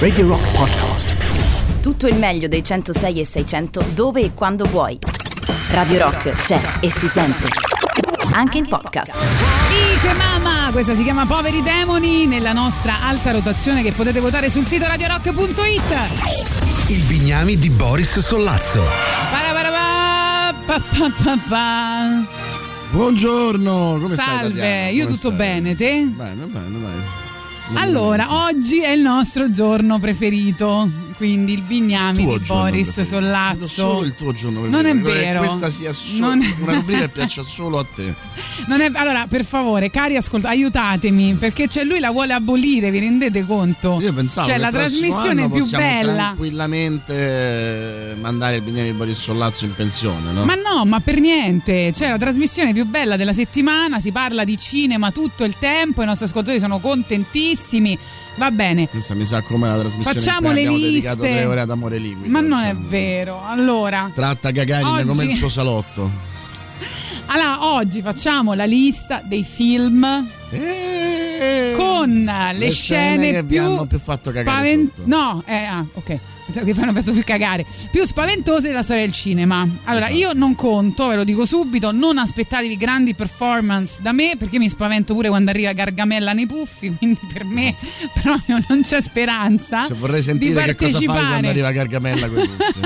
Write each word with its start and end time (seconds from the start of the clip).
Radio 0.00 0.26
Rock 0.26 0.50
Podcast. 0.50 1.14
Tutto 1.80 2.08
il 2.08 2.16
meglio 2.16 2.48
dei 2.48 2.64
106 2.64 3.20
e 3.20 3.24
600 3.24 3.84
dove 3.94 4.22
e 4.22 4.34
quando 4.34 4.64
vuoi. 4.64 4.98
Radio 5.68 6.00
Rock 6.00 6.30
c'è 6.32 6.60
e 6.80 6.90
si 6.90 7.06
sente. 7.06 7.46
Anche 8.32 8.58
in 8.58 8.66
podcast. 8.66 9.16
che 10.02 10.12
mamma! 10.14 10.70
Questa 10.72 10.96
si 10.96 11.04
chiama 11.04 11.26
Poveri 11.26 11.62
Demoni 11.62 12.26
nella 12.26 12.52
nostra 12.52 13.02
alta 13.02 13.30
rotazione 13.30 13.84
che 13.84 13.92
potete 13.92 14.18
votare 14.18 14.50
sul 14.50 14.66
sito 14.66 14.88
radiorock.it. 14.88 16.88
Il 16.88 17.02
Bignami 17.02 17.56
di 17.56 17.70
Boris 17.70 18.18
Sollazzo. 18.18 18.82
Buongiorno, 22.90 23.98
come 24.00 24.08
stai? 24.08 24.26
Salve, 24.26 24.90
io 24.90 25.04
Come 25.04 25.16
tutto 25.16 25.28
stai? 25.28 25.36
bene, 25.36 25.76
te? 25.76 26.02
Bene, 26.08 26.44
bene, 26.46 26.80
dai. 26.80 27.19
Allora, 27.74 28.44
oggi 28.46 28.80
è 28.80 28.90
il 28.90 29.00
nostro 29.00 29.50
giorno 29.50 29.98
preferito, 29.98 30.88
quindi 31.20 31.52
il 31.52 31.60
Bignami 31.60 32.24
di 32.24 32.38
Boris. 32.46 32.98
Sollazzo. 33.02 33.66
Solo 33.66 34.06
il 34.06 34.14
tuo 34.14 34.32
giorno 34.32 34.64
Non 34.66 34.86
è 34.86 34.96
vero. 34.96 35.42
Che 35.42 35.46
questa 35.48 35.68
sia 35.68 35.92
solo 35.92 36.28
Non 36.34 36.54
una 36.62 36.72
rubrica 36.72 37.00
che 37.00 37.08
piaccia 37.10 37.42
solo 37.42 37.78
a 37.78 37.84
te. 37.94 38.14
Non 38.68 38.80
è- 38.80 38.90
allora, 38.94 39.26
per 39.28 39.44
favore, 39.44 39.90
cari 39.90 40.16
ascoltatori, 40.16 40.56
aiutatemi, 40.60 41.34
perché 41.34 41.68
cioè, 41.68 41.84
lui 41.84 41.98
la 42.00 42.10
vuole 42.10 42.32
abolire, 42.32 42.90
vi 42.90 43.00
rendete 43.00 43.44
conto? 43.44 43.98
Io 44.00 44.14
pensavo 44.14 44.46
Cioè, 44.46 44.56
che 44.56 44.62
la 44.62 44.70
trasmissione 44.70 45.50
più 45.50 45.68
bella. 45.68 46.14
tranquillamente 46.14 47.12
eh, 47.12 48.14
mandare 48.18 48.56
il 48.56 48.62
Bignami 48.62 48.92
di 48.92 48.96
Boris 48.96 49.18
Sollazzo 49.20 49.66
in 49.66 49.74
pensione, 49.74 50.32
no? 50.32 50.44
Ma 50.46 50.54
no, 50.54 50.86
ma 50.86 51.00
per 51.00 51.20
niente. 51.20 51.90
C'è 51.92 52.08
la 52.08 52.16
trasmissione 52.16 52.72
più 52.72 52.86
bella 52.86 53.16
della 53.16 53.34
settimana, 53.34 54.00
si 54.00 54.10
parla 54.10 54.42
di 54.44 54.56
cinema 54.56 55.10
tutto 55.10 55.44
il 55.44 55.56
tempo, 55.58 56.00
i 56.02 56.06
nostri 56.06 56.24
ascoltatori 56.24 56.58
sono 56.60 56.78
contentissimi. 56.78 57.98
Va 58.36 58.50
bene. 58.50 58.88
Questa 58.88 59.14
mi 59.14 59.24
sa 59.24 59.42
come 59.42 59.68
la 59.68 59.78
trasmissione 59.78 60.18
Facciamo 60.20 60.52
le 60.52 60.64
liste. 60.66 61.16
tre 61.16 61.44
ore 61.44 61.60
ad 61.60 61.70
amore 61.70 61.98
liquido. 61.98 62.28
Ma 62.28 62.40
non 62.40 62.58
è 62.60 62.68
insomma. 62.70 62.88
vero. 62.88 63.42
Allora, 63.44 64.10
Tratta 64.14 64.50
Gagarin 64.50 64.86
Oggi- 64.86 65.06
come 65.06 65.24
il 65.24 65.34
suo 65.34 65.48
salotto. 65.48 66.10
allora, 67.26 67.72
oggi 67.74 68.00
facciamo 68.00 68.54
la 68.54 68.64
lista 68.64 69.22
dei 69.24 69.44
film 69.44 70.26
con 71.76 72.24
le, 72.24 72.58
Le 72.58 72.70
scene 72.70 73.24
scene, 73.30 73.44
più, 73.44 73.86
più 73.86 73.98
fatto 73.98 74.30
cagare 74.30 74.66
spaven- 74.66 74.90
sotto. 74.94 75.02
No, 75.08 75.42
eh, 75.46 75.54
ah, 75.64 75.84
ok. 75.92 76.18
Che 76.50 76.74
hanno 76.80 76.92
fatto 76.92 77.12
più 77.12 77.22
cagare. 77.24 77.64
Più 77.90 78.04
spaventose 78.04 78.68
della 78.68 78.82
storia 78.82 79.02
del 79.04 79.12
cinema. 79.12 79.66
Allora, 79.84 80.06
Esatto. 80.08 80.20
io 80.20 80.32
non 80.32 80.54
conto, 80.54 81.08
ve 81.08 81.16
lo 81.16 81.24
dico 81.24 81.44
subito, 81.44 81.92
non 81.92 82.18
aspettatevi 82.18 82.76
grandi 82.76 83.14
performance 83.14 84.00
da 84.02 84.12
me, 84.12 84.34
perché 84.38 84.58
mi 84.58 84.68
spavento 84.68 85.14
pure 85.14 85.28
quando 85.28 85.50
arriva 85.50 85.72
Gargamella 85.72 86.32
nei 86.32 86.46
puffi, 86.46 86.94
quindi 86.98 87.20
per 87.32 87.44
me 87.44 87.74
proprio 88.22 88.58
non 88.68 88.82
c'è 88.82 89.00
speranza. 89.00 89.86
Cioè, 89.86 89.96
vorrei 89.96 90.22
sentire 90.22 90.64
che 90.64 90.74
cosa 90.86 90.98
fai 90.98 91.04
quando 91.06 91.48
arriva 91.48 91.70
Gargamella 91.72 92.28
con 92.28 92.38
i 92.42 92.48
puffi. 92.48 92.80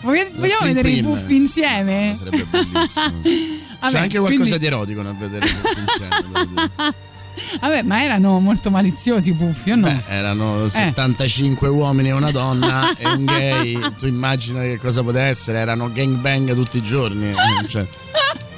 Vogliamo 0.02 0.64
vedere 0.64 0.90
i 0.90 1.02
puffi 1.02 1.34
insieme? 1.36 2.14
Sarebbe 2.16 2.44
bellissimo. 2.44 3.20
Vabbè, 3.84 3.92
C'è 3.96 3.98
anche 4.02 4.18
qualcosa 4.18 4.42
quindi- 4.42 4.58
di 4.58 4.66
erotico 4.66 5.02
nel 5.02 5.14
vedere 5.16 5.46
i 5.46 5.50
puffi 5.50 5.78
insieme. 5.80 6.70
Vabbè, 7.60 7.82
ma 7.82 8.02
erano 8.02 8.38
molto 8.40 8.70
maliziosi 8.70 9.30
i 9.30 9.34
puffi, 9.34 9.70
o 9.72 9.76
no? 9.76 9.86
Beh, 9.86 10.02
erano 10.08 10.68
75 10.68 11.68
uomini 11.68 12.08
e 12.08 12.12
una 12.12 12.30
donna 12.30 12.94
e 12.96 13.06
un 13.06 13.24
gay. 13.24 13.78
Tu 13.98 14.06
immagina 14.06 14.60
che 14.60 14.78
cosa 14.78 15.02
poteva 15.02 15.24
essere? 15.26 15.58
Erano 15.58 15.90
gangbang 15.92 16.54
tutti 16.54 16.78
i 16.78 16.82
giorni. 16.82 17.30
eh, 17.30 17.68
Cioè, 17.68 17.86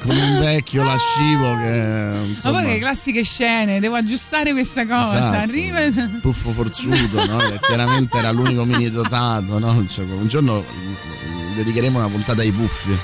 con 0.00 0.16
un 0.16 0.38
vecchio 0.41 0.82
lascivo 0.84 1.56
che. 1.56 1.70
Ma 1.70 2.24
Insomma, 2.27 2.60
poi 2.62 2.72
che 2.72 2.78
classiche 2.78 3.22
scene, 3.24 3.80
devo 3.80 3.94
aggiustare 3.97 4.52
questa 4.52 4.86
cosa. 4.86 5.19
Esatto. 5.19 5.36
Arriva. 5.38 5.78
Puffo 6.20 6.50
forzuto, 6.50 7.24
no? 7.27 7.38
Che 7.38 7.58
chiaramente 7.66 8.16
era 8.19 8.30
l'unico 8.30 8.64
mini 8.64 8.91
dotato, 8.91 9.58
no? 9.58 9.84
Cioè, 9.88 10.04
un 10.04 10.28
giorno 10.28 10.62
dedicheremo 11.54 11.98
una 11.98 12.08
puntata 12.08 12.42
ai 12.42 12.50
puffi. 12.50 12.97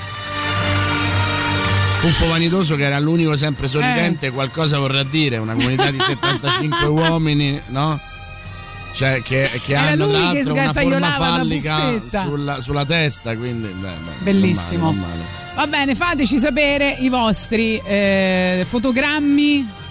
Puffo 2.03 2.27
vanitoso 2.27 2.75
che 2.75 2.83
era 2.83 2.99
l'unico 2.99 3.37
sempre 3.37 3.69
sorridente, 3.69 4.29
qualcosa 4.31 4.77
vorrà 4.77 5.03
dire, 5.03 5.37
una 5.37 5.53
comunità 5.53 5.89
di 5.89 5.99
75 6.05 6.85
uomini, 6.87 7.61
no? 7.67 7.97
Cioè 8.93 9.21
che, 9.21 9.49
che 9.65 9.73
hanno 9.73 10.09
tra 10.09 10.19
l'altro 10.19 10.53
una 10.53 10.73
forma 10.73 11.11
fallica 11.11 12.01
sulla, 12.09 12.59
sulla 12.59 12.85
testa, 12.85 13.37
quindi 13.37 13.69
beh, 13.69 13.87
beh, 13.87 14.11
Bellissimo. 14.19 14.87
non 14.87 14.95
male, 14.97 15.07
non 15.07 15.17
male. 15.17 15.55
Va 15.55 15.67
bene, 15.67 15.95
fateci 15.95 16.39
sapere 16.39 16.97
i 16.99 17.07
vostri 17.07 17.81
eh, 17.85 18.65
fotogrammi 18.67 19.59
eh, 19.59 19.82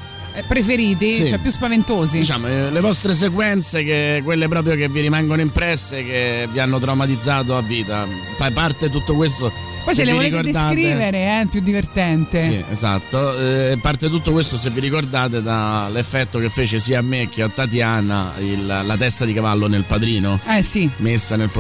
preferiti, 0.47 1.13
Sì. 1.13 1.29
cioè 1.29 1.39
più 1.39 1.51
spaventosi. 1.51 2.19
Diciamo, 2.19 2.47
eh, 2.49 2.71
le 2.71 2.81
vostre 2.81 3.13
sequenze, 3.15 3.85
che, 3.85 4.21
quelle 4.25 4.49
proprio 4.49 4.75
che 4.77 4.89
vi 4.89 5.01
rimangono 5.01 5.41
impresse, 5.41 6.05
che 6.05 6.49
vi 6.51 6.59
hanno 6.59 6.79
traumatizzato 6.79 7.57
a 7.57 7.61
vita. 7.63 8.07
Pa- 8.39 8.51
parte 8.51 8.91
tutto 8.91 9.15
questo. 9.15 9.51
Poi 9.85 9.95
se, 9.95 10.05
le 10.05 10.13
vi 10.13 10.17
volete 10.19 10.43
ricordate- 10.43 10.75
descrivere 10.77 11.19
è 11.19 11.41
eh, 11.41 11.47
più 11.47 11.61
divertente. 11.61 12.41
Sì, 12.41 12.65
esatto. 12.71 13.37
Eh, 13.37 13.77
parte 13.83 14.09
tutto 14.09 14.31
questo, 14.31 14.57
se 14.57 14.71
vi 14.71 14.79
ricordate, 14.79 15.43
dall'effetto 15.43 16.39
che 16.39 16.49
fece 16.51 16.79
sia 16.79 17.01
a 17.01 17.03
me 17.03 17.29
che 17.29 17.43
a 17.43 17.49
Tatiana 17.49 18.31
il- 18.39 18.65
la 18.67 18.97
testa 18.97 19.25
di 19.25 19.33
cavallo 19.33 19.67
nel 19.67 19.83
padrino. 19.83 20.39
Eh 20.47 20.63
sì. 20.63 20.89
Messa 20.99 21.35
nel, 21.35 21.51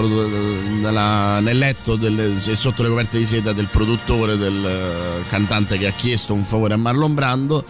dalla- 0.80 1.40
nel 1.40 1.58
letto 1.58 1.96
del- 1.96 2.36
sotto 2.40 2.82
le 2.84 2.88
coperte 2.90 3.18
di 3.18 3.24
seta 3.26 3.52
del 3.52 3.66
produttore, 3.66 4.36
del 4.36 4.64
eh, 4.66 5.28
cantante 5.28 5.76
che 5.76 5.88
ha 5.88 5.92
chiesto 5.92 6.32
un 6.32 6.44
favore 6.44 6.74
a 6.74 6.76
Marlon 6.76 7.14
Brando. 7.14 7.64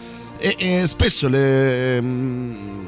E, 0.45 0.57
e 0.59 0.87
spesso 0.89 1.29
le, 1.29 2.01
mm, 2.03 2.85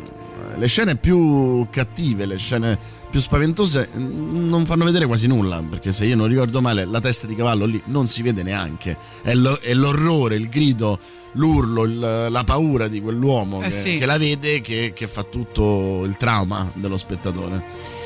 le 0.56 0.66
scene 0.66 0.97
più 0.97 1.69
cattive, 1.70 2.26
le 2.26 2.37
scene 2.37 2.76
più 3.09 3.20
spaventose 3.20 3.88
mm, 3.97 4.48
non 4.48 4.66
fanno 4.66 4.84
vedere 4.84 5.06
quasi 5.06 5.28
nulla, 5.28 5.62
perché 5.62 5.92
se 5.92 6.04
io 6.04 6.16
non 6.16 6.26
ricordo 6.26 6.60
male 6.60 6.84
la 6.84 7.00
testa 7.00 7.28
di 7.28 7.37
cavallo 7.37 7.65
lì 7.65 7.81
non 7.87 8.09
si 8.09 8.22
vede 8.22 8.42
neanche, 8.42 8.97
è, 9.22 9.34
lo- 9.34 9.59
è 9.60 9.72
l'orrore, 9.72 10.34
il 10.34 10.48
grido, 10.48 10.98
l'urlo, 11.34 11.84
il- 11.84 12.26
la 12.28 12.42
paura 12.44 12.88
di 12.88 13.00
quell'uomo 13.00 13.60
Eh 13.60 13.66
che, 13.66 13.71
sì. 13.71 13.98
che 13.98 14.06
la 14.06 14.19
vede 14.19 14.60
che, 14.60 14.91
che 14.92 15.06
fa 15.06 15.22
tutto 15.22 16.03
il 16.04 16.16
trauma 16.16 16.69
dello 16.75 16.97
spettatore. 16.97 18.03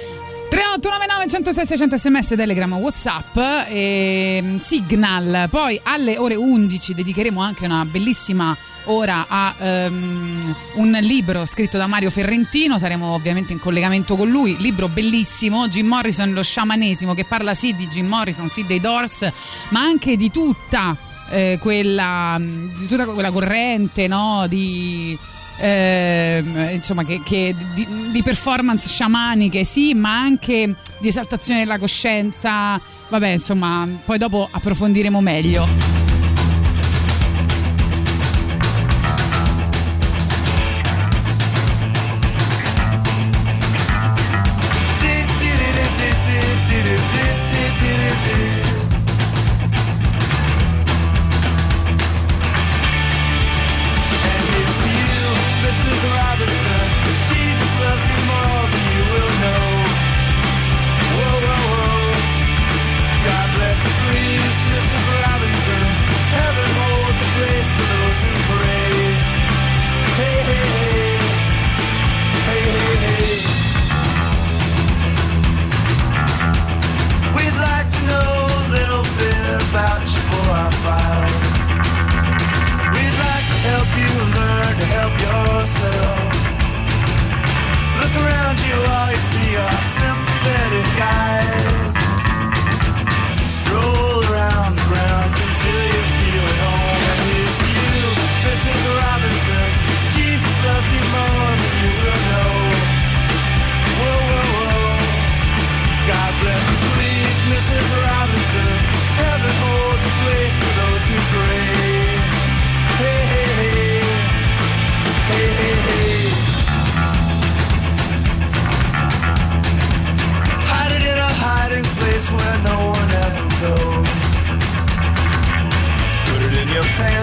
3899 0.50 1.26
106 1.28 1.66
600 1.66 1.96
sms 1.98 2.28
telegram 2.36 2.72
whatsapp 2.74 3.36
e 3.68 4.40
mm, 4.42 4.56
signal 4.56 5.46
poi 5.50 5.78
alle 5.82 6.16
ore 6.18 6.34
11 6.36 6.94
dedicheremo 6.94 7.40
anche 7.40 7.66
una 7.66 7.84
bellissima 7.84 8.56
ora 8.88 9.26
a 9.28 9.54
ehm, 9.58 10.54
un 10.74 10.98
libro 11.00 11.46
scritto 11.46 11.76
da 11.76 11.86
Mario 11.86 12.10
Ferrentino. 12.10 12.78
Saremo 12.78 13.12
ovviamente 13.12 13.52
in 13.52 13.58
collegamento 13.58 14.16
con 14.16 14.28
lui. 14.28 14.56
Libro 14.58 14.88
bellissimo 14.88 15.68
Jim 15.68 15.86
Morrison 15.86 16.32
lo 16.32 16.42
sciamanesimo 16.42 17.14
che 17.14 17.24
parla 17.24 17.54
sì 17.54 17.74
di 17.74 17.88
Jim 17.88 18.06
Morrison 18.06 18.48
sì 18.48 18.64
dei 18.66 18.80
Doors 18.80 19.30
ma 19.70 19.80
anche 19.80 20.16
di 20.16 20.30
tutta 20.30 20.96
eh, 21.30 21.58
quella 21.60 22.38
di 22.40 22.86
tutta 22.86 23.04
quella 23.06 23.30
corrente 23.30 24.06
no 24.06 24.46
di 24.48 25.16
ehm, 25.58 26.70
insomma 26.72 27.04
che, 27.04 27.20
che 27.24 27.54
di, 27.74 27.86
di 28.10 28.22
performance 28.22 28.88
sciamaniche 28.88 29.64
sì 29.64 29.94
ma 29.94 30.18
anche 30.18 30.74
di 30.98 31.08
esaltazione 31.08 31.60
della 31.60 31.78
coscienza. 31.78 32.80
Vabbè 33.10 33.28
insomma 33.28 33.88
poi 34.04 34.18
dopo 34.18 34.46
approfondiremo 34.50 35.20
meglio 35.20 35.66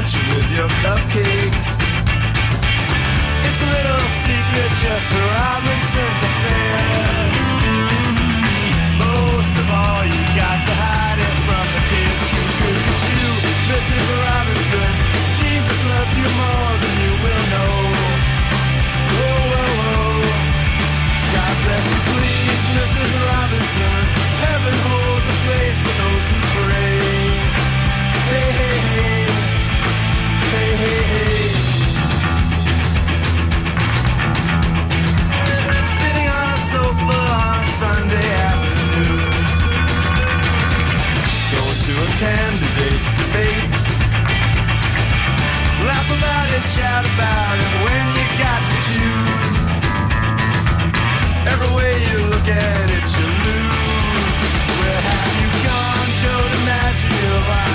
pantry 0.06 0.36
with 0.36 0.52
your 0.56 0.68
cupcakes. 0.84 1.82
It's 3.48 3.62
a 3.62 3.70
little 3.76 4.06
secret 4.22 4.72
just 4.84 5.06
for 5.10 5.26
Robinson's 5.34 6.22
affair. 6.30 6.78
Most 9.00 9.56
of 9.58 9.68
all, 9.70 10.04
you 10.06 10.22
got 10.38 10.58
to 10.62 10.74
hide 10.84 11.20
it 11.20 11.36
from 11.46 11.66
the 11.74 11.82
kids. 11.90 12.22
Couldn't 12.62 13.04
you, 13.18 13.32
Mrs. 13.72 14.06
Robinson? 14.26 14.92
Jesus 15.40 15.78
loves 15.90 16.18
you 16.18 16.30
more 16.38 16.85
candidate's 42.20 43.12
debate. 43.20 43.76
Laugh 45.84 46.10
about 46.18 46.50
it, 46.52 46.64
shout 46.64 47.04
about 47.04 47.58
it 47.60 47.74
when 47.84 48.06
you 48.16 48.26
got 48.40 48.62
to 48.72 48.78
choose. 48.90 49.64
Every 51.52 51.72
way 51.76 51.92
you 52.08 52.18
look 52.32 52.48
at 52.48 52.88
it, 52.96 53.06
you 53.20 53.28
lose. 53.48 54.40
Where 54.80 55.02
have 55.12 55.34
you 55.42 55.50
gone, 55.68 56.10
Joe 56.22 56.44
DiMaggio? 56.54 57.36
Our 57.52 57.75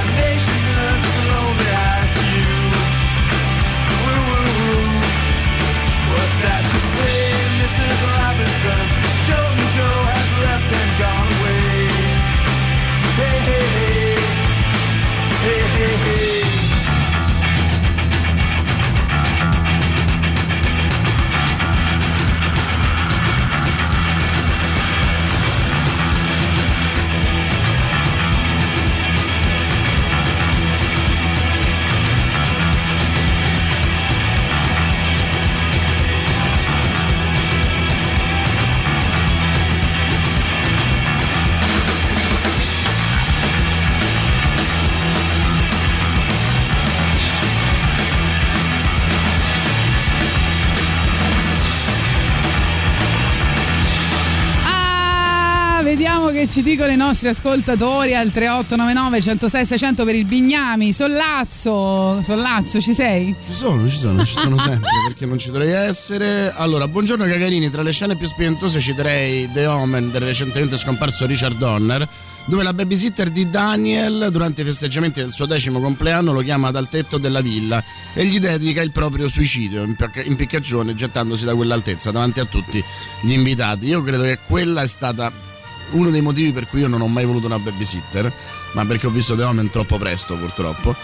ci 56.51 56.63
dicono 56.63 56.91
i 56.91 56.97
nostri 56.97 57.29
ascoltatori 57.29 58.13
al 58.13 58.33
3899 58.33 59.21
106 59.21 59.65
600 59.65 60.05
per 60.05 60.17
il 60.17 60.25
Bignami. 60.25 60.93
Sollazzo, 60.93 62.21
Sollazzo, 62.25 62.81
ci 62.81 62.93
sei? 62.93 63.33
Ci 63.47 63.53
sono, 63.53 63.89
ci 63.89 63.97
sono, 63.97 64.25
ci 64.25 64.35
sono 64.35 64.59
sempre 64.59 64.89
perché 65.07 65.27
non 65.27 65.39
ci 65.39 65.53
dovrei 65.53 65.71
essere. 65.71 66.53
Allora, 66.53 66.89
buongiorno 66.89 67.25
Cagarini, 67.25 67.71
tra 67.71 67.83
le 67.83 67.93
scene 67.93 68.17
più 68.17 68.27
spaventose 68.27 68.81
citerei 68.81 69.49
The 69.53 69.67
Omen 69.67 70.11
del 70.11 70.23
recentemente 70.23 70.77
scomparso 70.77 71.25
Richard 71.25 71.57
Donner, 71.57 72.09
dove 72.47 72.65
la 72.65 72.75
babysitter 72.75 73.31
di 73.31 73.49
Daniel 73.49 74.29
durante 74.33 74.63
i 74.63 74.65
festeggiamenti 74.65 75.21
del 75.21 75.33
suo 75.33 75.47
decimo 75.47 75.81
compleanno 75.81 76.33
lo 76.33 76.41
chiama 76.41 76.73
dal 76.73 76.89
tetto 76.89 77.19
della 77.19 77.43
villa 77.43 77.81
e 78.13 78.25
gli 78.25 78.41
dedica 78.41 78.83
il 78.83 78.91
proprio 78.91 79.29
suicidio 79.29 79.85
in 79.85 79.95
pic- 79.95 80.27
in 80.27 80.35
piccagione 80.35 80.97
gettandosi 80.97 81.45
da 81.45 81.55
quell'altezza 81.55 82.11
davanti 82.11 82.41
a 82.41 82.45
tutti 82.45 82.83
gli 83.21 83.31
invitati. 83.31 83.87
Io 83.87 84.03
credo 84.03 84.25
che 84.25 84.41
quella 84.45 84.83
è 84.83 84.89
stata 84.89 85.50
uno 85.93 86.11
dei 86.11 86.21
motivi 86.21 86.53
per 86.53 86.67
cui 86.67 86.81
io 86.81 86.89
non 86.89 87.01
ho 87.01 87.09
mai 87.09 87.25
voluto 87.25 87.47
una 87.47 87.59
babysitter, 87.59 88.33
ma 88.73 88.85
perché 88.85 89.07
ho 89.07 89.11
visto 89.11 89.37
The 89.37 89.43
Omen 89.45 89.71
troppo 89.71 89.99
presto 89.99 90.37
purtroppo. 90.37 90.95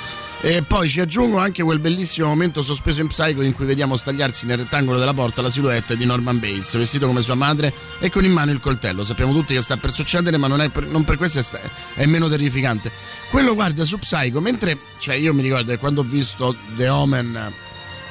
E 0.42 0.62
poi 0.62 0.86
ci 0.88 1.00
aggiungo 1.00 1.38
anche 1.38 1.62
quel 1.62 1.78
bellissimo 1.78 2.28
momento 2.28 2.60
sospeso 2.60 3.00
in 3.00 3.06
Psycho 3.06 3.40
in 3.40 3.54
cui 3.54 3.64
vediamo 3.64 3.96
stagliarsi 3.96 4.44
nel 4.44 4.58
rettangolo 4.58 4.98
della 4.98 5.14
porta 5.14 5.40
la 5.40 5.48
silhouette 5.48 5.96
di 5.96 6.04
Norman 6.04 6.38
Bates, 6.38 6.76
vestito 6.76 7.06
come 7.06 7.22
sua 7.22 7.34
madre 7.34 7.72
e 7.98 8.10
con 8.10 8.22
in 8.24 8.32
mano 8.32 8.52
il 8.52 8.60
coltello. 8.60 9.02
Sappiamo 9.02 9.32
tutti 9.32 9.54
che 9.54 9.62
sta 9.62 9.78
per 9.78 9.92
succedere, 9.92 10.36
ma 10.36 10.46
non, 10.46 10.70
per, 10.70 10.86
non 10.86 11.04
per 11.04 11.16
questo 11.16 11.38
è, 11.38 11.42
sta- 11.42 11.58
è 11.94 12.04
meno 12.04 12.28
terrificante. 12.28 12.92
Quello 13.30 13.54
guarda 13.54 13.84
su 13.84 13.98
Psycho, 13.98 14.40
mentre, 14.40 14.76
cioè 14.98 15.14
io 15.14 15.32
mi 15.32 15.40
ricordo 15.40 15.72
che 15.72 15.78
quando 15.78 16.02
ho 16.02 16.04
visto 16.04 16.54
The 16.76 16.88
Omen 16.90 17.52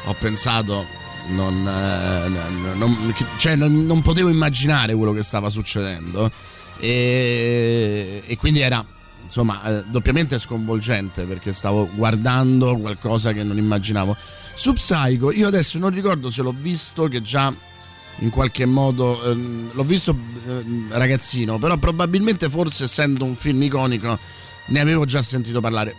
ho 0.06 0.16
pensato 0.20 0.86
non, 1.28 1.56
eh, 1.68 2.76
non- 2.76 3.14
cioè, 3.38 3.56
non 3.56 4.02
potevo 4.02 4.30
immaginare 4.30 4.96
quello 4.96 5.14
che 5.14 5.22
stava 5.24 5.50
succedendo 5.50 6.32
e, 6.78 8.24
e 8.26 8.38
quindi 8.38 8.60
era 8.62 8.86
insomma 9.24 9.64
eh, 9.64 9.84
doppiamente 9.88 10.38
sconvolgente 10.38 11.26
perché 11.26 11.52
stavo 11.52 11.90
guardando 11.94 12.78
qualcosa 12.78 13.34
che 13.34 13.44
non 13.44 13.58
immaginavo. 13.58 14.16
Su 14.54 14.74
Psycho 14.74 15.32
io 15.32 15.48
adesso 15.48 15.78
non 15.78 15.90
ricordo 15.90 16.30
se 16.30 16.42
l'ho 16.42 16.56
visto 16.58 17.08
che 17.08 17.22
già 17.22 17.54
in 18.20 18.30
qualche 18.30 18.66
modo 18.66 19.22
ehm, 19.24 19.72
l'ho 19.74 19.84
visto 19.84 20.18
ehm, 20.48 20.88
ragazzino 20.92 21.58
però 21.58 21.76
probabilmente 21.76 22.50
forse 22.50 22.86
essendo 22.86 23.26
un 23.26 23.36
film 23.36 23.62
iconico 23.64 24.18
ne 24.68 24.80
avevo 24.80 25.06
già 25.06 25.22
sentito 25.22 25.60
parlare. 25.60 25.96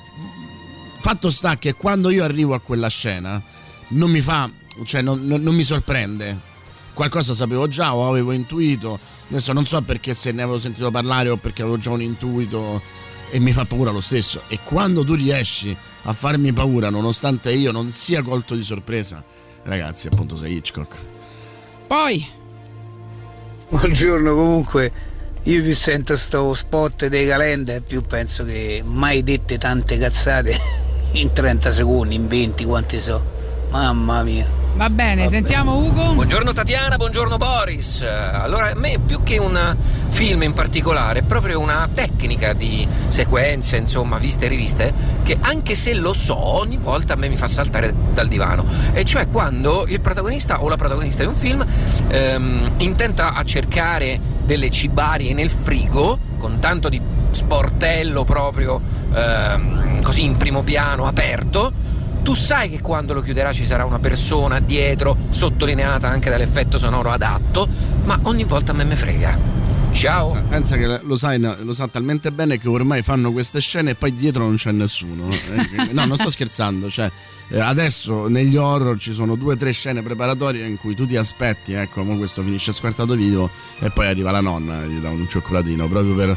Fatto 0.98 1.30
sta 1.30 1.56
che 1.56 1.74
quando 1.74 2.10
io 2.10 2.24
arrivo 2.24 2.54
a 2.54 2.60
quella 2.60 2.88
scena 2.88 3.40
non 3.88 4.10
mi 4.10 4.20
fa 4.20 4.50
cioè 4.84 5.02
non, 5.02 5.26
non- 5.26 5.42
non 5.42 5.54
mi 5.54 5.62
sorprende. 5.62 6.54
Qualcosa 6.92 7.34
sapevo 7.34 7.68
già 7.68 7.94
o 7.94 8.08
avevo 8.08 8.32
intuito 8.32 8.98
adesso 9.28 9.52
non 9.52 9.64
so 9.64 9.80
perché 9.82 10.14
se 10.14 10.32
ne 10.32 10.42
avevo 10.42 10.58
sentito 10.58 10.90
parlare 10.90 11.28
o 11.28 11.36
perché 11.36 11.62
avevo 11.62 11.78
già 11.78 11.90
un 11.90 12.02
intuito 12.02 12.80
e 13.30 13.38
mi 13.40 13.52
fa 13.52 13.64
paura 13.64 13.90
lo 13.90 14.00
stesso. 14.00 14.42
E 14.48 14.60
quando 14.62 15.04
tu 15.04 15.14
riesci 15.14 15.76
a 16.02 16.12
farmi 16.12 16.52
paura 16.52 16.90
nonostante 16.90 17.52
io 17.52 17.72
non 17.72 17.90
sia 17.92 18.22
colto 18.22 18.54
di 18.54 18.62
sorpresa 18.62 19.24
ragazzi 19.64 20.06
appunto 20.06 20.36
sei 20.36 20.56
Hitchcock. 20.56 20.96
Poi, 21.86 22.26
Buongiorno, 23.68 24.32
comunque 24.32 24.92
io 25.42 25.62
più 25.62 25.74
sento 25.74 26.16
sto 26.16 26.54
spot 26.54 27.06
dei 27.08 27.26
calenda 27.26 27.80
più 27.80 28.00
penso 28.02 28.44
che 28.44 28.80
mai 28.84 29.24
dette 29.24 29.58
tante 29.58 29.98
cazzate 29.98 30.56
in 31.12 31.32
30 31.32 31.72
secondi, 31.72 32.14
in 32.14 32.28
20, 32.28 32.64
quanti 32.64 33.00
so. 33.00 33.35
Mamma 33.76 34.22
mia. 34.22 34.46
va 34.76 34.88
bene, 34.88 35.28
sentiamo 35.28 35.76
Ugo. 35.76 36.14
Buongiorno 36.14 36.54
Tatiana, 36.54 36.96
buongiorno 36.96 37.36
Boris. 37.36 38.00
Eh, 38.00 38.06
Allora, 38.08 38.70
a 38.70 38.74
me 38.74 38.98
più 39.04 39.22
che 39.22 39.36
un 39.36 39.76
film 40.08 40.44
in 40.44 40.54
particolare, 40.54 41.18
è 41.18 41.22
proprio 41.22 41.60
una 41.60 41.86
tecnica 41.92 42.54
di 42.54 42.88
sequenze, 43.08 43.76
insomma, 43.76 44.16
viste 44.16 44.46
e 44.46 44.48
riviste, 44.48 44.94
che 45.22 45.36
anche 45.38 45.74
se 45.74 45.92
lo 45.92 46.14
so, 46.14 46.38
ogni 46.38 46.78
volta 46.78 47.12
a 47.12 47.16
me 47.16 47.28
mi 47.28 47.36
fa 47.36 47.46
saltare 47.46 47.92
dal 48.14 48.28
divano. 48.28 48.64
E 48.94 49.04
cioè 49.04 49.28
quando 49.28 49.84
il 49.86 50.00
protagonista 50.00 50.62
o 50.62 50.70
la 50.70 50.76
protagonista 50.76 51.22
di 51.22 51.28
un 51.28 51.36
film 51.36 51.62
ehm, 52.08 52.72
intenta 52.78 53.34
a 53.34 53.44
cercare 53.44 54.18
delle 54.42 54.70
cibarie 54.70 55.34
nel 55.34 55.50
frigo, 55.50 56.18
con 56.38 56.60
tanto 56.60 56.88
di 56.88 56.98
sportello 57.30 58.24
proprio 58.24 58.80
ehm, 59.12 60.00
così 60.00 60.24
in 60.24 60.38
primo 60.38 60.62
piano 60.62 61.04
aperto 61.06 61.95
tu 62.26 62.34
sai 62.34 62.68
che 62.68 62.80
quando 62.80 63.14
lo 63.14 63.20
chiuderà 63.20 63.52
ci 63.52 63.64
sarà 63.64 63.84
una 63.84 64.00
persona 64.00 64.58
dietro, 64.58 65.16
sottolineata 65.30 66.08
anche 66.08 66.28
dall'effetto 66.28 66.76
sonoro 66.76 67.12
adatto, 67.12 67.68
ma 68.02 68.18
ogni 68.24 68.42
volta 68.42 68.72
a 68.72 68.74
me 68.74 68.82
me 68.82 68.96
frega. 68.96 69.38
Ciao! 69.92 70.32
Pensa, 70.32 70.46
pensa 70.48 70.76
che 70.76 71.00
lo, 71.04 71.14
sai, 71.14 71.38
lo 71.38 71.72
sa 71.72 71.86
talmente 71.86 72.32
bene 72.32 72.58
che 72.58 72.66
ormai 72.66 73.02
fanno 73.02 73.30
queste 73.30 73.60
scene 73.60 73.92
e 73.92 73.94
poi 73.94 74.12
dietro 74.12 74.42
non 74.42 74.56
c'è 74.56 74.72
nessuno. 74.72 75.28
Eh, 75.30 75.92
no, 75.92 76.04
non 76.04 76.16
sto 76.16 76.28
scherzando. 76.28 76.90
Cioè, 76.90 77.08
eh, 77.46 77.60
adesso 77.60 78.26
negli 78.26 78.56
horror 78.56 78.98
ci 78.98 79.12
sono 79.12 79.36
due 79.36 79.54
o 79.54 79.56
tre 79.56 79.70
scene 79.70 80.02
preparatorie 80.02 80.66
in 80.66 80.78
cui 80.78 80.96
tu 80.96 81.06
ti 81.06 81.16
aspetti, 81.16 81.74
ecco, 81.74 82.02
questo 82.16 82.42
finisce 82.42 82.72
squartato 82.72 83.14
video 83.14 83.48
e 83.78 83.90
poi 83.90 84.08
arriva 84.08 84.32
la 84.32 84.40
nonna 84.40 84.82
e 84.82 84.88
gli 84.88 84.98
dà 84.98 85.10
un 85.10 85.28
cioccolatino 85.28 85.86
proprio 85.86 86.14
per. 86.16 86.36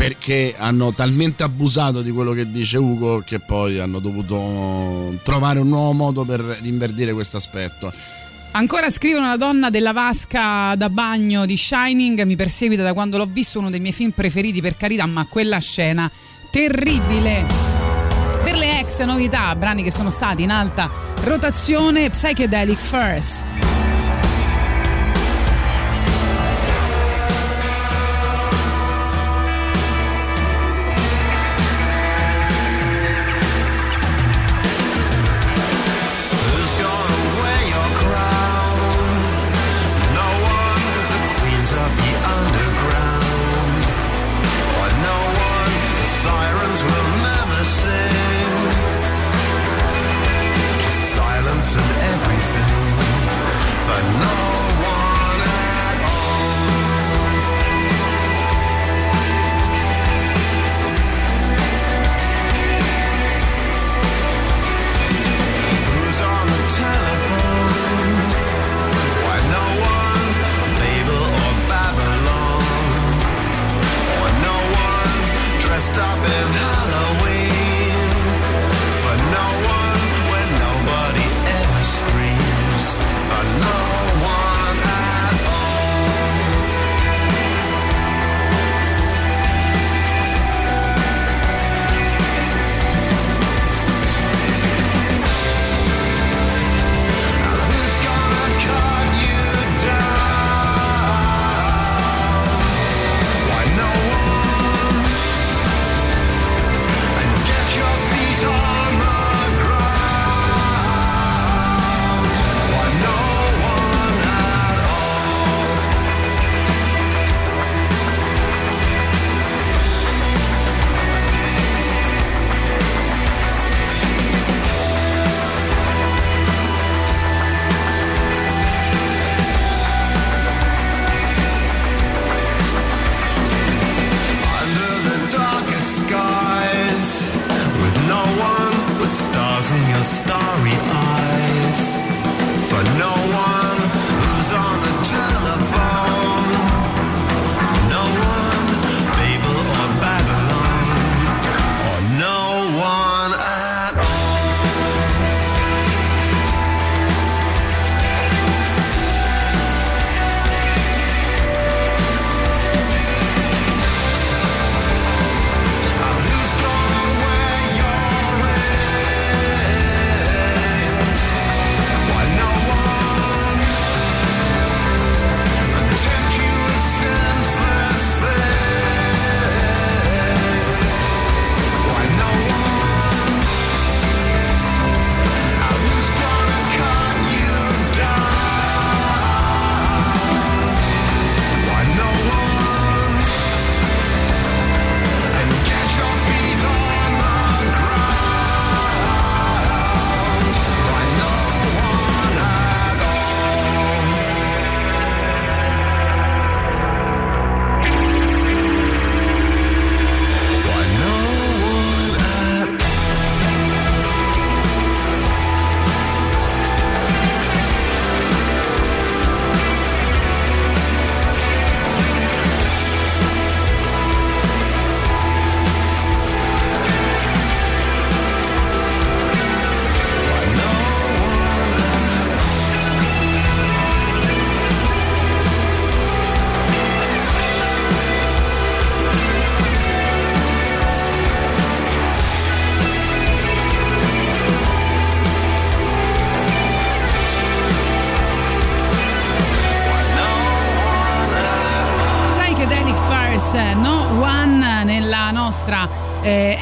Perché 0.00 0.54
hanno 0.56 0.94
talmente 0.94 1.42
abusato 1.42 2.00
di 2.00 2.10
quello 2.10 2.32
che 2.32 2.50
dice 2.50 2.78
Ugo 2.78 3.20
che 3.20 3.38
poi 3.38 3.78
hanno 3.78 3.98
dovuto 3.98 5.14
trovare 5.22 5.58
un 5.58 5.68
nuovo 5.68 5.92
modo 5.92 6.24
per 6.24 6.40
rinverdire 6.40 7.12
questo 7.12 7.36
aspetto. 7.36 7.92
Ancora 8.52 8.88
scrivono 8.88 9.26
la 9.26 9.36
donna 9.36 9.68
della 9.68 9.92
vasca 9.92 10.74
da 10.74 10.88
bagno 10.88 11.44
di 11.44 11.54
Shining, 11.54 12.22
mi 12.22 12.34
perseguita 12.34 12.82
da 12.82 12.94
quando 12.94 13.18
l'ho 13.18 13.28
visto, 13.30 13.58
uno 13.58 13.68
dei 13.68 13.80
miei 13.80 13.92
film 13.92 14.12
preferiti 14.12 14.62
per 14.62 14.78
carità, 14.78 15.04
ma 15.04 15.26
quella 15.26 15.58
scena 15.58 16.10
terribile. 16.50 17.44
Per 18.42 18.56
le 18.56 18.80
ex 18.80 19.04
novità, 19.04 19.54
brani 19.54 19.82
che 19.82 19.92
sono 19.92 20.08
stati 20.08 20.42
in 20.42 20.50
alta 20.50 20.90
rotazione, 21.24 22.08
Psychedelic 22.08 22.78
First. 22.78 23.69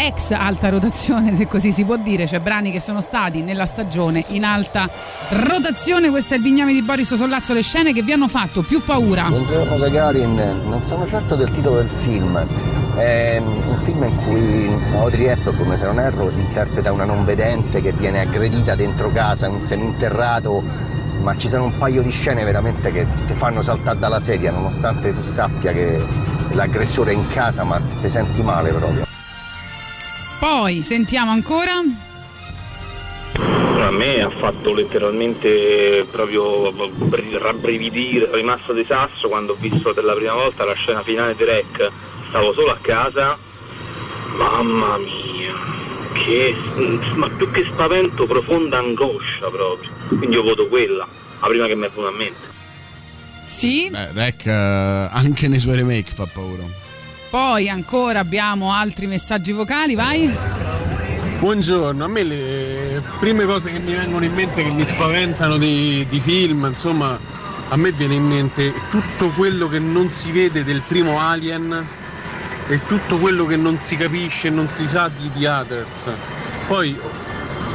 Ex 0.09 0.31
alta 0.31 0.71
rotazione, 0.71 1.35
se 1.35 1.47
così 1.47 1.71
si 1.71 1.85
può 1.85 1.99
dire, 1.99 2.27
cioè 2.27 2.41
brani 2.41 2.71
che 2.71 2.81
sono 2.81 3.03
stati 3.03 3.43
nella 3.43 3.67
stagione 3.67 4.25
in 4.29 4.43
alta 4.43 4.89
rotazione. 5.29 6.09
Questo 6.09 6.33
è 6.33 6.39
il 6.39 6.43
bigname 6.43 6.73
di 6.73 6.83
Boris 6.83 7.15
Sollazzo, 7.15 7.53
le 7.53 7.63
scene 7.63 7.93
che 7.93 8.03
vi 8.03 8.13
hanno 8.13 8.27
fatto 8.27 8.63
più 8.63 8.83
paura. 8.83 9.25
Buongiorno 9.29 9.77
Gagarin, 9.77 10.63
non 10.67 10.83
sono 10.85 11.07
certo 11.07 11.35
del 11.35 11.51
titolo 11.53 11.77
del 11.77 11.91
film. 11.91 12.43
È 12.97 13.39
un 13.39 13.79
film 13.85 14.03
in 14.05 14.17
cui 14.25 14.97
Audrey 14.97 15.27
Hepburn, 15.27 15.77
se 15.77 15.85
non 15.85 16.01
erro, 16.01 16.31
interpreta 16.31 16.91
una 16.91 17.05
non 17.05 17.27
vedente 17.27 17.83
che 17.83 17.93
viene 17.93 18.21
aggredita 18.21 18.75
dentro 18.75 19.13
casa, 19.13 19.49
un 19.51 19.61
seminterrato, 19.61 20.63
ma 21.21 21.37
ci 21.37 21.49
sono 21.49 21.65
un 21.65 21.77
paio 21.77 22.01
di 22.03 22.11
scene 22.11 22.45
veramente 22.45 22.91
che 22.91 23.07
ti 23.27 23.35
fanno 23.35 23.61
saltare 23.61 23.99
dalla 23.99 24.21
sedia, 24.21 24.51
nonostante 24.53 25.15
tu 25.15 25.23
sappia 25.23 25.73
che 25.73 26.03
l'aggressore 26.53 27.13
è 27.13 27.15
in 27.15 27.27
casa, 27.29 27.63
ma 27.63 27.79
ti 28.01 28.09
senti 28.09 28.43
male 28.43 28.71
proprio. 28.71 29.08
Poi 30.39 30.85
sentiamo 30.85 31.33
ancora. 31.33 31.83
A 33.35 33.91
me 33.91 34.23
ha 34.23 34.31
fatto 34.31 34.73
letteralmente 34.73 36.07
proprio 36.11 36.71
br- 36.73 37.39
rabbrividire, 37.39 38.29
rimasto 38.33 38.73
di 38.73 38.85
sasso 38.85 39.27
quando 39.29 39.55
ho 39.55 39.57
visto 39.59 39.93
per 39.93 40.05
la 40.05 40.15
prima 40.15 40.35
volta 40.35 40.65
la 40.65 40.75
scena 40.75 41.03
finale 41.03 41.35
di 41.35 41.43
Rec. 41.45 41.91
Stavo 42.29 42.53
solo 42.53 42.71
a 42.71 42.79
casa, 42.81 43.37
mamma 44.37 44.97
mia, 44.99 45.55
che 46.13 46.55
ma 47.15 47.29
più 47.31 47.51
che 47.51 47.67
spavento, 47.73 48.27
profonda 48.27 48.79
angoscia 48.79 49.49
proprio. 49.51 49.91
Quindi 50.07 50.37
io 50.37 50.43
voto 50.43 50.69
quella, 50.69 51.07
la 51.41 51.47
prima 51.49 51.67
che 51.67 51.75
mi 51.75 51.87
è 51.87 51.91
venuta 51.91 52.15
a 52.15 52.17
mente. 52.17 52.47
Sì. 53.47 53.89
Beh, 53.91 54.13
Rec 54.13 54.47
eh, 54.47 54.53
anche 54.53 55.49
nei 55.49 55.59
suoi 55.59 55.77
remake 55.77 56.13
fa 56.13 56.27
paura. 56.27 56.87
Poi 57.31 57.69
ancora 57.69 58.21
abbiamo 58.21 58.73
altri 58.73 59.07
messaggi 59.07 59.53
vocali, 59.53 59.95
vai. 59.95 60.35
Buongiorno, 61.39 62.03
a 62.03 62.09
me 62.09 62.23
le 62.23 63.03
prime 63.21 63.45
cose 63.45 63.71
che 63.71 63.79
mi 63.81 63.93
vengono 63.93 64.25
in 64.25 64.33
mente 64.33 64.63
che 64.63 64.71
mi 64.71 64.85
spaventano 64.85 65.59
di, 65.59 66.07
di 66.09 66.21
film, 66.21 66.65
insomma, 66.67 67.19
a 67.69 67.77
me 67.77 67.93
viene 67.93 68.15
in 68.15 68.25
mente 68.25 68.73
tutto 68.89 69.29
quello 69.37 69.69
che 69.69 69.79
non 69.79 70.09
si 70.09 70.33
vede 70.33 70.65
del 70.65 70.83
primo 70.87 71.21
Alien 71.21 71.87
e 72.67 72.81
tutto 72.87 73.19
quello 73.19 73.45
che 73.45 73.57
non 73.57 73.77
si 73.77 73.97
capisce 73.97 74.49
non 74.49 74.69
si 74.71 74.89
sa 74.89 75.11
di 75.15 75.31
The 75.37 75.49
Others. 75.49 76.11
Poi 76.67 76.99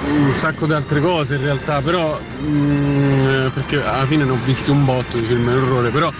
un 0.08 0.34
sacco 0.36 0.66
di 0.66 0.74
altre 0.74 1.00
cose 1.00 1.36
in 1.36 1.44
realtà, 1.44 1.80
però 1.82 2.20
mm, 2.42 3.48
perché 3.54 3.84
alla 3.84 4.06
fine 4.08 4.24
ne 4.24 4.32
ho 4.32 4.38
visti 4.44 4.72
un 4.72 4.84
botto 4.84 5.18
di 5.18 5.26
film 5.26 5.46
d'orrore, 5.46 5.90
però 5.90 6.12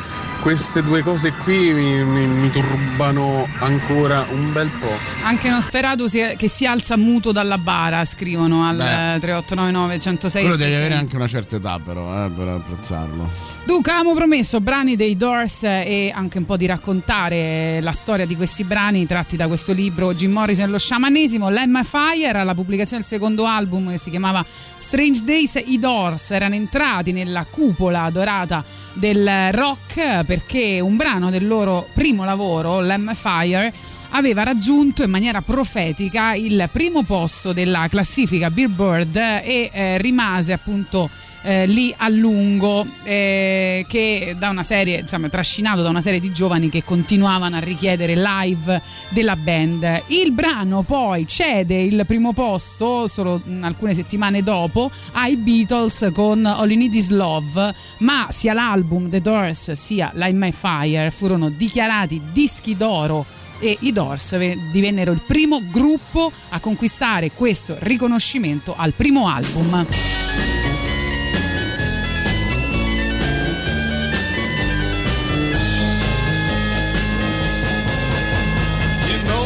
queste 0.44 0.84
due 0.84 1.02
cose 1.04 1.32
qui 1.32 1.72
mi, 1.72 2.04
mi- 2.04 2.28
mi 2.28 2.52
turbano 2.52 3.48
ancora 3.60 4.26
un 4.30 4.52
bel 4.52 4.68
po'. 4.78 4.92
Anche 5.24 5.50
Nosferatu 5.50 6.08
si 6.08 6.20
è- 6.20 6.36
che 6.36 6.50
si 6.50 6.66
alza 6.66 6.98
muto 6.98 7.32
dalla 7.32 7.58
bara, 7.58 8.04
scrivono 8.04 8.66
al 8.68 8.76
Beh. 8.76 9.16
eh, 9.16 9.20
3899 9.20 10.00
106 10.00 10.42
Quello 10.42 10.58
devi 10.58 10.72
600. 10.72 10.86
avere 10.86 11.00
anche 11.00 11.16
una 11.16 11.28
certa 11.28 11.56
età, 11.56 11.80
però, 11.82 12.26
eh, 12.26 12.30
per 12.30 12.48
apprezzarlo. 12.50 13.30
Dunque, 13.64 13.92
avevamo 13.94 14.14
promesso 14.16 14.60
brani 14.60 14.98
dei 14.98 15.16
Doors 15.16 15.64
e 15.64 16.12
anche 16.14 16.40
un 16.40 16.46
po' 16.46 16.58
di 16.58 16.66
raccontare 16.66 17.80
la 17.80 17.94
storia 17.94 18.26
di 18.26 18.36
questi 18.36 18.66
brani 18.66 19.06
tratti 19.08 19.38
da 19.38 19.48
questo 19.48 19.72
libro 19.72 20.14
Jim 20.14 20.34
Morrison 20.34 20.66
e 20.66 20.68
lo 20.68 20.78
sciamanesimo. 20.78 21.50
L'Emma 21.50 21.84
Fire, 21.84 22.44
la 22.44 22.54
pubblicazione 22.54 23.02
del 23.02 23.10
secondo 23.10 23.46
album 23.46 23.92
che 23.92 23.98
si 23.98 24.10
chiamava 24.10 24.46
Strange 24.78 25.24
Days, 25.24 25.58
i 25.68 25.80
Doors 25.80 26.32
erano 26.32 26.56
entrati 26.56 27.14
nella 27.14 27.46
cupola 27.50 28.10
dorata 28.10 28.62
del 28.96 29.52
rock 29.54 30.22
perché 30.34 30.80
un 30.80 30.96
brano 30.96 31.30
del 31.30 31.46
loro 31.46 31.88
primo 31.94 32.26
lavoro, 32.26 32.82
l'Emma 32.82 33.14
Fire, 33.14 33.72
aveva 34.10 34.42
raggiunto 34.42 35.04
in 35.04 35.12
maniera 35.12 35.42
profetica 35.42 36.34
il 36.34 36.68
primo 36.72 37.04
posto 37.04 37.54
della 37.54 37.88
classifica 37.88 38.50
Billboard 38.50 39.16
e 39.16 39.70
eh, 39.72 39.98
rimase 40.00 40.52
appunto 40.52 41.08
eh, 41.44 41.66
lì 41.68 41.94
a 41.98 42.10
lungo 42.10 42.86
eh, 43.04 43.86
che 43.88 44.36
da 44.38 44.50
una 44.50 44.64
serie 44.64 45.00
insomma 45.00 45.30
trascinato 45.30 45.82
da 45.82 45.90
una 45.90 46.02
serie 46.02 46.20
di 46.20 46.32
giovani 46.32 46.70
che 46.70 46.84
continuavano 46.84 47.58
a 47.58 47.60
richiedere 47.60 48.16
live 48.16 48.82
della 49.10 49.36
band 49.36 50.04
il 50.08 50.32
brano 50.32 50.82
poi 50.82 51.28
cede 51.28 51.80
il 51.82 52.04
primo 52.08 52.34
posto 52.34 53.08
solo 53.08 53.42
mh, 53.44 53.64
alcune 53.64 53.94
settimane 53.94 54.42
dopo 54.42 54.90
ai 55.14 55.36
Beatles 55.36 56.10
con 56.14 56.46
All 56.46 56.70
You 56.70 56.78
Need 56.78 56.94
Is 56.94 57.10
Love 57.10 57.74
ma 58.00 58.28
sia 58.30 58.54
l'album 58.54 59.10
The 59.10 59.22
Doors 59.22 59.72
sia 59.74 60.12
Light 60.16 60.36
My 60.36 60.52
Fire 60.52 61.12
furono 61.12 61.50
dichiarati 61.50 62.22
dischi 62.32 62.76
d'oro 62.78 63.26
e 63.60 63.78
i 63.82 63.92
Doors 63.92 64.38
ve- 64.38 64.58
divennero 64.72 65.12
il 65.12 65.22
primo 65.26 65.62
gruppo 65.72 66.32
a 66.50 66.60
conquistare 66.60 67.32
questo 67.32 67.76
riconoscimento 67.80 68.74
al 68.76 68.92
primo 68.94 69.30
album. 69.30 69.86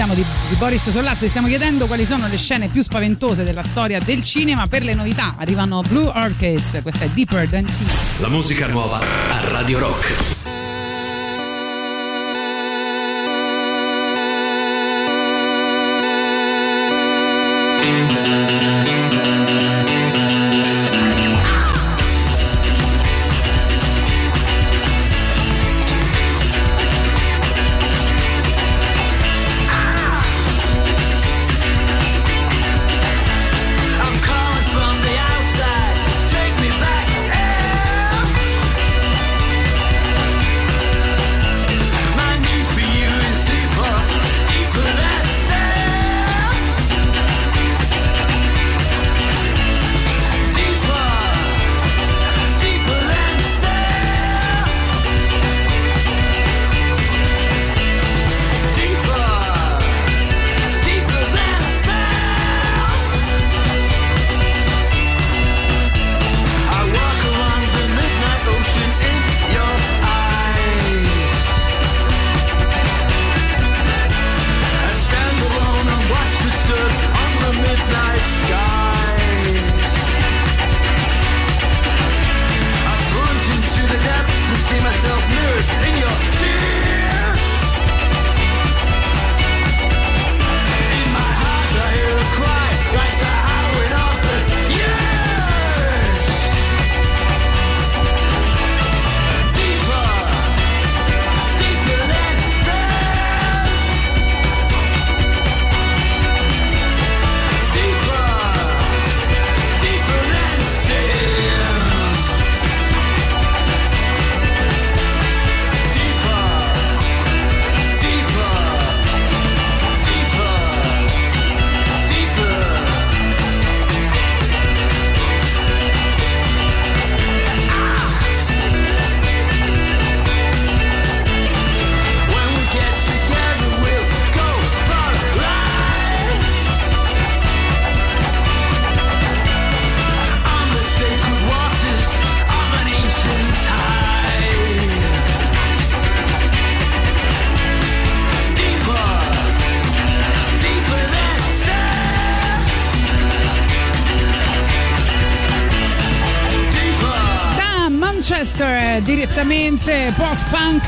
Stiamo 0.00 0.18
di, 0.18 0.24
di 0.48 0.54
Boris 0.54 0.88
Sollazzo, 0.88 1.24
vi 1.24 1.28
stiamo 1.28 1.46
chiedendo 1.46 1.84
quali 1.84 2.06
sono 2.06 2.26
le 2.26 2.38
scene 2.38 2.68
più 2.68 2.80
spaventose 2.80 3.44
della 3.44 3.62
storia 3.62 3.98
del 3.98 4.22
cinema. 4.22 4.66
Per 4.66 4.82
le 4.82 4.94
novità 4.94 5.34
arrivano 5.36 5.82
Blue 5.82 6.10
Orchids, 6.14 6.78
questa 6.80 7.04
è 7.04 7.08
Deeper 7.10 7.46
Than 7.46 7.68
Sea. 7.68 7.86
La 8.20 8.30
musica 8.30 8.66
nuova 8.66 8.98
a 8.98 9.50
Radio 9.50 9.78
Rock. 9.78 10.39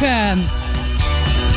Post-punk 0.03 0.61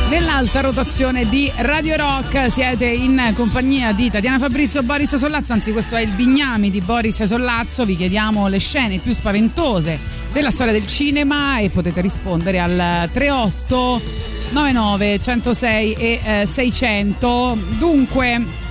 nell'alta 0.08 0.60
rotazione 0.60 1.28
di 1.28 1.50
Radio 1.56 1.96
Rock 1.96 2.48
siete 2.48 2.86
in 2.86 3.32
compagnia 3.34 3.92
di 3.92 4.08
Tatiana 4.08 4.38
Fabrizio 4.38 4.84
Boris 4.84 5.16
Sollazzo 5.16 5.52
anzi 5.52 5.72
questo 5.72 5.96
è 5.96 6.02
il 6.02 6.10
Bignami 6.10 6.70
di 6.70 6.80
Boris 6.80 7.24
Sollazzo. 7.24 7.84
Vi 7.84 7.96
chiediamo 7.96 8.46
le 8.46 8.58
scene 8.58 8.98
più 8.98 9.12
spaventose 9.12 9.98
della 10.32 10.52
storia 10.52 10.72
del 10.72 10.86
cinema 10.86 11.58
e 11.58 11.70
potete 11.70 12.00
rispondere 12.00 12.60
al 12.60 13.08
38 13.12 14.00
99 14.50 15.18
106 15.20 15.92
e 15.94 16.20
eh, 16.22 16.46
600 16.46 17.58
dunque 17.78 18.65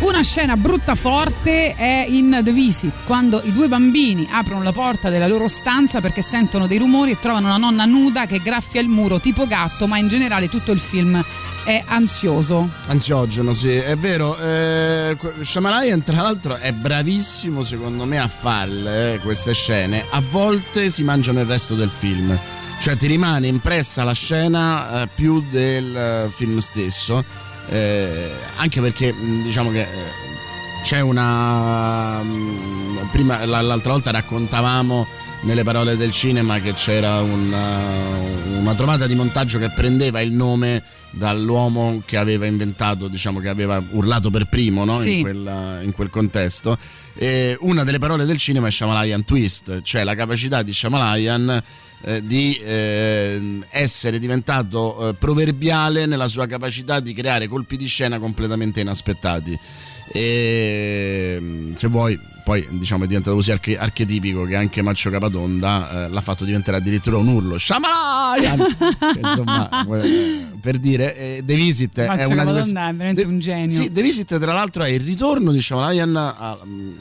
una 0.00 0.22
scena 0.22 0.56
brutta 0.56 0.94
forte 0.94 1.74
è 1.74 2.04
in 2.08 2.40
The 2.42 2.52
Visit, 2.52 3.04
quando 3.04 3.40
i 3.44 3.52
due 3.52 3.68
bambini 3.68 4.28
aprono 4.30 4.62
la 4.62 4.72
porta 4.72 5.08
della 5.08 5.26
loro 5.26 5.48
stanza 5.48 6.00
perché 6.00 6.22
sentono 6.22 6.66
dei 6.66 6.78
rumori 6.78 7.12
e 7.12 7.18
trovano 7.18 7.46
una 7.46 7.56
nonna 7.56 7.84
nuda 7.84 8.26
che 8.26 8.40
graffia 8.40 8.80
il 8.80 8.88
muro 8.88 9.20
tipo 9.20 9.46
gatto, 9.46 9.86
ma 9.86 9.98
in 9.98 10.08
generale 10.08 10.48
tutto 10.48 10.72
il 10.72 10.80
film 10.80 11.22
è 11.64 11.82
ansioso. 11.86 12.68
Ansiogeno, 12.86 13.54
sì, 13.54 13.70
è 13.70 13.96
vero. 13.96 14.36
Eh, 14.38 15.16
Shyamalan, 15.42 16.02
tra 16.02 16.20
l'altro, 16.20 16.56
è 16.56 16.72
bravissimo, 16.72 17.62
secondo 17.64 18.04
me, 18.04 18.18
a 18.18 18.28
farle 18.28 19.14
eh, 19.14 19.18
queste 19.18 19.54
scene. 19.54 20.04
A 20.10 20.22
volte 20.30 20.90
si 20.90 21.02
mangiano 21.02 21.40
il 21.40 21.46
resto 21.46 21.74
del 21.74 21.90
film. 21.90 22.38
Cioè, 22.78 22.96
ti 22.96 23.06
rimane 23.06 23.46
impressa 23.46 24.04
la 24.04 24.12
scena 24.12 25.02
eh, 25.02 25.08
più 25.14 25.42
del 25.50 25.96
eh, 25.96 26.28
film 26.30 26.58
stesso. 26.58 27.24
Eh, 27.68 28.30
anche 28.56 28.80
perché, 28.80 29.12
mh, 29.12 29.42
diciamo 29.42 29.70
che. 29.70 29.80
eh, 29.82 30.22
c'è 30.84 31.00
una. 31.00 32.22
mh, 32.22 33.08
Prima, 33.10 33.44
la- 33.44 33.60
l'altra 33.60 33.92
volta 33.92 34.10
raccontavamo 34.10 35.06
nelle 35.42 35.62
parole 35.62 35.96
del 35.96 36.10
cinema 36.10 36.58
che 36.58 36.72
c'era 36.72 37.20
una, 37.20 37.78
una 38.58 38.74
trovata 38.74 39.06
di 39.06 39.14
montaggio 39.14 39.58
che 39.58 39.70
prendeva 39.70 40.20
il 40.20 40.32
nome 40.32 40.82
dall'uomo 41.10 42.02
che 42.04 42.16
aveva 42.16 42.46
inventato, 42.46 43.08
diciamo 43.08 43.40
che 43.40 43.48
aveva 43.50 43.80
urlato 43.90 44.30
per 44.30 44.46
primo 44.46 44.84
no? 44.84 44.94
Sì. 44.94 45.16
in, 45.16 45.20
quella- 45.22 45.80
in 45.82 45.92
quel 45.92 46.10
contesto. 46.10 46.76
E 47.14 47.56
una 47.60 47.84
delle 47.84 47.98
parole 47.98 48.24
del 48.24 48.38
cinema 48.38 48.66
è 48.68 48.70
Shyamalan 48.70 49.24
Twist, 49.24 49.82
cioè 49.82 50.02
la 50.02 50.14
capacità 50.14 50.62
di 50.62 50.72
Shyamalan 50.72 51.62
eh, 52.06 52.22
di 52.26 52.54
eh, 52.64 53.60
essere 53.70 54.18
diventato 54.18 55.08
eh, 55.08 55.14
proverbiale 55.14 56.06
nella 56.06 56.28
sua 56.28 56.46
capacità 56.46 57.00
di 57.00 57.12
creare 57.14 57.48
colpi 57.48 57.76
di 57.76 57.86
scena 57.86 58.18
completamente 58.18 58.80
inaspettati. 58.80 59.58
E 60.12 61.38
mm, 61.40 61.74
se 61.74 61.88
vuoi, 61.88 62.18
poi 62.44 62.66
diciamo 62.72 63.04
è 63.04 63.06
diventato 63.06 63.34
così 63.36 63.50
arche- 63.52 63.78
archetipico 63.78 64.44
che 64.44 64.54
anche 64.54 64.82
Maccio 64.82 65.08
Capatonda 65.10 66.04
eh, 66.04 66.08
l'ha 66.10 66.20
fatto 66.20 66.44
diventare 66.44 66.76
addirittura 66.76 67.16
un 67.16 67.28
urlo. 67.28 67.58
Shyamalan! 67.58 68.76
Che, 69.14 69.20
Insomma, 69.20 69.68
eh, 70.02 70.46
per 70.60 70.78
dire, 70.78 71.40
The 71.44 71.54
Visit 71.54 71.98
è 72.00 72.06
Maccio 72.06 72.28
una 72.30 72.44
di 72.44 72.50
queste- 72.52 72.72
Capatonda 72.74 72.88
è 72.88 72.92
veramente 72.94 73.22
The- 73.22 73.28
un 73.28 73.38
genio. 73.38 73.74
Sì, 73.74 73.92
The 73.92 74.02
Visit 74.02 74.38
tra 74.38 74.52
l'altro 74.52 74.82
è 74.84 74.88
il 74.88 75.00
ritorno 75.00 75.52
di 75.52 75.60
Shyamalan 75.60 76.16
a- 76.16 76.58
mm, 76.64 76.92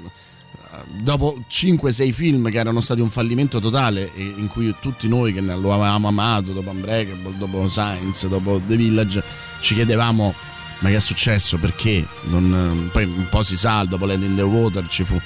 dopo 0.88 1.40
5-6 1.50 2.12
film 2.12 2.50
che 2.50 2.58
erano 2.58 2.82
stati 2.82 3.02
un 3.02 3.10
fallimento 3.10 3.60
totale 3.60 4.14
e 4.16 4.24
in 4.24 4.48
cui 4.48 4.74
tutti 4.80 5.08
noi 5.08 5.34
che 5.34 5.42
lo 5.42 5.74
avevamo 5.74 6.08
amato 6.08 6.52
dopo 6.52 6.70
Unbreakable, 6.70 7.38
dopo 7.38 7.68
Science, 7.70 8.28
dopo 8.28 8.62
The 8.66 8.76
Village 8.76 9.24
ci 9.60 9.76
chiedevamo 9.76 10.34
ma 10.80 10.90
che 10.90 10.96
è 10.96 11.00
successo? 11.00 11.58
Perché? 11.58 12.06
Non- 12.24 12.90
poi 12.92 13.06
un 13.06 13.28
po' 13.30 13.42
si 13.42 13.56
sa 13.56 13.86
dopo 13.86 14.06
Land 14.06 14.24
in 14.24 14.36
the 14.36 14.42
Water 14.42 14.86
ci 14.88 15.06
fu 15.06 15.20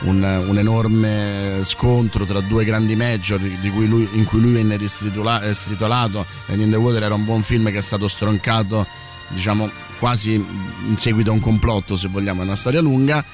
un, 0.00 0.44
un 0.48 0.58
enorme 0.58 1.60
scontro 1.62 2.24
tra 2.24 2.40
due 2.40 2.64
grandi 2.64 2.96
major 2.96 3.40
cui 3.72 3.86
lui- 3.86 4.08
in 4.14 4.24
cui 4.24 4.40
lui 4.40 4.52
venne 4.52 4.74
eh, 4.74 5.54
stritolato. 5.54 6.26
Land 6.46 6.60
in 6.60 6.70
the 6.70 6.76
Water 6.76 7.04
era 7.04 7.14
un 7.14 7.24
buon 7.24 7.42
film 7.42 7.70
che 7.70 7.78
è 7.78 7.82
stato 7.82 8.08
stroncato 8.08 8.84
diciamo 9.28 9.70
quasi 9.98 10.34
in 10.34 10.96
seguito 10.96 11.30
a 11.30 11.32
un 11.32 11.40
complotto 11.40 11.96
se 11.96 12.08
vogliamo 12.08 12.42
è 12.42 12.44
una 12.44 12.56
storia 12.56 12.80
lunga 12.80 13.24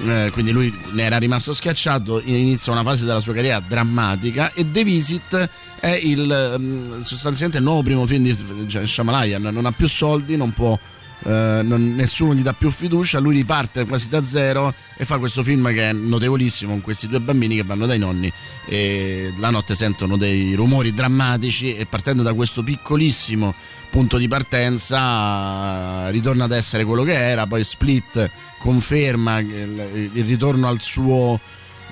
eh, 0.00 0.30
quindi 0.32 0.52
lui 0.52 0.76
ne 0.92 1.02
era 1.02 1.18
rimasto 1.18 1.52
schiacciato 1.52 2.20
inizia 2.24 2.72
una 2.72 2.82
fase 2.82 3.04
della 3.04 3.20
sua 3.20 3.34
carriera 3.34 3.60
drammatica 3.60 4.52
e 4.52 4.70
The 4.70 4.84
Visit 4.84 5.48
è 5.80 5.88
il 5.88 6.56
mm, 6.58 6.98
sostanzialmente 7.00 7.58
il 7.58 7.64
nuovo 7.64 7.82
primo 7.82 8.06
film 8.06 8.22
di 8.22 8.86
Shyamalan 8.86 9.48
non 9.52 9.66
ha 9.66 9.72
più 9.72 9.88
soldi 9.88 10.36
non 10.36 10.52
può 10.52 10.78
eh, 11.24 11.60
non- 11.64 11.94
nessuno 11.94 12.34
gli 12.34 12.42
dà 12.42 12.52
più 12.52 12.70
fiducia 12.70 13.18
lui 13.18 13.34
riparte 13.34 13.84
quasi 13.86 14.08
da 14.08 14.24
zero 14.24 14.72
e 14.96 15.04
fa 15.04 15.18
questo 15.18 15.42
film 15.42 15.72
che 15.72 15.90
è 15.90 15.92
notevolissimo 15.92 16.70
con 16.70 16.80
questi 16.80 17.08
due 17.08 17.20
bambini 17.20 17.56
che 17.56 17.64
vanno 17.64 17.86
dai 17.86 17.98
nonni 17.98 18.32
e 18.66 19.32
la 19.38 19.50
notte 19.50 19.74
sentono 19.74 20.16
dei 20.16 20.54
rumori 20.54 20.92
drammatici 20.94 21.74
e 21.74 21.86
partendo 21.86 22.22
da 22.22 22.34
questo 22.34 22.62
piccolissimo 22.62 23.54
punto 23.90 24.16
di 24.16 24.28
partenza 24.28 26.06
eh, 26.06 26.10
ritorna 26.10 26.44
ad 26.44 26.52
essere 26.52 26.84
quello 26.84 27.02
che 27.02 27.14
era 27.14 27.46
poi 27.46 27.64
Split 27.64 28.30
conferma 28.58 29.38
il, 29.38 30.10
il 30.12 30.24
ritorno 30.24 30.68
al 30.68 30.80
suo 30.80 31.40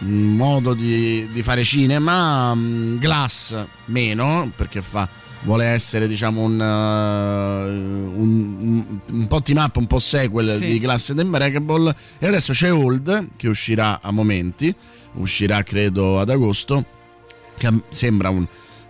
mm, 0.04 0.36
modo 0.36 0.74
di, 0.74 1.28
di 1.32 1.42
fare 1.42 1.64
cinema 1.64 2.54
mm, 2.54 2.98
Glass 2.98 3.56
meno 3.86 4.50
perché 4.54 4.82
fa 4.82 5.08
vuole 5.42 5.66
essere 5.66 6.08
diciamo 6.08 6.42
un, 6.42 6.58
uh, 6.58 8.20
un, 8.20 8.56
un- 8.58 8.98
un 9.12 9.26
po' 9.26 9.42
team 9.42 9.58
up 9.62 9.76
un 9.76 9.86
po' 9.86 9.98
sequel 9.98 10.48
Sì. 10.50 10.66
di 10.66 10.78
Glass 10.80 11.10
ed 11.10 11.18
Unbreakable 11.18 11.94
e 12.18 12.26
adesso 12.26 12.52
c'è 12.52 12.72
Old 12.72 13.28
che 13.36 13.48
uscirà 13.48 14.00
a 14.02 14.10
momenti 14.10 14.74
uscirà 15.14 15.62
credo 15.62 16.18
ad 16.18 16.30
agosto 16.30 16.84
che 17.56 17.70
sembra 17.88 18.28
un 18.30 18.46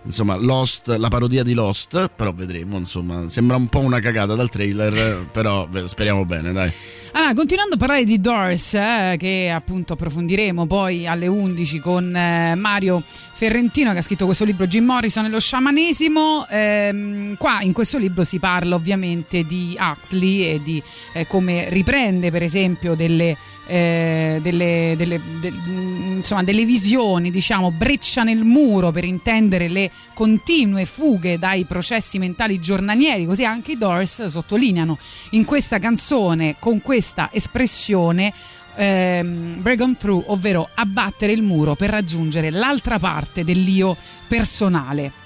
insomma 0.07 0.35
Lost 0.35 0.87
la 0.87 1.09
parodia 1.09 1.43
di 1.43 1.53
Lost 1.53 2.09
però 2.15 2.33
vedremo 2.33 2.77
insomma 2.77 3.29
sembra 3.29 3.55
un 3.57 3.67
po' 3.67 3.79
una 3.79 3.99
cagata 3.99 4.33
dal 4.33 4.49
trailer 4.49 5.27
però 5.31 5.67
speriamo 5.85 6.25
bene 6.25 6.51
dai 6.51 6.71
Ah, 7.19 7.33
continuando 7.33 7.75
a 7.75 7.77
parlare 7.79 8.03
di 8.03 8.19
Doors, 8.19 8.75
eh, 8.75 9.15
che 9.17 9.49
appunto 9.49 9.93
approfondiremo 9.93 10.67
poi 10.67 11.07
alle 11.07 11.25
11 11.25 11.79
con 11.79 12.15
eh, 12.15 12.53
Mario 12.53 13.01
Ferrentino 13.03 13.91
che 13.91 13.97
ha 13.97 14.01
scritto 14.03 14.25
questo 14.25 14.45
libro 14.45 14.67
Jim 14.67 14.85
Morrison 14.85 15.25
e 15.25 15.29
lo 15.29 15.39
sciamanesimo. 15.39 16.47
Ehm, 16.47 17.35
qua 17.37 17.61
in 17.61 17.73
questo 17.73 17.97
libro 17.97 18.23
si 18.23 18.37
parla 18.37 18.75
ovviamente 18.75 19.45
di 19.45 19.75
Huxley 19.79 20.43
e 20.43 20.61
di 20.61 20.81
eh, 21.13 21.25
come 21.25 21.69
riprende 21.69 22.29
per 22.29 22.43
esempio 22.43 22.93
delle, 22.93 23.35
eh, 23.67 24.39
delle, 24.41 24.95
delle- 24.97 25.21
de- 25.39 25.51
mm, 25.51 26.15
insomma, 26.17 26.43
delle 26.43 26.65
visioni, 26.65 27.29
diciamo, 27.31 27.71
breccia 27.71 28.23
nel 28.23 28.43
muro 28.43 28.91
per 28.91 29.03
intendere 29.03 29.67
le 29.67 29.91
continue 30.13 30.85
fughe 30.85 31.37
dai 31.37 31.65
processi 31.65 32.17
mentali 32.17 32.59
giornalieri, 32.59 33.25
così 33.25 33.45
anche 33.45 33.73
i 33.73 33.77
Doors 33.77 34.25
sottolineano 34.25 34.97
in 35.31 35.45
questa 35.45 35.79
canzone 35.79 36.55
con 36.59 36.81
questa 36.81 37.29
espressione 37.31 38.33
ehm, 38.75 39.61
break 39.61 39.81
on 39.81 39.97
through, 39.97 40.23
ovvero 40.27 40.69
abbattere 40.73 41.31
il 41.33 41.41
muro 41.41 41.75
per 41.75 41.89
raggiungere 41.89 42.49
l'altra 42.49 42.99
parte 42.99 43.43
dell'io 43.43 43.95
personale. 44.27 45.25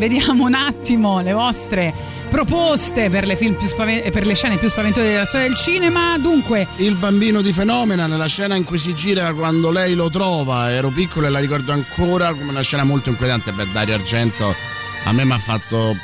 vediamo 0.00 0.46
un 0.46 0.54
attimo 0.54 1.20
le 1.20 1.34
vostre 1.34 1.94
proposte 2.30 3.10
per 3.10 3.26
le, 3.26 3.36
spaven- 3.36 4.10
per 4.10 4.24
le 4.24 4.34
scene 4.34 4.56
più 4.56 4.66
spaventose 4.66 5.06
della 5.06 5.26
storia 5.26 5.46
del 5.46 5.56
cinema. 5.56 6.16
Dunque, 6.16 6.66
Il 6.76 6.94
bambino 6.94 7.42
di 7.42 7.52
Fenomena 7.52 8.06
nella 8.06 8.26
scena 8.26 8.54
in 8.54 8.64
cui 8.64 8.78
si 8.78 8.94
gira 8.94 9.34
quando 9.34 9.70
lei 9.70 9.94
lo 9.94 10.08
trova, 10.08 10.70
ero 10.70 10.88
piccolo 10.88 11.26
e 11.26 11.30
la 11.30 11.38
ricordo 11.38 11.72
ancora 11.72 12.32
come 12.32 12.48
una 12.50 12.62
scena 12.62 12.82
molto 12.82 13.10
inquietante. 13.10 13.52
Beh, 13.52 13.66
Dario 13.72 13.94
Argento 13.94 14.54
a 15.04 15.12
me 15.12 15.24
mi 15.24 15.32
ha 15.32 15.38
fatto. 15.38 15.94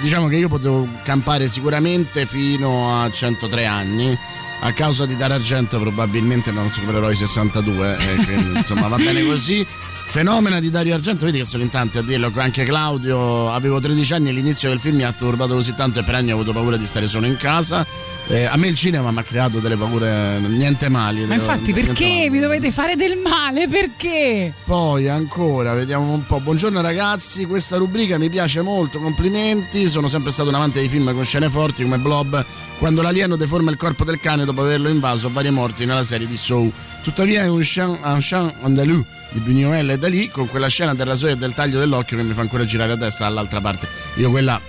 Diciamo 0.00 0.28
che 0.28 0.36
io 0.36 0.48
potevo 0.48 0.86
campare 1.02 1.48
sicuramente 1.48 2.26
fino 2.26 3.02
a 3.02 3.10
103 3.10 3.66
anni. 3.66 4.16
A 4.60 4.72
causa 4.72 5.04
di 5.04 5.16
Dario 5.16 5.34
Argento 5.34 5.80
probabilmente 5.80 6.52
non 6.52 6.70
supererò 6.70 7.10
i 7.10 7.16
62, 7.16 7.96
e 7.96 8.24
quindi, 8.24 8.58
insomma 8.58 8.86
va 8.86 8.96
bene 8.96 9.24
così. 9.24 9.66
Fenomena 10.12 10.60
di 10.60 10.68
Dario 10.68 10.92
Argento, 10.92 11.24
vedi 11.24 11.38
che 11.38 11.46
sono 11.46 11.62
in 11.62 11.70
tanti 11.70 11.96
a 11.96 12.02
dirlo, 12.02 12.30
anche 12.34 12.64
Claudio, 12.64 13.50
avevo 13.50 13.80
13 13.80 14.12
anni 14.12 14.28
e 14.28 14.32
l'inizio 14.32 14.68
del 14.68 14.78
film 14.78 14.96
mi 14.96 15.04
ha 15.04 15.12
turbato 15.12 15.54
così 15.54 15.74
tanto 15.74 16.00
e 16.00 16.02
per 16.02 16.16
anni 16.16 16.32
ho 16.32 16.34
avuto 16.34 16.52
paura 16.52 16.76
di 16.76 16.84
stare 16.84 17.06
solo 17.06 17.24
in 17.24 17.38
casa. 17.38 17.86
Eh, 18.28 18.44
a 18.44 18.54
me 18.58 18.66
il 18.66 18.74
cinema 18.74 19.10
mi 19.10 19.20
ha 19.20 19.22
creato 19.22 19.58
delle 19.58 19.74
paure 19.74 20.38
niente 20.38 20.90
mali. 20.90 21.24
ma 21.24 21.32
infatti 21.32 21.72
niente 21.72 21.94
perché 21.94 22.28
vi 22.28 22.40
dovete 22.40 22.70
fare 22.70 22.94
del 22.94 23.16
male? 23.16 23.68
Perché? 23.68 24.52
Poi 24.66 25.08
ancora, 25.08 25.72
vediamo 25.72 26.12
un 26.12 26.26
po'. 26.26 26.40
Buongiorno 26.40 26.82
ragazzi, 26.82 27.46
questa 27.46 27.78
rubrica 27.78 28.18
mi 28.18 28.28
piace 28.28 28.60
molto, 28.60 28.98
complimenti. 28.98 29.88
Sono 29.88 30.08
sempre 30.08 30.30
stato 30.30 30.50
un 30.50 30.56
amante 30.56 30.82
di 30.82 30.88
film 30.88 31.10
con 31.14 31.24
scene 31.24 31.48
forti 31.48 31.84
come 31.84 31.96
Blob, 31.96 32.44
quando 32.78 33.00
l'alieno 33.00 33.36
deforma 33.36 33.70
il 33.70 33.78
corpo 33.78 34.04
del 34.04 34.20
cane 34.20 34.44
dopo 34.44 34.60
averlo 34.60 34.90
invaso 34.90 35.28
a 35.28 35.30
varie 35.30 35.50
morti 35.50 35.86
nella 35.86 36.02
serie 36.02 36.26
di 36.26 36.36
Saw. 36.36 36.70
Tuttavia 37.02 37.44
è 37.44 37.48
un 37.48 37.60
chant, 37.62 37.98
un 38.04 38.18
chant 38.20 38.54
andalou 38.60 39.02
di 39.32 39.40
Buñuel 39.40 39.90
e 39.90 39.98
Dalì 39.98 40.28
con 40.30 40.46
quella 40.48 40.68
scena 40.68 40.94
del 40.94 41.06
rasoio 41.06 41.32
e 41.32 41.36
del 41.36 41.54
taglio 41.54 41.78
dell'occhio 41.78 42.16
che 42.16 42.22
mi 42.22 42.32
fa 42.34 42.42
ancora 42.42 42.64
girare 42.64 42.92
a 42.92 42.96
testa 42.96 43.24
dall'altra 43.24 43.60
parte. 43.60 43.88
Io 44.16 44.30
quella 44.30 44.60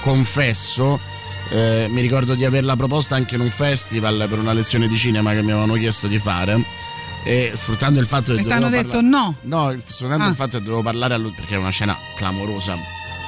confesso 0.00 0.98
eh, 1.50 1.86
mi 1.90 2.00
ricordo 2.00 2.34
di 2.34 2.44
averla 2.44 2.76
proposta 2.76 3.14
anche 3.16 3.34
in 3.34 3.40
un 3.40 3.50
festival 3.50 4.26
per 4.28 4.38
una 4.38 4.52
lezione 4.52 4.88
di 4.88 4.96
cinema 4.96 5.32
che 5.32 5.42
mi 5.42 5.50
avevano 5.50 5.74
chiesto 5.74 6.06
di 6.06 6.18
fare 6.18 6.62
e 7.24 7.52
sfruttando 7.54 8.00
il 8.00 8.06
fatto 8.06 8.32
che 8.34 8.40
E 8.40 8.42
ti 8.42 8.48
dovevo 8.48 8.66
hanno 8.66 8.76
parla- 8.76 8.82
detto 8.82 9.00
no. 9.00 9.36
No, 9.42 9.76
sfruttando 9.84 10.24
Ah. 10.24 10.28
il 10.28 10.34
fatto 10.34 10.58
che 10.58 10.64
dovevo 10.64 10.82
parlare 10.82 11.14
a 11.14 11.16
lui, 11.16 11.32
perché 11.34 11.54
è 11.54 11.58
una 11.58 11.70
scena 11.70 11.96
clamorosa 12.16 12.76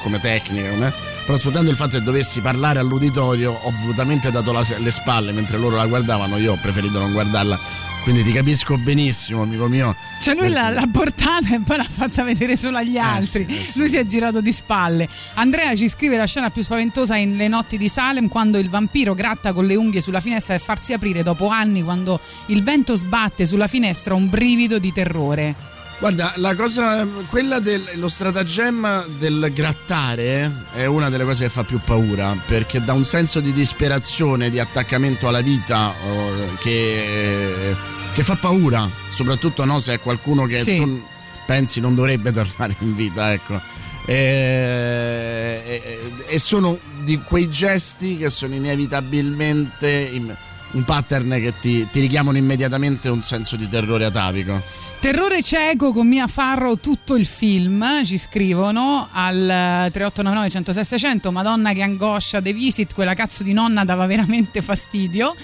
come 0.03 0.21
tecnica, 0.21 0.69
come- 0.69 0.93
però 1.25 1.37
sfruttando 1.39 1.71
il 1.71 1.77
fatto 1.77 1.97
che 1.99 2.03
dovessi 2.03 2.41
parlare 2.41 2.79
all'uditorio, 2.79 3.53
ho 3.53 3.73
volutamente 3.81 4.31
dato 4.31 4.53
la- 4.53 4.65
le 4.79 4.91
spalle 4.91 5.33
mentre 5.33 5.57
loro 5.57 5.77
la 5.77 5.87
guardavano, 5.87 6.37
io 6.37 6.53
ho 6.53 6.59
preferito 6.61 6.99
non 6.99 7.13
guardarla. 7.13 7.59
Quindi 8.07 8.23
ti 8.23 8.31
capisco 8.31 8.79
benissimo, 8.79 9.43
amico 9.43 9.67
mio. 9.67 9.97
Cioè 10.21 10.37
lui 10.37 10.49
l'ha, 10.49 10.71
l'ha 10.71 10.87
portata 10.87 11.53
e 11.53 11.59
poi 11.59 11.77
l'ha 11.77 11.89
fatta 11.91 12.23
vedere 12.23 12.57
solo 12.57 12.77
agli 12.77 12.99
altri. 12.99 13.45
Eh 13.45 13.53
sì, 13.53 13.59
eh 13.59 13.65
sì. 13.65 13.79
Lui 13.81 13.89
si 13.89 13.97
è 13.97 14.07
girato 14.07 14.41
di 14.41 14.53
spalle. 14.53 15.09
Andrea 15.35 15.75
ci 15.75 15.89
scrive 15.89 16.17
la 16.17 16.25
scena 16.25 16.51
più 16.51 16.63
spaventosa 16.63 17.17
in 17.17 17.37
Le 17.37 17.49
notti 17.49 17.77
di 17.77 17.89
Salem 17.89 18.29
quando 18.29 18.59
il 18.59 18.71
vampiro 18.71 19.13
gratta 19.13 19.53
con 19.53 19.67
le 19.67 19.75
unghie 19.75 20.01
sulla 20.01 20.21
finestra 20.21 20.55
e 20.55 20.61
farsi 20.61 20.93
aprire 20.93 21.25
dopo 21.25 21.49
anni 21.49 21.83
quando 21.83 22.21
il 22.47 22.63
vento 22.63 22.95
sbatte 22.95 23.45
sulla 23.45 23.67
finestra 23.67 24.15
un 24.15 24.29
brivido 24.29 24.79
di 24.79 24.93
terrore. 24.93 25.57
Guarda, 25.99 26.33
la 26.37 26.55
cosa, 26.55 27.07
quella 27.31 27.59
dello 27.59 28.09
stratagemma 28.09 29.07
del 29.19 29.51
grattare 29.53 30.67
è 30.75 30.85
una 30.85 31.09
delle 31.09 31.25
cose 31.25 31.45
che 31.45 31.51
fa 31.51 31.65
più 31.65 31.81
paura 31.83 32.37
perché 32.47 32.85
dà 32.85 32.93
un 32.93 33.07
senso 33.07 33.41
di 33.41 33.51
disperazione, 33.51 34.51
di 34.51 34.61
attaccamento 34.61 35.27
alla 35.27 35.41
vita 35.41 35.93
eh, 35.93 36.49
che, 36.61 37.75
che 38.17 38.23
fa 38.23 38.35
paura, 38.37 38.89
soprattutto 39.11 39.65
no, 39.67 39.79
se 39.79 39.93
è 39.95 40.01
qualcuno 40.01 40.47
che 40.47 40.57
Sì. 40.57 40.77
tu 40.79 41.03
pensi 41.47 41.81
non 41.81 41.95
dovrebbe 41.95 42.33
tornare 42.33 42.75
in 42.81 42.95
vita, 42.97 43.31
ecco. 43.33 43.61
E, 44.07 45.63
e- 45.67 46.13
e 46.27 46.39
sono 46.39 46.79
di 47.05 47.19
quei 47.21 47.51
gesti 47.51 48.17
che 48.17 48.31
sono 48.31 48.55
inevitabilmente 48.55 49.91
in- 50.13 50.35
un 50.73 50.85
pattern 50.85 51.29
che 51.31 51.55
ti, 51.61 51.87
ti 51.91 52.01
richiamano 52.01 52.37
immediatamente 52.39 53.09
un 53.09 53.23
senso 53.23 53.57
di 53.57 53.69
terrore 53.69 54.05
atavico. 54.07 54.61
Terrore 54.99 55.43
cieco 55.43 55.93
con 55.93 56.09
Mia 56.09 56.27
Farrow 56.27 56.77
tutto 56.81 57.15
il 57.17 57.27
film, 57.27 58.03
ci 58.05 58.17
scrivono 58.19 59.09
al 59.13 59.37
eh, 59.37 59.91
3899 59.93 60.49
106 60.51 60.85
600, 60.85 61.31
Madonna 61.33 61.73
che 61.75 61.83
angoscia, 61.83 62.41
The 62.41 62.53
Visit, 62.55 62.95
quella 62.95 63.15
cazzo 63.15 63.43
di 63.43 63.53
nonna 63.53 63.85
dava 63.85 64.07
veramente 64.07 64.63
fastidio. 64.63 65.35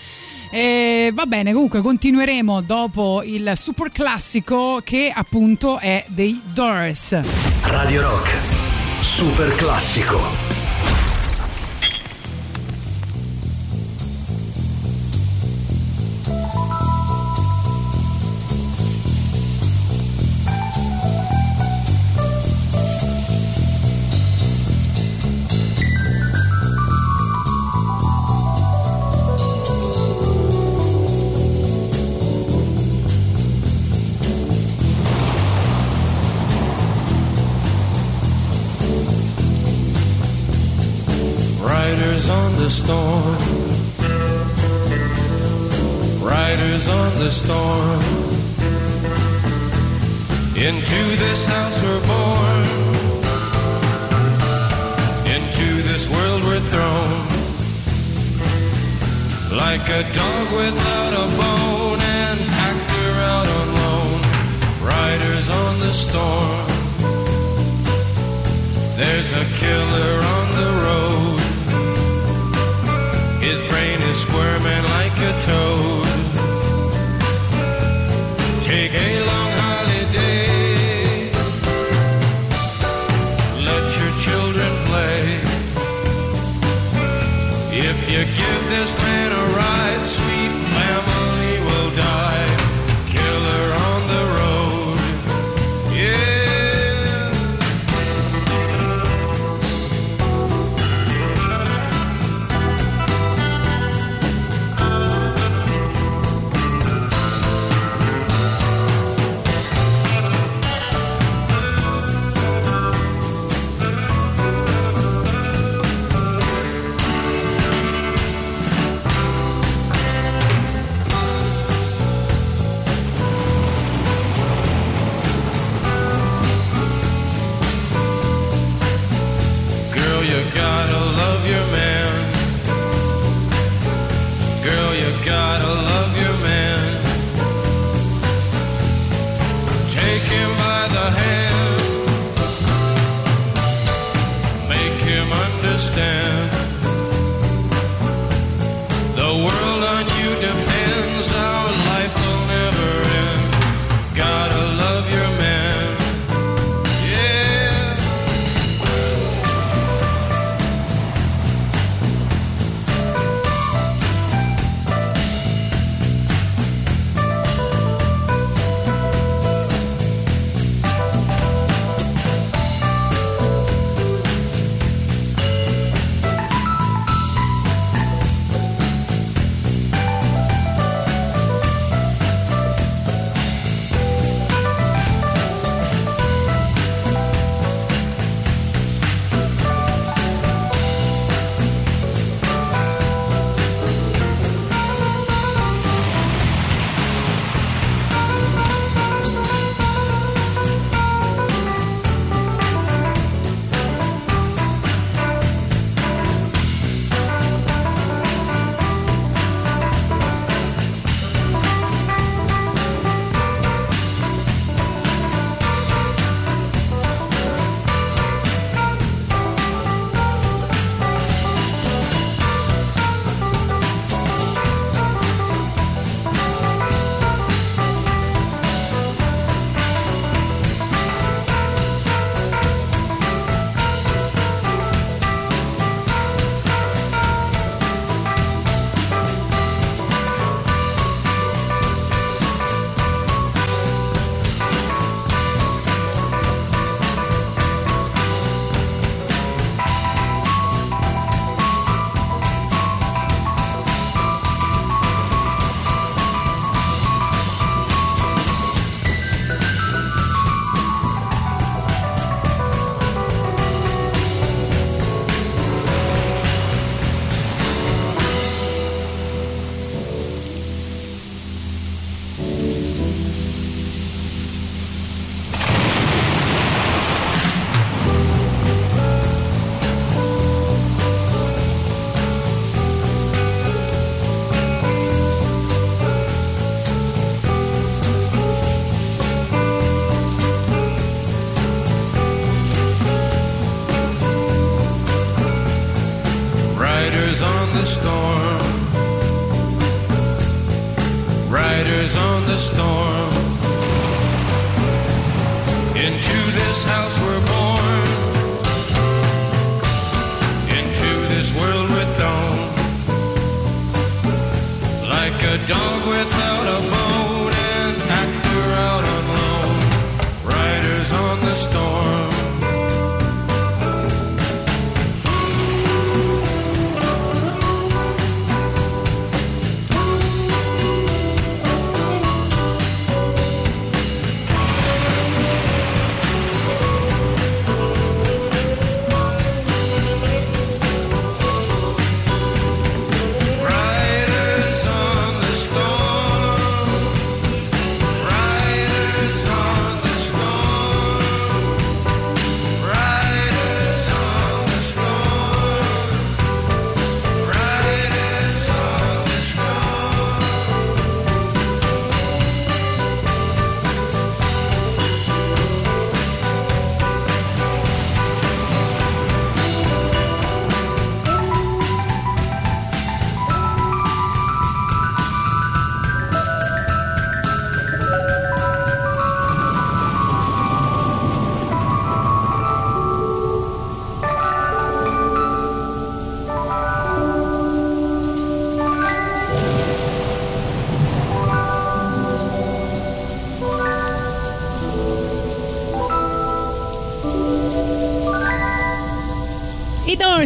E 0.54 1.10
va 1.14 1.24
bene, 1.24 1.54
comunque 1.54 1.80
continueremo 1.80 2.60
dopo 2.60 3.22
il 3.24 3.52
super 3.54 3.90
classico 3.90 4.82
che 4.84 5.10
appunto 5.10 5.78
è 5.78 6.04
dei 6.08 6.42
Doors. 6.52 7.18
Radio 7.62 8.02
Rock. 8.02 8.28
Super 9.00 9.50
classico. 9.56 10.61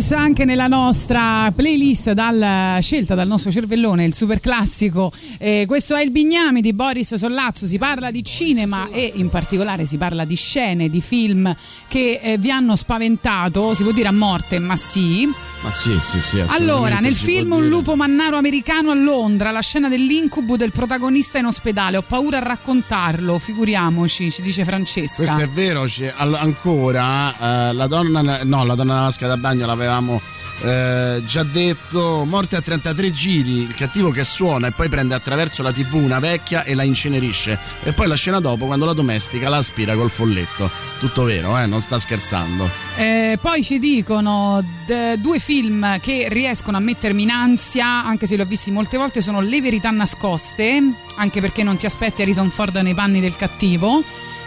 Doors 0.07 0.13
anche 0.13 0.45
nella 0.45 0.69
nostra 0.69 1.51
playlist 1.55 2.13
dal- 2.13 2.79
scelta 2.81 3.15
dal 3.15 3.27
nostro 3.27 3.51
cervellone, 3.51 4.05
il 4.05 4.15
super 4.15 4.41
classico. 4.41 5.13
Eh, 5.39 5.65
questo 5.67 5.95
è 5.97 6.03
il 6.03 6.11
Bignami 6.11 6.61
di 6.61 6.73
Boris 6.73 7.15
Sollazzo. 7.15 7.67
Si 7.67 7.79
parla 7.79 8.11
di 8.11 8.23
cinema 8.23 8.89
e 8.91 9.11
in 9.15 9.29
particolare 9.29 9.87
si 9.87 9.97
parla 9.97 10.25
di 10.25 10.37
scene, 10.37 10.89
di 10.89 11.01
film 11.01 11.55
che 11.89 12.21
eh, 12.23 12.39
vi 12.39 12.51
hanno 12.51 12.77
spaventato, 12.77 13.75
si 13.75 13.83
può 13.83 13.93
dire 13.93 14.09
a 14.09 14.13
morte, 14.13 14.59
ma 14.59 14.77
sì. 14.77 15.29
Ma 15.67 15.73
sì, 15.73 15.99
sì, 16.01 16.21
sì. 16.21 16.39
Allora, 16.47 17.01
nel 17.01 17.17
film 17.17 17.51
Un 17.51 17.67
lupo 17.67 17.97
mannaro 17.97 18.37
americano 18.37 18.93
a 18.93 18.95
Londra, 18.95 19.51
la 19.51 19.63
scena 19.63 19.89
dell'incubo 19.89 20.57
del 20.57 20.71
protagonista 20.71 21.39
in 21.39 21.47
ospedale. 21.47 21.97
Ho 21.97 22.03
paura 22.03 22.37
a 22.37 22.41
raccontarlo, 22.41 23.37
figuriamoci, 23.41 24.31
ci 24.31 24.43
dice 24.43 24.65
Francesca. 24.65 25.17
Questo 25.17 25.41
è 25.41 25.49
vero, 25.49 25.85
ancora 26.15 27.69
eh, 27.69 27.73
la 27.73 27.87
donna, 27.89 28.45
no, 28.45 28.65
la 28.65 28.75
donna 28.77 28.93
nella 28.93 29.07
vasca 29.07 29.27
da 29.27 29.37
bagno 29.37 29.67
l'avevamo 29.67 30.21
eh, 30.63 31.23
già 31.25 31.43
detto, 31.43 32.25
morte 32.25 32.57
a 32.57 32.61
33 32.61 33.13
giri, 33.13 33.63
il 33.63 33.75
cattivo 33.75 34.11
che 34.11 34.25
suona 34.25 34.69
e 34.69 34.71
poi 34.71 34.89
prende 34.89 35.15
attraverso 35.15 35.63
la 35.63 35.73
tv 35.73 35.95
una 35.95 36.19
vecchia 36.19 36.65
e 36.65 36.75
la 36.75 36.83
incenerisce 36.83 37.59
e 37.83 37.93
poi 37.93 38.07
la 38.07 38.15
scena 38.15 38.41
dopo 38.41 38.67
quando 38.67 38.87
la 38.87 38.93
domestica 38.93 39.49
la 39.49 39.59
aspira 39.59 39.95
col 39.95 40.11
folletto. 40.11 40.71
Tutto 40.99 41.25
vero, 41.25 41.59
eh, 41.59 41.67
non 41.67 41.81
sta 41.81 41.99
scherzando. 41.99 42.69
Eh, 42.97 43.39
poi 43.41 43.63
ci 43.63 43.79
dicono 43.79 44.65
d- 44.87 45.17
due 45.17 45.39
film 45.39 46.01
che 46.01 46.29
riescono 46.31 46.79
a 46.79 46.81
mettermi 46.81 47.23
in 47.23 47.31
ansia, 47.31 48.05
anche 48.05 48.27
se 48.27 48.37
li 48.37 48.43
ho 48.43 48.47
visti 48.47 48.71
molte 48.71 48.97
volte, 48.97 49.21
sono 49.21 49.41
Le 49.41 49.61
verità 49.61 49.91
nascoste, 49.91 50.83
anche 51.17 51.41
perché 51.41 51.63
non 51.63 51.77
ti 51.77 51.87
aspetti 51.87 52.23
Harrison 52.23 52.51
Ford 52.51 52.75
nei 52.77 52.95
panni 52.95 53.21
del 53.21 53.37
cattivo, 53.37 54.03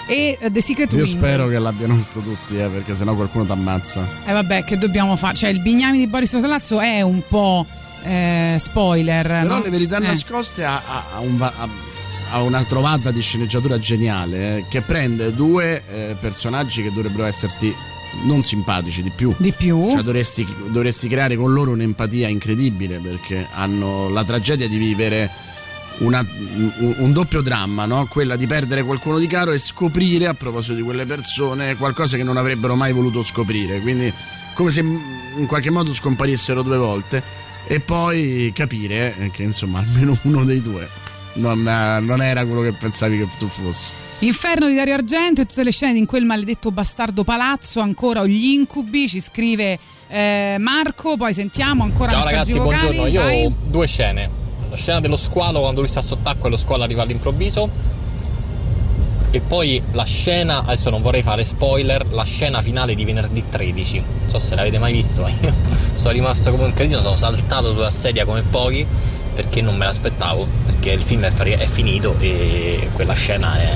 e 0.10 0.38
eh, 0.39 0.51
The 0.51 0.62
Secret 0.62 0.91
Io 0.93 1.05
spero 1.05 1.45
che 1.47 1.60
l'abbiano 1.60 1.93
visto 1.93 2.20
tutti, 2.20 2.57
eh, 2.60 2.68
perché 2.68 2.95
sennò 2.95 3.14
qualcuno 3.14 3.45
ti 3.45 3.51
ammazza. 3.51 4.07
E 4.26 4.34
vabbè, 4.34 4.64
che 4.64 4.78
dobbiamo 4.78 5.16
fare? 5.16 5.36
Cioè, 5.36 5.51
il 5.51 5.62
Bignami 5.62 5.99
di 5.99 6.07
Boris 6.07 6.38
Sollazzo 6.38 6.80
è 6.80 7.01
un 7.01 7.22
po' 7.28 7.66
eh, 8.03 8.55
spoiler. 8.60 9.26
Però 9.28 9.57
no? 9.57 9.62
le 9.64 9.70
verità 9.70 9.97
Eh. 9.97 10.01
nascoste 10.07 10.66
ha, 10.66 10.82
ha- 10.86 11.05
ha 11.14 11.20
un 11.20 11.38
va- 11.38 11.53
ha- 11.55 11.68
ha 12.32 12.41
una 12.41 12.64
trovata 12.64 13.12
di 13.12 13.22
sceneggiatura 13.22 13.78
geniale 13.80 14.57
eh, 14.57 14.66
che 14.70 14.82
prende 14.82 15.34
due 15.34 15.84
eh, 15.88 16.16
personaggi 16.20 16.82
che 16.84 16.91
dovrebbero 16.91 17.26
esserti 17.26 17.74
non 18.26 18.43
simpatici 18.43 19.03
di 19.03 19.12
più. 19.12 19.34
Di 19.38 19.51
più. 19.51 19.89
Cioè 19.91 20.01
dovresti, 20.01 20.45
dovresti 20.70 21.07
creare 21.07 21.36
con 21.36 21.53
loro 21.53 21.72
un'empatia 21.72 22.28
incredibile 22.28 22.97
perché 22.99 23.47
hanno 23.53 24.10
la 24.10 24.24
tragedia 24.24 24.68
di 24.68 24.78
vivere 24.78 25.30
una- 25.99 26.25
un, 26.29 26.95
un 26.97 27.13
doppio 27.13 27.41
dramma, 27.41 27.85
no? 27.85 28.05
quella 28.07 28.35
di 28.35 28.47
perdere 28.47 28.83
qualcuno 28.83 29.17
di 29.19 29.27
caro 29.27 29.51
e 29.51 29.59
scoprire 29.59 30.27
a 30.27 30.33
proposito 30.33 30.73
di 30.73 30.81
quelle 30.81 31.05
persone 31.05 31.75
qualcosa 31.75 32.17
che 32.17 32.23
non 32.23 32.37
avrebbero 32.37 32.75
mai 32.75 32.91
voluto 32.93 33.23
scoprire. 33.23 33.79
Quindi 33.81 34.11
come 34.53 34.69
se 34.71 34.81
in 34.81 35.45
qualche 35.47 35.69
modo 35.69 35.93
scomparissero 35.93 36.61
due 36.63 36.77
volte 36.77 37.21
e 37.67 37.79
poi 37.79 38.51
capire 38.53 39.29
che 39.31 39.43
insomma 39.43 39.79
almeno 39.79 40.17
uno 40.23 40.43
dei 40.43 40.61
due 40.61 40.87
non, 41.33 41.61
non 41.61 42.21
era 42.21 42.43
quello 42.45 42.61
che 42.61 42.71
pensavi 42.73 43.17
che 43.19 43.27
tu 43.37 43.47
fossi. 43.47 43.91
Inferno 44.21 44.67
di 44.67 44.75
Dario 44.75 44.95
Argento 44.95 45.41
e 45.41 45.45
tutte 45.45 45.63
le 45.63 45.71
scene 45.71 45.97
in 45.97 46.05
quel 46.05 46.25
maledetto 46.25 46.71
bastardo 46.71 47.23
palazzo, 47.23 47.79
ancora 47.79 48.25
gli 48.25 48.47
incubi, 48.47 49.07
ci 49.07 49.21
scrive 49.21 49.79
eh, 50.09 50.57
Marco, 50.59 51.15
poi 51.15 51.33
sentiamo 51.33 51.83
ancora 51.83 52.09
Ciao 52.09 52.19
messaggi 52.25 52.53
ragazzi, 52.53 52.57
vocali. 52.57 52.95
buongiorno. 52.97 53.07
Io 53.07 53.21
vai. 53.21 53.45
ho 53.45 53.55
due 53.69 53.87
scene. 53.87 54.29
La 54.70 54.76
scena 54.76 54.99
dello 54.99 55.17
squalo 55.17 55.59
quando 55.61 55.82
lui 55.82 55.89
sta 55.89 56.01
sott'acqua 56.01 56.47
e 56.47 56.51
lo 56.51 56.57
squalo 56.57 56.84
arriva 56.84 57.01
all'improvviso. 57.03 57.97
E 59.32 59.41
poi 59.41 59.82
la 59.91 60.05
scena, 60.05 60.63
adesso 60.63 60.89
non 60.89 61.03
vorrei 61.03 61.22
fare 61.22 61.43
spoiler, 61.43 62.03
la 62.11 62.24
scena 62.24 62.63
finale 62.63 62.95
di 62.95 63.05
venerdì 63.05 63.43
13. 63.47 63.97
Non 64.22 64.30
so 64.30 64.39
se 64.39 64.55
l'avete 64.55 64.80
mai 64.80 64.91
visto, 64.91 65.22
ma 65.22 65.30
io 65.30 65.53
sono 65.93 66.13
rimasto 66.13 66.49
come 66.51 66.63
un 66.63 66.74
cretino, 66.74 66.99
sono 66.99 67.15
saltato 67.15 67.74
sulla 67.74 67.91
sedia 67.91 68.26
come 68.26 68.41
pochi 68.41 68.86
perché 69.36 69.61
non 69.61 69.78
me 69.78 69.86
l'aspettavo, 69.86 70.47
perché 70.65 70.91
il 70.91 71.01
film 71.01 71.24
è, 71.24 71.32
è 71.32 71.65
finito 71.67 72.15
e 72.20 72.89
quella 72.93 73.13
scena 73.13 73.57
è... 73.57 73.72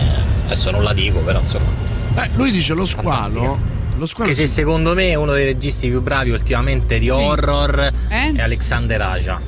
adesso 0.46 0.72
non 0.72 0.84
la 0.84 0.91
dico, 0.94 1.20
però 1.20 1.39
insomma. 1.39 1.70
Beh, 2.14 2.30
lui 2.34 2.52
dice 2.52 2.74
lo 2.74 2.86
squalo. 2.86 3.58
Lo 3.96 4.06
squalo 4.08 4.30
Che 4.30 4.36
se 4.36 4.48
secondo 4.48 4.96
me 4.96 5.10
è 5.10 5.16
uno 5.16 5.34
dei 5.34 5.46
registi 5.46 5.88
più 5.88 6.02
bravi 6.02 6.32
ultimamente 6.32 6.98
di 6.98 7.06
Sì. 7.06 7.12
horror 7.12 7.91
Eh? 8.10 8.34
è 8.34 8.41
Alexander 8.41 9.02
Aja. 9.02 9.39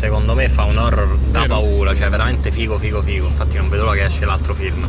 Secondo 0.00 0.34
me 0.34 0.48
fa 0.48 0.64
un 0.64 0.78
horror 0.78 1.18
da 1.30 1.40
Vero. 1.40 1.56
paura, 1.56 1.92
cioè 1.92 2.08
veramente 2.08 2.50
figo 2.50 2.78
figo 2.78 3.02
figo. 3.02 3.26
Infatti 3.26 3.58
non 3.58 3.68
vedo 3.68 3.82
l'ora 3.84 3.96
che 3.96 4.04
esce 4.04 4.24
l'altro 4.24 4.54
film. 4.54 4.88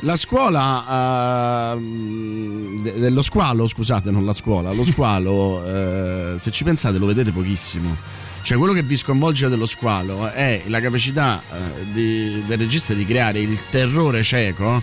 La 0.00 0.16
scuola 0.16 1.74
ehm, 1.74 2.80
de- 2.80 2.94
dello 2.98 3.20
squalo, 3.20 3.66
scusate, 3.66 4.10
non 4.10 4.24
la 4.24 4.32
scuola, 4.32 4.72
lo 4.72 4.84
squalo, 4.84 5.62
eh, 6.32 6.34
se 6.38 6.50
ci 6.50 6.64
pensate 6.64 6.96
lo 6.96 7.04
vedete 7.04 7.30
pochissimo. 7.30 7.94
Cioè 8.40 8.56
quello 8.56 8.72
che 8.72 8.84
vi 8.84 8.96
sconvolge 8.96 9.48
dello 9.50 9.66
squalo 9.66 10.30
è 10.30 10.62
la 10.68 10.80
capacità 10.80 11.42
eh, 11.52 11.84
di- 11.92 12.42
del 12.46 12.56
regista 12.56 12.94
di 12.94 13.04
creare 13.04 13.40
il 13.40 13.58
terrore 13.68 14.22
cieco 14.22 14.82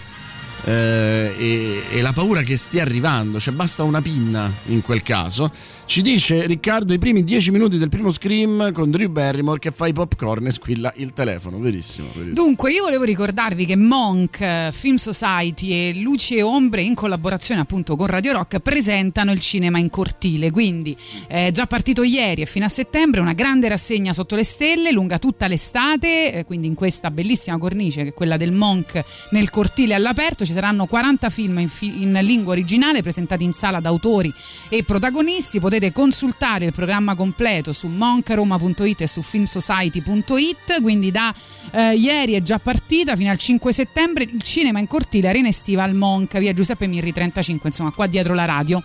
eh, 0.66 1.34
e, 1.38 1.84
e 1.91 2.01
la 2.01 2.14
paura 2.14 2.41
che 2.41 2.57
stia 2.57 2.82
arrivando, 2.82 3.39
cioè 3.39 3.53
basta 3.53 3.84
una 3.84 4.01
pinna 4.01 4.51
in 4.66 4.82
quel 4.82 5.03
caso. 5.03 5.51
Ci 5.86 6.01
dice 6.01 6.45
Riccardo 6.45 6.93
i 6.93 6.97
primi 6.97 7.24
dieci 7.24 7.51
minuti 7.51 7.78
del 7.78 7.89
primo 7.89 8.11
Scream 8.11 8.72
con 8.72 8.89
Drew 8.89 9.09
Barrymore 9.09 9.59
che 9.59 9.72
fa 9.72 9.86
i 9.88 9.93
popcorn 9.93 10.47
e 10.47 10.51
squilla 10.51 10.93
il 10.95 11.11
telefono, 11.14 11.59
verissimo. 11.59 12.07
verissimo. 12.14 12.34
Dunque, 12.34 12.72
io 12.72 12.84
volevo 12.84 13.03
ricordarvi 13.03 13.66
che 13.66 13.76
Monk, 13.76 14.39
eh, 14.39 14.70
Film 14.72 14.95
Society 14.95 15.72
e 15.72 15.93
Luci 15.95 16.38
e 16.38 16.41
Ombre, 16.41 16.82
in 16.82 16.95
collaborazione 16.95 17.61
appunto 17.61 17.95
con 17.97 18.07
Radio 18.07 18.32
Rock, 18.32 18.59
presentano 18.59 19.32
il 19.34 19.41
cinema 19.41 19.78
in 19.78 19.89
cortile. 19.89 20.51
Quindi, 20.51 20.95
è 21.28 21.49
già 21.51 21.68
partito 21.68 22.01
ieri 22.03 22.43
e 22.43 22.45
fino 22.45 22.66
a 22.66 22.70
settembre 22.70 23.20
una 23.20 23.34
grande 23.34 23.68
rassegna 23.68 24.14
sotto 24.14 24.36
le 24.36 24.45
stelle, 24.45 24.91
lunga 24.91 25.20
tutta 25.20 25.47
l'estate. 25.47 26.34
eh, 26.34 26.45
quindi, 26.45 26.68
in 26.68 26.76
questa 26.76 27.11
bellissima 27.11 27.57
cornice 27.57 28.03
che 28.03 28.09
è 28.09 28.14
quella 28.14 28.38
del 28.38 28.53
Monk 28.53 29.03
nel 29.32 29.49
cortile 29.49 29.93
all'aperto, 29.93 30.45
ci 30.45 30.53
ci 30.54 30.60
saranno 30.60 30.86
40 30.86 31.30
film 31.32 31.58
in, 31.60 31.70
fi- 31.70 32.04
in 32.04 32.18
lingua 32.22 32.51
originale 32.51 33.01
presentati 33.01 33.43
in 33.43 33.54
sala 33.54 33.80
da 33.80 33.89
autori 33.89 34.32
e 34.70 34.84
protagonisti. 34.84 35.60
Potete 35.60 35.91
consultare 35.91 36.66
il 36.66 36.74
programma 36.74 37.16
completo 37.16 37.74
su 37.74 37.88
moncaroma.it 37.88 39.01
e 39.01 39.08
su 39.08 39.24
filmsociety.it. 39.24 40.82
Quindi 40.82 41.10
da 41.10 41.34
eh, 41.72 41.95
ieri 41.95 42.34
è 42.34 42.41
già 42.43 42.60
partita 42.60 43.16
fino 43.16 43.32
al 43.32 43.38
5 43.38 43.74
settembre 43.74 44.26
il 44.26 44.41
cinema 44.43 44.80
in 44.80 44.88
cortile 44.88 45.30
Arena 45.30 45.47
Estiva 45.47 45.84
al 45.84 45.95
Monca, 45.95 46.38
via 46.38 46.54
Giuseppe 46.54 46.86
Mirri 46.86 47.12
35, 47.12 47.70
insomma 47.70 47.91
qua 47.91 48.06
dietro 48.06 48.36
la 48.36 48.45
radio. 48.45 48.82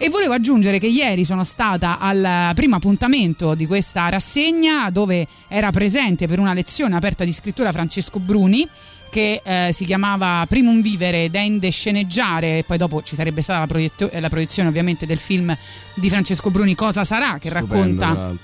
E 0.00 0.10
volevo 0.10 0.34
aggiungere 0.34 0.78
che 0.78 0.86
ieri 0.86 1.24
sono 1.24 1.42
stata 1.42 1.98
al 1.98 2.52
primo 2.54 2.76
appuntamento 2.76 3.56
di 3.56 3.66
questa 3.66 4.08
rassegna 4.08 4.88
dove 4.90 5.26
era 5.48 5.72
presente 5.72 6.28
per 6.28 6.38
una 6.38 6.52
lezione 6.52 6.94
aperta 6.94 7.24
di 7.24 7.32
scrittura 7.32 7.72
Francesco 7.72 8.20
Bruni 8.20 8.68
che 9.10 9.40
eh, 9.42 9.70
si 9.72 9.84
chiamava 9.84 10.44
Primum 10.48 10.80
Vivere 10.82 11.30
Dende 11.30 11.70
Sceneggiare 11.70 12.58
e 12.58 12.64
poi 12.64 12.78
dopo 12.78 13.02
ci 13.02 13.14
sarebbe 13.14 13.42
stata 13.42 13.60
la, 13.60 13.66
proietto- 13.66 14.10
eh, 14.10 14.20
la 14.20 14.28
proiezione 14.28 14.68
ovviamente 14.68 15.06
del 15.06 15.18
film 15.18 15.56
di 15.94 16.08
Francesco 16.08 16.50
Bruni 16.50 16.74
Cosa 16.74 17.04
sarà 17.04 17.38
che 17.38 17.48
Stupendo, 17.48 17.74
racconta 17.74 18.36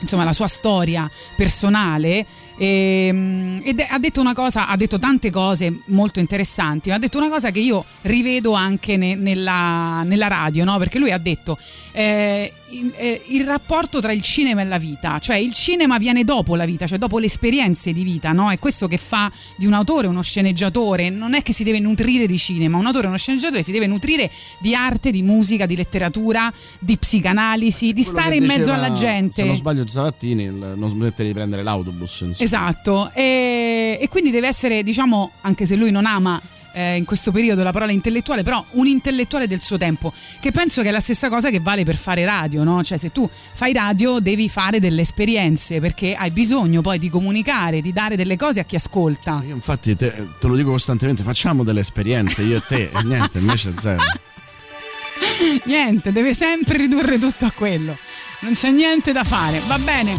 insomma 0.00 0.24
la 0.24 0.32
sua 0.32 0.46
storia 0.46 1.10
personale. 1.36 2.26
Ehm, 2.60 3.60
ed 3.62 3.84
ha 3.88 3.98
detto 4.00 4.20
una 4.20 4.34
cosa 4.34 4.66
ha 4.66 4.74
detto 4.74 4.98
tante 4.98 5.30
cose 5.30 5.82
molto 5.86 6.18
interessanti 6.18 6.88
ma 6.88 6.96
ha 6.96 6.98
detto 6.98 7.18
una 7.18 7.28
cosa 7.28 7.52
che 7.52 7.60
io 7.60 7.84
rivedo 8.02 8.52
anche 8.52 8.96
ne- 8.96 9.14
nella, 9.14 10.02
nella 10.02 10.26
radio 10.26 10.64
no? 10.64 10.76
perché 10.76 10.98
lui 10.98 11.12
ha 11.12 11.18
detto 11.18 11.56
eh, 11.98 12.52
il, 12.70 12.92
eh, 12.96 13.22
il 13.26 13.44
rapporto 13.44 13.98
tra 14.00 14.12
il 14.12 14.22
cinema 14.22 14.60
e 14.60 14.64
la 14.64 14.78
vita 14.78 15.18
cioè 15.18 15.34
il 15.34 15.52
cinema 15.52 15.98
viene 15.98 16.22
dopo 16.22 16.54
la 16.54 16.64
vita 16.64 16.86
cioè 16.86 16.96
dopo 16.96 17.18
le 17.18 17.26
esperienze 17.26 17.92
di 17.92 18.04
vita 18.04 18.30
no? 18.30 18.52
è 18.52 18.58
questo 18.60 18.86
che 18.86 18.98
fa 18.98 19.32
di 19.56 19.66
un 19.66 19.72
autore 19.72 20.06
uno 20.06 20.22
sceneggiatore 20.22 21.10
non 21.10 21.34
è 21.34 21.42
che 21.42 21.52
si 21.52 21.64
deve 21.64 21.80
nutrire 21.80 22.28
di 22.28 22.38
cinema 22.38 22.78
un 22.78 22.86
autore 22.86 23.08
uno 23.08 23.16
sceneggiatore 23.16 23.64
si 23.64 23.72
deve 23.72 23.88
nutrire 23.88 24.30
di 24.60 24.76
arte 24.76 25.10
di 25.10 25.22
musica 25.22 25.66
di 25.66 25.74
letteratura 25.74 26.52
di 26.78 26.96
psicanalisi 26.96 27.92
di 27.92 28.04
Quello 28.04 28.18
stare 28.20 28.36
in 28.36 28.44
mezzo 28.44 28.72
alla 28.72 28.92
gente 28.92 29.32
Se 29.32 29.44
non 29.44 29.56
sbaglio, 29.56 29.86
Zavattini, 29.86 30.44
il 30.44 30.74
non 30.76 30.88
smettere 30.90 31.28
di 31.28 31.34
prendere 31.34 31.62
l'autobus. 31.64 32.20
insomma. 32.20 32.44
Esatto, 32.44 33.10
e, 33.12 33.98
e 34.00 34.08
quindi 34.08 34.30
deve 34.30 34.46
essere, 34.46 34.82
diciamo, 34.82 35.32
anche 35.40 35.66
se 35.66 35.76
lui 35.76 35.90
non 35.90 36.06
ama 36.06 36.40
eh, 36.78 36.96
in 36.96 37.04
questo 37.04 37.32
periodo 37.32 37.64
la 37.64 37.72
parola 37.72 37.90
intellettuale, 37.90 38.44
però 38.44 38.64
un 38.72 38.86
intellettuale 38.86 39.48
del 39.48 39.60
suo 39.60 39.76
tempo, 39.76 40.12
che 40.38 40.52
penso 40.52 40.80
che 40.82 40.88
è 40.88 40.90
la 40.92 41.00
stessa 41.00 41.28
cosa 41.28 41.50
che 41.50 41.58
vale 41.58 41.82
per 41.82 41.96
fare 41.96 42.24
radio, 42.24 42.62
no? 42.62 42.84
Cioè 42.84 42.96
se 42.96 43.10
tu 43.10 43.28
fai 43.52 43.72
radio 43.72 44.20
devi 44.20 44.48
fare 44.48 44.78
delle 44.78 45.00
esperienze 45.00 45.80
perché 45.80 46.14
hai 46.14 46.30
bisogno 46.30 46.80
poi 46.80 47.00
di 47.00 47.10
comunicare, 47.10 47.80
di 47.80 47.92
dare 47.92 48.14
delle 48.14 48.36
cose 48.36 48.60
a 48.60 48.64
chi 48.64 48.76
ascolta. 48.76 49.42
Io 49.44 49.54
infatti 49.54 49.96
te, 49.96 50.28
te 50.38 50.46
lo 50.46 50.54
dico 50.54 50.70
costantemente, 50.70 51.24
facciamo 51.24 51.64
delle 51.64 51.80
esperienze, 51.80 52.42
io 52.42 52.58
e 52.58 52.62
te, 52.66 52.90
e 52.94 53.02
niente, 53.02 53.38
invece 53.38 53.72
zero. 53.76 54.02
Niente, 55.64 56.12
deve 56.12 56.32
sempre 56.32 56.76
ridurre 56.76 57.18
tutto 57.18 57.44
a 57.44 57.50
quello. 57.50 57.98
Non 58.40 58.52
c'è 58.52 58.70
niente 58.70 59.10
da 59.10 59.24
fare. 59.24 59.60
Va 59.66 59.78
bene. 59.78 60.16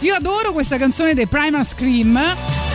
Io 0.00 0.14
adoro 0.14 0.52
questa 0.52 0.78
canzone 0.78 1.12
dei 1.12 1.26
Primal 1.26 1.66
Scream. 1.66 2.71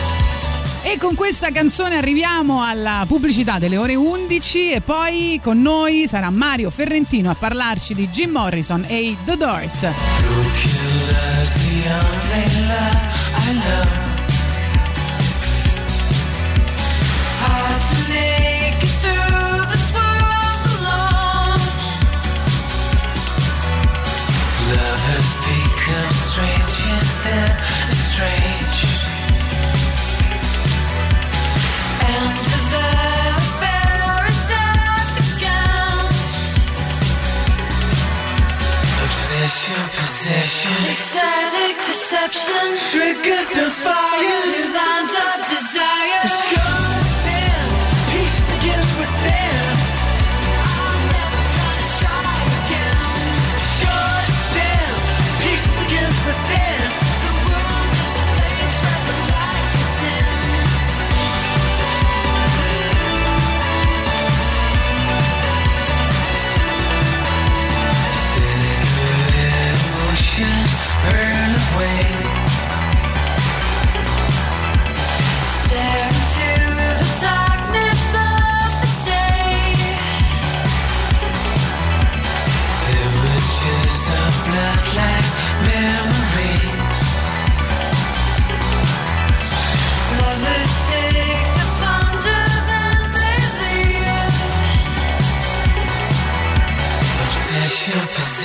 E 0.90 0.96
con 0.96 1.14
questa 1.14 1.50
canzone 1.50 1.96
arriviamo 1.96 2.62
alla 2.62 3.04
pubblicità 3.06 3.58
delle 3.58 3.76
ore 3.76 3.94
11 3.94 4.72
e 4.72 4.80
poi 4.80 5.38
con 5.42 5.60
noi 5.60 6.08
sarà 6.08 6.30
Mario 6.30 6.70
Ferrentino 6.70 7.28
a 7.28 7.34
parlarci 7.34 7.92
di 7.92 8.08
Jim 8.08 8.30
Morrison 8.30 8.82
e 8.88 8.96
i 9.02 9.16
The 9.22 9.36
Doors. 9.36 9.86
Possession. 39.48 40.76
Ecstatic 40.92 41.76
deception. 41.78 42.76
Trigger 42.92 43.40
defiance. 43.48 44.60
New 44.60 44.74
lines 44.76 45.08
of 45.08 45.48
desire. 45.48 46.47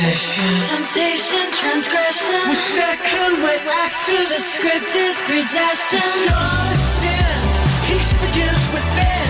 Temptation, 0.04 0.60
temptation, 0.68 1.52
transgression. 1.54 2.42
We're 2.50 2.56
second, 2.56 3.40
we're 3.40 3.72
active. 3.88 4.28
The 4.28 4.44
script 4.52 4.94
is 4.98 5.16
predestined. 5.22 6.28
All 6.28 6.76
sin, 6.76 7.40
Peace 7.88 8.12
begins 8.20 8.64
with 8.74 8.84
faith. 9.00 9.23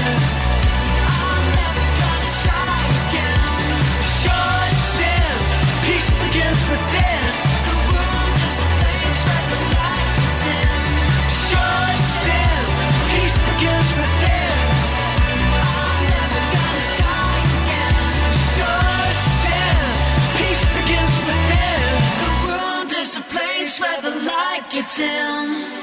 Light 24.73 24.81
gets 24.81 24.99
in. 24.99 25.82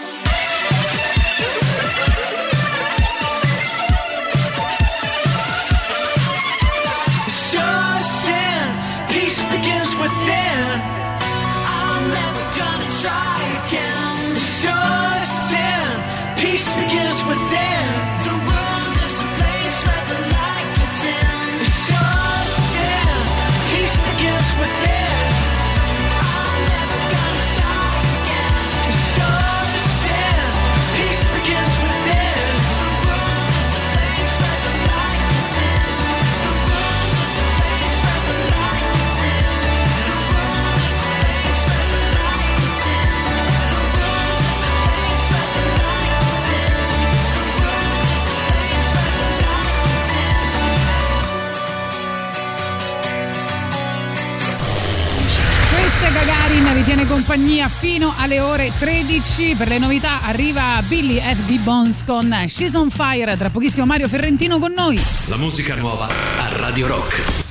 Compagnia 57.60 57.68
fino 57.68 58.14
alle 58.16 58.40
ore 58.40 58.72
13. 58.78 59.54
Per 59.56 59.68
le 59.68 59.78
novità 59.78 60.22
arriva 60.22 60.82
Billy 60.86 61.18
F. 61.18 61.46
Gibbons 61.46 62.04
con 62.04 62.44
She's 62.46 62.74
on 62.74 62.90
Fire. 62.90 63.36
Tra 63.36 63.50
pochissimo 63.50 63.84
Mario 63.84 64.08
Ferrentino 64.08 64.58
con 64.58 64.72
noi. 64.72 65.00
La 65.26 65.36
musica 65.36 65.74
nuova 65.74 66.06
a 66.06 66.56
Radio 66.56 66.86
Rock. 66.86 67.49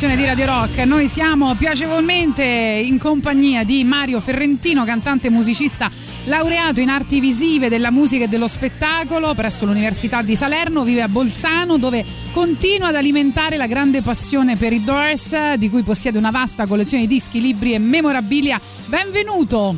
Rotazione 0.00 0.16
di 0.16 0.24
Radio 0.24 0.46
Rock. 0.46 0.78
Noi 0.86 1.08
siamo 1.08 1.54
piacevolmente 1.56 2.42
in 2.42 2.98
compagnia 2.98 3.64
di 3.64 3.84
Mario 3.84 4.18
Ferrentino, 4.20 4.84
cantante 4.84 5.26
e 5.26 5.30
musicista 5.30 5.90
laureato 6.24 6.80
in 6.80 6.88
arti 6.88 7.20
visive 7.20 7.68
della 7.68 7.90
musica 7.90 8.24
e 8.24 8.28
dello 8.28 8.48
spettacolo 8.48 9.34
presso 9.34 9.66
l'Università 9.66 10.22
di 10.22 10.36
Salerno, 10.36 10.84
vive 10.84 11.02
a 11.02 11.08
Bolzano 11.08 11.76
dove 11.76 12.02
continua 12.32 12.88
ad 12.88 12.94
alimentare 12.94 13.58
la 13.58 13.66
grande 13.66 14.00
passione 14.00 14.56
per 14.56 14.72
i 14.72 14.82
Doors, 14.82 15.54
di 15.54 15.68
cui 15.68 15.82
possiede 15.82 16.16
una 16.16 16.30
vasta 16.30 16.66
collezione 16.66 17.06
di 17.06 17.14
dischi, 17.14 17.38
libri 17.38 17.74
e 17.74 17.78
memorabilia. 17.78 18.58
Benvenuto! 18.86 19.74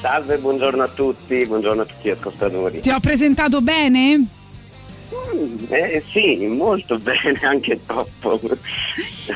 Salve, 0.00 0.38
buongiorno 0.38 0.82
a 0.82 0.88
tutti, 0.88 1.44
buongiorno 1.44 1.82
a 1.82 1.84
tutti 1.84 2.08
gli 2.08 2.10
ascoltatori. 2.10 2.80
Ti 2.80 2.90
ho 2.90 3.00
presentato 3.00 3.60
bene? 3.60 4.33
Mm, 5.34 5.64
Eh, 5.68 6.02
sì, 6.12 6.46
molto 6.46 6.98
bene, 7.02 7.38
anche 7.42 7.80
troppo. 7.84 8.40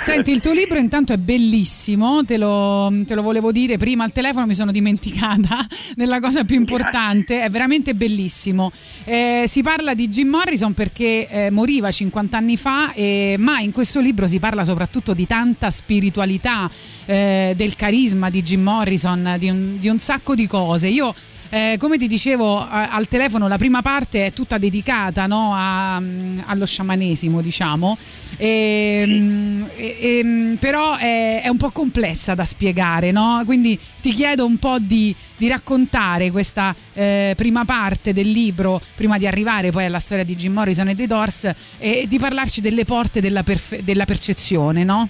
Senti, 0.01 0.30
il 0.30 0.40
tuo 0.40 0.53
libro 0.53 0.78
intanto 0.78 1.12
è 1.12 1.16
bellissimo, 1.16 2.24
te 2.24 2.36
lo, 2.36 2.92
te 3.05 3.14
lo 3.14 3.22
volevo 3.22 3.51
dire 3.51 3.76
prima 3.76 4.05
al 4.05 4.12
telefono, 4.12 4.46
mi 4.46 4.55
sono 4.55 4.70
dimenticata 4.70 5.66
della 5.96 6.20
cosa 6.20 6.44
più 6.44 6.57
importante, 6.57 7.42
è 7.42 7.51
veramente 7.51 7.94
bellissimo. 7.94 8.70
Eh, 9.05 9.44
si 9.46 9.62
parla 9.62 9.94
di 9.94 10.09
Jim 10.09 10.28
Morrison 10.28 10.74
perché 10.74 11.28
eh, 11.28 11.51
moriva 11.51 11.90
50 11.90 12.36
anni 12.36 12.57
fa, 12.57 12.92
e- 12.92 13.36
ma 13.38 13.59
in 13.61 13.72
questo 13.72 14.01
libro 14.01 14.26
si 14.26 14.38
parla 14.38 14.64
soprattutto 14.64 15.14
di 15.14 15.26
tanta 15.26 15.70
spiritualità, 15.70 16.70
eh, 17.07 17.55
del 17.57 17.74
carisma 17.74 18.30
di 18.30 18.42
Jim 18.42 18.62
Morrison, 18.62 19.36
di 19.38 19.49
un, 19.49 19.76
di 19.78 19.88
un 19.88 19.99
sacco 19.99 20.34
di 20.34 20.46
cose. 20.46 20.88
Io 20.88 21.14
eh, 21.51 21.76
come 21.78 21.96
ti 21.99 22.07
dicevo 22.07 22.59
al 22.68 23.09
telefono, 23.09 23.49
la 23.49 23.57
prima 23.59 23.82
parte 23.82 24.26
è 24.26 24.32
tutta 24.32 24.59
dedicata 24.59 25.26
no, 25.26 25.53
a- 25.55 25.99
mm, 26.01 26.40
allo 26.46 26.66
sciamanesimo, 26.66 27.40
diciamo, 27.40 27.96
E, 28.36 29.05
mm, 29.07 29.64
e- 29.76 29.96
e, 30.01 30.57
però 30.59 30.96
è, 30.96 31.42
è 31.42 31.49
un 31.49 31.57
po' 31.57 31.70
complessa 31.70 32.34
da 32.34 32.44
spiegare, 32.44 33.11
no? 33.11 33.42
quindi 33.44 33.78
ti 34.01 34.12
chiedo 34.12 34.44
un 34.46 34.59
po' 34.59 34.78
di, 34.78 35.14
di 35.36 35.49
raccontare 35.49 36.30
questa 36.30 36.74
eh, 36.94 37.34
prima 37.36 37.64
parte 37.64 38.12
del 38.12 38.30
libro, 38.30 38.80
prima 38.94 39.18
di 39.18 39.26
arrivare 39.26 39.70
poi 39.70 39.84
alla 39.86 39.99
storia 39.99 40.24
di 40.24 40.36
Jim 40.36 40.53
Morrison 40.53 40.88
e 40.88 40.94
dei 40.94 41.07
Doors, 41.07 41.51
e 41.78 42.07
di 42.09 42.18
parlarci 42.18 42.61
delle 42.61 42.84
porte 42.84 43.20
della, 43.20 43.42
perfe- 43.42 43.82
della 43.82 44.05
percezione, 44.05 44.84
no? 44.84 45.09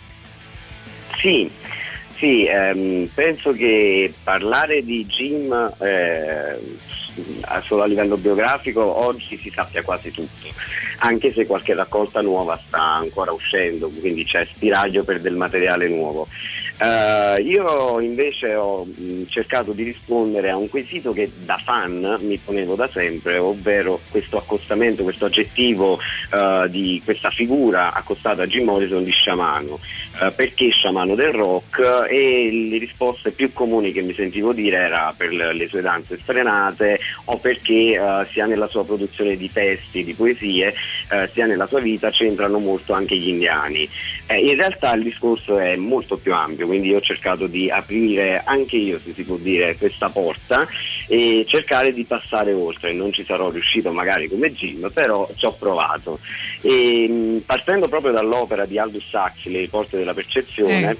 Sì, 1.21 1.51
sì, 2.19 2.47
ehm, 2.47 3.09
penso 3.15 3.53
che 3.53 4.13
parlare 4.25 4.85
di 4.85 5.07
Jim 5.07 5.53
eh, 5.79 6.59
solo 7.63 7.83
a 7.83 7.87
livello 7.87 8.17
biografico 8.17 8.83
oggi 8.83 9.39
si 9.39 9.51
sappia 9.55 9.83
quasi 9.83 10.11
tutto, 10.11 10.49
anche 10.99 11.33
se 11.33 11.47
qualche 11.47 11.75
raccolta 11.75 12.21
nuova 12.21 12.61
sta 12.67 12.95
ancora 12.95 13.33
uscendo, 13.33 13.89
quindi 13.89 14.25
c'è 14.25 14.47
spiraglio 14.53 15.05
per 15.05 15.21
del 15.21 15.37
materiale 15.37 15.89
nuovo. 15.89 16.27
Eh, 16.81 17.43
io 17.43 17.99
invece 17.99 18.55
ho 18.55 18.85
mh, 18.85 19.25
cercato 19.27 19.73
di 19.73 19.83
rispondere 19.83 20.51
a 20.51 20.57
un 20.57 20.69
quesito 20.69 21.13
che 21.13 21.29
da 21.41 21.57
fan 21.57 22.19
mi 22.21 22.37
ponevo 22.37 22.77
da 22.77 22.89
sempre, 22.89 23.39
ovvero 23.39 24.01
questo 24.11 24.39
accostamento, 24.39 25.03
questo 25.03 25.25
aggettivo 25.25 25.99
eh, 26.33 26.67
di 26.71 27.03
questa 27.05 27.31
figura 27.31 27.93
accostata 27.93 28.43
a 28.43 28.47
Jim 28.47 28.65
Morrison 28.65 29.03
di 29.03 29.11
sciamano. 29.11 29.81
Eh, 30.23 30.31
perché 30.31 30.71
sciamano 30.71 31.17
del 31.17 31.33
rock? 31.33 32.07
E 32.09 32.69
le 32.71 32.79
risposte 32.79 33.33
più 33.33 33.53
comuni 33.53 33.91
che 33.91 34.03
mi 34.03 34.15
sentivo 34.15 34.53
dire 34.53 34.77
era 34.77 35.13
per 35.17 35.33
le 35.33 35.69
sue 35.69 35.81
danze 35.81 36.19
sfrenate 36.19 36.99
o 37.25 37.39
perché 37.39 38.01
sia 38.31 38.47
nella 38.47 38.69
sua 38.69 38.85
produzione 38.85 39.37
di 39.37 39.51
testi, 39.51 40.05
di 40.05 40.15
poesie, 40.15 40.75
sia 41.33 41.47
nella 41.47 41.67
sua 41.67 41.81
vita 41.81 42.11
c'entrano 42.11 42.59
molto 42.59 42.93
anche 42.93 43.17
gli 43.17 43.29
indiani. 43.29 43.89
Eh, 44.31 44.41
in 44.41 44.57
realtà 44.57 44.93
il 44.95 45.05
discorso 45.05 45.57
è 45.59 45.75
molto 45.77 46.19
più 46.19 46.35
ampio, 46.35 46.67
quindi 46.67 46.95
ho 46.95 47.01
cercato 47.01 47.47
di 47.47 47.71
aprire 47.71 48.43
anche 48.45 48.77
io, 48.77 48.99
se 48.99 49.15
si 49.15 49.23
può 49.23 49.37
dire, 49.37 49.75
questa 49.79 50.11
porta 50.11 50.67
e 51.07 51.47
cercare 51.49 51.95
di 51.95 52.05
passare 52.05 52.53
oltre. 52.53 52.93
Non 52.93 53.11
ci 53.11 53.25
sarò 53.25 53.49
riuscito 53.51 53.91
magari 53.91 54.29
come 54.29 54.53
Jim, 54.53 54.91
però 54.93 55.27
ci 55.35 55.47
ho 55.47 55.53
provato. 55.55 56.21
E, 56.61 57.09
mh, 57.09 57.43
partendo 57.47 57.89
proprio 57.89 58.13
dall'opera 58.13 58.67
di 58.67 58.79
Aldous 58.79 59.11
Huxley, 59.11 59.63
Le 59.63 59.69
porte 59.69 59.97
della 59.97 60.13
percezione. 60.13 60.91
eh, 60.91 60.97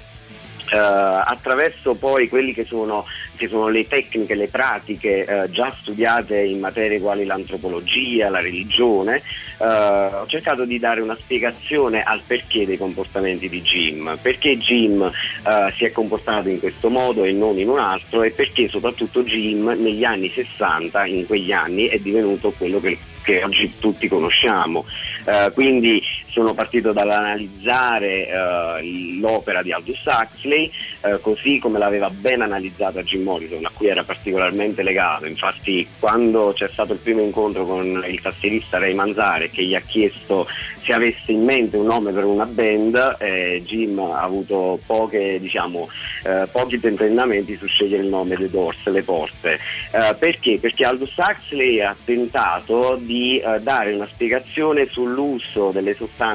attraverso 0.77 1.95
poi 1.95 2.29
quelli 2.29 2.53
che 2.53 2.65
sono, 2.65 3.05
che 3.35 3.47
sono 3.47 3.67
le 3.69 3.87
tecniche, 3.87 4.35
le 4.35 4.47
pratiche 4.47 5.25
eh, 5.25 5.49
già 5.49 5.75
studiate 5.79 6.39
in 6.41 6.59
materie 6.59 6.99
quali 6.99 7.25
l'antropologia, 7.25 8.29
la 8.29 8.41
religione, 8.41 9.21
eh, 9.57 9.65
ho 9.65 10.27
cercato 10.27 10.65
di 10.65 10.79
dare 10.79 11.01
una 11.01 11.17
spiegazione 11.19 12.03
al 12.03 12.21
perché 12.25 12.65
dei 12.65 12.77
comportamenti 12.77 13.49
di 13.49 13.61
Jim, 13.61 14.17
perché 14.21 14.57
Jim 14.57 15.01
eh, 15.03 15.73
si 15.75 15.85
è 15.85 15.91
comportato 15.91 16.49
in 16.49 16.59
questo 16.59 16.89
modo 16.89 17.23
e 17.23 17.31
non 17.31 17.57
in 17.57 17.69
un 17.69 17.79
altro 17.79 18.23
e 18.23 18.31
perché 18.31 18.67
soprattutto 18.67 19.23
Jim 19.23 19.67
negli 19.77 20.03
anni 20.03 20.29
60, 20.29 21.05
in 21.05 21.25
quegli 21.25 21.51
anni, 21.51 21.87
è 21.87 21.97
divenuto 21.99 22.51
quello 22.51 22.79
che 22.79 22.97
che 23.29 23.43
oggi 23.43 23.71
tutti 23.79 24.07
conosciamo. 24.07 24.85
Eh, 25.25 25.51
quindi 25.53 26.01
sono 26.39 26.53
partito 26.53 26.93
dall'analizzare 26.93 28.29
eh, 28.29 29.17
l'opera 29.19 29.61
di 29.61 29.73
Aldous 29.73 30.05
Huxley, 30.05 30.71
eh, 31.01 31.19
così 31.19 31.59
come 31.59 31.77
l'aveva 31.79 32.09
ben 32.09 32.41
analizzata 32.41 33.03
Jim 33.03 33.23
Morrison, 33.23 33.65
a 33.65 33.71
cui 33.73 33.87
era 33.87 34.03
particolarmente 34.03 34.81
legato. 34.81 35.25
Infatti, 35.25 35.85
quando 35.99 36.53
c'è 36.55 36.69
stato 36.71 36.93
il 36.93 36.99
primo 36.99 37.21
incontro 37.21 37.65
con 37.65 38.05
il 38.07 38.21
tastierista 38.21 38.77
Ray 38.77 38.93
Manzare 38.93 39.49
che 39.49 39.63
gli 39.63 39.75
ha 39.75 39.81
chiesto 39.81 40.47
se 40.81 40.93
avesse 40.93 41.33
in 41.33 41.43
mente 41.43 41.75
un 41.75 41.87
nome 41.87 42.13
per 42.13 42.23
una 42.23 42.45
band, 42.45 43.17
eh, 43.19 43.61
Jim 43.65 43.99
ha 43.99 44.21
avuto 44.21 44.79
poche, 44.85 45.39
diciamo, 45.41 45.89
eh, 46.23 46.47
pochi 46.49 46.79
tentennamenti 46.79 47.57
su 47.57 47.67
scegliere 47.67 48.03
il 48.03 48.09
nome 48.09 48.37
The 48.37 48.49
Doors, 48.49 48.87
le 48.87 49.03
porte. 49.03 49.59
Eh, 49.91 50.15
perché? 50.17 50.57
Perché 50.57 50.85
Aldous 50.85 51.17
Huxley 51.17 51.81
ha 51.81 51.93
tentato 52.01 52.97
di 52.97 53.39
eh, 53.39 53.59
dare 53.59 53.93
una 53.93 54.07
spiegazione 54.07 54.87
sull'uso 54.89 55.69
delle 55.71 55.93
sostanze 55.95 56.27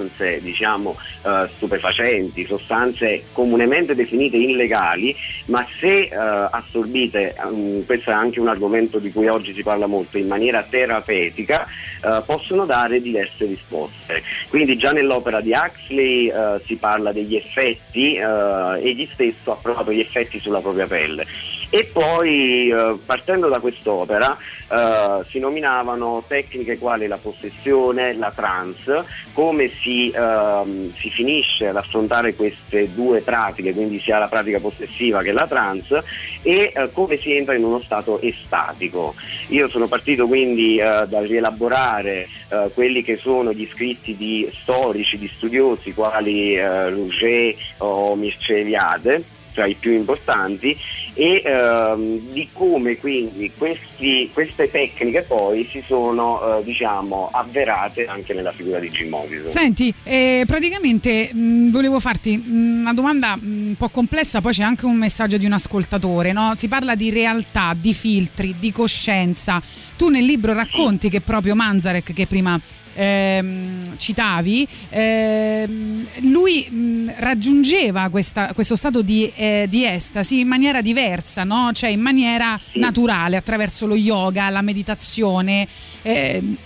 diciamo, 0.42 0.96
eh, 1.22 1.48
stupefacenti, 1.56 2.46
sostanze 2.46 3.24
comunemente 3.32 3.94
definite 3.94 4.36
illegali, 4.36 5.14
ma 5.46 5.66
se 5.78 6.02
eh, 6.04 6.10
assorbite, 6.14 7.34
um, 7.44 7.84
questo 7.84 8.10
è 8.10 8.12
anche 8.14 8.40
un 8.40 8.48
argomento 8.48 8.98
di 8.98 9.12
cui 9.12 9.28
oggi 9.28 9.54
si 9.54 9.62
parla 9.62 9.86
molto, 9.86 10.18
in 10.18 10.26
maniera 10.26 10.62
terapeutica, 10.62 11.64
eh, 11.64 12.22
possono 12.24 12.64
dare 12.64 13.00
diverse 13.00 13.44
risposte. 13.46 14.22
Quindi 14.48 14.76
già 14.76 14.92
nell'opera 14.92 15.40
di 15.40 15.52
Huxley 15.52 16.28
eh, 16.28 16.60
si 16.64 16.76
parla 16.76 17.12
degli 17.12 17.36
effetti, 17.36 18.16
eh, 18.16 18.80
egli 18.82 19.08
stesso 19.12 19.52
ha 19.52 19.56
provato 19.56 19.92
gli 19.92 20.00
effetti 20.00 20.38
sulla 20.38 20.60
propria 20.60 20.86
pelle. 20.86 21.26
E 21.74 21.90
poi 21.92 22.68
eh, 22.68 22.98
partendo 23.04 23.48
da 23.48 23.58
quest'opera 23.58 24.38
eh, 24.70 25.24
si 25.28 25.40
nominavano 25.40 26.22
tecniche 26.24 26.78
quali 26.78 27.08
la 27.08 27.16
possessione, 27.16 28.14
la 28.14 28.30
trance, 28.32 29.04
come 29.32 29.66
si, 29.66 30.08
ehm, 30.14 30.94
si 30.94 31.10
finisce 31.10 31.66
ad 31.66 31.76
affrontare 31.76 32.36
queste 32.36 32.94
due 32.94 33.22
pratiche, 33.22 33.72
quindi 33.72 33.98
sia 33.98 34.18
la 34.18 34.28
pratica 34.28 34.60
possessiva 34.60 35.20
che 35.22 35.32
la 35.32 35.48
trance, 35.48 36.04
e 36.42 36.70
eh, 36.72 36.92
come 36.92 37.16
si 37.16 37.34
entra 37.34 37.56
in 37.56 37.64
uno 37.64 37.80
stato 37.80 38.20
estatico. 38.20 39.16
Io 39.48 39.68
sono 39.68 39.88
partito 39.88 40.28
quindi 40.28 40.76
eh, 40.76 41.06
dal 41.08 41.26
rielaborare 41.26 42.28
eh, 42.50 42.70
quelli 42.72 43.02
che 43.02 43.16
sono 43.16 43.52
gli 43.52 43.68
scritti 43.72 44.14
di 44.16 44.48
storici, 44.62 45.18
di 45.18 45.28
studiosi 45.34 45.92
quali 45.92 46.54
eh, 46.54 46.90
Rouget 46.90 47.56
o 47.78 48.14
Mircea 48.14 48.58
Eliade 48.58 49.24
tra 49.54 49.66
i 49.66 49.74
più 49.74 49.92
importanti 49.92 50.76
e 51.14 51.42
ehm, 51.44 52.32
di 52.32 52.48
come 52.52 52.96
quindi 52.98 53.50
questi- 53.56 54.30
queste 54.32 54.70
tecniche 54.70 55.22
poi 55.22 55.68
si 55.70 55.82
sono 55.86 56.58
eh, 56.58 56.64
diciamo 56.64 57.30
avverate 57.32 58.04
anche 58.06 58.34
nella 58.34 58.52
figura 58.52 58.78
di 58.80 58.88
Jim 58.88 59.08
Morrison. 59.10 59.48
Senti, 59.48 59.94
eh, 60.02 60.42
praticamente 60.46 61.30
mh, 61.32 61.70
volevo 61.70 62.00
farti 62.00 62.36
mh, 62.36 62.80
una 62.80 62.92
domanda 62.92 63.36
mh, 63.36 63.66
un 63.68 63.74
po' 63.76 63.88
complessa, 63.88 64.40
poi 64.40 64.52
c'è 64.52 64.64
anche 64.64 64.86
un 64.86 64.96
messaggio 64.96 65.36
di 65.36 65.46
un 65.46 65.52
ascoltatore, 65.52 66.32
no? 66.32 66.52
Si 66.56 66.68
parla 66.68 66.94
di 66.94 67.10
realtà, 67.10 67.74
di 67.78 67.94
filtri, 67.94 68.56
di 68.58 68.72
coscienza. 68.72 69.62
Tu 69.96 70.08
nel 70.08 70.24
libro 70.24 70.52
racconti 70.52 71.08
che 71.08 71.20
proprio 71.20 71.54
Manzarek, 71.54 72.12
che 72.12 72.26
prima 72.26 72.60
ehm, 72.94 73.96
citavi, 73.96 74.66
ehm, 74.90 76.06
lui 76.22 76.68
mh, 76.68 77.14
raggiungeva 77.16 78.08
questa- 78.08 78.52
questo 78.54 78.76
stato 78.76 79.02
di, 79.02 79.30
eh, 79.34 79.66
di 79.68 79.84
estasi 79.84 80.40
in 80.40 80.48
maniera 80.48 80.80
diversa, 80.80 81.44
no? 81.44 81.70
cioè 81.72 81.90
in 81.90 82.00
maniera 82.00 82.58
naturale, 82.74 83.36
attraverso 83.36 83.86
lo 83.86 83.94
yoga, 83.96 84.48
la 84.50 84.62
meditazione, 84.62 85.66
ehm, 86.02 86.56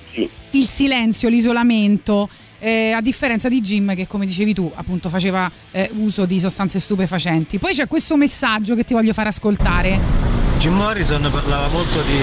il 0.53 0.67
silenzio, 0.67 1.29
l'isolamento. 1.29 2.29
Eh, 2.59 2.93
a 2.93 3.01
differenza 3.01 3.49
di 3.49 3.61
Jim 3.61 3.95
che 3.95 4.07
come 4.07 4.27
dicevi 4.27 4.55
tu 4.55 4.71
appunto 4.75 5.09
faceva 5.09 5.51
eh, 5.71 5.91
uso 5.97 6.25
di 6.27 6.41
sostanze 6.41 6.79
stupefacenti. 6.79 7.59
Poi 7.59 7.73
c'è 7.73 7.87
questo 7.87 8.17
messaggio 8.17 8.75
che 8.75 8.85
ti 8.85 8.95
voglio 8.95 9.13
far 9.13 9.27
ascoltare. 9.29 10.39
Jim 10.59 10.75
Morrison 10.75 11.23
parlava 11.31 11.69
molto 11.69 12.03
di, 12.03 12.19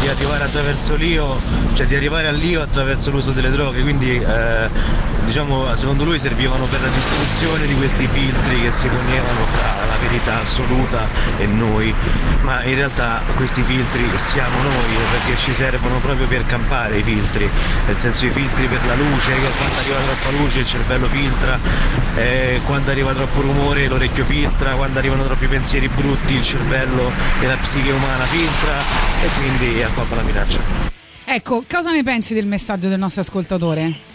di 0.00 0.08
arrivare 0.08 0.44
attraverso 0.44 0.94
l'io, 0.94 1.40
cioè 1.74 1.86
di 1.86 1.96
arrivare 1.96 2.28
all'io 2.28 2.62
attraverso 2.62 3.10
l'uso 3.10 3.32
delle 3.32 3.50
droghe, 3.50 3.82
quindi 3.82 4.16
eh, 4.16 4.68
diciamo 5.24 5.74
secondo 5.74 6.04
lui 6.04 6.20
servivano 6.20 6.66
per 6.66 6.80
la 6.80 6.88
distruzione 6.88 7.66
di 7.66 7.74
questi 7.74 8.06
filtri 8.06 8.60
che 8.62 8.70
si 8.70 8.86
ponevano 8.86 9.44
fra 9.44 9.86
la 9.88 9.96
verità 10.02 10.40
assoluta 10.40 11.08
e 11.38 11.46
noi, 11.46 11.92
ma 12.42 12.62
in 12.62 12.76
realtà 12.76 13.22
questi 13.34 13.62
filtri 13.62 14.04
siamo 14.14 14.62
noi 14.62 14.96
perché 15.10 15.36
ci 15.36 15.52
servono 15.52 15.98
proprio 15.98 16.28
per 16.28 16.46
campare 16.46 16.98
i 16.98 17.02
filtri, 17.02 17.50
nel 17.86 17.96
senso 17.96 18.26
i 18.26 18.30
filtri 18.30 18.68
per 18.68 18.86
la 18.86 18.94
luce, 18.94 19.32
che 19.32 19.46
quando 19.80 19.94
arriva 19.94 20.12
troppa 20.12 20.36
luce 20.36 20.58
il 20.58 20.66
cervello 20.66 21.06
filtra, 21.06 21.58
eh, 22.16 22.60
quando 22.66 22.90
arriva 22.90 23.14
troppo 23.14 23.40
rumore 23.40 23.88
l'orecchio 23.88 24.24
filtra, 24.24 24.74
quando 24.74 24.98
arrivano 24.98 25.24
troppi 25.24 25.46
pensieri 25.46 25.88
brutti 25.88 26.34
il 26.34 26.42
cervello 26.42 27.10
e 27.40 27.46
la 27.46 27.56
psiche 27.56 27.90
umana 27.90 28.24
filtra 28.24 28.74
e 29.22 29.28
quindi 29.38 29.82
fatto 29.88 30.14
la 30.14 30.22
minaccia. 30.22 30.60
ecco 31.24 31.64
cosa 31.68 31.92
ne 31.92 32.02
pensi 32.02 32.34
del 32.34 32.46
messaggio 32.46 32.88
del 32.88 32.98
nostro 32.98 33.22
ascoltatore? 33.22 34.09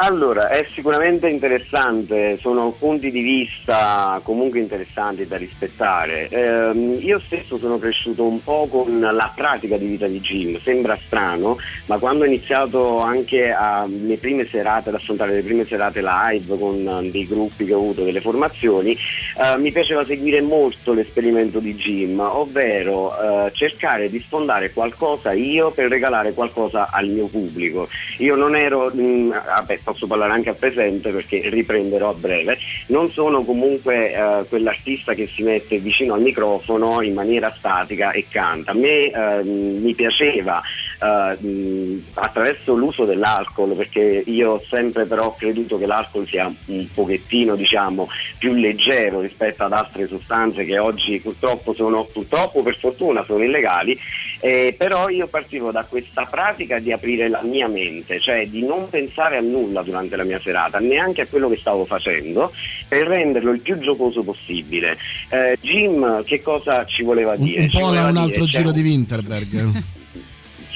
Allora, 0.00 0.48
è 0.48 0.64
sicuramente 0.70 1.28
interessante, 1.28 2.38
sono 2.38 2.70
punti 2.70 3.10
di 3.10 3.20
vista 3.20 4.20
comunque 4.22 4.60
interessanti 4.60 5.26
da 5.26 5.36
rispettare. 5.36 6.28
Ehm, 6.28 6.98
io 7.00 7.18
stesso 7.18 7.58
sono 7.58 7.80
cresciuto 7.80 8.24
un 8.24 8.40
po' 8.40 8.68
con 8.70 9.00
la 9.00 9.32
pratica 9.34 9.76
di 9.76 9.86
vita 9.86 10.06
di 10.06 10.20
Jim, 10.20 10.60
sembra 10.62 10.96
strano, 11.04 11.58
ma 11.86 11.98
quando 11.98 12.22
ho 12.22 12.26
iniziato 12.28 13.00
anche 13.00 13.50
a, 13.50 13.88
le 13.88 14.18
prime 14.18 14.46
serate, 14.46 14.90
ad 14.90 14.94
affrontare 14.94 15.32
le 15.32 15.42
prime 15.42 15.64
serate 15.64 16.00
live 16.00 16.56
con 16.56 17.02
eh, 17.04 17.10
dei 17.10 17.26
gruppi 17.26 17.64
che 17.64 17.74
ho 17.74 17.78
avuto, 17.78 18.04
delle 18.04 18.20
formazioni, 18.20 18.92
eh, 18.92 19.58
mi 19.58 19.72
piaceva 19.72 20.04
seguire 20.04 20.40
molto 20.40 20.92
l'esperimento 20.92 21.58
di 21.58 21.74
Jim, 21.74 22.20
ovvero 22.20 23.46
eh, 23.46 23.50
cercare 23.52 24.08
di 24.08 24.20
sfondare 24.20 24.72
qualcosa 24.72 25.32
io 25.32 25.72
per 25.72 25.88
regalare 25.88 26.34
qualcosa 26.34 26.88
al 26.92 27.08
mio 27.08 27.26
pubblico. 27.26 27.88
Io 28.18 28.36
non 28.36 28.54
ero, 28.54 28.92
mh, 28.94 29.42
vabbè, 29.44 29.80
posso 29.92 30.06
parlare 30.06 30.32
anche 30.32 30.50
a 30.50 30.54
presente 30.54 31.10
perché 31.10 31.48
riprenderò 31.48 32.10
a 32.10 32.14
breve, 32.14 32.58
non 32.88 33.10
sono 33.10 33.42
comunque 33.44 34.12
eh, 34.12 34.44
quell'artista 34.48 35.14
che 35.14 35.26
si 35.26 35.42
mette 35.42 35.78
vicino 35.78 36.14
al 36.14 36.20
microfono 36.20 37.00
in 37.02 37.14
maniera 37.14 37.52
statica 37.56 38.12
e 38.12 38.26
canta. 38.28 38.72
A 38.72 38.74
me 38.74 39.10
eh, 39.10 39.42
mi 39.44 39.94
piaceva 39.94 40.60
eh, 41.00 42.02
attraverso 42.14 42.74
l'uso 42.74 43.04
dell'alcol, 43.04 43.74
perché 43.74 44.22
io 44.26 44.50
ho 44.50 44.62
sempre 44.68 45.06
però 45.06 45.34
creduto 45.34 45.78
che 45.78 45.86
l'alcol 45.86 46.26
sia 46.26 46.52
un 46.66 46.88
pochettino 46.92 47.56
diciamo 47.56 48.08
più 48.38 48.52
leggero 48.54 49.20
rispetto 49.20 49.64
ad 49.64 49.72
altre 49.72 50.06
sostanze 50.06 50.64
che 50.64 50.78
oggi 50.78 51.18
purtroppo 51.20 51.72
sono, 51.74 52.04
purtroppo 52.04 52.62
per 52.62 52.76
fortuna 52.76 53.24
sono 53.24 53.42
illegali, 53.42 53.98
eh, 54.40 54.74
però 54.76 55.08
io 55.08 55.26
partivo 55.26 55.70
da 55.70 55.84
questa 55.84 56.24
pratica 56.24 56.78
di 56.78 56.92
aprire 56.92 57.28
la 57.28 57.42
mia 57.42 57.68
mente, 57.68 58.20
cioè 58.20 58.46
di 58.46 58.64
non 58.64 58.88
pensare 58.88 59.36
a 59.36 59.40
nulla 59.40 59.82
durante 59.82 60.16
la 60.16 60.24
mia 60.24 60.40
serata, 60.40 60.78
neanche 60.78 61.22
a 61.22 61.26
quello 61.26 61.48
che 61.48 61.56
stavo 61.56 61.84
facendo, 61.84 62.52
per 62.86 63.06
renderlo 63.06 63.50
il 63.50 63.60
più 63.60 63.78
giocoso 63.78 64.22
possibile. 64.22 64.96
Eh, 65.30 65.58
Jim, 65.60 66.22
che 66.24 66.40
cosa 66.42 66.84
ci 66.84 67.02
voleva 67.02 67.32
Un, 67.32 67.44
dire? 67.44 67.62
un 67.62 67.68
Ci 67.70 67.78
po' 67.78 67.86
un 67.86 67.90
dire, 67.92 68.18
altro 68.18 68.46
cioè, 68.46 68.60
giro 68.60 68.72
di 68.72 68.82
Winterberg. 68.82 69.82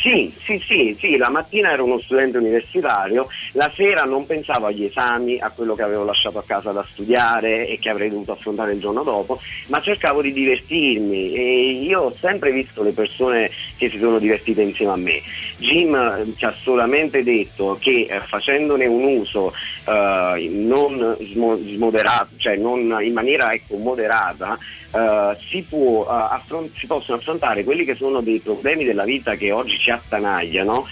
Sì, 0.03 0.35
sì, 0.43 0.61
sì, 0.67 0.97
sì, 0.99 1.17
la 1.17 1.31
mattina 1.31 1.71
ero 1.71 1.85
uno 1.85 2.01
studente 2.01 2.37
universitario, 2.37 3.29
la 3.53 3.71
sera 3.73 4.03
non 4.03 4.27
pensavo 4.27 4.67
agli 4.67 4.87
esami, 4.87 5.39
a 5.39 5.51
quello 5.51 5.77
che 5.77 5.83
avevo 5.83 6.03
lasciato 6.03 6.39
a 6.39 6.45
casa 6.45 6.73
da 6.73 6.85
studiare 6.91 7.69
e 7.69 7.79
che 7.79 7.89
avrei 7.89 8.11
dovuto 8.11 8.33
affrontare 8.33 8.73
il 8.73 8.81
giorno 8.81 9.05
dopo, 9.05 9.41
ma 9.69 9.81
cercavo 9.81 10.21
di 10.21 10.33
divertirmi 10.33 11.35
e 11.35 11.71
io 11.85 12.01
ho 12.01 12.15
sempre 12.19 12.51
visto 12.51 12.83
le 12.83 12.93
persone 12.93 13.49
che 13.77 13.89
si 13.91 13.99
sono 14.01 14.19
divertite 14.19 14.63
insieme 14.63 14.91
a 14.91 14.97
me. 14.97 15.23
Jim 15.63 16.35
ci 16.37 16.45
ha 16.45 16.55
solamente 16.61 17.23
detto 17.23 17.79
che 17.81 18.07
eh, 18.11 18.21
facendone 18.21 18.87
un 18.87 19.03
uso 19.03 19.55
eh, 19.87 20.49
non 20.51 21.17
smo- 21.31 21.57
smoderato, 21.57 22.35
cioè 22.37 22.57
non 22.57 22.99
in 23.03 23.13
maniera 23.13 23.53
ecco, 23.53 23.77
moderata, 23.77 24.59
eh, 24.95 25.37
si, 25.49 25.63
può, 25.63 26.05
eh, 26.05 26.11
affron- 26.11 26.71
si 26.77 26.87
possono 26.87 27.19
affrontare 27.19 27.65
quelli 27.65 27.85
che 27.85 27.95
sono 27.95 28.21
dei 28.21 28.41
problemi 28.41 28.85
della 28.85 29.05
vita 29.05 29.37
che 29.37 29.53
oggi 29.53 29.79
ci 29.79 29.91
attanagliano 29.91 30.87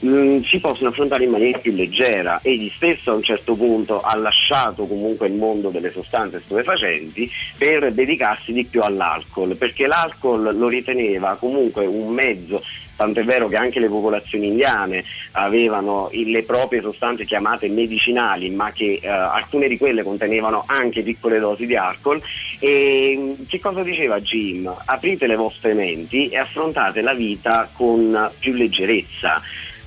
mh, 0.00 0.40
si 0.42 0.58
possono 0.60 0.90
affrontare 0.90 1.24
in 1.24 1.30
maniera 1.30 1.58
più 1.58 1.72
leggera. 1.72 2.40
Egli 2.42 2.70
stesso 2.74 3.12
a 3.12 3.14
un 3.14 3.22
certo 3.22 3.54
punto 3.54 4.00
ha 4.00 4.16
lasciato 4.16 4.86
comunque 4.86 5.28
il 5.28 5.34
mondo 5.34 5.70
delle 5.70 5.92
sostanze 5.92 6.40
stupefacenti 6.44 7.30
per 7.56 7.92
dedicarsi 7.92 8.52
di 8.52 8.64
più 8.64 8.82
all'alcol, 8.82 9.56
perché 9.56 9.86
l'alcol 9.86 10.56
lo 10.56 10.68
riteneva 10.68 11.36
comunque 11.36 11.86
un 11.86 12.12
mezzo 12.12 12.62
Tant'è 12.96 13.24
vero 13.24 13.48
che 13.48 13.56
anche 13.56 13.78
le 13.78 13.88
popolazioni 13.88 14.48
indiane 14.48 15.04
avevano 15.32 16.08
le 16.12 16.42
proprie 16.42 16.80
sostanze 16.80 17.24
chiamate 17.24 17.68
medicinali, 17.68 18.50
ma 18.50 18.72
che 18.72 19.00
eh, 19.02 19.08
alcune 19.08 19.68
di 19.68 19.76
quelle 19.76 20.02
contenevano 20.02 20.64
anche 20.66 21.02
piccole 21.02 21.38
dosi 21.38 21.66
di 21.66 21.76
alcol. 21.76 22.22
E 22.58 23.36
mh, 23.38 23.46
che 23.46 23.60
cosa 23.60 23.82
diceva 23.82 24.18
Jim? 24.20 24.74
Aprite 24.86 25.26
le 25.26 25.36
vostre 25.36 25.74
menti 25.74 26.28
e 26.28 26.38
affrontate 26.38 27.02
la 27.02 27.14
vita 27.14 27.68
con 27.72 28.30
più 28.38 28.54
leggerezza. 28.54 29.42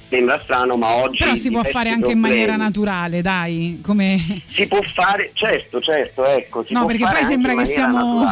Sembra 0.10 0.39
strano, 0.43 0.76
ma 0.76 0.95
oggi 0.95 1.20
Però 1.20 1.36
si 1.36 1.51
può 1.51 1.64
fare 1.64 1.89
anche 1.89 2.12
in 2.12 2.20
maniera 2.20 2.53
problemi- 2.55 2.64
naturale, 2.64 3.22
dai, 3.22 3.80
come... 3.84 4.20
Si 4.47 4.66
può 4.68 4.80
fare, 4.93 5.32
certo, 5.34 5.80
certo, 5.80 6.26
ecco. 6.26 6.64
Si 6.66 6.74
No, 6.74 6.80
può 6.80 6.89
perché 6.89 7.03
fare 7.03 7.18
poi 7.20 7.26
sembra 7.26 7.55
che 7.55 7.66
siamo... 7.66 8.26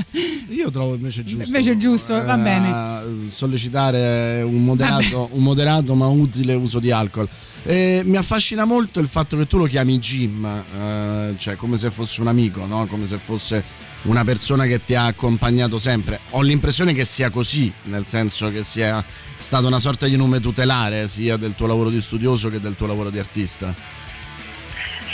Io 0.50 0.70
trovo 0.70 0.94
invece 0.94 1.24
giusto. 1.24 1.44
Invece 1.46 1.72
è 1.72 1.76
giusto, 1.76 2.24
va 2.24 2.34
eh, 2.34 2.38
bene. 2.38 3.30
sollecitare 3.30 4.42
un 4.42 4.62
moderato, 4.64 5.28
un 5.32 5.42
moderato 5.42 5.94
ma 5.94 6.06
utile 6.06 6.54
uso 6.54 6.78
di 6.78 6.90
alcol. 6.90 7.28
Eh, 7.66 8.02
mi 8.04 8.16
affascina 8.16 8.64
molto 8.64 9.00
il 9.00 9.08
fatto 9.08 9.36
che 9.36 9.46
tu 9.46 9.56
lo 9.56 9.64
chiami 9.64 9.98
Jim, 9.98 10.44
eh, 10.44 11.34
cioè 11.38 11.56
come 11.56 11.76
se 11.78 11.90
fosse 11.90 12.20
un 12.20 12.28
amico, 12.28 12.66
no? 12.66 12.86
come 12.86 13.06
se 13.06 13.16
fosse 13.16 13.64
una 14.04 14.24
persona 14.24 14.66
che 14.66 14.84
ti 14.84 14.94
ha 14.94 15.06
accompagnato 15.06 15.78
sempre. 15.78 16.20
Ho 16.30 16.42
l'impressione 16.42 16.92
che 16.94 17.04
sia 17.04 17.30
così, 17.30 17.72
nel 17.84 18.06
senso 18.06 18.50
che 18.50 18.64
sia 18.64 19.04
stato 19.36 19.66
una 19.66 19.78
sorta 19.78 20.06
di 20.06 20.16
nome 20.16 20.40
tutelare 20.40 21.08
sia 21.08 21.36
del 21.36 21.54
tuo 21.54 21.66
lavoro 21.66 21.90
di 21.90 22.00
studioso 22.00 22.48
che 22.48 22.60
del 22.60 22.76
tuo 22.76 22.86
lavoro 22.86 23.10
di 23.10 23.18
artista. 23.18 23.74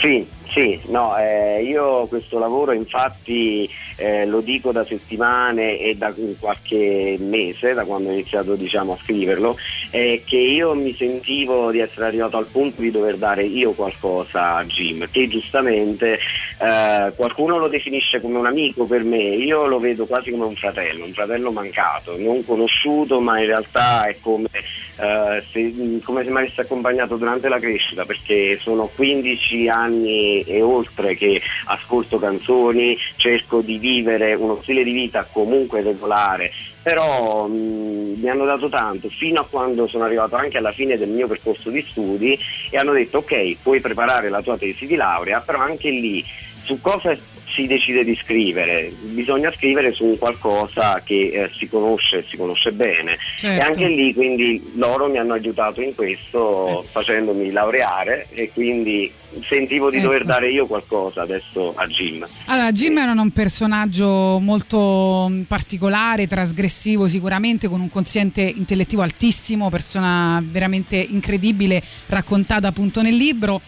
Sì, 0.01 0.26
sì, 0.49 0.80
no, 0.86 1.16
eh, 1.16 1.62
io 1.62 2.07
questo 2.07 2.38
lavoro 2.38 2.72
infatti 2.72 3.68
eh, 4.01 4.25
lo 4.25 4.41
dico 4.41 4.73
da 4.73 4.83
settimane 4.83 5.79
e 5.79 5.95
da 5.95 6.15
qualche 6.39 7.17
mese, 7.21 7.75
da 7.75 7.85
quando 7.85 8.09
ho 8.09 8.13
iniziato 8.13 8.55
diciamo, 8.55 8.95
a 8.95 8.99
scriverlo, 9.03 9.59
è 9.91 10.23
che 10.25 10.39
io 10.39 10.75
mi 10.75 10.95
sentivo 10.95 11.71
di 11.71 11.81
essere 11.81 12.07
arrivato 12.07 12.39
al 12.39 12.47
punto 12.47 12.81
di 12.81 12.91
dover 12.91 13.17
dare 13.17 13.43
io 13.43 13.73
qualcosa 13.73 14.57
a 14.57 14.65
Jim, 14.65 15.07
che 15.11 15.29
giustamente 15.29 16.15
eh, 16.15 17.13
qualcuno 17.15 17.59
lo 17.59 17.69
definisce 17.69 18.23
come 18.23 18.39
un 18.39 18.47
amico 18.47 18.87
per 18.87 19.05
me, 19.05 19.19
io 19.19 19.67
lo 19.67 19.79
vedo 19.79 20.07
quasi 20.07 20.31
come 20.31 20.47
un 20.47 20.57
fratello, 20.57 21.05
un 21.05 21.13
fratello 21.13 21.53
mancato, 21.53 22.17
non 22.19 22.43
conosciuto, 22.43 23.21
ma 23.21 23.39
in 23.39 23.47
realtà 23.47 24.05
è 24.05 24.17
come, 24.23 24.49
eh, 24.97 25.45
se, 25.51 26.01
come 26.03 26.25
se 26.25 26.31
mi 26.31 26.39
avesse 26.39 26.63
accompagnato 26.63 27.17
durante 27.17 27.51
la 27.51 27.59
crescita, 27.59 28.07
perché 28.07 28.59
sono 28.63 28.91
15 28.95 29.69
anni 29.69 30.41
e 30.41 30.63
oltre 30.63 31.15
che 31.17 31.43
ascolto 31.67 32.19
canzoni, 32.19 32.97
cerco 33.17 33.61
di 33.61 33.77
vivere 33.77 33.89
uno 33.99 34.59
stile 34.62 34.84
di 34.84 34.93
vita 34.93 35.26
comunque 35.30 35.82
regolare, 35.82 36.53
però 36.82 37.47
mh, 37.47 38.20
mi 38.20 38.28
hanno 38.28 38.45
dato 38.45 38.68
tanto 38.68 39.09
fino 39.09 39.41
a 39.41 39.47
quando 39.49 39.86
sono 39.86 40.05
arrivato 40.05 40.36
anche 40.36 40.59
alla 40.59 40.72
fine 40.72 40.97
del 40.97 41.09
mio 41.09 41.26
percorso 41.26 41.70
di 41.70 41.84
studi 41.88 42.38
e 42.70 42.76
hanno 42.76 42.93
detto 42.93 43.18
ok, 43.18 43.57
puoi 43.62 43.80
preparare 43.80 44.28
la 44.28 44.43
tua 44.43 44.57
tesi 44.57 44.86
di 44.86 44.97
laurea, 44.97 45.41
però 45.41 45.59
anche 45.59 45.91
lì 45.91 46.24
su 46.62 46.80
cosa 46.80 47.16
si 47.53 47.67
decide 47.67 48.05
di 48.05 48.17
scrivere? 48.17 48.93
Bisogna 49.01 49.53
scrivere 49.53 49.93
su 49.93 50.05
un 50.05 50.19
qualcosa 50.19 51.01
che 51.05 51.31
eh, 51.33 51.51
si 51.55 51.69
conosce, 51.69 52.25
si 52.29 52.37
conosce 52.37 52.73
bene. 52.73 53.17
Certo. 53.37 53.63
E 53.63 53.67
anche 53.67 53.87
lì 53.87 54.15
quindi 54.15 54.73
loro 54.75 55.09
mi 55.09 55.19
hanno 55.19 55.35
aiutato 55.35 55.81
in 55.81 55.95
questo 55.95 56.85
facendomi 56.91 57.51
laureare 57.51 58.27
e 58.31 58.51
quindi 58.53 59.13
sentivo 59.49 59.91
di 59.91 59.99
Ecco. 59.99 60.07
dover 60.07 60.25
dare 60.25 60.49
io 60.49 60.67
qualcosa 60.67 61.23
adesso 61.23 61.73
a 61.77 61.87
Jim. 61.87 62.27
Allora, 62.47 62.73
Jim 62.73 62.99
era 62.99 63.13
un 63.13 63.31
personaggio 63.31 64.39
molto 64.41 65.29
mh, 65.29 65.43
particolare, 65.43 66.27
trasgressivo 66.27 67.07
sicuramente, 67.07 67.69
con 67.69 67.81
un 67.81 67.89
quoziente 67.89 68.43
intellettivo 68.43 69.03
altissimo, 69.03 69.71
persona 69.71 70.43
veramente 70.45 70.97
incredibile, 70.97 71.83
raccontata 72.07 72.69
appunto 72.69 73.03
nel 73.03 73.15
libro. 73.15 73.61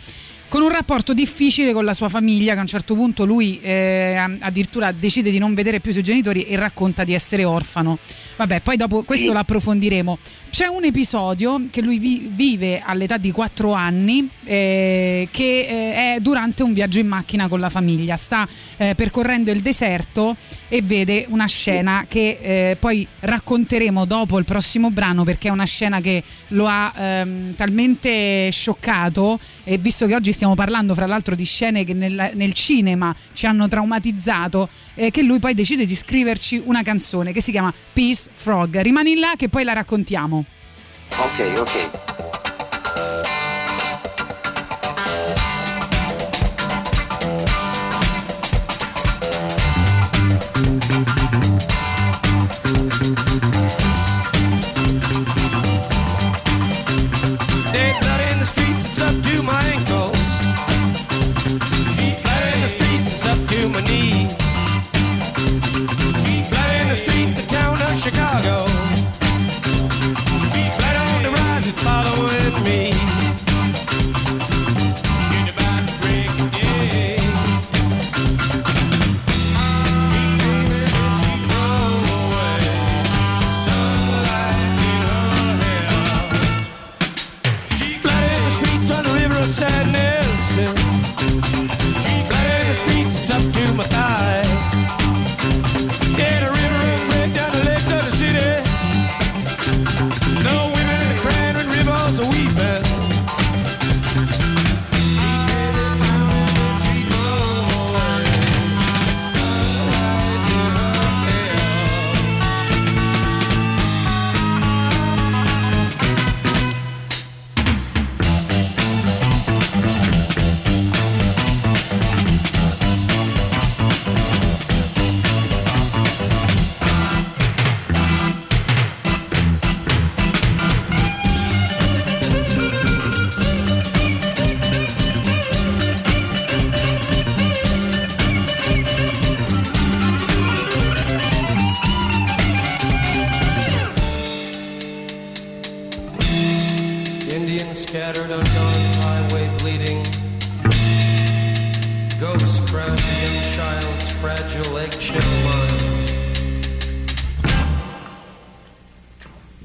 Con 0.52 0.60
un 0.60 0.68
rapporto 0.68 1.14
difficile 1.14 1.72
con 1.72 1.86
la 1.86 1.94
sua 1.94 2.10
famiglia, 2.10 2.52
che 2.52 2.58
a 2.58 2.60
un 2.60 2.66
certo 2.66 2.94
punto 2.94 3.24
lui 3.24 3.58
eh, 3.62 4.16
addirittura 4.40 4.92
decide 4.92 5.30
di 5.30 5.38
non 5.38 5.54
vedere 5.54 5.80
più 5.80 5.88
i 5.88 5.92
suoi 5.94 6.04
genitori 6.04 6.42
e 6.42 6.56
racconta 6.56 7.04
di 7.04 7.14
essere 7.14 7.44
orfano. 7.44 7.96
Vabbè, 8.36 8.60
poi 8.60 8.76
dopo 8.76 9.02
questo 9.02 9.28
Sì. 9.28 9.32
lo 9.32 9.38
approfondiremo. 9.38 10.18
C'è 10.52 10.66
un 10.66 10.84
episodio 10.84 11.68
che 11.70 11.80
lui 11.80 11.98
vi- 11.98 12.28
vive 12.30 12.82
all'età 12.84 13.16
di 13.16 13.30
4 13.30 13.72
anni, 13.72 14.28
eh, 14.44 15.26
che 15.30 15.60
eh, 15.60 16.16
è 16.16 16.20
durante 16.20 16.62
un 16.62 16.74
viaggio 16.74 16.98
in 16.98 17.06
macchina 17.06 17.48
con 17.48 17.58
la 17.58 17.70
famiglia. 17.70 18.16
Sta 18.16 18.46
eh, 18.76 18.94
percorrendo 18.94 19.50
il 19.50 19.62
deserto 19.62 20.36
e 20.68 20.82
vede 20.82 21.24
una 21.30 21.46
scena 21.46 22.04
che 22.06 22.38
eh, 22.42 22.76
poi 22.78 23.06
racconteremo 23.20 24.04
dopo 24.04 24.38
il 24.38 24.44
prossimo 24.44 24.90
brano 24.90 25.24
perché 25.24 25.48
è 25.48 25.50
una 25.50 25.64
scena 25.64 26.02
che 26.02 26.22
lo 26.48 26.66
ha 26.66 26.92
ehm, 26.96 27.54
talmente 27.54 28.50
scioccato 28.50 29.38
e 29.64 29.78
visto 29.78 30.06
che 30.06 30.14
oggi 30.14 30.32
stiamo 30.32 30.54
parlando 30.54 30.94
fra 30.94 31.06
l'altro 31.06 31.34
di 31.34 31.44
scene 31.44 31.84
che 31.84 31.94
nel, 31.94 32.32
nel 32.34 32.52
cinema 32.52 33.14
ci 33.32 33.46
hanno 33.46 33.68
traumatizzato 33.68 34.68
eh, 34.94 35.10
che 35.10 35.22
lui 35.22 35.38
poi 35.38 35.54
decide 35.54 35.86
di 35.86 35.94
scriverci 35.94 36.60
una 36.64 36.82
canzone 36.82 37.32
che 37.32 37.40
si 37.40 37.52
chiama 37.52 37.72
Peace 37.92 38.28
Frog 38.34 38.80
rimani 38.80 39.18
là 39.18 39.32
che 39.36 39.48
poi 39.48 39.64
la 39.64 39.72
raccontiamo 39.72 40.41
Ok, 41.18 41.38
ok. 41.60 43.41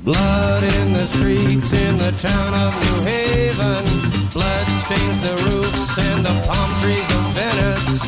Blood 0.07 0.63
in 0.63 0.93
the 0.93 1.05
streets 1.05 1.73
in 1.73 1.97
the 1.97 2.13
town 2.13 2.53
of 2.53 2.71
New 2.85 3.01
Haven. 3.03 3.83
Blood 4.31 4.67
stains 4.79 5.19
the 5.19 5.35
roofs 5.49 5.97
and 5.99 6.25
the 6.25 6.31
palm 6.47 6.71
trees 6.79 7.09
of 7.17 7.23
Venice. 7.35 8.07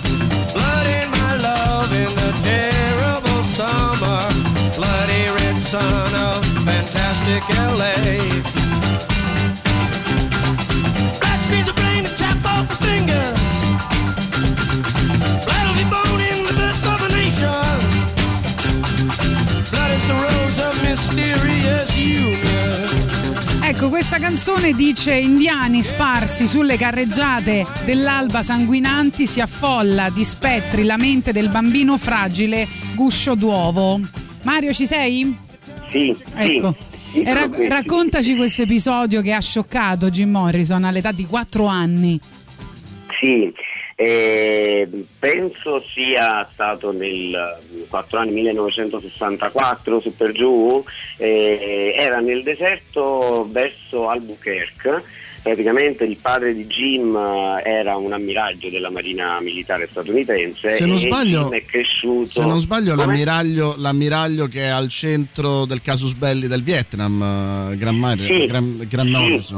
Blood 0.54 0.88
in 0.88 1.12
my 1.12 1.36
love 1.36 1.92
in 1.92 2.08
the 2.16 2.32
terrible 2.40 3.44
summer. 3.44 4.22
Bloody 4.78 5.28
red 5.44 5.60
sun 5.60 6.16
of 6.16 6.40
fantastic 6.64 7.44
LA. 7.50 8.79
Ecco, 23.70 23.90
questa 23.90 24.18
canzone 24.18 24.74
dice 24.74 25.14
indiani 25.14 25.84
sparsi 25.84 26.48
sulle 26.48 26.76
carreggiate 26.76 27.64
dell'alba 27.86 28.42
sanguinanti 28.42 29.28
si 29.28 29.42
affolla 29.42 30.10
di 30.10 30.26
spettri 30.26 30.86
la 30.86 30.98
mente 30.98 31.32
del 31.32 31.50
bambino 31.50 31.96
fragile 31.96 32.68
guscio 32.96 33.36
d'uovo. 33.36 34.00
Mario 34.42 34.74
ci 34.74 34.88
sei? 34.88 35.38
Sì, 35.92 36.18
Ecco. 36.34 36.76
sì. 37.12 37.22
E 37.22 37.68
raccontaci 37.70 38.36
questo 38.36 38.64
episodio 38.64 39.22
che 39.22 39.34
ha 39.34 39.40
scioccato 39.40 40.10
Jim 40.10 40.32
Morrison 40.32 40.84
all'età 40.84 41.12
di 41.12 41.28
4 41.28 41.68
anni. 41.68 42.20
Sì, 43.20 43.54
eh, 44.02 44.88
penso 45.20 45.84
sia 45.94 46.48
stato 46.54 46.94
nel 46.94 47.58
4 47.90 48.18
anni 48.18 48.32
1964 48.32 50.00
su 50.00 50.16
per 50.16 50.32
giù, 50.32 50.82
eh, 51.18 51.94
era 51.98 52.20
nel 52.22 52.42
deserto 52.44 53.46
verso 53.52 54.08
Albuquerque. 54.08 55.04
Praticamente 55.42 56.06
il 56.06 56.18
padre 56.22 56.54
di 56.54 56.66
Jim 56.68 57.14
era 57.64 57.96
un 57.98 58.12
ammiraglio 58.14 58.70
della 58.70 58.90
Marina 58.90 59.40
Militare 59.42 59.88
statunitense 59.90 60.70
Se 60.70 60.86
non 60.86 60.96
e 60.98 61.00
sbaglio- 61.00 61.52
è 61.52 61.64
cresciuto 61.66 62.26
Se 62.26 62.42
non 62.42 62.60
sbaglio, 62.60 62.94
l'ammiraglio, 62.96 63.76
l'ammiraglio 63.78 64.48
che 64.48 64.64
è 64.64 64.68
al 64.68 64.88
centro 64.90 65.66
del 65.66 65.82
casus 65.82 66.14
belli 66.14 66.48
del 66.48 66.62
Vietnam, 66.64 67.70
eh, 67.72 67.78
Gran, 67.78 67.96
Mar- 67.98 68.20
Sì. 68.22 68.46
Gran, 68.48 68.86
Gran 68.90 69.42
Sì. 69.42 69.56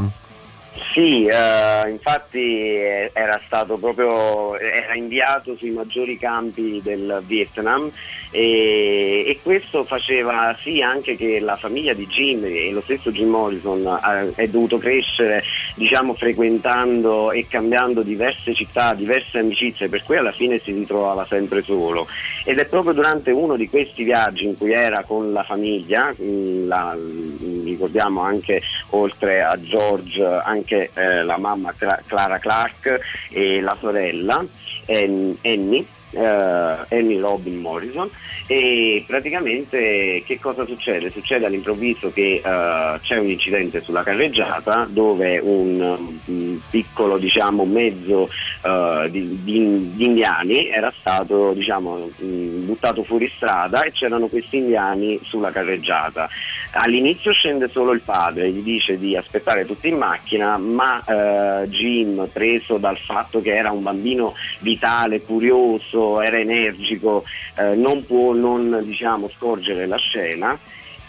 Sì, 0.91 1.25
eh, 1.25 1.89
infatti 1.89 2.75
eh, 2.75 3.11
era 3.13 3.39
stato 3.45 3.77
proprio 3.77 4.57
era 4.57 4.93
inviato 4.93 5.55
sui 5.55 5.71
maggiori 5.71 6.17
campi 6.17 6.81
del 6.83 7.23
Vietnam 7.25 7.89
e, 8.31 9.25
e 9.27 9.39
questo 9.43 9.83
faceva 9.83 10.57
sì 10.61 10.81
anche 10.81 11.15
che 11.15 11.39
la 11.39 11.57
famiglia 11.57 11.93
di 11.93 12.07
Jim 12.07 12.43
e 12.45 12.71
lo 12.71 12.81
stesso 12.81 13.11
Jim 13.11 13.29
Morrison 13.29 13.85
eh, 13.85 14.31
è 14.35 14.47
dovuto 14.47 14.77
crescere 14.77 15.43
diciamo 15.75 16.13
frequentando 16.13 17.31
e 17.31 17.45
cambiando 17.47 18.01
diverse 18.01 18.53
città, 18.53 18.93
diverse 18.93 19.39
amicizie, 19.39 19.89
per 19.89 20.03
cui 20.03 20.17
alla 20.17 20.31
fine 20.31 20.59
si 20.63 20.71
ritrovava 20.71 21.25
sempre 21.25 21.61
solo 21.61 22.07
ed 22.43 22.57
è 22.57 22.65
proprio 22.65 22.93
durante 22.93 23.31
uno 23.31 23.55
di 23.55 23.69
questi 23.69 24.03
viaggi 24.03 24.45
in 24.45 24.57
cui 24.57 24.71
era 24.71 25.03
con 25.05 25.31
la 25.31 25.43
famiglia, 25.43 26.13
mh, 26.17 26.67
la- 26.67 26.95
mh, 26.95 27.63
ricordiamo 27.65 28.21
anche 28.21 28.61
oltre 28.91 29.41
a 29.41 29.55
George 29.61 30.23
anche 30.23 30.89
eh, 30.93 31.23
la 31.23 31.37
mamma 31.37 31.73
Cla- 31.77 32.01
Clara 32.05 32.39
Clark 32.39 32.99
e 33.29 33.59
la 33.61 33.75
sorella 33.79 34.43
Ann- 34.87 35.33
Annie. 35.43 35.85
Eh, 36.11 36.19
Annie 36.19 37.19
Robin 37.19 37.57
Morrison 37.57 38.09
e 38.47 39.03
praticamente 39.07 40.23
che 40.25 40.39
cosa 40.39 40.65
succede? 40.65 41.09
Succede 41.09 41.45
all'improvviso 41.45 42.11
che 42.11 42.41
eh, 42.43 42.99
c'è 43.01 43.17
un 43.17 43.27
incidente 43.27 43.81
sulla 43.81 44.03
carreggiata 44.03 44.87
dove 44.89 45.39
un, 45.39 46.19
mm, 46.29 46.57
piccolo 46.69 47.17
diciamo, 47.17 47.63
mezzo 47.65 48.29
eh, 48.63 49.07
di, 49.09 49.39
di- 49.43 49.91
di 49.93 50.05
indiani 50.05 50.69
era 50.69 50.93
stato 50.99 51.53
diciamo, 51.53 52.09
mm, 52.23 52.65
buttato 52.65 53.03
fuori 53.03 53.31
strada 53.35 53.83
e 53.83 53.91
c'erano 53.91 54.27
questi 54.27 54.57
indiani 54.57 55.19
sulla 55.23 55.51
carreggiata. 55.51 56.29
All'inizio 56.73 57.33
scende 57.33 57.67
solo 57.67 57.91
il 57.91 57.99
padre, 57.99 58.49
gli 58.49 58.61
dice 58.61 58.97
di 58.97 59.17
aspettare 59.17 59.65
tutti 59.65 59.89
in 59.89 59.97
macchina, 59.97 60.57
ma 60.57 61.03
eh, 61.03 61.67
Jim, 61.67 62.29
preso 62.31 62.77
dal 62.77 62.97
fatto 62.97 63.41
che 63.41 63.53
era 63.53 63.71
un 63.71 63.83
bambino 63.83 64.35
vitale, 64.59 65.21
curioso, 65.21 66.21
era 66.21 66.37
energico, 66.37 67.25
eh, 67.57 67.75
non 67.75 68.05
può 68.05 68.33
non 68.33 68.79
diciamo, 68.83 69.29
scorgere 69.35 69.85
la 69.85 69.97
scena 69.97 70.57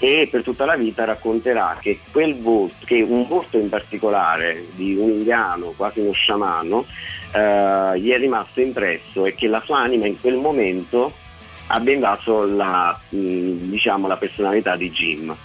e 0.01 0.27
per 0.29 0.43
tutta 0.43 0.65
la 0.65 0.75
vita 0.75 1.05
racconterà 1.05 1.79
che, 1.81 2.01
volto, 2.41 2.85
che 2.85 3.01
un 3.01 3.29
volto 3.29 3.57
in 3.57 3.69
particolare 3.69 4.67
di 4.73 4.97
un 4.97 5.11
indiano, 5.11 5.75
quasi 5.77 6.01
uno 6.01 6.11
sciamano, 6.11 6.87
eh, 7.33 8.01
gli 8.01 8.11
è 8.11 8.19
rimasto 8.19 8.61
impresso 8.61 9.27
e 9.27 9.37
che 9.37 9.47
la 9.47 9.63
sua 9.65 9.79
anima 9.79 10.07
in 10.07 10.21
quel 10.21 10.39
momento 10.39 11.13
abbia 11.69 11.95
invaso 11.95 12.45
la, 12.47 12.99
mh, 13.11 13.17
diciamo, 13.71 14.09
la 14.09 14.17
personalità 14.17 14.75
di 14.75 14.91
Jim. 14.91 15.37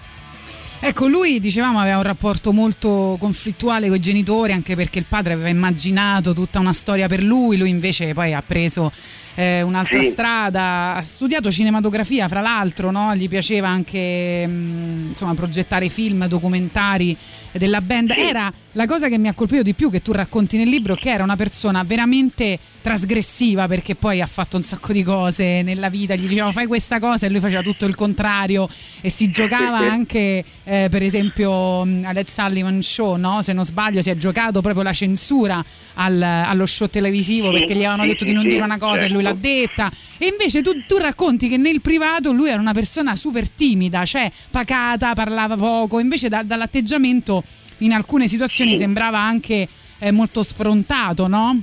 Ecco, 0.80 1.08
lui 1.08 1.40
dicevamo 1.40 1.80
aveva 1.80 1.98
un 1.98 2.04
rapporto 2.04 2.54
molto 2.54 3.18
conflittuale 3.20 3.88
con 3.88 3.98
i 3.98 4.00
genitori, 4.00 4.52
anche 4.52 4.76
perché 4.76 5.00
il 5.00 5.06
padre 5.10 5.34
aveva 5.34 5.50
immaginato 5.50 6.34
tutta 6.34 6.60
una 6.60 6.72
storia 6.72 7.08
per 7.08 7.22
lui, 7.24 7.58
lui 7.58 7.70
invece 7.70 8.14
poi 8.14 8.34
ha 8.34 8.44
preso 8.46 8.92
eh, 9.34 9.64
un'altra 9.64 10.02
Sì. 10.02 10.10
strada, 10.10 10.94
ha 10.96 11.02
studiato 11.02 11.52
cinematografia, 11.52 12.28
fra 12.28 12.42
l'altro, 12.42 12.92
no? 12.92 13.16
gli 13.16 13.28
piaceva 13.28 13.68
anche 13.68 14.46
mh, 14.48 15.08
insomma, 15.10 15.34
progettare 15.34 15.90
film, 15.90 16.28
documentari 16.28 17.18
della 17.58 17.82
band. 17.82 18.12
Era 18.12 18.52
la 18.74 18.86
cosa 18.86 19.08
che 19.08 19.18
mi 19.18 19.28
ha 19.28 19.34
colpito 19.34 19.62
di 19.64 19.74
più 19.74 19.90
che 19.90 20.02
tu 20.02 20.12
racconti 20.12 20.58
nel 20.58 20.70
libro, 20.70 20.96
che 20.96 21.10
era 21.10 21.24
una 21.24 21.36
persona 21.36 21.84
veramente 21.84 22.60
trasgressiva 22.82 23.68
perché 23.68 23.96
poi 23.96 24.22
ha 24.22 24.26
fatto 24.26 24.56
un 24.56 24.64
sacco 24.64 24.94
di 24.94 25.04
cose 25.04 25.62
nella 25.62 25.90
vita, 25.90 26.16
gli 26.16 26.26
diceva 26.26 26.54
fai 26.54 26.68
questa 26.68 27.00
cosa 27.00 27.26
e 27.26 27.30
lui 27.30 27.42
faceva 27.42 27.62
tutto 27.62 27.86
il 27.86 27.96
contrario 27.96 28.70
e 29.02 29.10
si 29.10 29.30
giocava 29.30 29.80
anche 29.80 30.44
eh, 30.64 30.88
per 30.90 31.04
esempio 31.04 31.84
mh, 31.84 32.06
a 32.06 32.14
Led 32.14 32.28
Sullivan 32.28 32.82
Show, 32.82 33.18
no? 33.18 33.42
se 33.42 33.52
non 33.52 33.66
sbaglio 33.66 34.02
si 34.02 34.10
è 34.10 34.16
giocato 34.16 34.62
proprio 34.62 34.84
la 34.84 34.94
censura 34.94 35.62
al- 35.96 36.22
allo 36.22 36.66
show 36.66 36.88
televisivo 36.88 37.52
Sì, 37.52 37.58
perché 37.60 37.74
gli 37.74 37.84
avevano 37.84 38.04
sì, 38.04 38.08
detto 38.10 38.20
sì, 38.20 38.26
di 38.26 38.34
non 38.34 38.44
sì, 38.44 38.50
dire 38.50 38.64
una 38.64 38.78
cosa 38.78 39.04
e 39.04 39.10
lui 39.10 39.22
l'ha 39.22 39.38
certo. 39.38 39.48
detta 39.48 39.92
e 40.18 40.28
invece 40.28 40.62
tu, 40.62 40.72
tu 40.88 40.96
racconti 40.98 41.50
che 41.50 41.58
nel 41.58 41.82
privato 41.82 42.32
lui 42.32 42.50
era 42.50 42.60
una 42.60 42.74
persona 42.74 43.16
super 43.16 43.50
timida, 43.50 44.06
cioè 44.06 44.32
pacata, 44.50 45.14
parlava 45.14 45.58
poco, 45.58 46.00
invece 46.00 46.30
da- 46.30 46.44
dall'atteggiamento 46.44 47.44
in 47.80 47.92
alcune 47.94 48.28
situazioni 48.28 48.72
Sì. 48.72 48.78
sembrava 48.78 49.20
anche 49.20 49.68
eh, 50.00 50.12
molto 50.12 50.44
sfrontato, 50.44 51.28
no? 51.28 51.60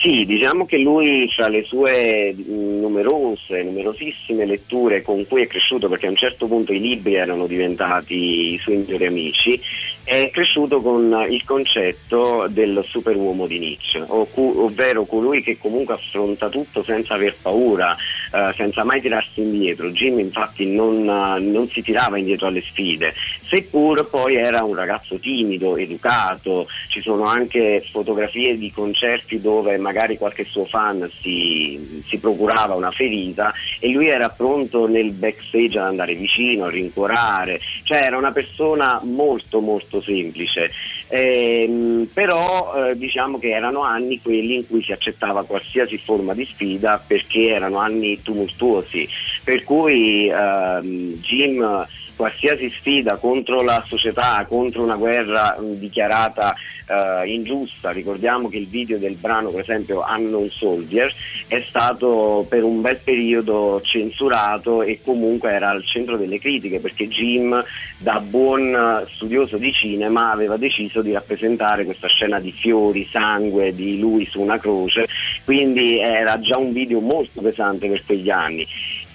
Sì, 0.00 0.24
diciamo 0.26 0.64
che 0.64 0.78
lui 0.78 1.28
tra 1.34 1.48
le 1.48 1.64
sue 1.64 2.32
numerose, 2.46 3.64
numerosissime 3.64 4.46
letture 4.46 5.02
con 5.02 5.26
cui 5.26 5.42
è 5.42 5.46
cresciuto, 5.48 5.88
perché 5.88 6.06
a 6.06 6.10
un 6.10 6.16
certo 6.16 6.46
punto 6.46 6.72
i 6.72 6.78
libri 6.78 7.14
erano 7.14 7.48
diventati 7.48 8.52
i 8.52 8.58
suoi 8.62 8.76
migliori 8.76 9.06
amici, 9.06 9.60
è 10.08 10.30
cresciuto 10.30 10.80
con 10.80 11.26
il 11.28 11.44
concetto 11.44 12.46
del 12.48 12.82
superuomo 12.82 13.46
di 13.46 13.58
Nietzsche, 13.58 14.02
ovvero 14.08 15.04
colui 15.04 15.42
che 15.42 15.58
comunque 15.58 15.94
affronta 15.94 16.48
tutto 16.48 16.82
senza 16.82 17.12
aver 17.12 17.36
paura, 17.42 17.94
eh, 18.32 18.54
senza 18.56 18.84
mai 18.84 19.02
tirarsi 19.02 19.42
indietro. 19.42 19.90
Jim 19.90 20.18
infatti 20.18 20.64
non, 20.64 21.02
non 21.02 21.68
si 21.68 21.82
tirava 21.82 22.16
indietro 22.16 22.46
alle 22.46 22.62
sfide, 22.62 23.12
seppur 23.44 24.08
poi 24.08 24.36
era 24.36 24.62
un 24.62 24.74
ragazzo 24.74 25.18
timido, 25.18 25.76
educato, 25.76 26.68
ci 26.88 27.02
sono 27.02 27.24
anche 27.24 27.84
fotografie 27.90 28.54
di 28.54 28.70
concerti 28.70 29.42
dove 29.42 29.76
magari 29.76 30.16
qualche 30.16 30.44
suo 30.44 30.64
fan 30.64 31.06
si, 31.20 32.02
si 32.06 32.18
procurava 32.18 32.74
una 32.74 32.92
ferita 32.92 33.52
e 33.78 33.90
lui 33.90 34.08
era 34.08 34.30
pronto 34.30 34.86
nel 34.86 35.12
backstage 35.12 35.78
ad 35.78 35.88
andare 35.88 36.14
vicino, 36.14 36.64
a 36.64 36.70
rincuorare, 36.70 37.60
cioè 37.82 38.04
era 38.04 38.16
una 38.16 38.32
persona 38.32 38.98
molto 39.04 39.60
molto 39.60 39.96
semplice. 40.00 40.70
Ehm, 41.08 42.08
però 42.12 42.90
eh, 42.90 42.96
diciamo 42.96 43.38
che 43.38 43.50
erano 43.50 43.82
anni 43.82 44.20
quelli 44.20 44.56
in 44.56 44.66
cui 44.66 44.82
si 44.82 44.92
accettava 44.92 45.44
qualsiasi 45.44 45.98
forma 45.98 46.34
di 46.34 46.44
sfida 46.44 47.02
perché 47.04 47.48
erano 47.48 47.78
anni 47.78 48.20
tumultuosi, 48.22 49.08
per 49.44 49.64
cui 49.64 50.28
ehm, 50.28 51.14
Jim 51.20 51.86
qualsiasi 52.18 52.68
sfida 52.68 53.16
contro 53.16 53.62
la 53.62 53.80
società, 53.86 54.44
contro 54.48 54.82
una 54.82 54.96
guerra 54.96 55.56
dichiarata 55.60 56.52
eh, 56.88 57.32
ingiusta, 57.32 57.90
ricordiamo 57.90 58.48
che 58.48 58.56
il 58.56 58.66
video 58.66 58.98
del 58.98 59.14
brano 59.14 59.50
per 59.50 59.60
esempio 59.60 60.04
Unknown 60.04 60.50
Soldier 60.50 61.14
è 61.46 61.62
stato 61.68 62.44
per 62.48 62.64
un 62.64 62.80
bel 62.80 62.98
periodo 63.04 63.80
censurato 63.84 64.82
e 64.82 65.00
comunque 65.04 65.52
era 65.52 65.68
al 65.68 65.84
centro 65.84 66.16
delle 66.16 66.40
critiche 66.40 66.80
perché 66.80 67.06
Jim 67.06 67.62
da 67.98 68.20
buon 68.20 68.74
eh, 68.74 69.08
studioso 69.12 69.56
di 69.56 69.72
cinema 69.72 70.32
aveva 70.32 70.56
deciso 70.56 71.02
di 71.02 71.12
rappresentare 71.12 71.84
questa 71.84 72.08
scena 72.08 72.40
di 72.40 72.50
fiori, 72.50 73.06
sangue 73.10 73.72
di 73.72 74.00
lui 74.00 74.26
su 74.26 74.40
una 74.40 74.58
croce, 74.58 75.06
quindi 75.44 76.00
era 76.00 76.36
già 76.38 76.58
un 76.58 76.72
video 76.72 76.98
molto 76.98 77.40
pesante 77.40 77.88
per 77.88 78.02
quegli 78.04 78.30
anni. 78.30 78.66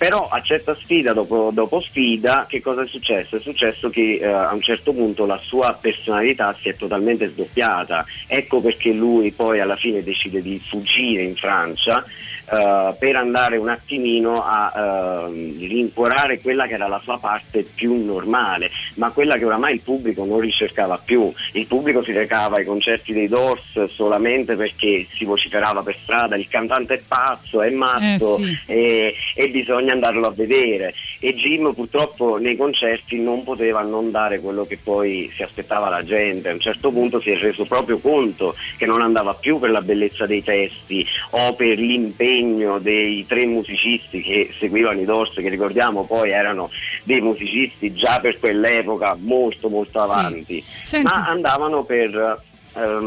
Però 0.04 0.28
accetta 0.28 0.76
sfida 0.76 1.14
dopo, 1.14 1.50
dopo 1.54 1.80
sfida, 1.80 2.46
che 2.46 2.62
cosa 2.62 2.82
è 2.82 2.88
successo? 2.88 3.38
È 3.38 3.40
successo 3.40 3.90
che 3.90 4.20
eh, 4.22 4.26
a 4.26 4.52
un 4.52 4.60
certo 4.60 4.92
punto 4.92 5.26
la 5.26 5.40
sua 5.42 5.78
personalità 5.80 6.54
si 6.60 6.68
è 6.68 6.76
totalmente 6.76 7.30
sdoppiata, 7.30 8.06
ecco 8.28 8.60
perché 8.60 8.92
lui 8.92 9.32
poi 9.32 9.62
alla 9.62 9.78
fine 9.78 10.04
decide 10.04 10.42
di 10.42 10.60
fuggire 10.60 11.24
in 11.24 11.38
Francia 11.38 12.04
eh, 12.50 12.94
per 13.00 13.16
andare 13.16 13.58
un 13.58 13.70
attimino 13.70 14.44
a 14.44 15.28
ehm, 15.28 15.60
rincuorare 15.60 16.40
quella 16.42 16.68
che 16.68 16.74
era 16.74 16.88
la 16.88 17.00
sua 17.04 17.18
parte 17.18 17.64
più 17.74 18.04
normale, 18.04 18.70
ma 18.96 19.12
quella 19.12 19.38
che 19.38 19.46
oramai 19.46 19.76
il 19.76 19.82
pubblico 19.82 20.26
non 20.26 20.40
ricercava 20.40 21.00
più. 21.04 21.32
Il 21.54 21.68
pubblico 21.68 22.04
si 22.04 22.12
recava 22.12 22.58
ai 22.58 22.66
concerti 22.66 23.14
dei 23.14 23.28
Doors 23.28 23.86
solamente 23.86 24.56
perché 24.56 25.06
si 25.12 25.24
vociferava 25.26 25.82
per 25.84 25.96
strada 26.02 26.36
il 26.36 26.48
cantante 26.48 26.96
è 26.96 27.02
pazzo, 27.08 27.62
è 27.62 27.70
matto 27.70 28.38
Eh, 28.38 28.44
sì. 28.44 28.58
e, 28.66 29.16
e 29.36 29.48
bisogna 29.50 29.94
andarlo 29.94 30.28
a 30.28 30.32
vedere. 30.32 30.94
e 31.20 31.34
Jim 31.34 31.74
purtroppo 31.74 32.38
nei 32.38 32.56
concerti 32.58 33.20
non 33.20 33.44
poteva 33.44 33.82
non 33.82 34.12
dare 34.12 34.40
quello 34.40 34.66
che 34.66 34.78
poi 34.82 35.32
si 35.36 35.44
aspettava 35.44 35.90
la 35.90 36.04
gente. 36.04 36.50
A 36.50 36.54
un 36.54 36.60
certo 36.60 36.92
punto 36.92 37.22
si 37.22 37.32
è 37.32 37.38
reso 37.38 37.66
proprio 37.66 38.00
conto 38.00 38.56
che 38.78 38.86
non 38.86 39.02
andava 39.02 39.34
più 39.34 39.60
per 39.60 39.72
la 39.72 39.82
bellezza 39.82 40.26
dei 40.26 40.44
testi 40.44 41.06
o 41.32 41.54
per 41.54 41.78
l'impegno 41.78 42.32
dei 42.82 43.26
tre 43.28 43.46
musicisti 43.46 44.22
che 44.22 44.54
seguivano 44.60 45.00
i 45.00 45.06
Doors, 45.06 45.34
che 45.36 45.50
ricordiamo 45.50 46.06
poi 46.06 46.32
erano 46.32 46.70
dei 47.04 47.22
musicisti 47.22 47.94
già 47.94 48.20
per 48.20 48.40
quell'epoca 48.40 49.16
molto 49.20 49.70
molto 49.70 50.00
avanti, 50.00 50.64
Senti. 50.84 51.12
ma 51.14 51.28
andavano 51.28 51.84
per 51.84 52.42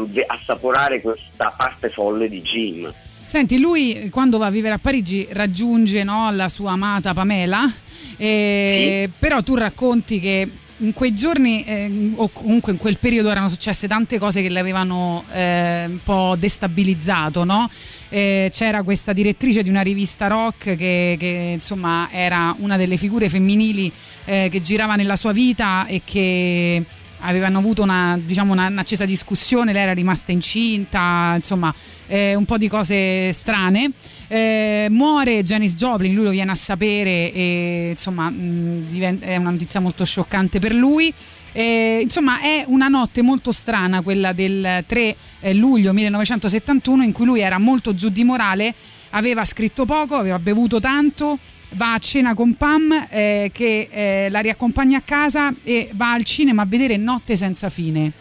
ve- 0.07 0.25
assaporare 0.25 1.01
questa 1.01 1.53
parte 1.55 1.89
folle 1.89 2.29
di 2.29 2.41
Jim. 2.41 2.93
Senti, 3.25 3.59
lui 3.59 4.09
quando 4.09 4.37
va 4.37 4.45
a 4.45 4.49
vivere 4.49 4.75
a 4.75 4.79
Parigi 4.79 5.27
raggiunge 5.31 6.03
no, 6.03 6.31
la 6.31 6.47
sua 6.47 6.71
amata 6.71 7.13
Pamela, 7.13 7.69
eh, 8.15 9.09
però 9.19 9.41
tu 9.41 9.55
racconti 9.55 10.19
che 10.19 10.49
in 10.77 10.93
quei 10.93 11.13
giorni 11.13 11.63
eh, 11.65 12.11
o 12.15 12.29
comunque 12.29 12.71
in 12.71 12.77
quel 12.77 12.97
periodo 12.99 13.29
erano 13.29 13.49
successe 13.49 13.87
tante 13.87 14.19
cose 14.19 14.41
che 14.41 14.49
l'avevano 14.49 15.23
eh, 15.33 15.85
un 15.87 15.99
po' 16.03 16.35
destabilizzato, 16.37 17.43
no? 17.43 17.69
Eh, 18.09 18.49
c'era 18.53 18.83
questa 18.83 19.11
direttrice 19.11 19.63
di 19.63 19.69
una 19.69 19.81
rivista 19.81 20.27
rock 20.27 20.75
che, 20.75 21.17
che, 21.19 21.51
insomma 21.53 22.07
era 22.11 22.55
una 22.59 22.77
delle 22.77 22.95
figure 22.95 23.27
femminili 23.27 23.91
eh, 24.25 24.47
che 24.49 24.61
girava 24.61 24.95
nella 24.95 25.17
sua 25.17 25.33
vita 25.33 25.85
e 25.87 26.01
che 26.05 26.83
avevano 27.19 27.57
avuto 27.57 27.81
una, 27.83 28.17
diciamo, 28.23 28.53
una- 28.53 28.67
un'accesa 28.67 29.05
discussione, 29.05 29.73
lei 29.73 29.83
era 29.83 29.93
rimasta 29.93 30.31
incinta, 30.31 31.33
insomma 31.35 31.73
eh, 32.07 32.35
un 32.35 32.45
po' 32.45 32.57
di 32.57 32.67
cose 32.67 33.33
strane. 33.33 33.91
Eh, 34.27 34.87
muore 34.89 35.43
Janis 35.43 35.75
Joplin, 35.75 36.13
lui 36.13 36.25
lo 36.25 36.29
viene 36.29 36.51
a 36.51 36.55
sapere 36.55 37.31
e 37.31 37.87
insomma 37.91 38.29
mh, 38.29 38.85
diventa- 38.89 39.25
è 39.25 39.37
una 39.37 39.51
notizia 39.51 39.79
molto 39.79 40.05
scioccante 40.05 40.59
per 40.59 40.73
lui. 40.73 41.13
Eh, 41.57 42.01
insomma 42.03 42.39
è 42.39 42.65
una 42.67 42.87
notte 42.87 43.23
molto 43.23 43.51
strana 43.51 44.03
quella 44.03 44.31
del 44.31 44.83
3 44.85 45.15
eh, 45.39 45.53
luglio 45.55 45.91
1971 45.91 47.01
in 47.01 47.11
cui 47.11 47.25
lui 47.25 47.39
era 47.39 47.57
molto 47.57 47.95
giù 47.95 48.09
di 48.09 48.23
morale, 48.23 48.71
aveva 49.09 49.43
scritto 49.43 49.85
poco, 49.85 50.17
aveva 50.17 50.37
bevuto 50.37 50.79
tanto, 50.79 51.39
va 51.71 51.93
a 51.93 51.97
cena 51.97 52.35
con 52.35 52.53
Pam 52.53 53.07
eh, 53.09 53.49
che 53.51 53.87
eh, 53.89 54.27
la 54.29 54.39
riaccompagna 54.39 54.99
a 54.99 55.01
casa 55.03 55.51
e 55.63 55.89
va 55.93 56.13
al 56.13 56.23
cinema 56.25 56.61
a 56.61 56.65
vedere 56.67 56.95
Notte 56.95 57.35
senza 57.35 57.69
fine. 57.69 58.11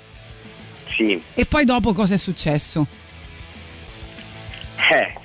Sì. 0.96 1.20
E 1.34 1.44
poi 1.44 1.66
dopo 1.66 1.92
cosa 1.92 2.14
è 2.14 2.16
successo? 2.16 2.86
Eh, 4.78 5.24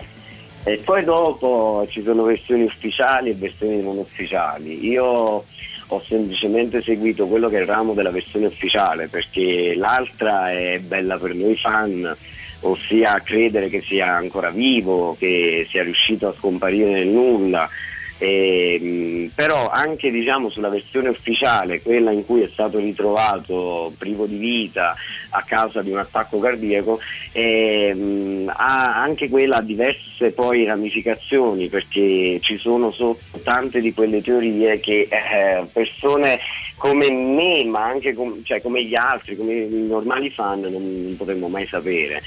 E 0.63 0.81
poi 0.83 1.05
dopo 1.05 1.87
ci 1.89 2.03
sono 2.03 2.23
versioni 2.23 2.63
ufficiali 2.63 3.29
e 3.29 3.35
versioni 3.35 3.81
non 3.81 3.97
ufficiali. 3.97 4.85
Io 4.85 5.45
ho 5.93 6.01
semplicemente 6.07 6.81
seguito 6.81 7.27
quello 7.27 7.49
che 7.49 7.57
è 7.57 7.61
il 7.61 7.65
ramo 7.65 7.93
della 7.93 8.11
versione 8.11 8.45
ufficiale 8.45 9.07
perché 9.07 9.73
l'altra 9.75 10.51
è 10.51 10.79
bella 10.79 11.17
per 11.17 11.35
noi 11.35 11.57
fan, 11.57 12.15
ossia 12.61 13.21
credere 13.23 13.67
che 13.67 13.81
sia 13.81 14.15
ancora 14.15 14.51
vivo, 14.51 15.15
che 15.19 15.67
sia 15.69 15.83
riuscito 15.83 16.29
a 16.29 16.33
scomparire 16.37 16.91
nel 16.91 17.07
nulla. 17.07 17.67
E, 18.23 18.77
mh, 18.79 19.31
però 19.33 19.67
anche 19.69 20.11
diciamo, 20.11 20.51
sulla 20.51 20.69
versione 20.69 21.09
ufficiale, 21.09 21.81
quella 21.81 22.11
in 22.11 22.23
cui 22.23 22.41
è 22.41 22.49
stato 22.53 22.77
ritrovato 22.77 23.91
privo 23.97 24.27
di 24.27 24.37
vita 24.37 24.93
a 25.31 25.41
causa 25.41 25.81
di 25.81 25.89
un 25.89 25.97
attacco 25.97 26.37
cardiaco, 26.37 26.99
e, 27.31 27.91
mh, 27.91 28.51
ha 28.55 29.01
anche 29.01 29.27
quella 29.27 29.57
ha 29.57 29.61
diverse 29.61 30.33
poi 30.33 30.65
ramificazioni 30.65 31.67
perché 31.67 32.37
ci 32.41 32.57
sono 32.57 32.91
sotto 32.91 33.39
tante 33.43 33.81
di 33.81 33.91
quelle 33.91 34.21
teorie 34.21 34.79
che 34.79 35.07
eh, 35.09 35.63
persone 35.73 36.39
come 36.75 37.11
me, 37.11 37.63
ma 37.65 37.85
anche 37.85 38.13
com- 38.13 38.43
cioè, 38.43 38.61
come 38.61 38.83
gli 38.83 38.95
altri, 38.95 39.35
come 39.35 39.53
i 39.53 39.87
normali 39.87 40.29
fan, 40.29 40.61
non, 40.61 40.71
non 40.73 41.15
potremmo 41.17 41.47
mai 41.47 41.65
sapere. 41.65 42.21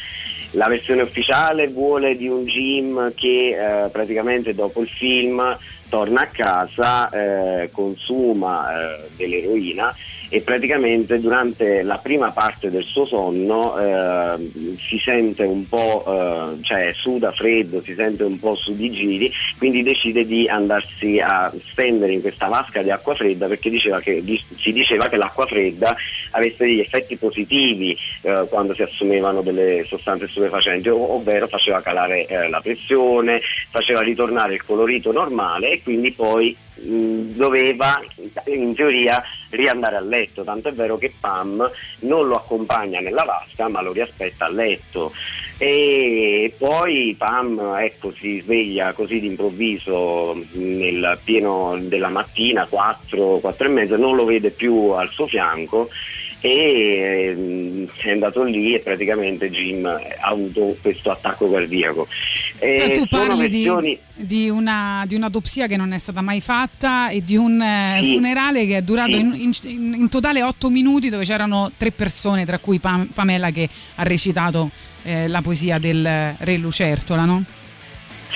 La 0.52 0.68
versione 0.68 1.02
ufficiale 1.02 1.66
vuole 1.66 2.16
di 2.16 2.28
un 2.28 2.44
Jim 2.44 3.12
che 3.14 3.56
eh, 3.58 3.88
praticamente 3.88 4.54
dopo 4.54 4.82
il 4.82 4.88
film 4.88 5.56
torna 5.94 6.22
a 6.22 6.26
casa, 6.26 7.08
eh, 7.10 7.70
consuma 7.70 8.66
eh, 8.74 9.10
dell'eroina 9.14 9.94
e 10.28 10.40
praticamente 10.40 11.20
durante 11.20 11.82
la 11.82 11.98
prima 11.98 12.30
parte 12.32 12.70
del 12.70 12.84
suo 12.84 13.06
sonno 13.06 13.78
eh, 13.78 14.50
si 14.78 14.98
sente 14.98 15.44
un 15.44 15.68
po', 15.68 16.04
eh, 16.06 16.62
cioè 16.62 16.92
suda 16.94 17.32
freddo, 17.32 17.82
si 17.82 17.94
sente 17.94 18.24
un 18.24 18.38
po' 18.38 18.54
su 18.54 18.74
di 18.74 18.90
giri, 18.90 19.32
quindi 19.58 19.82
decide 19.82 20.24
di 20.26 20.48
andarsi 20.48 21.20
a 21.20 21.52
stendere 21.70 22.12
in 22.12 22.20
questa 22.20 22.46
vasca 22.48 22.82
di 22.82 22.90
acqua 22.90 23.14
fredda 23.14 23.46
perché 23.46 23.70
diceva 23.70 24.00
che, 24.00 24.22
di- 24.22 24.42
si 24.56 24.72
diceva 24.72 25.08
che 25.08 25.16
l'acqua 25.16 25.46
fredda 25.46 25.96
avesse 26.30 26.64
degli 26.64 26.80
effetti 26.80 27.16
positivi 27.16 27.96
eh, 28.22 28.46
quando 28.48 28.74
si 28.74 28.82
assumevano 28.82 29.42
delle 29.42 29.84
sostanze 29.86 30.28
stupefacenti, 30.28 30.88
ov- 30.88 31.10
ovvero 31.10 31.46
faceva 31.46 31.80
calare 31.80 32.26
eh, 32.26 32.48
la 32.48 32.60
pressione, 32.60 33.40
faceva 33.70 34.02
ritornare 34.02 34.54
il 34.54 34.64
colorito 34.64 35.12
normale 35.12 35.70
e 35.72 35.82
quindi 35.82 36.12
poi 36.12 36.56
doveva 36.76 38.02
in 38.46 38.74
teoria 38.74 39.22
riandare 39.50 39.96
a 39.96 40.00
letto, 40.00 40.42
tanto 40.42 40.68
è 40.68 40.72
vero 40.72 40.96
che 40.96 41.12
Pam 41.18 41.70
non 42.00 42.26
lo 42.26 42.36
accompagna 42.36 43.00
nella 43.00 43.24
vasca 43.24 43.68
ma 43.68 43.80
lo 43.80 43.92
riaspetta 43.92 44.46
a 44.46 44.50
letto. 44.50 45.12
E 45.56 46.52
poi 46.58 47.14
Pam 47.16 47.76
ecco, 47.78 48.12
si 48.12 48.40
sveglia 48.40 48.92
così 48.92 49.20
d'improvviso 49.20 50.34
mh, 50.34 50.58
nel 50.58 51.18
pieno 51.22 51.76
della 51.80 52.08
mattina 52.08 52.66
4, 52.66 53.38
4 53.38 53.66
e 53.66 53.70
mezza, 53.70 53.96
non 53.96 54.16
lo 54.16 54.24
vede 54.24 54.50
più 54.50 54.90
al 54.90 55.10
suo 55.10 55.26
fianco 55.28 55.88
e 56.44 57.32
ehm, 57.34 57.88
è 58.02 58.10
andato 58.10 58.42
lì 58.42 58.74
e 58.74 58.80
praticamente 58.80 59.48
Jim 59.50 59.86
ha 59.86 59.98
avuto 60.28 60.76
questo 60.82 61.10
attacco 61.10 61.50
cardiaco. 61.50 62.06
E 62.58 62.76
Eh, 62.82 62.90
tu 62.92 63.06
sono 63.08 63.28
parli 63.28 63.48
di, 63.48 63.62
versioni- 63.64 63.98
di 64.14 64.50
una, 64.50 65.04
di 65.06 65.14
un'autopsia 65.14 65.66
che 65.66 65.78
non 65.78 65.92
è 65.92 65.98
stata 65.98 66.20
mai 66.20 66.42
fatta 66.42 67.08
e 67.08 67.24
di 67.24 67.36
un 67.36 67.58
eh, 67.62 68.00
Sì. 68.02 68.12
funerale 68.16 68.66
che 68.66 68.76
è 68.76 68.82
durato 68.82 69.12
Sì. 69.12 69.20
in, 69.20 69.52
in- 69.62 69.94
in 70.00 70.08
totale 70.10 70.42
otto 70.42 70.68
minuti 70.68 71.08
dove 71.08 71.24
c'erano 71.24 71.72
tre 71.78 71.92
persone, 71.92 72.44
tra 72.44 72.58
cui 72.58 72.78
Pam- 72.78 73.06
Pamela 73.14 73.50
che 73.50 73.66
ha 73.94 74.02
recitato 74.02 74.70
eh, 75.04 75.26
la 75.28 75.40
poesia 75.40 75.78
del 75.78 76.34
Re 76.38 76.56
Lucertola, 76.58 77.24
no? 77.24 77.42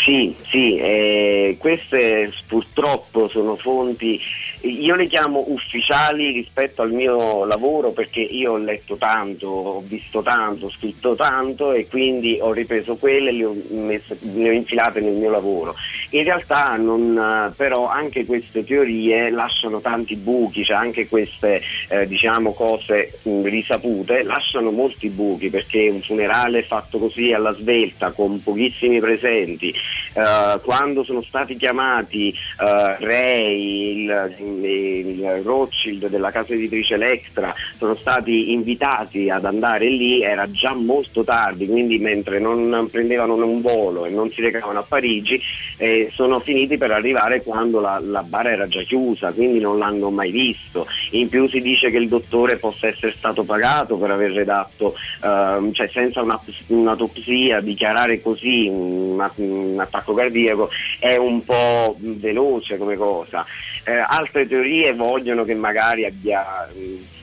Sì, 0.03 0.35
sì, 0.49 0.77
eh, 0.77 1.57
queste 1.59 2.33
purtroppo 2.47 3.29
sono 3.29 3.57
fonti, 3.57 4.19
io 4.63 4.95
le 4.95 5.07
chiamo 5.07 5.45
ufficiali 5.49 6.31
rispetto 6.31 6.83
al 6.83 6.93
mio 6.93 7.45
lavoro 7.45 7.91
perché 7.91 8.21
io 8.21 8.53
ho 8.53 8.59
letto 8.59 8.97
tanto, 8.97 9.47
ho 9.47 9.83
visto 9.87 10.23
tanto, 10.23 10.67
ho 10.67 10.71
scritto 10.71 11.15
tanto 11.15 11.73
e 11.73 11.87
quindi 11.87 12.39
ho 12.41 12.53
ripreso 12.53 12.97
quelle 12.97 13.31
e 13.31 13.33
le 13.33 14.03
le 14.21 14.49
ho 14.49 14.53
infilate 14.53 15.01
nel 15.01 15.15
mio 15.15 15.31
lavoro. 15.31 15.75
In 16.11 16.25
realtà 16.25 16.77
non, 16.77 17.53
però 17.57 17.89
anche 17.89 18.25
queste 18.25 18.65
teorie 18.65 19.31
lasciano 19.31 19.81
tanti 19.81 20.17
buchi, 20.17 20.65
cioè 20.65 20.77
anche 20.77 21.09
queste 21.09 21.63
eh, 21.89 22.07
diciamo 22.07 22.53
cose 22.53 23.19
mh, 23.23 23.43
risapute 23.43 24.23
lasciano 24.23 24.71
molti 24.71 25.09
buchi 25.09 25.51
perché 25.51 25.89
un 25.89 26.01
funerale 26.03 26.63
fatto 26.63 26.99
così 26.99 27.33
alla 27.33 27.53
svelta 27.53 28.13
con 28.13 28.43
pochissimi 28.43 29.01
presenti 29.01 29.71
eh, 29.71 30.61
quando 30.63 31.05
sono 31.05 31.23
stati 31.23 31.57
chiamati 31.57 32.29
eh, 32.29 32.97
Ray, 32.99 34.03
il, 34.03 34.35
il 34.63 35.43
Rothschild 35.43 36.09
della 36.09 36.31
casa 36.31 36.55
editrice 36.55 36.95
Electra, 36.95 37.55
sono 37.77 37.95
stati 37.95 38.53
invitati 38.53 39.31
ad 39.31 39.45
andare 39.45 39.89
lì, 39.89 40.23
era 40.23 40.51
già 40.51 40.75
molto 40.75 41.25
tardi, 41.25 41.67
quindi 41.67 41.99
mentre 41.99 42.39
non 42.39 42.89
prendevano 42.91 43.35
un 43.35 43.61
volo 43.61 44.05
e 44.05 44.11
non 44.11 44.31
si 44.31 44.41
recavano 44.41 44.81
a 44.81 44.83
Parigi, 44.83 45.41
eh, 45.77 46.11
sono 46.13 46.41
finiti 46.41 46.77
per 46.77 46.91
arrivare 46.91 47.43
quando 47.43 47.81
la, 47.81 48.01
la 48.03 48.23
bara 48.23 48.51
era 48.51 48.67
già 48.69 48.83
chiusa, 48.83 49.33
quindi 49.33 49.61
non 49.61 49.79
l'hanno 49.79 50.11
mai 50.11 50.31
visto. 50.31 50.87
In 51.11 51.29
più 51.29 51.49
si 51.49 51.61
dice 51.61 51.91
che 51.91 51.99
il 51.99 52.09
dottore 52.09 52.57
possa 52.57 52.89
essere 52.89 53.13
stato 53.15 53.45
pagato 53.45 53.97
per 53.97 54.11
aver 54.11 54.33
redatto, 54.33 54.95
ehm, 55.23 55.73
cioè 55.73 55.89
senza 55.89 56.23
una- 56.23 56.41
un'autopsia, 56.69 57.61
dichiarare 57.61 58.21
così 58.21 58.67
un, 58.69 59.31
un 59.37 59.77
attacco 59.79 60.15
cardiaco 60.15 60.71
è 60.99 61.17
un 61.17 61.45
po' 61.45 61.97
veloce 61.99 62.77
come 62.77 62.97
cosa. 62.97 63.45
Eh, 63.89 64.05
altre 64.07 64.47
teorie 64.47 64.93
vogliono 64.93 65.45
che 65.45 65.55
magari 65.55 66.05
abbia, 66.05 66.69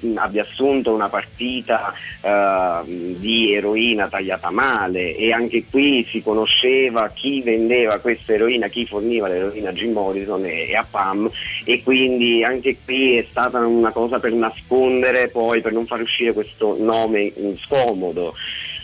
mh, 0.02 0.18
abbia 0.18 0.42
assunto 0.42 0.94
una 0.96 1.10
partita 1.10 1.94
eh, 2.22 2.82
di 3.20 3.54
eroina 3.54 4.08
tagliata 4.08 4.50
male 4.50 5.16
e 5.16 5.32
anche 5.32 5.66
qui 5.70 6.04
si 6.10 6.24
conosceva 6.24 7.08
chi 7.14 7.42
vendeva 7.44 8.00
questa 8.00 8.34
eroina, 8.34 8.68
chi 8.68 8.88
forniva 8.88 9.28
l'eroina 9.28 9.70
a 9.70 9.74
Jim 9.74 9.92
Morrison 9.92 10.44
e, 10.44 10.70
e 10.70 10.76
a 10.76 10.84
Pam 10.90 11.30
e 11.66 11.84
quindi 11.84 12.44
anche 12.44 12.78
qui 12.84 13.18
è 13.18 13.28
stata 13.30 13.60
una 13.60 13.92
cosa 13.92 14.20
per 14.20 14.32
nascondere 14.34 15.28
poi 15.30 15.62
per 15.62 15.72
non 15.72 15.86
far 15.86 16.02
uscire 16.02 16.34
questo 16.34 16.78
nome 16.80 17.32
mh, 17.36 17.58
scomodo. 17.58 18.34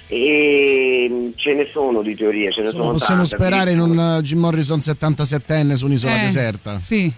E 0.08 1.08
mh, 1.10 1.32
ce 1.38 1.54
ne 1.54 1.68
sono 1.72 2.02
di 2.02 2.14
teorie, 2.16 2.52
ce 2.52 2.60
ne 2.62 2.66
Insomma, 2.68 2.84
sono 2.84 2.98
possiamo 2.98 3.22
tante. 3.24 3.36
sperare 3.38 3.72
in 3.72 3.80
un 3.80 3.98
uh, 3.98 4.22
Jim 4.22 4.40
Morrison 4.40 4.78
77enne 4.78 5.74
su 5.74 5.86
un'isola 5.86 6.20
Eh, 6.20 6.24
deserta. 6.26 6.78
Sì. 6.80 7.12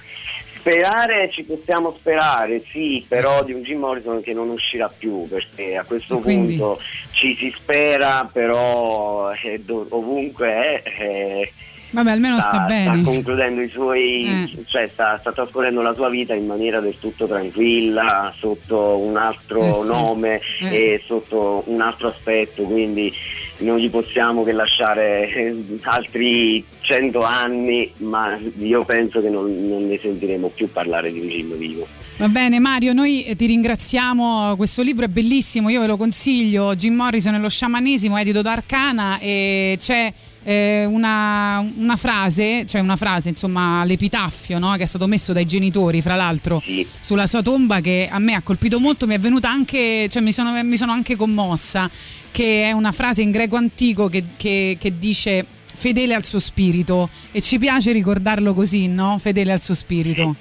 Sperare 0.64 1.30
ci 1.30 1.44
possiamo 1.44 1.94
sperare, 2.00 2.64
sì, 2.72 3.04
però 3.06 3.44
di 3.44 3.52
un 3.52 3.64
Jim 3.64 3.80
Morrison 3.80 4.22
che 4.22 4.32
non 4.32 4.48
uscirà 4.48 4.88
più, 4.88 5.28
perché 5.28 5.76
a 5.76 5.84
questo 5.84 6.20
Quindi- 6.20 6.56
punto 6.56 6.80
ci 7.12 7.36
si 7.38 7.54
spera, 7.54 8.30
però 8.32 9.30
eh, 9.34 9.62
ovunque 9.90 10.48
è. 10.50 10.84
eh, 11.00 11.52
Vabbè, 11.90 12.12
almeno 12.12 12.40
sta, 12.40 12.60
bene. 12.62 13.04
concludendo 13.04 13.62
i 13.62 13.68
suoi, 13.68 14.26
Eh. 14.26 14.64
cioè 14.66 14.88
sta, 14.92 15.18
sta 15.20 15.34
trascorrendo 15.34 15.82
la 15.82 15.94
sua 15.94 16.08
vita 16.10 16.34
in 16.34 16.46
maniera 16.48 16.80
del 16.80 16.98
tutto 16.98 17.28
tranquilla, 17.28 18.34
sotto 18.38 18.98
un 19.00 19.18
altro 19.18 19.62
Eh 19.64 19.74
sì. 19.74 19.88
nome 19.90 20.42
Eh. 20.62 20.76
e 20.76 21.04
sotto 21.06 21.64
un 21.68 21.82
altro 21.82 22.08
aspetto, 22.08 22.64
quindi 22.64 23.14
non 23.60 23.78
gli 23.78 23.90
possiamo 23.90 24.44
che 24.44 24.52
lasciare 24.52 25.30
eh, 25.30 25.56
altri 25.84 26.64
cento 26.82 27.22
anni, 27.22 27.92
ma 27.98 28.38
io 28.60 28.84
penso 28.84 29.22
che 29.22 29.30
non, 29.30 29.68
non 29.68 29.88
ne 29.88 30.00
sentiremo 30.02 30.50
più 30.50 30.72
parlare 30.72 31.12
di 31.12 31.20
un 31.20 31.28
Jim 31.28 31.58
vivo. 31.58 31.88
Va 32.18 32.28
bene 32.28 32.60
Mario, 32.60 32.94
noi 32.94 33.24
eh, 33.24 33.36
ti 33.36 33.48
ringraziamo, 33.48 34.56
questo 34.56 34.82
libro 34.84 35.06
è 35.06 35.08
bellissimo, 35.08 35.70
io 35.70 35.82
ve 35.82 35.88
lo 35.88 35.98
consiglio, 35.98 36.76
Jim 36.76 36.94
Morrison 36.94 37.34
e 37.34 37.40
lo 37.40 37.50
sciamanesimo, 37.50 38.18
edito 38.18 38.42
da 38.42 38.52
Arcana 38.52 39.18
e 39.20 39.78
c'è 39.80 40.14
eh, 40.44 40.86
una, 40.86 41.66
una 41.78 41.96
frase, 41.96 42.66
cioè 42.68 42.82
una 42.82 42.98
frase, 42.98 43.30
insomma, 43.30 43.84
l'epitaffio 43.86 44.60
no? 44.60 44.74
che 44.76 44.84
è 44.84 44.86
stato 44.86 45.08
messo 45.08 45.34
dai 45.34 45.46
genitori, 45.46 46.02
fra 46.02 46.16
l'altro, 46.16 46.62
sulla 47.00 47.26
sua 47.26 47.42
tomba 47.42 47.82
che 47.82 48.08
a 48.12 48.20
me 48.20 48.34
ha 48.34 48.42
colpito 48.42 48.80
molto, 48.80 49.08
mi 49.08 49.16
è 49.16 49.20
venuta 49.20 49.50
anche, 49.50 50.08
cioè 50.10 50.22
mi 50.22 50.34
sono, 50.34 50.52
mi 50.64 50.78
sono 50.78 50.92
anche 50.92 51.16
commossa, 51.16 51.90
che 52.34 52.64
è 52.66 52.72
una 52.74 52.92
frase 52.92 53.22
in 53.22 53.32
greco 53.32 53.56
antico 53.56 54.10
che, 54.10 54.24
che- 54.36 54.76
che 54.80 54.98
dice 54.98 55.46
fedele 55.76 56.14
al 56.16 56.24
suo 56.26 56.40
spirito 56.40 57.10
e 57.32 57.40
ci 57.42 57.60
piace 57.60 57.92
ricordarlo 57.94 58.54
così, 58.54 58.88
no? 58.88 59.18
Fedele 59.20 59.54
al 59.54 59.62
suo 59.62 59.76
spirito. 59.76 60.36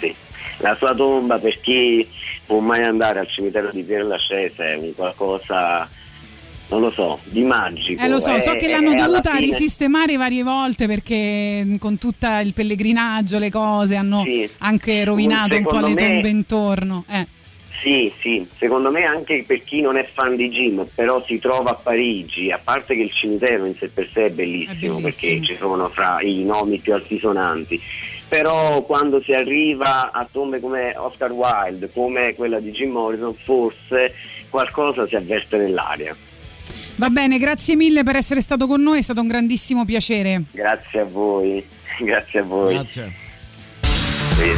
Sì. 0.00 0.12
La 0.58 0.74
sua 0.76 0.94
tomba 0.94 1.38
per 1.38 1.60
chi 1.60 2.06
può 2.46 2.58
mai 2.60 2.82
andare 2.82 3.18
al 3.20 3.28
cimitero 3.28 3.68
di 3.70 3.82
Pierre 3.82 4.04
Lachaise 4.04 4.64
è 4.64 4.74
un 4.76 4.94
qualcosa, 4.94 5.88
non 6.68 6.80
lo 6.80 6.90
so, 6.90 7.18
di 7.24 7.42
magico. 7.42 8.02
Eh 8.02 8.08
lo 8.08 8.18
so, 8.18 8.30
È- 8.30 8.40
so 8.40 8.52
che 8.52 8.66
è- 8.66 8.70
l'hanno 8.70 8.92
alla 8.92 9.06
dovuta 9.06 9.34
fine- 9.34 9.46
risistemare 9.46 10.16
varie 10.16 10.42
volte 10.42 10.86
perché 10.86 11.62
mh, 11.64 11.76
con 11.76 11.98
tutto 11.98 12.26
il 12.42 12.54
pellegrinaggio, 12.54 13.38
le 13.38 13.50
cose 13.50 13.96
hanno 13.96 14.22
Sì. 14.24 14.48
anche 14.58 15.04
rovinato 15.04 15.54
un 15.56 15.62
po' 15.62 15.74
Secondo 15.74 15.88
le 15.88 15.94
me- 15.94 16.12
tombe 16.12 16.28
intorno. 16.30 17.04
Eh. 17.08 17.26
Sì, 17.82 18.12
sì, 18.20 18.46
secondo 18.58 18.90
me 18.90 19.04
anche 19.04 19.44
per 19.46 19.62
chi 19.62 19.80
non 19.80 19.96
è 19.96 20.08
fan 20.12 20.34
di 20.34 20.48
Jim, 20.48 20.86
però 20.94 21.22
si 21.24 21.38
trova 21.38 21.70
a 21.70 21.74
Parigi, 21.74 22.50
a 22.50 22.58
parte 22.62 22.94
che 22.96 23.02
il 23.02 23.12
cimitero 23.12 23.64
in 23.66 23.76
sé 23.76 23.88
per 23.88 24.08
sé 24.12 24.26
è 24.26 24.30
bellissimo, 24.30 24.72
È 24.72 24.76
bellissimo. 24.76 25.00
perché 25.00 25.42
ci 25.42 25.56
sono 25.56 25.88
fra 25.90 26.18
i 26.22 26.42
nomi 26.44 26.78
più 26.80 26.94
altisonanti, 26.94 27.80
però 28.28 28.82
quando 28.82 29.22
si 29.22 29.32
arriva 29.34 30.10
a 30.10 30.26
tombe 30.30 30.58
come 30.58 30.94
Oscar 30.96 31.30
Wilde, 31.30 31.90
come 31.92 32.34
quella 32.34 32.58
di 32.60 32.70
Jim 32.72 32.90
Morrison, 32.92 33.34
forse 33.34 34.14
qualcosa 34.48 35.06
si 35.06 35.14
avverte 35.14 35.56
nell'aria. 35.58 36.16
Va 36.96 37.10
bene, 37.10 37.38
grazie 37.38 37.76
mille 37.76 38.02
per 38.02 38.16
essere 38.16 38.40
stato 38.40 38.66
con 38.66 38.80
noi, 38.80 38.98
è 38.98 39.02
stato 39.02 39.20
un 39.20 39.28
grandissimo 39.28 39.84
piacere. 39.84 40.42
Grazie 40.50 41.00
a 41.00 41.04
voi, 41.04 41.64
grazie 42.00 42.40
a 42.40 42.42
voi. 42.42 42.74
Grazie. 42.74 43.12
Sì. 44.36 44.50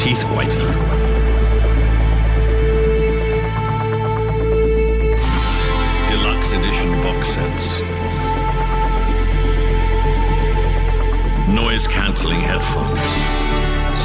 Teeth 0.00 0.24
whitening, 0.32 0.56
deluxe 6.08 6.54
edition 6.54 6.90
box 7.02 7.28
sets, 7.28 7.82
noise 11.52 11.86
cancelling 11.86 12.40
headphones, 12.40 12.98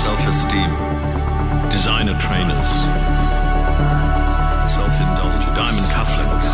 self 0.03 0.19
esteem, 0.27 0.69
designer 1.72 2.19
trainers, 2.19 2.72
self 4.76 4.99
indulgent 4.99 5.55
diamond 5.55 5.88
cufflinks. 5.95 6.49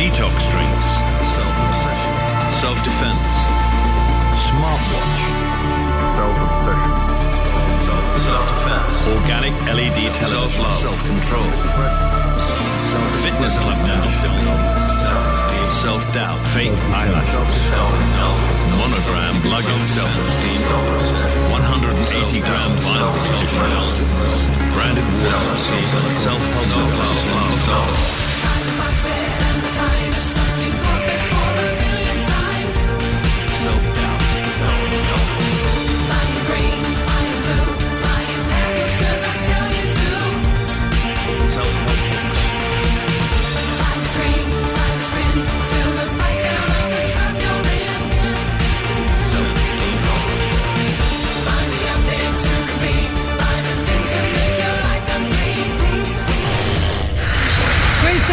Detox 0.00 0.40
drinks, 0.50 0.86
self 1.36 1.56
obsession, 1.68 2.14
self 2.62 2.82
defense, 2.82 3.30
smartwatch, 4.40 5.89
self-obsession. 6.16 6.92
Self-defense. 8.26 8.96
Organic 9.16 9.54
LED 9.64 9.98
television. 10.14 10.50
Self-love. 10.50 10.78
Self-control. 10.86 11.48
Fitness 13.24 13.54
club 13.58 13.78
now. 13.86 14.02
Self-doubt. 15.82 16.40
Fake 16.54 16.76
eyelashes. 16.92 17.54
self 17.70 17.92
Monogram 18.78 19.34
luggage. 19.52 19.88
Self-esteem. 19.96 20.60
180 21.50 22.40
gram 22.40 22.72
vinyl 22.84 23.12
picture 23.24 23.50
shroud. 23.54 23.94
Branded 24.74 25.08
water. 25.22 25.54
Self-help. 25.70 26.08
Self-love. 26.26 26.68
Self-love. 27.66 28.19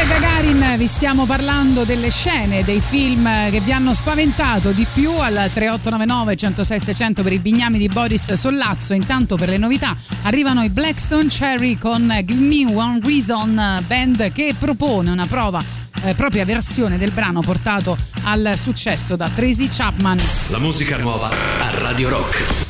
Gagarin 0.08 0.76
vi 0.78 0.88
stiamo 0.88 1.26
parlando 1.26 1.84
delle 1.84 2.10
scene, 2.10 2.64
dei 2.64 2.80
film 2.80 3.50
che 3.50 3.60
vi 3.60 3.72
hanno 3.72 3.94
spaventato 3.94 4.72
di 4.72 4.88
più 4.94 5.12
al 5.12 5.34
3899 5.34 6.36
106 6.36 6.80
600 6.80 7.24
per 7.24 7.34
i 7.34 7.40
bignami 7.40 7.78
di 7.78 7.88
Boris 7.88 8.34
Sollazzo. 8.34 8.94
Intanto 8.94 9.36
per 9.36 9.50
le 9.50 9.58
novità 9.58 9.96
arrivano 10.24 10.64
i 10.64 10.70
Blackstone 10.70 11.28
Cherry 11.28 11.78
con 11.78 12.08
Give 12.24 12.42
Me 12.42 12.74
One 12.74 13.00
Reason, 13.04 13.84
band 13.86 14.32
che 14.32 14.56
propone 14.58 15.12
una 15.12 15.26
prova 15.26 15.62
eh, 16.04 16.14
propria 16.14 16.46
versione 16.46 16.98
del 16.98 17.12
brano 17.12 17.42
portato 17.42 17.98
al 18.24 18.54
successo 18.56 19.16
da 19.16 19.28
Tracy 19.30 19.68
Chapman. 19.70 20.20
La 20.48 20.60
musica 20.60 20.98
nuova 20.98 21.30
a 21.30 21.80
Radio 21.80 22.10
Rock. 22.10 22.67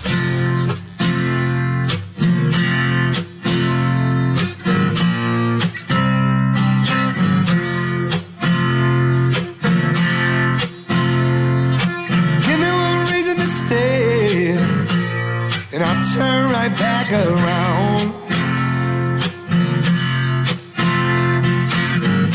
Turn 16.18 16.52
right 16.52 16.76
back 16.80 17.12
around. 17.12 18.06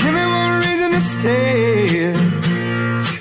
Give 0.01 0.15
me 0.19 0.25
one 0.41 0.55
reason 0.61 0.91
to 0.93 1.01
stay, 1.01 2.05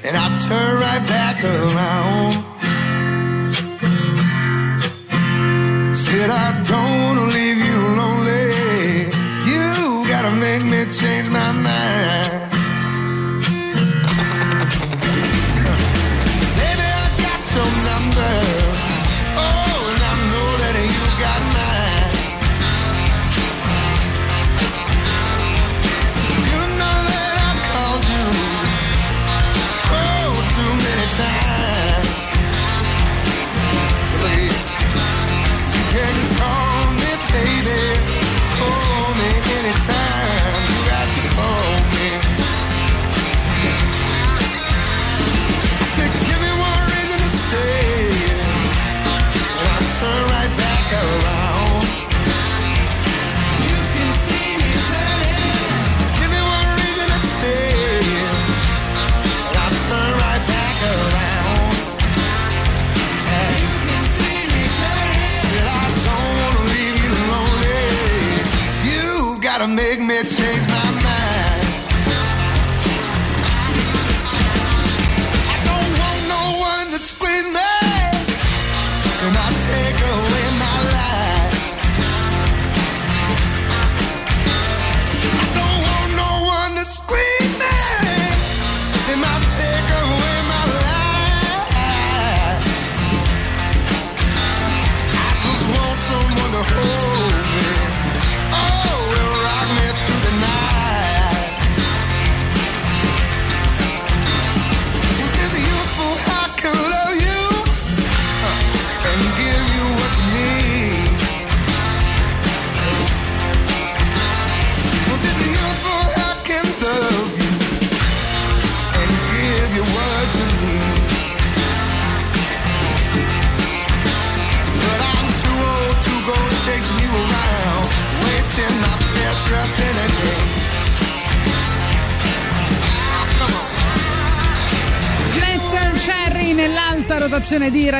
and 0.05 0.13
I'll 0.21 0.38
turn 0.47 0.79
right 0.79 1.03
back 1.07 1.43
around. 1.43 2.30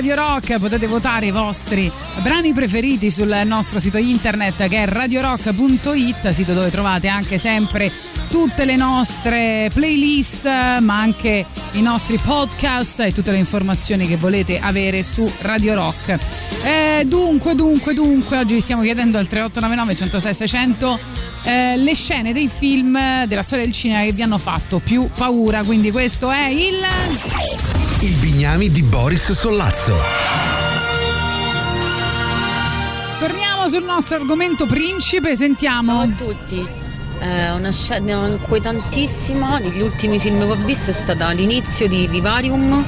Radio 0.02 0.16
Rock 0.16 0.58
potete 0.58 0.88
votare 0.88 1.28
i 1.28 1.32
vostri 1.32 1.92
brani 2.24 2.54
preferiti 2.54 3.12
sul 3.12 3.40
nostro 3.46 3.78
sito 3.78 4.00
internet 4.00 4.68
che 4.68 4.82
è 4.82 4.88
radiorock.it 4.88 6.30
sito 6.30 6.54
dove 6.54 6.72
trovate 6.72 7.08
anche 7.08 7.38
sempre 7.38 7.92
tutte 8.28 8.66
le 8.66 8.76
nostre 8.76 9.70
playlist 9.72 10.46
ma 10.46 11.00
anche 11.00 11.46
i 11.74 11.82
nostri 11.84 12.18
podcast 12.18 13.02
e 13.02 13.12
tutte 13.12 13.30
le 13.30 13.38
informazioni 13.38 14.08
che 14.08 14.18
volete 14.18 14.60
avere 14.60 15.04
su 15.04 15.32
Radio 15.42 15.76
Rock. 15.76 16.18
Eh, 16.64 17.04
dunque 17.06 17.54
dunque 17.54 17.94
dunque 17.94 18.40
oggi 18.40 18.56
vi 18.56 18.62
stiamo 18.62 18.82
chiedendo 18.82 19.20
al 19.20 19.28
3899 19.28 19.96
106 19.96 20.34
600 20.34 21.00
eh, 21.44 21.78
le 21.78 21.94
scene 21.94 22.34
dei 22.34 22.50
film 22.50 23.26
della 23.26 23.44
storia 23.44 23.66
del 23.66 23.74
cinema 23.74 24.02
che 24.02 24.14
vi 24.14 24.24
hanno 24.24 24.40
fatto 24.40 24.80
più 24.80 25.08
paura. 25.16 25.64
Quindi 25.64 25.92
questo 25.92 26.32
è 26.32 26.48
il 26.48 26.70
Il 26.72 27.31
Bignami 28.42 28.72
di 28.72 28.82
Boris 28.82 29.34
Sollazzo. 29.34 29.96
Torniamo 33.20 33.68
sul 33.68 33.84
nostro 33.84 34.16
argomento 34.16 34.66
principe, 34.66 35.36
sentiamo. 35.36 35.92
Ciao 35.92 36.02
a 36.02 36.08
tutti. 36.08 36.68
Eh, 37.20 37.52
una 37.52 37.72
scena 37.72 38.26
inquietantissima 38.26 39.62
degli 39.62 39.82
ultimi 39.82 40.18
film 40.18 40.40
che 40.40 40.54
ho 40.54 40.56
visto 40.56 40.90
è 40.90 40.94
stata 40.94 41.30
l'inizio 41.30 41.88
di 41.88 42.08
Vivarium, 42.08 42.84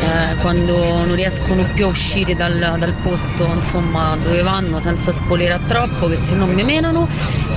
eh, 0.00 0.36
quando 0.36 0.76
non 1.04 1.14
riescono 1.14 1.64
più 1.74 1.84
a 1.86 1.88
uscire 1.88 2.34
dal, 2.34 2.76
dal 2.78 2.92
posto 3.02 3.44
insomma, 3.44 4.16
dove 4.22 4.42
vanno 4.42 4.80
senza 4.80 5.12
spoilerare 5.12 5.64
troppo, 5.66 6.08
che 6.08 6.16
se 6.16 6.34
no 6.34 6.46
mi 6.46 6.62
menano. 6.64 7.06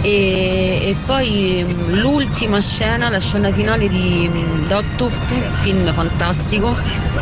E, 0.01 0.79
e 0.83 0.95
poi 1.05 1.63
mm, 1.67 1.93
l'ultima 1.99 2.59
scena, 2.61 3.09
la 3.09 3.19
scena 3.19 3.51
finale 3.51 3.87
di 3.89 4.29
mm, 4.31 4.65
Dogtooth, 4.65 5.31
film 5.61 5.91
fantastico, 5.93 6.75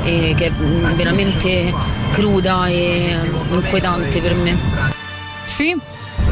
eh, 0.03 0.34
che 0.35 0.48
è 0.48 0.52
mm, 0.52 0.91
veramente 0.95 1.73
cruda 2.11 2.68
e 2.68 3.18
inquietante 3.52 4.19
per 4.22 4.35
me. 4.35 4.57
Sì? 5.45 5.76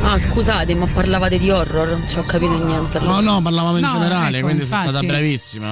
Ah, 0.03 0.17
scusate, 0.17 0.73
ma 0.73 0.87
parlavate 0.91 1.37
di 1.37 1.51
horror, 1.51 1.89
non 1.89 2.07
ci 2.07 2.17
ho 2.17 2.23
capito 2.23 2.63
niente. 2.63 2.99
No, 2.99 3.19
no, 3.19 3.39
parlavamo 3.41 3.77
in 3.77 3.83
No, 3.83 3.91
generale, 3.91 4.37
ecco, 4.37 4.47
quindi 4.47 4.65
sei 4.65 4.75
stata 4.77 4.87
infatti. 4.89 5.05
bravissima, 5.05 5.69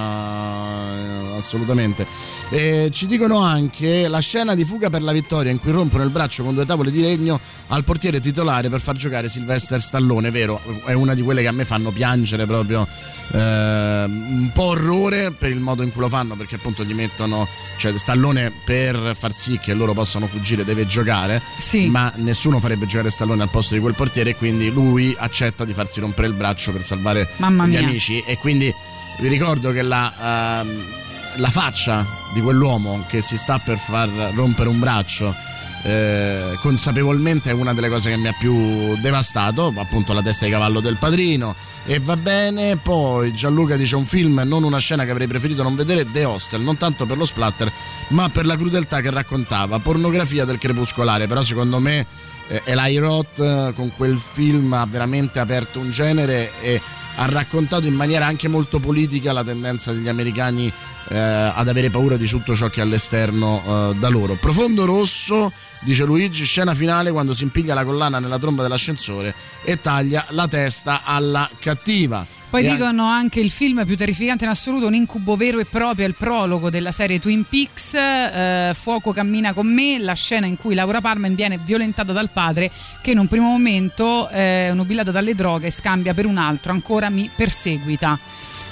assolutamente. 1.40 2.06
E 2.48 2.90
ci 2.92 3.06
dicono 3.06 3.40
anche 3.40 4.08
la 4.08 4.20
scena 4.20 4.54
di 4.54 4.64
fuga 4.64 4.90
per 4.90 5.02
la 5.02 5.12
vittoria 5.12 5.50
in 5.50 5.58
cui 5.58 5.72
rompono 5.72 6.04
il 6.04 6.10
braccio 6.10 6.44
con 6.44 6.54
due 6.54 6.66
tavole 6.66 6.90
di 6.90 7.00
legno 7.00 7.40
al 7.68 7.84
portiere 7.84 8.20
titolare 8.20 8.68
per 8.68 8.80
far 8.80 8.96
giocare 8.96 9.28
Sylvester 9.28 9.80
Stallone, 9.80 10.30
vero? 10.30 10.60
È 10.84 10.92
una 10.92 11.14
di 11.14 11.22
quelle 11.22 11.42
che 11.42 11.48
a 11.48 11.52
me 11.52 11.64
fanno 11.64 11.90
piangere 11.90 12.46
proprio 12.46 12.86
eh, 13.32 14.04
un 14.04 14.50
po' 14.52 14.64
orrore 14.64 15.32
per 15.32 15.50
il 15.50 15.60
modo 15.60 15.82
in 15.82 15.92
cui 15.92 16.00
lo 16.00 16.08
fanno, 16.08 16.36
perché 16.36 16.56
appunto 16.56 16.84
gli 16.84 16.94
mettono, 16.94 17.46
cioè 17.76 17.96
Stallone 17.98 18.52
per 18.64 19.14
far 19.16 19.34
sì 19.34 19.58
che 19.58 19.74
loro 19.74 19.92
possano 19.92 20.26
fuggire 20.26 20.64
deve 20.64 20.86
giocare, 20.86 21.42
ma 21.88 22.12
nessuno 22.16 22.60
farebbe 22.60 22.86
giocare 22.86 23.10
Stallone 23.10 23.42
al 23.42 23.50
posto 23.50 23.74
di 23.74 23.80
quel 23.80 23.94
portiere 23.94 24.30
e 24.30 24.36
quindi 24.36 24.70
lui 24.70 25.14
accetta 25.18 25.64
di 25.64 25.72
farsi 25.72 26.00
rompere 26.00 26.28
il 26.28 26.34
braccio 26.34 26.72
per 26.72 26.84
salvare 26.84 27.28
gli 27.66 27.76
amici 27.76 28.22
e 28.26 28.36
quindi 28.38 28.72
vi 29.20 29.28
ricordo 29.28 29.70
che 29.72 29.82
la, 29.82 30.60
ehm, 30.60 30.99
la 31.36 31.50
faccia 31.50 32.06
di 32.34 32.40
quell'uomo 32.40 33.04
che 33.08 33.22
si 33.22 33.36
sta 33.36 33.58
per 33.58 33.78
far 33.78 34.08
rompere 34.34 34.68
un 34.68 34.78
braccio 34.78 35.34
eh, 35.82 36.58
consapevolmente 36.60 37.50
è 37.50 37.52
una 37.54 37.72
delle 37.72 37.88
cose 37.88 38.10
che 38.10 38.16
mi 38.16 38.28
ha 38.28 38.34
più 38.38 38.96
devastato, 39.00 39.72
appunto 39.76 40.12
la 40.12 40.22
testa 40.22 40.44
di 40.44 40.50
cavallo 40.50 40.80
del 40.80 40.96
padrino. 40.96 41.54
E 41.86 41.98
va 41.98 42.16
bene, 42.16 42.76
poi 42.76 43.32
Gianluca 43.32 43.76
dice 43.76 43.96
un 43.96 44.04
film, 44.04 44.42
non 44.44 44.62
una 44.62 44.78
scena 44.78 45.04
che 45.04 45.10
avrei 45.10 45.26
preferito 45.26 45.62
non 45.62 45.74
vedere, 45.74 46.10
The 46.10 46.24
Hostel, 46.24 46.60
non 46.60 46.76
tanto 46.76 47.06
per 47.06 47.16
lo 47.16 47.24
splatter 47.24 47.72
ma 48.08 48.28
per 48.28 48.44
la 48.44 48.56
crudeltà 48.56 49.00
che 49.00 49.10
raccontava, 49.10 49.78
pornografia 49.78 50.44
del 50.44 50.58
crepuscolare, 50.58 51.26
però 51.26 51.42
secondo 51.42 51.78
me 51.78 52.06
eh, 52.48 52.62
Eli 52.64 52.98
Roth 52.98 53.38
eh, 53.38 53.72
con 53.74 53.92
quel 53.96 54.18
film 54.18 54.72
ha 54.74 54.84
veramente 54.84 55.38
aperto 55.38 55.78
un 55.78 55.90
genere 55.90 56.50
e 56.60 56.80
ha 57.20 57.26
raccontato 57.26 57.86
in 57.86 57.94
maniera 57.94 58.24
anche 58.24 58.48
molto 58.48 58.80
politica 58.80 59.32
la 59.32 59.44
tendenza 59.44 59.92
degli 59.92 60.08
americani 60.08 60.72
eh, 61.08 61.18
ad 61.18 61.68
avere 61.68 61.90
paura 61.90 62.16
di 62.16 62.26
tutto 62.26 62.54
ciò 62.54 62.68
che 62.68 62.80
è 62.80 62.82
all'esterno 62.82 63.62
eh, 63.92 63.94
da 63.98 64.08
loro. 64.08 64.36
Profondo 64.36 64.86
rosso, 64.86 65.52
dice 65.80 66.04
Luigi, 66.04 66.44
scena 66.44 66.74
finale 66.74 67.10
quando 67.10 67.34
si 67.34 67.42
impiglia 67.42 67.74
la 67.74 67.84
collana 67.84 68.18
nella 68.18 68.38
tromba 68.38 68.62
dell'ascensore 68.62 69.34
e 69.64 69.80
taglia 69.80 70.24
la 70.30 70.48
testa 70.48 71.02
alla 71.04 71.48
cattiva. 71.58 72.38
Poi 72.50 72.64
E 72.64 72.70
dicono 72.72 73.04
anche 73.04 73.38
il 73.38 73.48
film 73.48 73.86
più 73.86 73.96
terrificante 73.96 74.42
in 74.42 74.50
assoluto, 74.50 74.88
un 74.88 74.94
incubo 74.94 75.36
vero 75.36 75.60
e 75.60 75.66
proprio, 75.66 76.04
è 76.04 76.08
il 76.08 76.16
prologo 76.16 76.68
della 76.68 76.90
serie 76.90 77.20
Twin 77.20 77.44
Peaks, 77.48 77.94
eh, 77.94 78.72
Fuoco 78.74 79.12
cammina 79.12 79.52
con 79.52 79.72
me, 79.72 80.00
la 80.00 80.14
scena 80.14 80.46
in 80.46 80.56
cui 80.56 80.74
Laura 80.74 81.00
Palmer 81.00 81.30
viene 81.30 81.60
violentata 81.64 82.12
dal 82.12 82.30
padre 82.30 82.68
che 83.00 83.12
in 83.12 83.18
un 83.18 83.28
primo 83.28 83.46
momento, 83.46 84.28
eh, 84.30 84.72
nubilata 84.74 85.12
dalle 85.12 85.36
droghe, 85.36 85.70
scambia 85.70 86.12
per 86.12 86.26
un 86.26 86.38
altro, 86.38 86.72
ancora 86.72 87.08
mi 87.08 87.30
perseguita. 87.32 88.18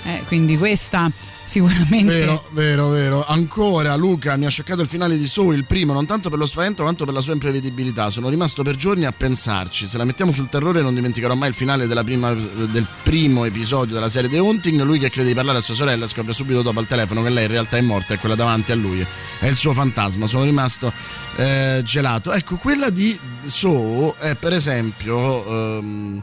Eh, 0.04 0.22
quindi 0.26 0.56
questa 0.56 1.08
sicuramente... 1.48 2.04
Vero, 2.04 2.44
vero, 2.50 2.88
vero. 2.90 3.26
Ancora 3.26 3.96
Luca 3.96 4.36
mi 4.36 4.44
ha 4.44 4.50
scioccato 4.50 4.82
il 4.82 4.86
finale 4.86 5.16
di 5.16 5.26
Saw, 5.26 5.52
il 5.52 5.64
primo, 5.64 5.94
non 5.94 6.04
tanto 6.04 6.28
per 6.28 6.38
lo 6.38 6.44
spavento 6.44 6.82
quanto 6.82 7.06
per 7.06 7.14
la 7.14 7.22
sua 7.22 7.32
imprevedibilità. 7.32 8.10
Sono 8.10 8.28
rimasto 8.28 8.62
per 8.62 8.76
giorni 8.76 9.06
a 9.06 9.12
pensarci. 9.12 9.88
Se 9.88 9.96
la 9.96 10.04
mettiamo 10.04 10.34
sul 10.34 10.50
terrore 10.50 10.82
non 10.82 10.94
dimenticherò 10.94 11.34
mai 11.34 11.48
il 11.48 11.54
finale 11.54 11.86
prima- 12.04 12.34
del 12.34 12.86
primo 13.02 13.46
episodio 13.46 13.94
della 13.94 14.10
serie 14.10 14.28
The 14.28 14.36
Haunting. 14.36 14.82
Lui 14.82 14.98
che 14.98 15.08
crede 15.08 15.28
di 15.28 15.34
parlare 15.34 15.58
a 15.58 15.62
sua 15.62 15.74
sorella 15.74 16.06
scopre 16.06 16.34
subito 16.34 16.60
dopo 16.60 16.78
al 16.80 16.86
telefono 16.86 17.22
che 17.22 17.30
lei 17.30 17.44
in 17.44 17.50
realtà 17.50 17.78
è 17.78 17.80
morta 17.80 18.12
e 18.12 18.18
quella 18.18 18.34
davanti 18.34 18.72
a 18.72 18.74
lui 18.74 19.04
è 19.38 19.46
il 19.46 19.56
suo 19.56 19.72
fantasma. 19.72 20.26
Sono 20.26 20.44
rimasto 20.44 20.92
eh, 21.36 21.80
gelato. 21.82 22.32
Ecco, 22.32 22.56
quella 22.56 22.90
di 22.90 23.18
Saw 23.46 24.16
è 24.18 24.34
per 24.34 24.52
esempio... 24.52 25.78
ehm, 25.78 26.22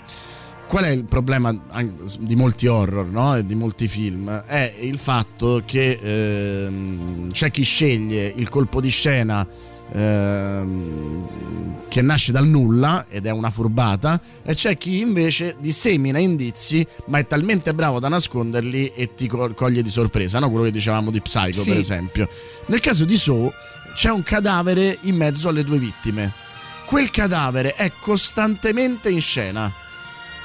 Qual 0.76 0.88
è 0.88 0.92
il 0.92 1.06
problema 1.06 1.58
di 2.20 2.36
molti 2.36 2.68
horror 2.68 3.08
no? 3.08 3.38
e 3.38 3.46
di 3.46 3.56
molti 3.56 3.88
film? 3.88 4.30
È 4.30 4.76
il 4.82 4.98
fatto 4.98 5.64
che 5.66 5.98
ehm, 6.02 7.32
c'è 7.32 7.50
chi 7.50 7.64
sceglie 7.64 8.34
il 8.36 8.50
colpo 8.50 8.82
di 8.82 8.90
scena 8.90 9.48
ehm, 9.94 11.30
che 11.88 12.02
nasce 12.02 12.34
dal 12.34 12.46
nulla 12.46 13.06
ed 13.08 13.26
è 13.26 13.30
una 13.30 13.52
furbata 13.52 14.20
e 14.44 14.54
c'è 14.54 14.78
chi 14.78 15.00
invece 15.00 15.56
dissemina 15.62 16.20
indizi 16.20 16.86
ma 17.06 17.20
è 17.20 17.26
talmente 17.26 17.74
bravo 17.74 18.02
da 18.02 18.10
nasconderli 18.10 18.88
e 18.90 19.14
ti 19.14 19.28
co- 19.28 19.54
coglie 19.54 19.82
di 19.82 19.90
sorpresa, 19.90 20.40
no? 20.40 20.50
quello 20.50 20.66
che 20.66 20.72
dicevamo 20.72 21.10
di 21.10 21.22
Psycho 21.22 21.62
Sì. 21.62 21.70
per 21.70 21.78
esempio. 21.78 22.28
Nel 22.66 22.82
caso 22.82 23.06
di 23.06 23.16
Saw 23.16 23.50
c'è 23.94 24.10
un 24.10 24.24
cadavere 24.24 24.98
in 25.04 25.16
mezzo 25.16 25.48
alle 25.48 25.64
due 25.64 25.78
vittime. 25.78 26.34
Quel 26.86 27.12
cadavere 27.12 27.72
è 27.76 27.94
costantemente 28.02 29.10
in 29.10 29.22
scena 29.22 29.72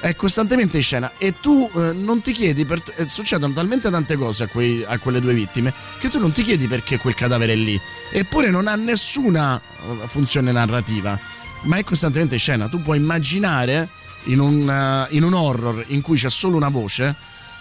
è 0.00 0.16
costantemente 0.16 0.78
in 0.78 0.82
scena 0.82 1.12
e 1.18 1.34
tu 1.40 1.70
eh, 1.74 1.92
non 1.92 2.22
ti 2.22 2.32
chiedi 2.32 2.64
per, 2.64 2.82
eh, 2.96 3.08
succedono 3.08 3.52
talmente 3.52 3.90
tante 3.90 4.16
cose 4.16 4.44
a, 4.44 4.46
quei- 4.46 4.84
a 4.86 4.98
quelle 4.98 5.20
due 5.20 5.34
vittime 5.34 5.72
che 5.98 6.08
tu 6.08 6.18
non 6.18 6.32
ti 6.32 6.42
chiedi 6.42 6.66
perché 6.66 6.98
quel 6.98 7.14
cadavere 7.14 7.52
è 7.52 7.56
lì. 7.56 7.78
Eppure 8.10 8.50
non 8.50 8.66
ha 8.66 8.74
nessuna 8.76 9.60
eh, 9.60 10.08
funzione 10.08 10.52
narrativa 10.52 11.18
ma 11.62 11.76
è 11.76 11.84
costantemente 11.84 12.34
in 12.34 12.40
scena. 12.40 12.68
Tu 12.68 12.80
puoi 12.82 12.96
immaginare 12.98 13.88
in 14.24 14.40
un, 14.40 14.68
eh, 14.68 15.14
in 15.14 15.22
un 15.22 15.34
horror 15.34 15.84
in 15.88 16.00
cui 16.00 16.16
c'è 16.16 16.30
solo 16.30 16.56
una 16.56 16.70
voce 16.70 17.14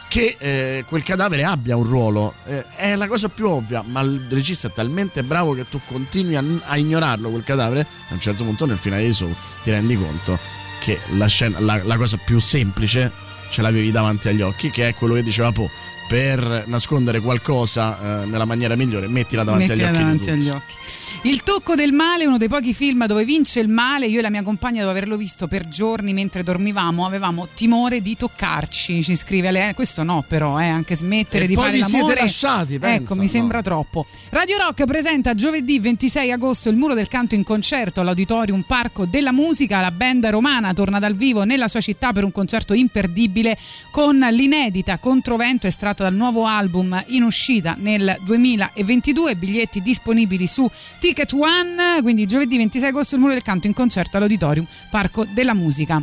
che 0.07 0.38
eh, 0.40 0.86
quel 0.88 1.03
cadavere 1.03 1.44
abbia 1.44 1.76
un 1.76 1.84
ruolo. 1.84 2.34
Eh, 2.45 2.66
è 2.76 2.95
la 2.95 3.07
cosa 3.07 3.28
più 3.28 3.48
ovvia 3.49 3.84
ma 3.86 3.99
il 3.99 4.28
regista 4.30 4.70
è 4.70 4.72
talmente 4.72 5.24
bravo 5.24 5.53
che 5.53 5.68
tu 5.68 5.80
continui 5.86 6.38
a, 6.38 6.44
a 6.68 6.78
ignorarlo 6.78 7.30
quel 7.30 7.44
cadavere 7.44 7.82
a 7.82 8.14
un 8.14 8.20
certo 8.20 8.45
punto 8.45 8.66
nel 8.66 8.78
finale 8.78 9.03
di 9.03 9.14
Saw 9.14 9.34
ti 9.64 9.72
rendi 9.72 9.95
conto 9.95 10.59
che 10.80 10.99
la, 11.18 11.27
scena, 11.27 11.60
la, 11.60 11.81
la 11.84 11.97
cosa 11.97 12.18
più 12.18 12.39
semplice 12.39 13.11
ce 13.49 13.61
l'avevi 13.61 13.91
davanti 13.91 14.27
agli 14.30 14.41
occhi, 14.41 14.69
che 14.69 14.89
è 14.89 14.93
quello 14.93 15.14
che 15.14 15.23
diceva 15.23 15.51
Po. 15.51 15.69
Per 16.07 16.64
nascondere 16.65 17.19
qualcosa 17.19 18.23
eh, 18.23 18.26
nella 18.26 18.45
maniera 18.45 18.76
migliore, 18.76 19.07
mettila 19.07 19.43
davanti 19.43 19.68
Mettila 19.68 19.88
agli 19.89 19.93
occhi. 19.95 20.03
davanti 20.03 20.30
di 20.31 20.35
tutti. 20.38 20.47
agli 20.49 20.56
occhi. 20.56 20.73
Il 21.24 21.44
tocco 21.44 21.76
del 21.76 21.91
male 21.91 22.26
uno 22.26 22.38
dei 22.38 22.48
pochi 22.48 22.74
film 22.74 23.06
dove 23.06 23.26
vince 23.26 23.60
il 23.60 23.68
male. 23.68 24.08
Io 24.08 24.20
e 24.20 24.22
la 24.22 24.30
mia 24.30 24.41
compagna, 24.41 24.80
dopo 24.80 24.91
averlo 24.91 25.18
visto 25.18 25.48
per 25.48 25.68
giorni 25.68 26.14
mentre 26.14 26.44
dormivamo, 26.44 27.06
avevamo 27.06 27.50
timore 27.54 28.02
di 28.02 28.16
toccarci. 28.16 29.04
Ci 29.04 29.18
scrive 29.18 29.50
Ale. 29.50 29.74
Questo 29.76 30.04
no, 30.04 30.24
però, 30.26 30.58
eh, 30.62 30.68
anche 30.68 30.96
smettere 30.96 31.44
E 31.44 31.48
di 31.48 31.56
poi 31.56 31.64
fare 31.66 31.76
vi 31.76 31.84
siete 31.84 31.98
l'amore. 31.98 32.22
lasciati, 32.22 32.80
pensa, 32.80 33.04
ecco, 33.04 33.16
mi 33.16 33.22
no. 33.24 33.28
sembra 33.28 33.62
troppo. 33.62 34.06
Radio 34.30 34.58
Rock 34.60 34.86
presenta 34.86 35.36
giovedì 35.36 35.78
26 35.80 36.32
agosto 36.32 36.70
il 36.70 36.78
Muro 36.78 36.94
del 36.94 37.10
Canto 37.10 37.36
in 37.36 37.44
concerto 37.44 38.00
all'Auditorium 38.00 38.62
Parco 38.62 39.06
della 39.06 39.34
Musica. 39.34 39.82
La 39.82 39.91
band 39.91 40.26
romana 40.28 40.74
torna 40.74 41.00
dal 41.00 41.16
vivo 41.16 41.44
nella 41.44 41.68
sua 41.68 41.82
città 41.82 42.14
per 42.14 42.24
un 42.24 42.32
concerto 42.32 42.74
imperdibile 42.74 43.58
con 43.91 44.18
l'inedita 44.32 45.00
Controvento 45.00 45.68
estratta 45.68 46.04
dal 46.04 46.16
nuovo 46.16 46.46
album 46.46 46.98
in 47.08 47.24
uscita 47.24 47.76
nel 47.78 48.18
2022. 48.24 49.36
Biglietti 49.36 49.82
disponibili 49.82 50.48
su 50.48 50.68
Ticket 51.10 51.34
One. 51.34 52.02
Quindi 52.03 52.27
giovedì 52.27 52.57
26 52.57 52.90
agosto 52.90 53.15
il 53.15 53.22
Muro 53.22 53.34
del 53.34 53.41
Canto 53.41 53.65
in 53.65 53.73
concerto 53.73 54.18
all'Auditorium 54.18 54.68
Parco 54.91 55.26
della 55.26 55.56
Musica. 55.56 55.99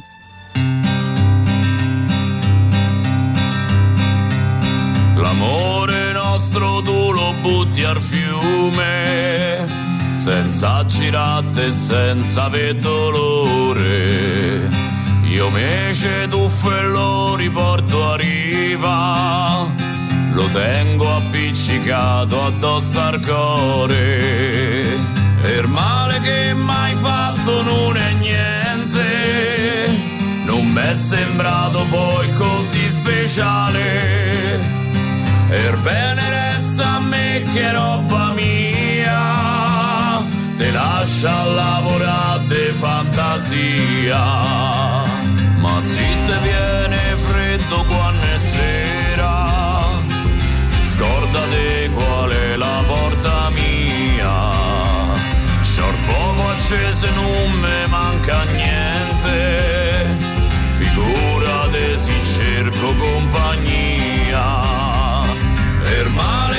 L'amore 5.14 6.12
nostro 6.12 6.82
tu 6.82 7.12
lo 7.12 7.34
butti 7.40 7.84
al 7.84 8.02
fiume, 8.02 9.64
senza 10.10 10.84
girate 10.86 11.66
e 11.66 11.70
senza 11.70 12.50
dolore. 12.80 14.68
Io 15.22 15.46
invece 15.46 16.26
tuffo 16.28 16.76
e 16.76 16.82
lo 16.82 17.36
riporto 17.36 18.10
a 18.10 18.16
riva, 18.16 19.72
lo 20.36 20.46
tengo 20.48 21.16
appiccicato 21.16 22.44
addosso 22.44 23.00
al 23.00 23.20
cuore. 23.20 24.84
Il 25.42 25.66
male 25.66 26.20
che 26.20 26.52
mai 26.52 26.94
fatto 26.94 27.62
non 27.62 27.96
è 27.96 28.12
niente, 28.20 29.88
non 30.44 30.66
m'è 30.66 30.92
sembrato 30.92 31.86
poi 31.88 32.30
così 32.34 32.86
speciale. 32.90 34.60
Il 35.48 35.78
bene 35.82 36.22
resta 36.28 36.96
a 36.96 37.00
me 37.00 37.42
che 37.54 37.62
è 37.62 37.72
roba 37.72 38.32
mia, 38.34 40.22
te 40.56 40.70
lascia 40.70 41.44
lavorare 41.44 42.72
fantasia. 42.72 44.24
Ma 45.56 45.80
se 45.80 46.16
te 46.26 46.36
viene 46.42 47.16
freddo 47.16 47.84
quando 47.84 48.22
è 48.34 48.38
sera, 48.38 49.55
scordate 50.96 51.90
qual 51.92 52.30
è 52.30 52.56
la 52.56 52.82
porta 52.86 53.50
mia. 53.50 54.54
C'ho 55.60 55.88
il 55.88 55.96
fuoco 55.96 56.48
acceso 56.48 57.06
e 57.06 57.10
non 57.10 57.50
mi 57.52 57.86
manca 57.88 58.44
niente, 58.44 60.16
figurate 60.72 61.98
se 61.98 62.12
cerco 62.24 62.94
compagnia. 62.94 64.44
Il 66.00 66.10
male 66.14 66.55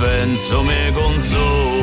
ben 0.00 0.36
zo 0.36 0.62
me 0.62 0.92
gonzo 0.92 1.73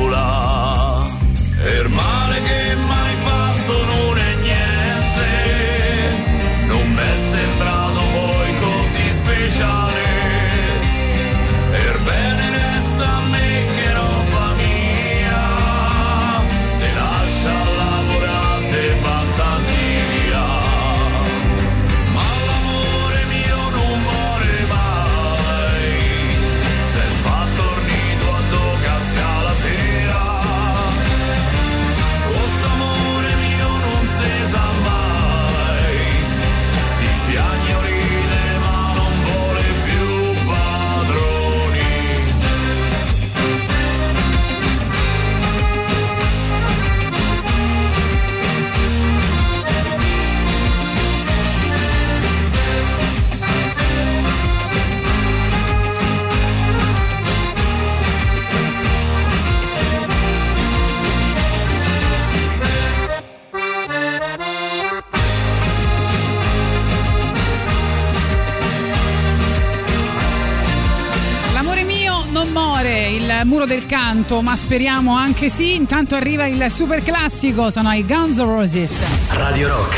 muro 73.45 73.65
del 73.65 73.85
canto, 73.85 74.41
ma 74.41 74.55
speriamo 74.55 75.15
anche 75.15 75.49
sì. 75.49 75.75
Intanto 75.75 76.15
arriva 76.15 76.45
il 76.45 76.69
super 76.69 77.03
classico, 77.03 77.69
sono 77.69 77.91
i 77.91 78.05
Guns 78.05 78.37
N' 78.37 78.45
Roses. 78.45 78.99
Radio 79.29 79.67
Rock, 79.69 79.95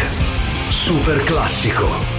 super 0.71 1.23
classico. 1.23 2.12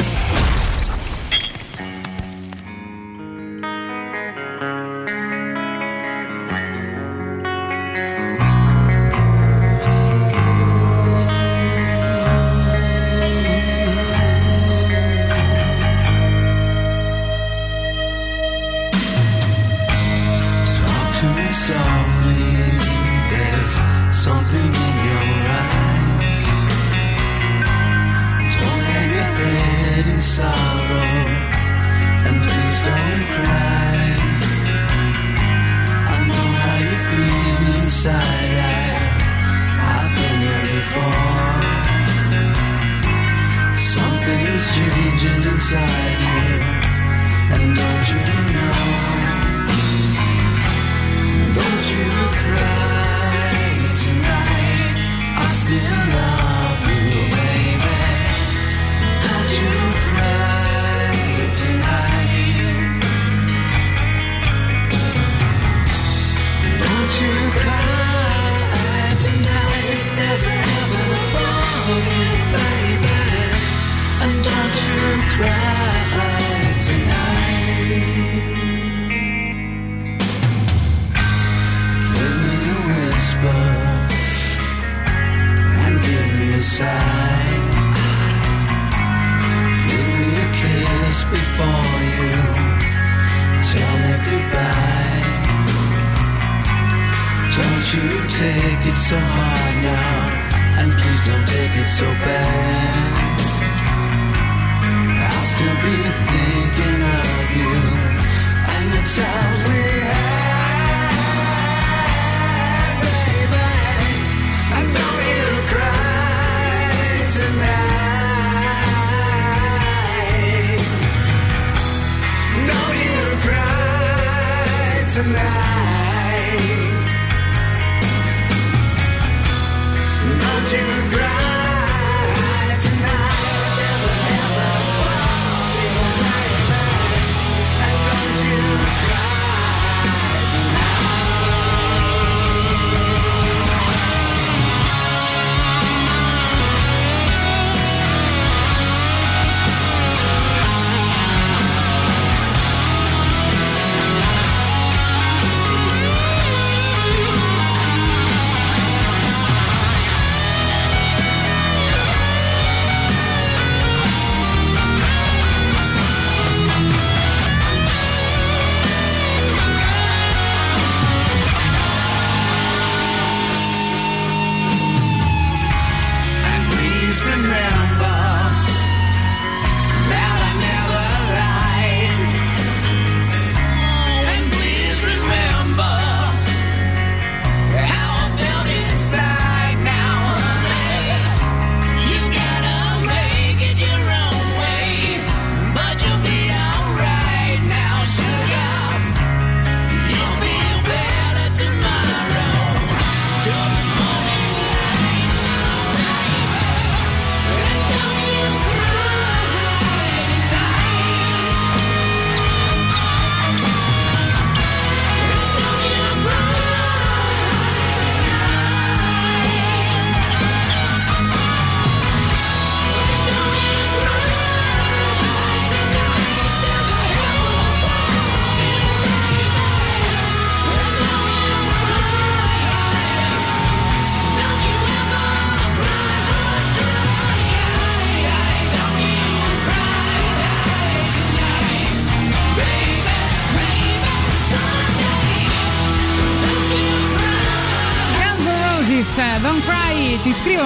be 105.84 106.23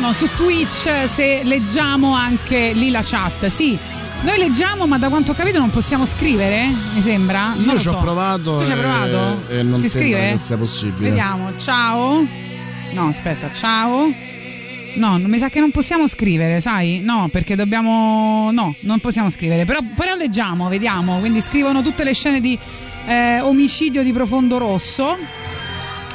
Scrivono 0.09 0.13
su 0.13 0.29
Twitch 0.43 1.07
se 1.07 1.43
leggiamo 1.45 2.15
anche 2.15 2.73
lì 2.73 2.91
la 2.91 3.03
chat. 3.03 3.47
Sì, 3.47 3.77
noi 4.23 4.39
leggiamo, 4.39 4.87
ma 4.87 4.97
da 4.97 5.09
quanto 5.09 5.33
ho 5.33 5.35
capito 5.35 5.59
non 5.59 5.71
possiamo 5.71 6.07
scrivere, 6.07 6.67
mi 6.95 7.01
sembra. 7.03 7.53
Non 7.55 7.75
Io 7.75 7.81
ci 7.81 7.89
ho 7.89 7.93
so. 7.93 7.99
provato 7.99 8.59
Tu 8.59 8.65
ci 8.65 8.73
hai 8.73 8.79
provato? 8.79 9.43
e 9.51 9.63
non 9.63 9.79
si 9.79 9.89
scrive? 9.89 10.31
che 10.33 10.39
sia 10.39 10.57
possibile. 10.57 11.11
Vediamo, 11.11 11.51
ciao. 11.59 12.25
No, 12.93 13.09
aspetta, 13.09 13.51
ciao. 13.53 14.11
No, 14.95 15.19
mi 15.19 15.39
sa 15.39 15.51
che 15.51 15.61
non 15.61 15.71
possiamo 15.71 16.09
scrivere, 16.09 16.61
sai? 16.61 17.01
No, 17.01 17.29
perché 17.31 17.55
dobbiamo. 17.55 18.51
No, 18.51 18.75
non 18.81 19.01
possiamo 19.01 19.29
scrivere. 19.29 19.67
Però, 19.67 19.81
però 19.95 20.15
leggiamo, 20.15 20.69
vediamo. 20.69 21.19
Quindi 21.19 21.43
scrivono 21.43 21.83
tutte 21.83 22.03
le 22.03 22.15
scene 22.15 22.41
di 22.41 22.59
eh, 23.07 23.41
omicidio 23.41 24.03
di 24.03 24.13
profondo 24.13 24.57
rosso. 24.57 25.17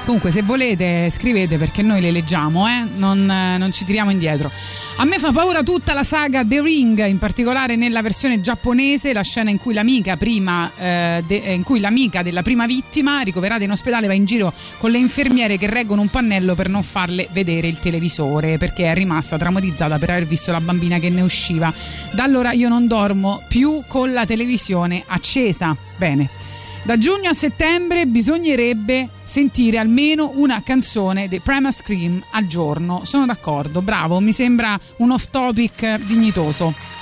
Comunque, 0.05 0.31
se 0.31 0.41
volete, 0.41 1.09
scrivete 1.09 1.57
perché 1.57 1.81
noi 1.81 2.01
le 2.01 2.11
leggiamo, 2.11 2.67
eh? 2.67 2.83
non, 2.97 3.29
eh, 3.29 3.57
non 3.57 3.71
ci 3.71 3.85
tiriamo 3.85 4.11
indietro. 4.11 4.51
A 4.97 5.05
me 5.05 5.17
fa 5.17 5.31
paura 5.31 5.63
tutta 5.63 5.93
la 5.93 6.03
saga 6.03 6.43
The 6.45 6.61
Ring, 6.61 7.05
in 7.05 7.17
particolare 7.19 7.77
nella 7.77 8.01
versione 8.01 8.41
giapponese, 8.41 9.13
la 9.13 9.21
scena 9.21 9.49
in 9.49 9.59
cui 9.59 9.73
l'amica, 9.73 10.17
prima, 10.17 10.69
eh, 10.77 11.23
de- 11.25 11.41
eh, 11.45 11.53
in 11.53 11.63
cui 11.63 11.79
l'amica 11.79 12.21
della 12.21 12.41
prima 12.41 12.65
vittima, 12.65 13.21
ricoverata 13.21 13.63
in 13.63 13.71
ospedale, 13.71 14.07
va 14.07 14.13
in 14.13 14.25
giro 14.25 14.53
con 14.77 14.91
le 14.91 14.97
infermiere 14.97 15.57
che 15.57 15.67
reggono 15.67 16.01
un 16.01 16.09
pannello 16.09 16.53
per 16.53 16.67
non 16.67 16.83
farle 16.83 17.29
vedere 17.31 17.67
il 17.67 17.79
televisore, 17.79 18.57
perché 18.57 18.91
è 18.91 18.93
rimasta 18.93 19.37
traumatizzata 19.37 19.97
per 19.99 20.09
aver 20.09 20.27
visto 20.27 20.51
la 20.51 20.59
bambina 20.59 20.99
che 20.99 21.09
ne 21.09 21.21
usciva. 21.21 21.73
Da 22.11 22.23
allora 22.23 22.51
io 22.51 22.67
non 22.67 22.87
dormo 22.87 23.41
più 23.47 23.83
con 23.87 24.11
la 24.11 24.25
televisione 24.25 25.01
accesa. 25.07 25.75
Bene. 25.95 26.52
Da 26.85 26.97
giugno 26.97 27.29
a 27.29 27.33
settembre 27.33 28.05
bisognerebbe 28.07 29.07
sentire 29.23 29.77
almeno 29.77 30.31
una 30.33 30.61
canzone 30.61 31.29
dei 31.29 31.39
Prima 31.39 31.71
Scream 31.71 32.21
al 32.31 32.45
giorno. 32.45 33.05
Sono 33.05 33.25
d'accordo, 33.25 33.81
bravo, 33.81 34.19
mi 34.19 34.33
sembra 34.33 34.77
un 34.97 35.11
off 35.11 35.29
topic 35.31 35.99
dignitoso. 35.99 36.92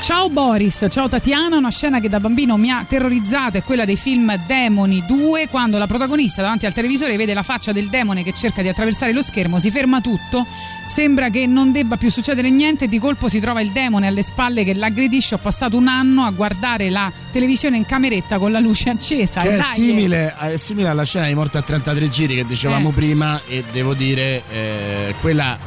Ciao 0.00 0.30
Boris, 0.30 0.86
ciao 0.90 1.06
Tatiana, 1.08 1.58
una 1.58 1.70
scena 1.70 2.00
che 2.00 2.08
da 2.08 2.18
bambino 2.18 2.56
mi 2.56 2.70
ha 2.70 2.82
terrorizzato 2.88 3.58
è 3.58 3.62
quella 3.62 3.84
dei 3.84 3.96
film 3.96 4.34
Demoni 4.46 5.04
2, 5.06 5.48
quando 5.48 5.76
la 5.76 5.86
protagonista 5.86 6.40
davanti 6.40 6.64
al 6.64 6.72
televisore 6.72 7.16
vede 7.16 7.34
la 7.34 7.42
faccia 7.42 7.72
del 7.72 7.88
demone 7.88 8.22
che 8.22 8.32
cerca 8.32 8.62
di 8.62 8.68
attraversare 8.68 9.12
lo 9.12 9.22
schermo, 9.22 9.58
si 9.58 9.70
ferma 9.70 10.00
tutto, 10.00 10.46
sembra 10.86 11.28
che 11.28 11.46
non 11.46 11.72
debba 11.72 11.96
più 11.98 12.10
succedere 12.10 12.48
niente 12.48 12.86
e 12.86 12.88
di 12.88 12.98
colpo 12.98 13.28
si 13.28 13.38
trova 13.38 13.60
il 13.60 13.70
demone 13.70 14.06
alle 14.06 14.22
spalle 14.22 14.64
che 14.64 14.72
l'aggredisce. 14.72 15.34
Ho 15.34 15.38
passato 15.38 15.76
un 15.76 15.88
anno 15.88 16.22
a 16.24 16.30
guardare 16.30 16.88
la 16.88 17.12
televisione 17.30 17.76
in 17.76 17.84
cameretta 17.84 18.38
con 18.38 18.50
la 18.50 18.60
luce 18.60 18.88
accesa. 18.90 19.42
Che 19.42 19.56
è 19.56 19.62
simile, 19.62 20.34
è 20.34 20.56
simile 20.56 20.88
alla 20.88 21.04
scena 21.04 21.26
di 21.26 21.34
Morte 21.34 21.58
a 21.58 21.62
33 21.62 22.08
giri 22.08 22.34
che 22.36 22.46
dicevamo 22.46 22.90
Eh. 22.90 22.92
prima 22.92 23.40
e 23.46 23.62
devo 23.72 23.92
dire 23.92 24.42
eh, 24.50 25.14
quella 25.20 25.58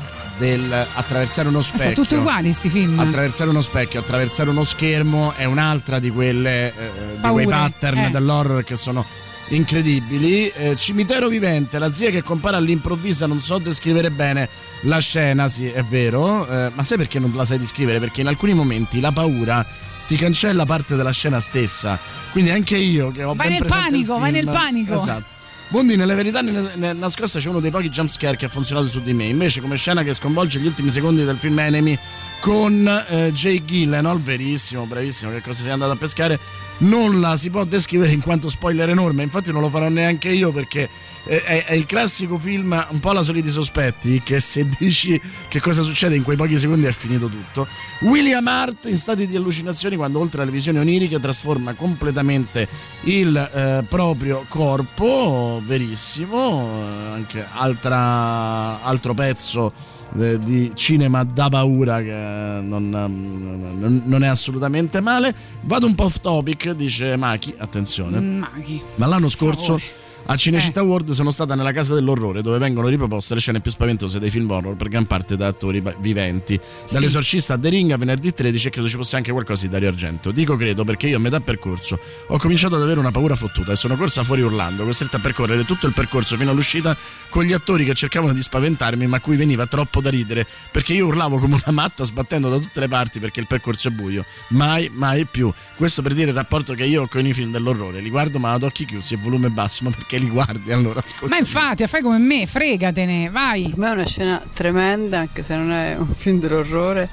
del 0.41 0.87
attraversare 0.93 1.47
uno 1.49 1.59
eh, 1.59 1.61
specchio. 1.61 1.83
sono 1.83 1.93
tutti 1.93 2.15
uguali 2.15 2.45
questi 2.45 2.69
film. 2.69 2.99
Attraversare 2.99 3.51
uno 3.51 3.61
specchio, 3.61 3.99
attraversare 3.99 4.49
uno 4.49 4.63
schermo 4.63 5.33
è 5.35 5.45
un'altra 5.45 5.99
di 5.99 6.09
quelle 6.09 6.73
eh, 6.75 6.91
di 7.21 7.27
quei 7.29 7.45
pattern 7.45 7.97
eh. 7.99 8.09
dell'horror 8.09 8.63
che 8.63 8.75
sono 8.75 9.05
incredibili. 9.49 10.47
Eh, 10.47 10.75
cimitero 10.77 11.27
vivente, 11.27 11.77
la 11.77 11.93
zia 11.93 12.09
che 12.09 12.23
compare 12.23 12.57
all'improvvisa, 12.57 13.27
non 13.27 13.39
so 13.39 13.59
descrivere 13.59 14.09
bene 14.09 14.49
la 14.81 14.97
scena, 14.97 15.47
sì, 15.47 15.67
è 15.67 15.83
vero, 15.83 16.47
eh, 16.47 16.71
ma 16.73 16.83
sai 16.83 16.97
perché 16.97 17.19
non 17.19 17.31
la 17.35 17.45
sai 17.45 17.59
descrivere? 17.59 17.99
Perché 17.99 18.21
in 18.21 18.27
alcuni 18.27 18.53
momenti 18.53 18.99
la 18.99 19.11
paura 19.11 19.63
ti 20.07 20.15
cancella 20.15 20.65
parte 20.65 20.95
della 20.95 21.11
scena 21.11 21.39
stessa. 21.39 21.99
Quindi 22.31 22.49
anche 22.49 22.77
io 22.77 23.11
che 23.11 23.23
ho 23.23 23.35
Vai 23.35 23.49
ben 23.49 23.57
nel 23.59 23.67
presente 23.67 23.85
il 23.85 24.05
panico, 24.05 24.19
vai 24.19 24.31
film- 24.31 24.45
nel 24.45 24.55
panico. 24.55 24.95
Esatto. 24.95 25.39
Bondi, 25.71 25.95
nelle 25.95 26.15
verità 26.15 26.41
nascoste 26.41 27.39
c'è 27.39 27.47
uno 27.47 27.61
dei 27.61 27.71
pochi 27.71 27.87
jumpscare 27.87 28.35
che 28.35 28.43
ha 28.43 28.49
funzionato 28.49 28.89
su 28.89 29.01
di 29.01 29.13
me. 29.13 29.23
Invece, 29.23 29.61
come 29.61 29.77
scena 29.77 30.03
che 30.03 30.13
sconvolge 30.13 30.59
gli 30.59 30.65
ultimi 30.65 30.89
secondi 30.89 31.23
del 31.23 31.37
film 31.37 31.57
Enemy 31.57 31.97
con 32.41 33.05
eh, 33.07 33.31
Jay 33.31 33.63
Gillenol, 33.63 34.19
verissimo, 34.19 34.83
bravissimo, 34.83 35.31
che 35.31 35.41
cosa 35.41 35.63
sei 35.63 35.71
andato 35.71 35.93
a 35.93 35.95
pescare, 35.95 36.37
non 36.79 37.21
la 37.21 37.37
si 37.37 37.49
può 37.49 37.63
descrivere 37.63 38.11
in 38.11 38.19
quanto 38.19 38.49
spoiler 38.49 38.89
enorme. 38.89 39.23
Infatti, 39.23 39.53
non 39.53 39.61
lo 39.61 39.69
farò 39.69 39.87
neanche 39.87 40.27
io 40.27 40.51
perché 40.51 40.89
è, 41.25 41.65
è 41.65 41.73
il 41.73 41.85
classico 41.85 42.37
film, 42.37 42.85
un 42.89 42.99
po' 42.99 43.11
la 43.11 43.21
soliti 43.23 43.49
sospetti, 43.49 44.21
che 44.23 44.39
se 44.39 44.67
dici 44.79 45.19
che 45.47 45.59
cosa 45.59 45.83
succede 45.83 46.15
in 46.15 46.23
quei 46.23 46.37
pochi 46.37 46.57
secondi 46.57 46.87
è 46.87 46.91
finito 46.91 47.27
tutto. 47.27 47.67
William 48.01 48.45
Hart 48.47 48.85
in 48.85 48.95
stati 48.95 49.27
di 49.27 49.35
allucinazioni 49.35 49.95
quando 49.95 50.19
oltre 50.19 50.41
alle 50.41 50.51
visioni 50.51 50.79
oniriche 50.79 51.19
trasforma 51.19 51.73
completamente 51.73 52.67
il 53.03 53.35
eh, 53.35 53.83
proprio 53.87 54.45
corpo, 54.47 55.61
verissimo, 55.65 56.83
anche 57.11 57.45
altra- 57.51 58.81
altro 58.81 59.13
pezzo 59.13 59.71
eh, 60.17 60.39
di 60.39 60.71
cinema 60.73 61.23
da 61.23 61.47
paura 61.49 62.01
che 62.01 62.11
non, 62.11 62.89
non- 62.89 64.01
non 64.05 64.23
è 64.23 64.27
assolutamente 64.27 64.99
male. 65.01 65.33
Vado 65.61 65.85
un 65.85 65.95
po' 65.95 66.05
off 66.05 66.19
topic, 66.19 66.71
dice 66.71 67.15
Maki, 67.15 67.53
attenzione. 67.57 68.19
Maki. 68.19 68.81
Ma 68.95 69.05
l'anno 69.05 69.29
scorso 69.29 69.77
favore. 69.77 69.99
A 70.25 70.35
Cinecittà 70.35 70.81
World 70.81 71.11
sono 71.11 71.31
stata 71.31 71.55
nella 71.55 71.71
casa 71.71 71.93
dell'orrore 71.93 72.41
dove 72.41 72.57
vengono 72.57 72.87
riproposte 72.87 73.33
le 73.33 73.39
scene 73.39 73.59
più 73.59 73.71
spaventose 73.71 74.19
dei 74.19 74.29
film 74.29 74.49
horror 74.49 74.75
per 74.75 74.87
gran 74.87 75.05
parte 75.05 75.35
da 75.35 75.47
attori 75.47 75.83
viventi. 75.99 76.59
Dall'esorcista 76.91 77.55
a 77.55 77.57
The 77.57 77.69
Ring 77.69 77.91
a 77.91 77.97
venerdì 77.97 78.33
13 78.33 78.67
e 78.67 78.69
credo 78.69 78.87
ci 78.87 78.95
fosse 78.95 79.15
anche 79.15 79.31
qualcosa 79.31 79.65
di 79.65 79.71
Dario 79.71 79.89
Argento. 79.89 80.31
Dico 80.31 80.55
credo 80.55 80.83
perché 80.83 81.07
io 81.07 81.17
a 81.17 81.19
metà 81.19 81.39
percorso 81.39 81.99
ho 82.27 82.37
cominciato 82.37 82.75
ad 82.75 82.81
avere 82.81 82.99
una 82.99 83.11
paura 83.11 83.35
fottuta 83.35 83.71
e 83.71 83.75
sono 83.75 83.95
corsa 83.95 84.23
fuori 84.23 84.41
urlando, 84.41 84.83
costretta 84.83 85.17
a 85.17 85.19
percorrere 85.19 85.65
tutto 85.65 85.87
il 85.87 85.93
percorso 85.93 86.37
fino 86.37 86.51
all'uscita 86.51 86.95
con 87.29 87.43
gli 87.43 87.53
attori 87.53 87.85
che 87.85 87.93
cercavano 87.93 88.33
di 88.33 88.41
spaventarmi 88.41 89.07
ma 89.07 89.17
a 89.17 89.19
cui 89.19 89.35
veniva 89.35 89.65
troppo 89.65 90.01
da 90.01 90.09
ridere 90.09 90.45
perché 90.71 90.93
io 90.93 91.07
urlavo 91.07 91.37
come 91.37 91.55
una 91.55 91.73
matta 91.73 92.03
sbattendo 92.03 92.49
da 92.49 92.57
tutte 92.57 92.79
le 92.79 92.87
parti 92.87 93.19
perché 93.19 93.39
il 93.39 93.47
percorso 93.47 93.87
è 93.87 93.91
buio. 93.91 94.25
Mai, 94.49 94.89
mai 94.93 95.25
più. 95.25 95.51
Questo 95.75 96.01
per 96.01 96.13
dire 96.13 96.29
il 96.29 96.35
rapporto 96.35 96.73
che 96.73 96.85
io 96.85 97.03
ho 97.03 97.07
con 97.07 97.25
i 97.25 97.33
film 97.33 97.51
dell'orrore. 97.51 97.99
Li 97.99 98.09
guardo 98.09 98.39
ma 98.39 98.51
ad 98.51 98.63
occhi 98.63 98.85
chiusi 98.85 99.15
e 99.15 99.17
volume 99.17 99.49
basso, 99.49 99.83
ma 99.83 99.91
perché 100.11 100.17
li 100.17 100.29
guardi 100.29 100.71
allora? 100.73 101.01
Scusa. 101.05 101.33
Ma 101.33 101.37
infatti, 101.39 101.87
fai 101.87 102.01
come 102.01 102.17
me, 102.17 102.45
fregatene, 102.45 103.29
vai. 103.29 103.69
Per 103.69 103.77
me 103.77 103.87
è 103.87 103.91
una 103.91 104.05
scena 104.05 104.43
tremenda, 104.53 105.19
anche 105.19 105.41
se 105.41 105.55
non 105.55 105.71
è 105.71 105.95
un 105.97 106.07
film 106.13 106.39
dell'orrore. 106.39 107.07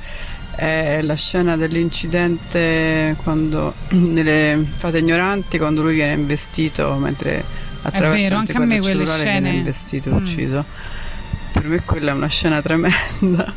È 0.56 1.00
la 1.02 1.14
scena 1.14 1.56
dell'incidente 1.56 3.14
quando 3.22 3.74
nelle 3.90 4.66
fate 4.74 4.98
ignoranti, 4.98 5.56
quando 5.58 5.82
lui 5.82 5.94
viene 5.94 6.14
investito 6.14 6.94
mentre 6.94 7.44
attraversa 7.82 8.16
vero, 8.22 8.36
anche 8.36 8.52
a 8.56 8.60
me 8.60 8.80
quelle 8.80 9.06
scene- 9.06 9.22
viene 9.40 9.50
investito, 9.58 10.10
Mm. 10.10 10.14
ucciso. 10.16 10.64
Per 11.52 11.64
me 11.64 11.80
quella 11.84 12.10
è 12.10 12.14
una 12.14 12.26
scena 12.26 12.60
tremenda. 12.60 13.54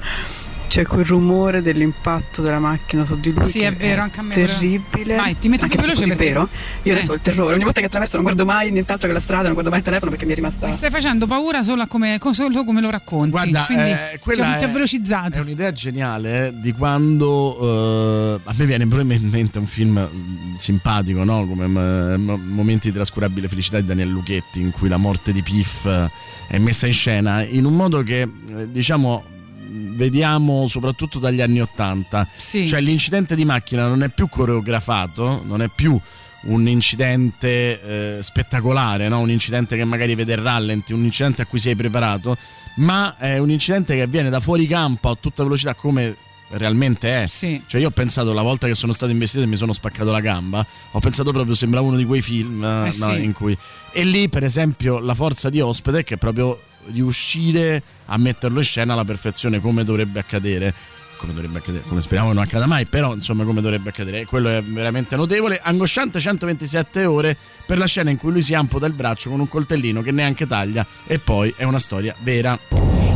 C'è 0.71 0.85
quel 0.85 1.03
rumore 1.03 1.61
dell'impatto 1.61 2.41
della 2.41 2.57
macchina 2.59 3.03
su 3.03 3.19
di 3.19 3.33
lui. 3.33 3.43
Sì, 3.43 3.59
che 3.59 3.67
è 3.67 3.73
vero, 3.75 4.03
anche 4.03 4.21
a 4.21 4.23
me 4.23 4.33
Terribile. 4.33 5.17
Vai, 5.17 5.37
ti 5.37 5.49
metto 5.49 5.65
anche 5.65 5.75
più 5.75 5.85
veloce 5.85 6.03
è 6.03 6.05
così 6.07 6.15
perché- 6.17 6.31
vero. 6.33 6.47
Io 6.83 6.93
adesso 6.93 7.09
Eh. 7.09 7.11
ho 7.11 7.15
il 7.15 7.21
terrore. 7.21 7.55
Ogni 7.55 7.63
volta 7.65 7.81
che 7.81 7.87
attraverso 7.87 8.15
non 8.15 8.23
guardo 8.23 8.45
mai 8.45 8.71
nient'altro 8.71 9.07
che 9.09 9.13
la 9.13 9.19
strada, 9.19 9.43
non 9.43 9.51
guardo 9.51 9.69
mai 9.69 9.79
il 9.79 9.83
telefono 9.85 10.11
perché 10.11 10.25
mi 10.25 10.31
è 10.31 10.35
rimasta. 10.35 10.67
Mi 10.67 10.71
stai 10.71 10.89
facendo 10.89 11.27
paura 11.27 11.61
solo, 11.61 11.81
a 11.81 11.87
come, 11.87 12.17
co- 12.19 12.31
solo 12.31 12.63
come 12.63 12.79
lo 12.79 12.89
racconti. 12.89 13.31
Guarda, 13.31 13.63
Quindi 13.65 13.89
eh, 13.89 14.19
quella 14.21 14.55
ti 14.55 14.63
è- 14.63 14.69
velocizzato. 14.71 15.39
È 15.39 15.41
un'idea 15.41 15.73
geniale 15.73 16.47
eh, 16.47 16.53
di 16.57 16.71
quando 16.71 18.37
eh, 18.37 18.41
a 18.41 18.53
me 18.55 18.65
viene 18.65 18.87
proprio 18.87 19.11
in 19.13 19.27
mente 19.27 19.59
un 19.59 19.65
film 19.67 19.99
mm, 20.09 20.55
simpatico, 20.55 21.25
no? 21.25 21.45
come 21.47 21.65
eh, 21.65 22.15
mo- 22.15 22.37
Momenti 22.41 22.87
di 22.87 22.93
trascurabile 22.93 23.49
felicità 23.49 23.77
di 23.77 23.85
Daniel 23.87 24.07
Lucchetti, 24.09 24.61
in 24.61 24.71
cui 24.71 24.87
la 24.87 24.95
morte 24.95 25.33
di 25.33 25.41
Piff 25.43 25.83
eh, 25.85 26.09
è 26.47 26.57
messa 26.59 26.87
in 26.87 26.93
scena 26.93 27.43
in 27.43 27.65
un 27.65 27.75
modo 27.75 28.01
che, 28.03 28.21
eh, 28.21 28.71
diciamo, 28.71 29.25
vediamo 29.71 30.67
soprattutto 30.67 31.19
dagli 31.19 31.41
anni 31.41 31.61
Ottanta. 31.61 32.27
Sì. 32.35 32.67
Cioè 32.67 32.81
l'incidente 32.81 33.35
di 33.35 33.45
macchina 33.45 33.87
non 33.87 34.03
è 34.03 34.09
più 34.09 34.27
coreografato, 34.29 35.41
non 35.45 35.61
è 35.61 35.69
più 35.73 35.99
un 36.43 36.67
incidente 36.67 38.17
eh, 38.17 38.23
spettacolare, 38.23 39.07
no? 39.07 39.19
un 39.19 39.29
incidente 39.29 39.77
che 39.77 39.83
magari 39.83 40.15
vede 40.15 40.33
il 40.33 40.39
rallenti, 40.39 40.93
un 40.93 41.03
incidente 41.03 41.43
a 41.43 41.45
cui 41.45 41.59
sei 41.59 41.75
preparato, 41.75 42.35
ma 42.77 43.15
è 43.17 43.37
un 43.37 43.51
incidente 43.51 43.95
che 43.95 44.01
avviene 44.01 44.29
da 44.29 44.39
fuori 44.39 44.65
campo 44.65 45.09
a 45.09 45.15
tutta 45.19 45.43
velocità 45.43 45.75
come 45.75 46.15
realmente 46.51 47.23
è. 47.23 47.27
Cioè 47.65 47.79
io 47.79 47.87
ho 47.87 47.91
pensato 47.91 48.33
la 48.33 48.41
volta 48.41 48.67
che 48.67 48.75
sono 48.75 48.91
stato 48.91 49.11
investito 49.11 49.43
e 49.43 49.47
mi 49.47 49.55
sono 49.55 49.73
spaccato 49.73 50.11
la 50.11 50.19
gamba, 50.19 50.65
ho 50.91 50.99
pensato 50.99 51.31
proprio 51.31 51.55
sembra 51.55 51.81
uno 51.81 51.95
di 51.95 52.05
quei 52.05 52.21
film 52.21 52.63
Eh, 52.63 52.85
no, 52.85 52.91
sì. 52.91 53.23
in 53.23 53.33
cui... 53.33 53.55
E 53.91 54.03
lì 54.03 54.27
per 54.27 54.43
esempio 54.43 54.99
la 54.99 55.13
forza 55.13 55.49
di 55.49 55.59
ospite 55.61 56.03
che 56.03 56.15
è 56.15 56.17
proprio 56.17 56.59
riuscire 56.91 57.81
a 58.05 58.17
metterlo 58.17 58.59
in 58.59 58.65
scena 58.65 58.93
alla 58.93 59.05
perfezione 59.05 59.59
come 59.59 59.83
dovrebbe 59.83 60.19
accadere 60.19 60.73
come 61.21 61.33
dovrebbe 61.33 61.59
accadere, 61.59 61.83
come 61.87 62.01
speriamo 62.01 62.33
non 62.33 62.41
accada 62.41 62.65
mai, 62.65 62.87
però 62.87 63.13
insomma 63.13 63.43
come 63.43 63.61
dovrebbe 63.61 63.89
accadere, 63.89 64.25
quello 64.25 64.49
è 64.49 64.63
veramente 64.63 65.15
notevole. 65.15 65.59
Angosciante 65.61 66.19
127 66.19 67.05
ore 67.05 67.37
per 67.67 67.77
la 67.77 67.85
scena 67.85 68.09
in 68.09 68.17
cui 68.17 68.31
lui 68.31 68.41
si 68.41 68.55
amputa 68.55 68.87
il 68.87 68.93
braccio 68.93 69.29
con 69.29 69.39
un 69.39 69.47
coltellino 69.47 70.01
che 70.01 70.09
neanche 70.11 70.47
taglia 70.47 70.83
e 71.05 71.19
poi 71.19 71.53
è 71.55 71.63
una 71.63 71.77
storia 71.77 72.15
vera. 72.21 72.57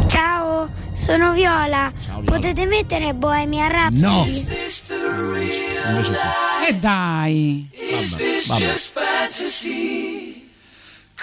Ciao, 0.07 0.69
sono 0.93 1.33
Viola. 1.33 1.91
Ciao, 1.99 2.21
Viola. 2.21 2.37
Potete 2.37 2.65
mettere 2.67 3.15
Bohemian 3.15 3.71
Rhapsody? 3.71 3.99
No. 3.99 4.25
Invece 5.87 6.13
sì. 6.13 6.27
E 6.69 6.75
dai. 6.75 7.69
Vabbè, 8.45 8.65
vabbè. 8.67 10.43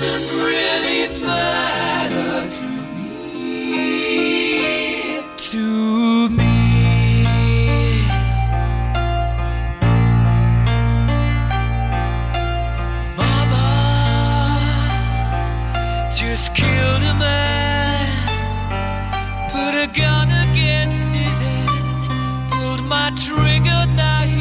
doesn't 0.00 0.30
really 0.44 1.08
matter 1.26 2.48
to 2.56 2.66
me. 2.94 3.90
To 5.36 6.28
me. 6.28 6.46
Just 16.16 16.54
killed 16.54 17.02
a 17.02 17.14
man, 17.14 18.06
put 19.50 19.74
a 19.74 19.86
gun 20.00 20.30
against 20.48 21.12
his 21.12 21.40
head, 21.40 22.50
pulled 22.50 22.84
my 22.84 23.10
trigger 23.16 23.86
now. 23.96 24.37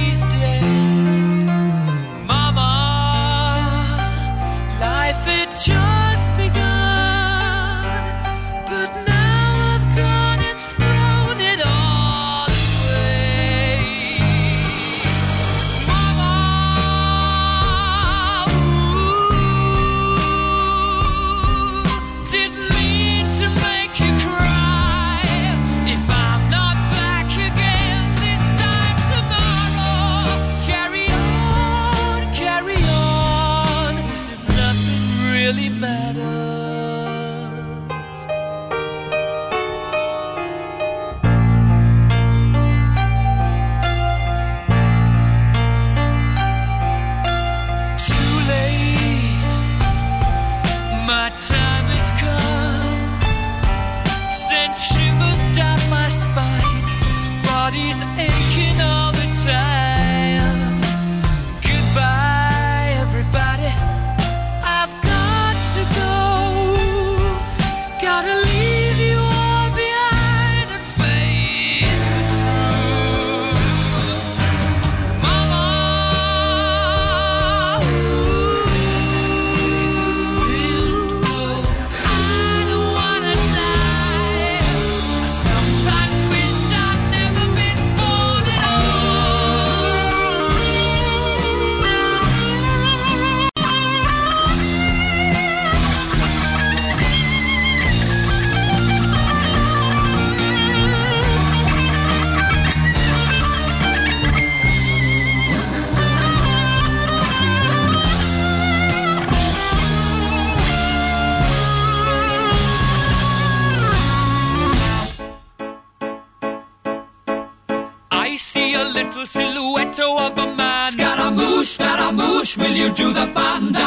you 122.88 122.94
to 122.94 123.14
the 123.14 123.28
fun 123.34 123.87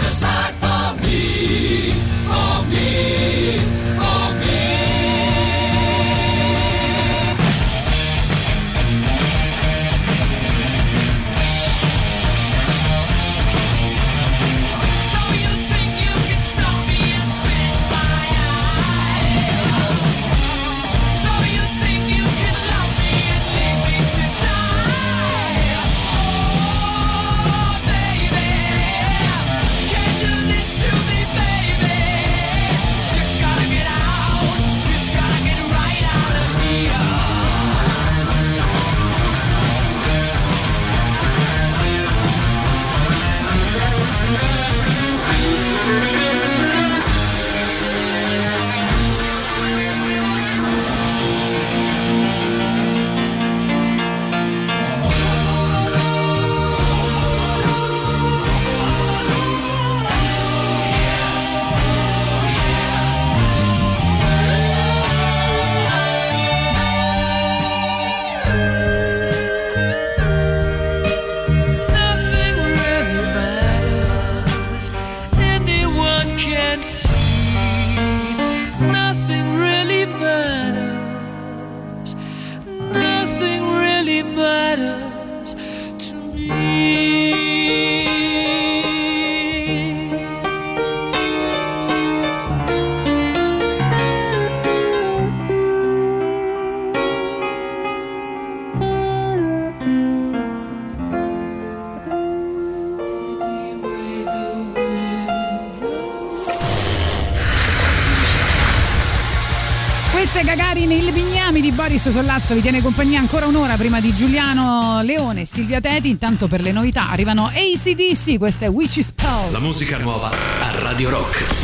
Sollazzo 112.51 112.55
vi 112.55 112.61
tiene 112.61 112.81
compagnia 112.81 113.19
ancora 113.19 113.47
un'ora 113.47 113.75
prima 113.75 113.99
di 113.99 114.13
Giuliano 114.13 115.01
Leone 115.03 115.41
e 115.41 115.45
Silvia 115.45 115.79
Teti. 115.79 116.09
Intanto 116.09 116.47
per 116.47 116.61
le 116.61 116.71
novità 116.71 117.09
arrivano 117.09 117.45
ACDC, 117.47 118.37
questa 118.37 118.65
è 118.65 118.69
Witch 118.69 119.01
Spell. 119.01 119.51
La 119.51 119.59
musica 119.59 119.97
nuova 119.97 120.29
a 120.29 120.79
Radio 120.79 121.09
Rock. 121.09 121.60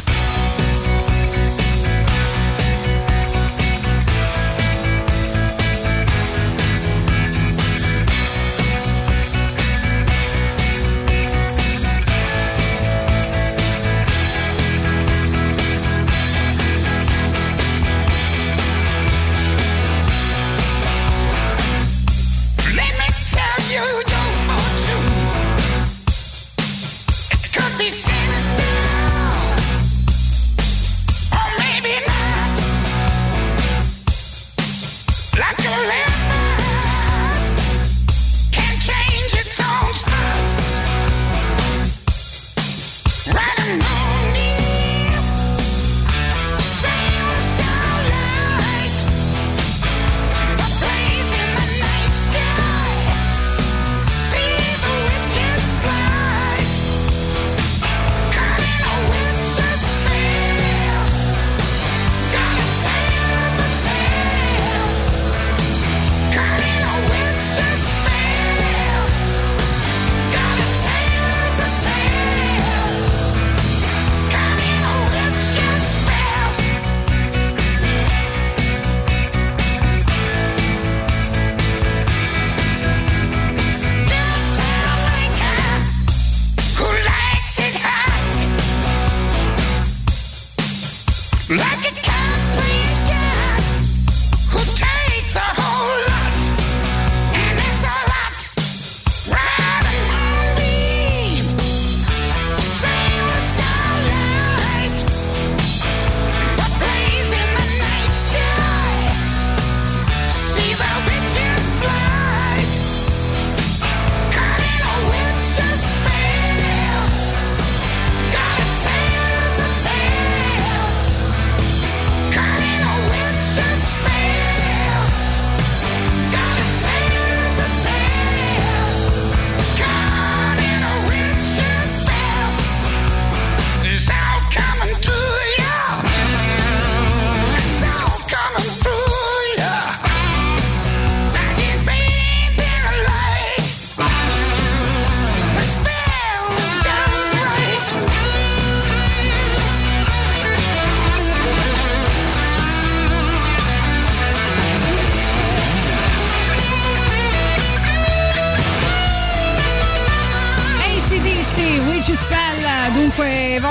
sir. 95.38 95.67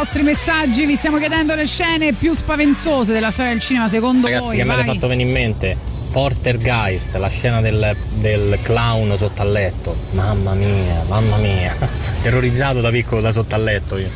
Vostri 0.06 0.22
messaggi, 0.22 0.86
vi 0.86 0.94
stiamo 0.94 1.18
chiedendo 1.18 1.56
le 1.56 1.66
scene 1.66 2.12
più 2.12 2.32
spaventose 2.32 3.12
della 3.12 3.32
storia 3.32 3.50
del 3.50 3.60
cinema 3.60 3.88
secondo 3.88 4.28
Ragazzi, 4.28 4.46
voi. 4.46 4.56
che 4.56 4.64
mi 4.64 4.70
avete 4.70 4.92
fatto 4.92 5.08
venire 5.08 5.28
in 5.28 5.34
mente? 5.34 5.76
Portergeist, 6.12 7.16
la 7.16 7.26
scena 7.26 7.60
del, 7.60 7.96
del 8.20 8.56
clown 8.62 9.16
sotto 9.16 9.42
al 9.42 9.50
letto. 9.50 9.96
Mamma 10.12 10.54
mia, 10.54 11.02
mamma 11.08 11.38
mia. 11.38 11.76
Terrorizzato 12.22 12.80
da 12.80 12.90
piccolo 12.90 13.20
da 13.20 13.32
sotto 13.32 13.56
al 13.56 13.64
letto 13.64 13.98
io. 13.98 14.08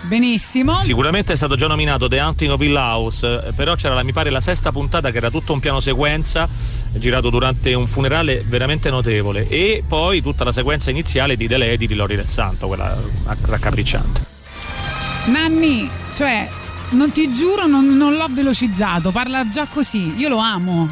Benissimo. 0.00 0.82
Sicuramente 0.82 1.34
è 1.34 1.36
stato 1.36 1.54
già 1.54 1.68
nominato 1.68 2.08
The 2.08 2.18
Hunting 2.18 2.50
of 2.50 2.60
Hill 2.60 2.74
House, 2.74 3.24
eh, 3.46 3.52
però 3.52 3.76
c'era 3.76 3.94
la- 3.94 4.02
mi 4.02 4.12
pare 4.12 4.30
la 4.30 4.40
sesta 4.40 4.72
puntata 4.72 5.12
che 5.12 5.18
era 5.18 5.30
tutto 5.30 5.52
un 5.52 5.60
piano 5.60 5.78
sequenza 5.78 6.48
girato 6.94 7.30
durante 7.30 7.74
un 7.74 7.86
funerale 7.86 8.42
veramente 8.44 8.90
notevole 8.90 9.46
e 9.46 9.84
poi 9.86 10.20
tutta 10.20 10.42
la 10.42 10.52
sequenza 10.52 10.90
iniziale 10.90 11.36
di 11.36 11.46
The 11.46 11.58
Lady 11.58 11.86
di 11.86 11.94
Lori 11.94 12.16
del 12.16 12.28
Santo, 12.28 12.66
quella 12.66 12.98
raccapricciante. 13.46 14.37
Nanni, 15.30 15.88
cioè, 16.14 16.48
non 16.90 17.12
ti 17.12 17.30
giuro, 17.32 17.66
non, 17.66 17.96
non 17.96 18.14
l'ho 18.16 18.26
velocizzato, 18.30 19.10
parla 19.10 19.48
già 19.50 19.66
così, 19.66 20.14
io 20.16 20.28
lo 20.28 20.38
amo. 20.38 20.88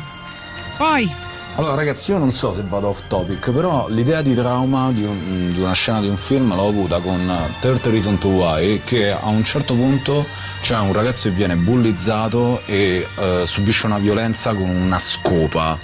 Poi, 0.77 1.11
Allora 1.59 1.75
ragazzi 1.75 2.11
io 2.11 2.19
non 2.19 2.33
so 2.33 2.53
se 2.53 2.63
vado 2.69 2.89
off 2.89 3.01
topic 3.07 3.51
però 3.51 3.89
l'idea 3.89 4.21
di 4.21 4.35
trauma 4.35 4.91
di, 4.93 5.03
un- 5.05 5.53
di 5.55 5.59
una 5.59 5.73
scena 5.73 6.03
di 6.03 6.07
un 6.07 6.19
film 6.19 6.55
l'ho 6.55 6.69
avuta 6.69 7.01
con 7.01 7.33
30 7.61 7.89
Reason 7.89 8.19
to 8.19 8.29
Why 8.29 8.83
che 8.85 9.11
a 9.11 9.29
un 9.29 9.43
certo 9.43 9.73
punto 9.73 10.27
c'è 10.61 10.77
un 10.79 10.93
ragazzo 10.93 11.31
che 11.31 11.35
viene 11.35 11.57
bullizzato 11.57 12.61
e 12.67 13.09
eh, 13.19 13.43
subisce 13.47 13.87
una 13.87 13.97
violenza 13.99 14.53
con 14.53 14.69
una 14.69 14.99
scopa 14.99 15.79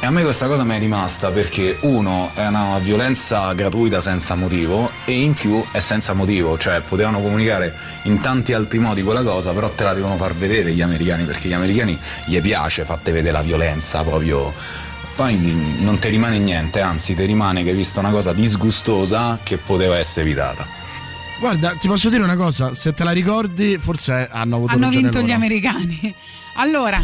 e 0.00 0.06
a 0.06 0.10
me 0.10 0.22
questa 0.22 0.46
cosa 0.46 0.62
mi 0.62 0.76
è 0.76 0.78
rimasta 0.78 1.30
perché 1.30 1.78
uno 1.80 2.30
è 2.34 2.46
una 2.46 2.78
violenza 2.78 3.52
gratuita 3.52 4.00
senza 4.00 4.36
motivo 4.36 4.90
e 5.04 5.20
in 5.20 5.34
più 5.34 5.64
è 5.72 5.80
senza 5.80 6.12
motivo, 6.12 6.56
cioè 6.56 6.82
potevano 6.82 7.20
comunicare 7.20 7.74
in 8.04 8.20
tanti 8.20 8.52
altri 8.52 8.78
modi 8.78 9.02
quella 9.02 9.22
cosa, 9.22 9.52
però 9.52 9.70
te 9.70 9.82
la 9.82 9.94
devono 9.94 10.16
far 10.16 10.34
vedere 10.34 10.72
gli 10.72 10.82
americani 10.82 11.24
perché 11.24 11.48
gli 11.48 11.52
americani 11.52 11.98
gli 12.26 12.40
piace 12.40 12.84
fatte 12.84 13.10
vedere 13.10 13.32
la 13.32 13.42
violenza 13.42 14.02
proprio 14.04 14.52
poi 15.18 15.36
non 15.80 15.98
ti 15.98 16.10
rimane 16.10 16.38
niente, 16.38 16.80
anzi 16.80 17.16
ti 17.16 17.24
rimane 17.24 17.64
che 17.64 17.70
hai 17.70 17.74
visto 17.76 17.98
una 17.98 18.10
cosa 18.10 18.32
disgustosa 18.32 19.40
che 19.42 19.56
poteva 19.56 19.98
essere 19.98 20.26
evitata. 20.26 20.64
Guarda, 21.40 21.72
ti 21.72 21.88
posso 21.88 22.08
dire 22.08 22.22
una 22.22 22.36
cosa, 22.36 22.72
se 22.72 22.94
te 22.94 23.02
la 23.02 23.10
ricordi, 23.10 23.78
forse 23.78 24.28
hanno 24.30 24.56
avuto 24.56 24.74
hanno 24.74 24.88
vinto 24.90 25.18
loro. 25.18 25.26
gli 25.26 25.32
americani. 25.32 26.14
Allora, 26.54 27.02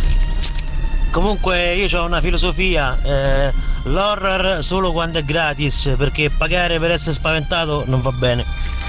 Comunque 1.15 1.77
io 1.77 2.01
ho 2.01 2.05
una 2.05 2.21
filosofia, 2.21 2.99
eh, 3.01 3.53
l'horror 3.85 4.65
solo 4.65 4.91
quando 4.91 5.21
è 5.21 5.25
gratis, 5.25 5.95
perché 5.97 6.29
pagare 6.29 6.81
per 6.81 6.91
essere 6.91 7.13
spaventato 7.13 7.85
non 7.87 8.01
va 8.01 8.11
bene. 8.11 8.45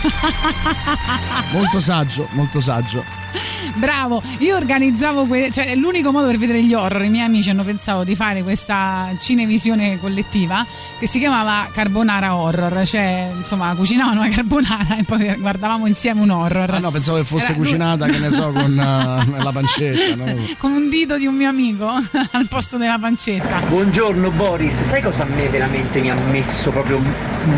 Molto 1.51 1.79
saggio, 1.79 2.27
molto 2.31 2.59
saggio. 2.59 3.03
bravo, 3.75 4.21
io 4.39 4.55
organizzavo, 4.55 5.25
que- 5.25 5.49
cioè 5.51 5.75
l'unico 5.75 6.11
modo 6.11 6.27
per 6.27 6.37
vedere 6.37 6.63
gli 6.63 6.73
horror, 6.73 7.03
i 7.03 7.09
miei 7.09 7.25
amici 7.25 7.49
hanno 7.49 7.63
pensato 7.63 8.03
di 8.03 8.15
fare 8.15 8.43
questa 8.43 9.09
cinevisione 9.19 9.99
collettiva 9.99 10.65
che 10.99 11.07
si 11.07 11.19
chiamava 11.19 11.67
Carbonara 11.73 12.35
Horror, 12.35 12.85
cioè 12.87 13.31
insomma 13.35 13.73
cucinavano 13.75 14.21
la 14.21 14.29
carbonara 14.29 14.97
e 14.97 15.03
poi 15.03 15.35
guardavamo 15.37 15.87
insieme 15.87 16.21
un 16.21 16.29
horror. 16.29 16.69
Ah 16.71 16.79
no, 16.79 16.91
pensavo 16.91 17.17
che 17.17 17.23
fosse 17.23 17.45
Era 17.45 17.53
lui- 17.55 17.63
cucinata, 17.65 18.05
che 18.07 18.17
ne 18.19 18.31
so, 18.31 18.51
con 18.51 18.71
eh, 19.37 19.43
la 19.43 19.51
pancetta. 19.51 20.15
no? 20.15 20.25
con 20.57 20.71
un 20.71 20.89
dito 20.89 21.17
di 21.17 21.25
un 21.25 21.35
mio 21.35 21.49
amico 21.49 21.87
al 22.31 22.47
posto 22.47 22.77
della 22.77 22.97
pancetta. 22.99 23.59
Buongiorno 23.67 24.29
Boris, 24.31 24.83
sai 24.83 25.01
cosa 25.01 25.23
a 25.23 25.27
me 25.27 25.47
veramente 25.49 25.99
mi 26.01 26.09
ha 26.11 26.15
messo 26.31 26.69
proprio 26.71 27.01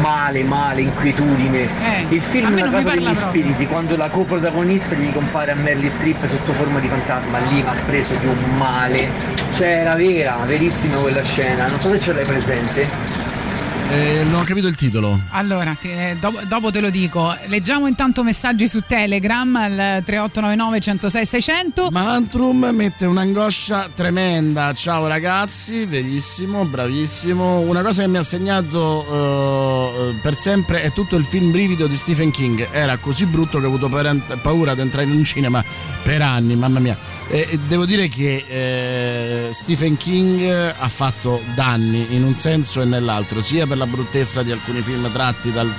male, 0.02 0.44
male, 0.44 0.82
inquietudine? 0.82 1.70
Il 2.10 2.20
a 2.20 2.22
film 2.38 2.56
La 2.56 2.70
casa 2.70 2.90
degli 2.90 3.04
proprio. 3.04 3.16
spiriti, 3.16 3.68
quando 3.68 3.96
la 3.96 4.10
coprotagonista 4.10 4.96
gli 4.96 5.12
compare 5.12 5.52
a 5.52 5.56
Meryl 5.56 5.90
Streep 5.90 6.26
sotto 6.28 6.54
forma 6.54 6.80
di 6.80 6.88
fantasma, 6.88 7.40
lì 7.50 7.62
mi 7.62 7.68
ha 7.68 7.76
preso 7.86 8.14
di 8.16 8.28
un 8.28 8.58
male. 8.58 9.10
Cioè 9.56 9.68
era 9.68 9.96
vera, 9.96 10.38
verissima 10.46 10.98
quella 10.98 11.24
scena, 11.24 11.68
non 11.68 11.80
so 11.80 11.90
se 11.90 12.00
ce 12.00 12.14
l'hai 12.14 12.26
presente. 12.26 13.17
Eh, 13.90 14.22
non 14.26 14.42
ho 14.42 14.44
capito 14.44 14.68
il 14.68 14.76
titolo. 14.76 15.18
Allora, 15.30 15.74
ti- 15.80 15.90
eh, 15.90 16.18
dopo, 16.20 16.42
dopo 16.46 16.72
te 16.72 16.82
lo 16.82 16.90
dico. 16.90 17.34
Leggiamo 17.46 17.88
intanto 17.88 18.22
messaggi 18.22 18.68
su 18.68 18.82
Telegram 18.86 19.56
al 19.56 20.04
3899 20.04 20.80
106 20.82 21.26
600. 21.26 21.88
Mantrum 21.92 22.70
mette 22.74 23.06
un'angoscia 23.06 23.88
tremenda. 23.96 24.74
Ciao 24.74 25.08
ragazzi, 25.08 25.86
verissimo, 25.86 26.66
bravissimo. 26.66 27.60
Una 27.60 27.82
cosa 27.82 28.02
che 28.02 28.10
mi 28.10 28.18
ha 28.18 28.24
segnato 28.24 30.10
eh, 30.12 30.20
per 30.22 30.36
sempre 30.36 30.82
è 30.82 30.92
tutto 30.92 31.16
il 31.16 31.24
film 31.24 31.52
Brivido 31.52 31.88
di 31.88 31.96
Stephen 31.96 32.30
King. 32.32 32.68
Era 32.72 32.98
così 32.98 33.26
brutto 33.26 33.58
che 33.60 33.66
ho 33.66 33.70
avuto 33.70 33.88
paura 33.88 34.14
paura 34.42 34.76
di 34.76 34.82
entrare 34.82 35.08
in 35.08 35.16
un 35.16 35.24
cinema 35.24 35.64
per 36.04 36.22
anni, 36.22 36.58
mamma 36.58 36.80
mia. 36.80 36.98
E- 37.30 37.48
e 37.52 37.60
devo 37.68 37.86
dire 37.86 38.10
che 38.10 38.44
eh, 38.48 39.50
Stephen 39.54 39.96
King 39.96 40.44
ha 40.78 40.90
fatto 40.90 41.42
danni 41.56 42.08
in 42.16 42.24
un 42.24 42.34
senso 42.36 42.82
e 42.82 42.86
nell'altro, 42.86 43.40
sia 43.42 43.66
per 43.66 43.76
la 43.78 43.88
bruttezza 43.88 44.44
di 44.44 44.52
alcuni 44.52 44.82
film 44.82 45.10
tratti 45.12 45.52
dal- 45.52 45.74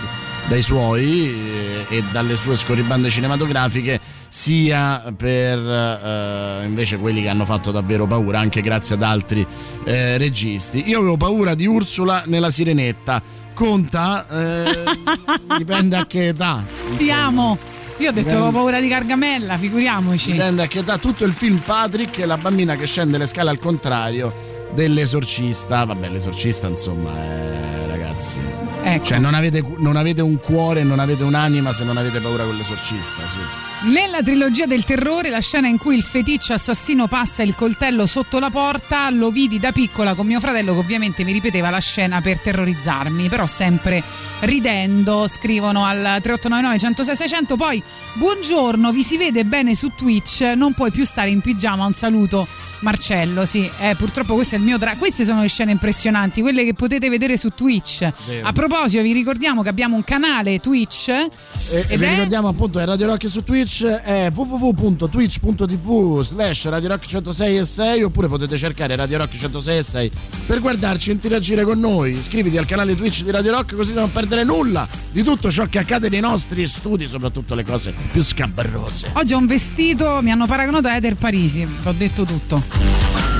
dai 0.48 0.62
suoi 0.62 1.84
eh, 1.88 1.96
e 1.96 2.02
dalle 2.10 2.36
sue 2.36 2.56
scorribande 2.56 3.10
cinematografiche, 3.10 4.00
sia 4.30 5.12
per 5.14 5.58
eh, 5.58 6.64
invece 6.64 6.96
quelli 6.96 7.20
che 7.22 7.28
hanno 7.28 7.44
fatto 7.44 7.70
davvero 7.70 8.06
paura, 8.06 8.38
anche 8.40 8.62
grazie 8.62 8.94
ad 8.94 9.02
altri 9.02 9.46
eh, 9.84 10.16
registi. 10.16 10.88
Io 10.88 10.98
avevo 10.98 11.16
paura 11.18 11.54
di 11.54 11.66
Ursula 11.66 12.22
nella 12.26 12.50
Sirenetta. 12.50 13.22
Conta, 13.52 14.26
eh, 14.28 14.84
dipende 15.58 15.96
a 15.96 16.06
che 16.06 16.28
età. 16.28 16.64
Ti 16.96 17.10
amo. 17.10 17.58
Io 17.98 18.10
ho 18.10 18.12
detto 18.12 18.28
Dipende- 18.28 18.34
avevo 18.34 18.52
paura 18.52 18.80
di 18.80 18.88
Gargamella, 18.88 19.58
figuriamoci. 19.58 20.32
Dipende 20.32 20.62
a 20.62 20.66
che 20.66 20.78
età. 20.78 20.96
Tutto 20.98 21.24
il 21.24 21.32
film 21.32 21.58
Patrick 21.58 22.20
è 22.20 22.24
la 22.24 22.38
bambina 22.38 22.76
che 22.76 22.86
scende 22.86 23.18
le 23.18 23.26
scale 23.26 23.50
al 23.50 23.58
contrario 23.58 24.47
dell'esorcista. 24.74 25.84
Vabbè, 25.84 26.08
l'esorcista, 26.08 26.66
insomma, 26.68 27.12
eh, 27.14 27.86
ragazzi. 27.86 28.38
Ecco. 28.82 29.04
Cioè, 29.04 29.18
non 29.18 29.34
avete, 29.34 29.62
non 29.78 29.96
avete 29.96 30.22
un 30.22 30.38
cuore, 30.38 30.82
non 30.82 30.98
avete 30.98 31.24
un'anima 31.24 31.72
se 31.72 31.84
non 31.84 31.96
avete 31.96 32.20
paura 32.20 32.44
con 32.44 32.56
l'esorcista. 32.56 33.26
Su. 33.26 33.40
Nella 33.80 34.24
trilogia 34.24 34.66
del 34.66 34.82
terrore, 34.82 35.30
la 35.30 35.38
scena 35.38 35.68
in 35.68 35.78
cui 35.78 35.96
il 35.96 36.02
feticcio 36.02 36.52
assassino 36.52 37.06
passa 37.06 37.44
il 37.44 37.54
coltello 37.54 38.06
sotto 38.06 38.40
la 38.40 38.50
porta, 38.50 39.08
lo 39.10 39.30
vidi 39.30 39.60
da 39.60 39.70
piccola 39.70 40.14
con 40.14 40.26
mio 40.26 40.40
fratello 40.40 40.72
che 40.72 40.80
ovviamente 40.80 41.22
mi 41.22 41.30
ripeteva 41.30 41.70
la 41.70 41.78
scena 41.78 42.20
per 42.20 42.40
terrorizzarmi, 42.40 43.28
però 43.28 43.46
sempre 43.46 44.02
ridendo, 44.40 45.28
scrivono 45.28 45.84
al 45.84 46.18
3899 46.20 46.78
106 46.78 47.16
600. 47.16 47.56
Poi, 47.56 47.80
buongiorno, 48.14 48.90
vi 48.90 49.04
si 49.04 49.16
vede 49.16 49.44
bene 49.44 49.76
su 49.76 49.92
Twitch, 49.96 50.40
non 50.56 50.74
puoi 50.74 50.90
più 50.90 51.04
stare 51.04 51.30
in 51.30 51.40
pigiama, 51.40 51.86
un 51.86 51.94
saluto. 51.94 52.66
Marcello, 52.80 53.44
sì, 53.44 53.68
eh, 53.80 53.96
purtroppo 53.96 54.34
questo 54.34 54.54
è 54.54 54.58
il 54.58 54.64
mio 54.64 54.78
dra- 54.78 54.96
queste 54.96 55.24
sono 55.24 55.40
le 55.40 55.48
scene 55.48 55.72
impressionanti, 55.72 56.40
quelle 56.40 56.64
che 56.64 56.74
potete 56.74 57.08
vedere 57.08 57.36
su 57.36 57.48
Twitch. 57.50 58.08
Vero. 58.26 58.46
A 58.46 58.52
proposito, 58.52 59.02
vi 59.02 59.12
ricordiamo 59.12 59.62
che 59.62 59.68
abbiamo 59.68 59.96
un 59.96 60.04
canale 60.04 60.60
Twitch 60.60 61.08
E, 61.08 61.28
e 61.70 61.86
ed 61.88 61.98
vi 61.98 62.04
è 62.04 62.10
ricordiamo 62.10 62.48
appunto 62.48 62.78
che 62.78 62.84
Radio 62.84 63.06
Rock 63.06 63.28
su 63.28 63.42
Twitch 63.42 63.67
è 63.82 64.30
www.twitch.tv 64.34 66.22
slash 66.22 66.68
Radio 66.68 66.88
Rock 66.88 67.06
106 67.06 67.56
e 67.56 67.64
6 67.64 68.02
oppure 68.02 68.26
potete 68.26 68.56
cercare 68.56 68.96
Radio 68.96 69.18
Rock 69.18 69.36
106 69.36 69.78
e 69.78 69.82
6 69.82 70.10
per 70.46 70.60
guardarci 70.60 71.10
e 71.10 71.12
interagire 71.12 71.64
con 71.64 71.78
noi. 71.78 72.12
Iscriviti 72.12 72.56
al 72.56 72.66
canale 72.66 72.96
Twitch 72.96 73.22
di 73.22 73.30
Radio 73.30 73.52
Rock 73.52 73.74
così 73.74 73.92
da 73.92 74.00
non 74.00 74.10
perdere 74.10 74.42
nulla 74.44 74.88
di 75.12 75.22
tutto 75.22 75.50
ciò 75.50 75.66
che 75.66 75.78
accade 75.78 76.08
nei 76.08 76.20
nostri 76.20 76.66
studi, 76.66 77.06
soprattutto 77.06 77.54
le 77.54 77.64
cose 77.64 77.94
più 78.10 78.22
scabrose. 78.22 79.10
Oggi 79.14 79.34
ho 79.34 79.38
un 79.38 79.46
vestito, 79.46 80.20
mi 80.22 80.30
hanno 80.30 80.46
paragonato 80.46 80.88
a 80.88 80.96
Ether 80.96 81.14
Parisi, 81.16 81.66
ho 81.84 81.92
detto 81.92 82.24
tutto. 82.24 83.37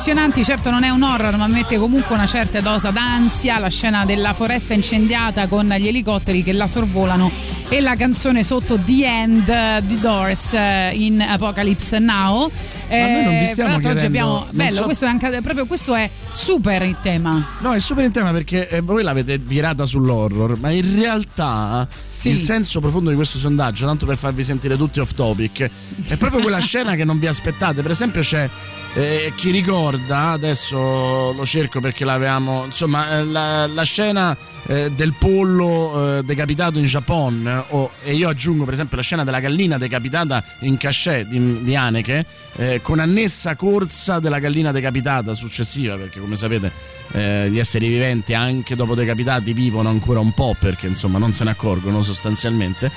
Impressionanti, 0.00 0.42
certo 0.44 0.70
non 0.70 0.82
è 0.82 0.88
un 0.88 1.02
horror, 1.02 1.36
ma 1.36 1.46
mette 1.46 1.76
comunque 1.76 2.14
una 2.14 2.24
certa 2.24 2.58
dose 2.62 2.90
d'ansia, 2.90 3.58
la 3.58 3.68
scena 3.68 4.06
della 4.06 4.32
foresta 4.32 4.72
incendiata 4.72 5.46
con 5.46 5.66
gli 5.68 5.88
elicotteri 5.88 6.42
che 6.42 6.54
la 6.54 6.66
sorvolano 6.66 7.30
e 7.68 7.82
la 7.82 7.94
canzone 7.96 8.42
sotto 8.42 8.78
The 8.82 9.04
End 9.04 9.78
di 9.86 10.00
Doors 10.00 10.54
eh, 10.54 10.92
in 10.94 11.20
Apocalypse 11.20 11.98
Now. 11.98 12.50
Ma 12.88 12.96
noi 12.96 13.24
non 13.24 13.32
vi 13.36 13.42
Eh, 13.42 13.46
stiamo 13.46 13.70
l'altro 13.72 13.90
oggi 13.90 13.98
chiedendo- 14.00 14.36
abbiamo 14.38 14.46
bello, 14.52 14.74
so- 14.76 14.84
questo 14.84 15.04
è 15.04 15.08
anche 15.08 15.40
proprio 15.42 15.66
questo 15.66 15.94
è 15.94 16.08
super 16.32 16.80
il 16.80 16.96
tema. 17.02 17.46
No, 17.58 17.74
è 17.74 17.78
super 17.78 18.02
in 18.04 18.10
tema 18.10 18.30
perché 18.32 18.70
eh, 18.70 18.80
voi 18.80 19.02
l'avete 19.02 19.36
virata 19.36 19.84
sull'horror, 19.84 20.58
ma 20.60 20.70
in 20.70 20.94
realtà 20.98 21.86
il 22.22 22.38
senso 22.40 22.80
profondo 22.80 23.10
di 23.10 23.16
questo 23.16 23.36
sondaggio, 23.38 23.84
tanto 23.84 24.06
per 24.06 24.16
farvi 24.16 24.42
sentire 24.44 24.78
tutti 24.78 24.98
off 24.98 25.12
topic, 25.12 25.68
è 26.08 26.16
proprio 26.16 26.40
quella 26.40 26.58
scena 26.64 26.94
che 26.94 27.04
non 27.04 27.18
vi 27.18 27.26
aspettate. 27.26 27.82
Per 27.82 27.90
esempio 27.90 28.22
c'è 28.22 28.48
eh, 28.94 29.32
chi 29.36 29.50
ricorda, 29.50 30.30
adesso 30.30 31.32
lo 31.32 31.46
cerco 31.46 31.80
perché 31.80 32.04
l'avevamo, 32.04 32.64
insomma, 32.64 33.18
eh, 33.18 33.24
la, 33.24 33.66
la 33.68 33.82
scena 33.84 34.36
eh, 34.66 34.90
del 34.90 35.14
pollo 35.18 36.18
eh, 36.18 36.22
decapitato 36.24 36.78
in 36.78 36.86
Giappone, 36.86 37.52
eh, 37.52 37.64
o- 37.68 37.90
e 38.02 38.14
io 38.14 38.28
aggiungo 38.28 38.64
per 38.64 38.74
esempio 38.74 38.96
la 38.96 39.02
scena 39.02 39.22
della 39.24 39.38
gallina 39.40 39.78
decapitata 39.78 40.42
in 40.60 40.76
cachet 40.76 41.26
di, 41.26 41.62
di 41.62 41.76
Haneke, 41.76 42.26
eh, 42.56 42.80
con 42.82 42.98
annessa 42.98 43.54
corsa 43.54 44.18
della 44.18 44.38
gallina 44.40 44.72
decapitata 44.72 45.34
successiva, 45.34 45.96
perché 45.96 46.18
come 46.18 46.34
sapete 46.36 46.72
eh, 47.12 47.48
gli 47.50 47.58
esseri 47.58 47.88
viventi 47.88 48.34
anche 48.34 48.74
dopo 48.74 48.94
decapitati 48.94 49.52
vivono 49.52 49.88
ancora 49.88 50.20
un 50.20 50.32
po' 50.32 50.56
perché 50.58 50.86
insomma 50.88 51.18
non 51.18 51.32
se 51.32 51.44
ne 51.44 51.50
accorgono 51.50 52.02
sostanzialmente. 52.02 52.90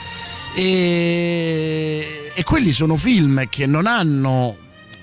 E, 0.56 2.32
e 2.34 2.44
quelli 2.44 2.72
sono 2.72 2.96
film 2.98 3.48
che 3.50 3.66
non 3.66 3.88
hanno 3.88 4.58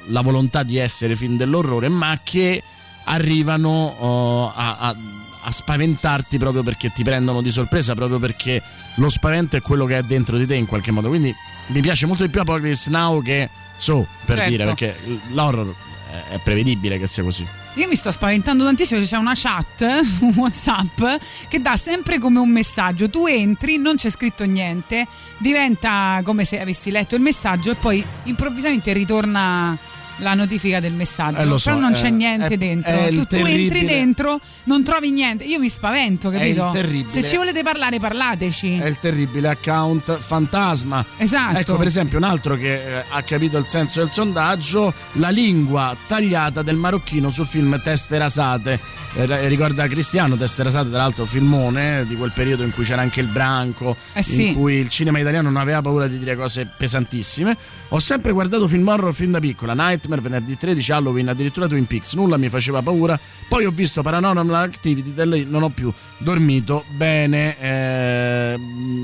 la 0.06 0.20
volontà 0.22 0.62
di 0.62 0.76
essere 0.76 1.14
film 1.16 1.36
dell'orrore, 1.36 1.88
ma 1.88 2.18
che 2.22 2.62
arrivano 3.04 3.68
oh, 3.98 4.52
a, 4.54 4.76
a- 4.78 4.96
a 5.42 5.50
spaventarti 5.50 6.36
proprio 6.36 6.62
perché 6.62 6.92
ti 6.92 7.02
prendono 7.02 7.40
di 7.40 7.50
sorpresa, 7.50 7.94
proprio 7.94 8.18
perché 8.18 8.62
lo 8.96 9.08
spavento 9.08 9.56
è 9.56 9.62
quello 9.62 9.86
che 9.86 9.96
è 9.96 10.02
dentro 10.02 10.36
di 10.36 10.44
te 10.46 10.54
in 10.54 10.66
qualche 10.66 10.90
modo. 10.90 11.08
Quindi 11.08 11.34
mi 11.68 11.80
piace 11.80 12.04
molto 12.06 12.24
di 12.24 12.28
più 12.30 12.40
Apocalypse 12.40 12.90
Now 12.90 13.22
che 13.22 13.48
So, 13.78 14.06
per 14.26 14.36
Certo. 14.36 14.50
dire, 14.50 14.64
perché 14.64 14.94
l'horror 15.30 15.74
è- 16.10 16.34
è 16.34 16.38
prevedibile 16.44 16.98
che 16.98 17.06
sia 17.06 17.22
così. 17.22 17.46
Io 17.74 17.86
mi 17.86 17.94
sto 17.94 18.10
spaventando 18.10 18.64
tantissimo, 18.64 19.00
c'è 19.02 19.16
una 19.16 19.32
chat 19.34 20.00
su 20.02 20.32
WhatsApp 20.34 21.02
che 21.48 21.60
dà 21.60 21.76
sempre 21.76 22.18
come 22.18 22.40
un 22.40 22.50
messaggio. 22.50 23.08
Tu 23.08 23.26
entri, 23.26 23.78
non 23.78 23.96
c'è 23.96 24.10
scritto 24.10 24.44
niente, 24.44 25.06
diventa 25.38 26.20
come 26.24 26.44
se 26.44 26.60
avessi 26.60 26.90
letto 26.90 27.14
il 27.14 27.20
messaggio 27.20 27.70
e 27.70 27.76
poi 27.76 28.04
improvvisamente 28.24 28.92
ritorna 28.92 29.78
la 30.20 30.34
notifica 30.34 30.80
del 30.80 30.92
messaggio. 30.92 31.38
Eh, 31.54 31.58
so, 31.58 31.70
Però 31.70 31.80
non 31.80 31.92
eh, 31.92 31.94
c'è 31.94 32.10
niente 32.10 32.46
è- 32.46 32.56
dentro. 32.56 32.92
è 32.92 33.08
tu, 33.10 33.24
tu 33.24 33.34
entri 33.36 33.84
dentro, 33.84 34.40
non 34.64 34.82
trovi 34.84 35.10
niente. 35.10 35.44
Io 35.44 35.58
mi 35.58 35.68
spavento, 35.68 36.30
capito? 36.30 36.72
Se 37.06 37.24
ci 37.24 37.36
volete 37.36 37.62
parlare, 37.62 37.98
parlateci. 37.98 38.78
È 38.78 38.86
il 38.86 38.98
terribile 38.98 39.48
account 39.48 40.18
fantasma. 40.18 41.04
Esatto. 41.16 41.58
Ecco, 41.58 41.76
per 41.76 41.86
esempio, 41.86 42.18
un 42.18 42.24
altro 42.24 42.56
che 42.56 42.98
eh, 42.98 43.04
ha 43.08 43.22
capito 43.22 43.58
il 43.58 43.66
senso 43.66 44.00
del 44.00 44.10
sondaggio: 44.10 44.92
la 45.12 45.28
lingua 45.30 45.96
tagliata 46.06 46.62
del 46.62 46.76
marocchino 46.76 47.30
sul 47.30 47.46
film 47.46 47.80
Teste 47.82 48.18
rasate. 48.18 48.98
Eh, 49.14 49.48
ricorda 49.48 49.88
Cristiano, 49.88 50.36
Teste 50.36 50.62
rasate, 50.62 50.88
tra 50.88 50.98
l'altro, 50.98 51.24
filmone 51.24 52.06
di 52.06 52.14
quel 52.14 52.30
periodo 52.32 52.62
in 52.62 52.72
cui 52.72 52.84
c'era 52.84 53.02
anche 53.02 53.20
il 53.20 53.26
branco, 53.26 53.96
Eh 54.12 54.22
sì. 54.22 54.48
in 54.48 54.54
cui 54.54 54.74
il 54.74 54.88
cinema 54.88 55.18
italiano 55.18 55.50
non 55.50 55.60
aveva 55.60 55.82
paura 55.82 56.06
di 56.06 56.16
dire 56.18 56.36
cose 56.36 56.66
pesantissime. 56.76 57.56
Ho 57.88 57.98
sempre 57.98 58.30
guardato 58.30 58.68
film 58.68 58.86
horror 58.86 59.12
fin 59.12 59.32
da 59.32 59.40
piccola: 59.40 59.74
Nightmare, 60.10 60.20
venerdì 60.20 60.56
13, 60.56 60.92
Halloween, 60.92 61.28
addirittura 61.28 61.68
Twin 61.68 61.86
Peaks. 61.86 62.14
Nulla 62.14 62.36
mi 62.36 62.48
faceva 62.48 62.82
paura. 62.82 63.18
Poi 63.48 63.64
ho 63.64 63.70
visto 63.70 64.02
Paranormal 64.02 64.62
Activity, 64.62 65.14
da 65.14 65.24
lì 65.24 65.44
non 65.48 65.62
ho 65.62 65.68
più 65.68 65.92
dormito 66.18 66.84
bene. 66.96 67.56
eh, 67.58 68.60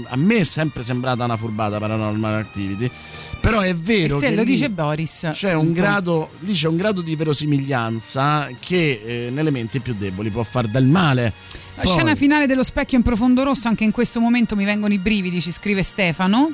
a 0.08 0.16
me 0.16 0.36
è 0.36 0.44
sempre 0.44 0.82
sembrata 0.82 1.24
una 1.24 1.36
furbata 1.36 1.78
Paranormal 1.78 2.34
Activity. 2.34 2.90
Però 3.40 3.60
è 3.60 3.68
E 3.68 3.74
vero 3.74 4.18
se 4.18 4.28
che 4.30 4.34
lo 4.34 4.42
dice 4.44 4.70
Boris. 4.70 5.28
c'è 5.32 5.52
un 5.54 5.72
grado, 5.72 6.30
lì 6.40 6.52
c'è 6.52 6.66
un 6.66 6.76
grado 6.76 7.00
di 7.00 7.14
verosimiglianza 7.14 8.48
che 8.58 9.02
eh, 9.26 9.30
nelle 9.30 9.50
menti 9.52 9.78
più 9.80 9.94
deboli 9.96 10.30
può 10.30 10.42
far 10.42 10.66
del 10.66 10.86
male. 10.86 11.32
La 11.76 11.82
Poi- 11.82 11.92
scena 11.92 12.14
finale 12.14 12.46
dello 12.46 12.62
specchio 12.62 12.96
in 12.96 13.04
profondo 13.04 13.42
rosso, 13.42 13.68
anche 13.68 13.84
in 13.84 13.90
questo 13.92 14.18
momento 14.20 14.56
mi 14.56 14.64
vengono 14.64 14.92
i 14.94 14.98
brividi, 14.98 15.40
ci 15.40 15.52
scrive 15.52 15.82
Stefano. 15.82 16.52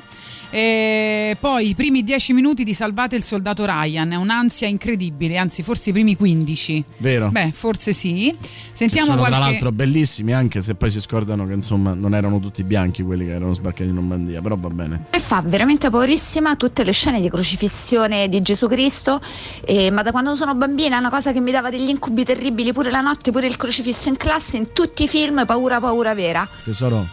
E 0.55 1.35
poi 1.39 1.69
i 1.69 1.73
primi 1.73 2.03
10 2.03 2.31
minuti 2.33 2.63
di 2.63 2.75
Salvate 2.75 3.15
il 3.15 3.23
soldato 3.23 3.65
Ryan, 3.65 4.11
è 4.11 4.15
un'ansia 4.15 4.67
incredibile, 4.67 5.37
anzi 5.37 5.63
forse 5.63 5.89
i 5.89 5.93
primi 5.93 6.15
15. 6.15 6.83
Vero. 6.97 7.31
Beh, 7.31 7.51
forse 7.53 7.91
sì. 7.91 8.35
Che 8.39 8.47
Sentiamo 8.71 9.07
sono 9.07 9.19
qualche... 9.21 9.35
tra 9.39 9.45
l'altro 9.49 9.71
bellissimi 9.71 10.31
anche 10.31 10.61
se 10.61 10.75
poi 10.75 10.91
si 10.91 11.01
scordano 11.01 11.47
che 11.47 11.53
insomma 11.53 11.95
non 11.95 12.13
erano 12.13 12.39
tutti 12.39 12.63
bianchi 12.63 13.01
quelli 13.01 13.25
che 13.25 13.31
erano 13.31 13.53
sbarcati 13.53 13.89
in 13.89 13.95
Normandia 13.95 14.41
però 14.41 14.55
va 14.55 14.69
bene 14.69 15.05
E 15.09 15.19
fa 15.19 15.41
veramente 15.43 15.89
paurissima 15.89 16.55
tutte 16.55 16.83
le 16.83 16.91
scene 16.91 17.19
di 17.19 17.29
crocifissione 17.29 18.29
di 18.29 18.41
Gesù 18.43 18.67
Cristo, 18.67 19.21
eh, 19.65 19.89
ma 19.89 20.03
da 20.03 20.11
quando 20.11 20.35
sono 20.35 20.53
bambina 20.53 20.97
è 20.97 20.99
una 20.99 21.09
cosa 21.09 21.31
che 21.33 21.39
mi 21.41 21.49
dava 21.49 21.71
degli 21.71 21.89
incubi 21.89 22.23
terribili, 22.23 22.73
pure 22.73 22.91
la 22.91 23.01
notte, 23.01 23.31
pure 23.31 23.47
il 23.47 23.57
crocifisso 23.57 24.07
in 24.07 24.17
classe, 24.17 24.57
in 24.57 24.71
tutti 24.71 25.05
i 25.05 25.07
film, 25.13 25.45
paura, 25.45 25.79
paura 25.79 26.15
vera. 26.15 26.47
tesoro 26.63 27.07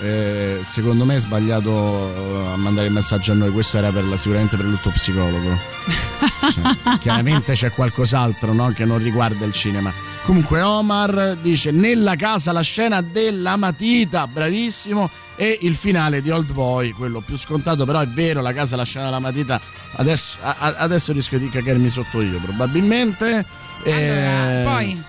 eh, 0.00 0.60
secondo 0.62 1.04
me 1.04 1.16
è 1.16 1.20
sbagliato 1.20 1.70
eh, 1.70 2.52
a 2.52 2.56
mandare 2.56 2.86
il 2.86 2.92
messaggio 2.92 3.32
a 3.32 3.34
noi. 3.34 3.50
Questo 3.50 3.78
era 3.78 3.90
per 3.90 4.04
la- 4.04 4.16
sicuramente 4.16 4.56
per 4.56 4.64
lutto 4.66 4.90
psicologo. 4.90 5.58
Cioè, 6.46 6.98
chiaramente 7.00 7.54
c'è 7.54 7.70
qualcos'altro 7.72 8.52
no, 8.52 8.68
che 8.68 8.84
non 8.84 8.98
riguarda 8.98 9.44
il 9.44 9.52
cinema. 9.52 9.92
Comunque 10.24 10.60
Omar 10.62 11.36
dice 11.40 11.72
nella 11.72 12.14
casa 12.14 12.52
la 12.52 12.60
scena 12.60 13.00
della 13.00 13.56
matita 13.56 14.26
bravissimo. 14.26 15.10
E 15.34 15.58
il 15.62 15.74
finale 15.74 16.20
di 16.20 16.30
Old 16.30 16.52
Boy 16.52 16.90
quello 16.92 17.20
più 17.20 17.36
scontato 17.36 17.84
però 17.84 18.00
è 18.00 18.06
vero 18.08 18.40
la 18.40 18.52
casa 18.52 18.76
la 18.76 18.84
scena 18.84 19.06
della 19.06 19.18
matita 19.18 19.60
adesso, 19.96 20.36
a- 20.40 20.74
adesso 20.78 21.12
rischio 21.12 21.38
di 21.38 21.48
cagarmi 21.50 21.88
sotto 21.88 22.22
io 22.22 22.38
probabilmente. 22.38 23.44
Eh, 23.82 24.62
poi? 24.64 25.02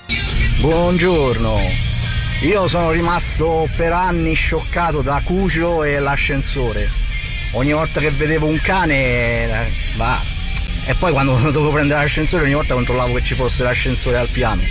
Buongiorno, 0.62 1.56
io 2.42 2.68
sono 2.68 2.92
rimasto 2.92 3.68
per 3.76 3.92
anni 3.92 4.34
scioccato 4.34 5.02
da 5.02 5.20
Cucio 5.24 5.84
e 5.84 5.98
l'ascensore. 5.98 6.88
Ogni 7.54 7.74
volta 7.74 8.00
che 8.00 8.12
vedevo 8.12 8.46
un 8.46 8.60
cane, 8.62 9.46
eh, 9.46 9.72
va. 9.96 10.22
E 10.86 10.94
poi 10.94 11.12
quando 11.12 11.34
dovevo 11.52 11.72
prendere 11.72 12.02
l'ascensore 12.02 12.44
ogni 12.44 12.54
volta 12.54 12.76
controllavo 12.76 13.16
che 13.16 13.24
ci 13.24 13.34
fosse 13.34 13.64
l'ascensore 13.64 14.18
al 14.18 14.28
piano. 14.28 14.62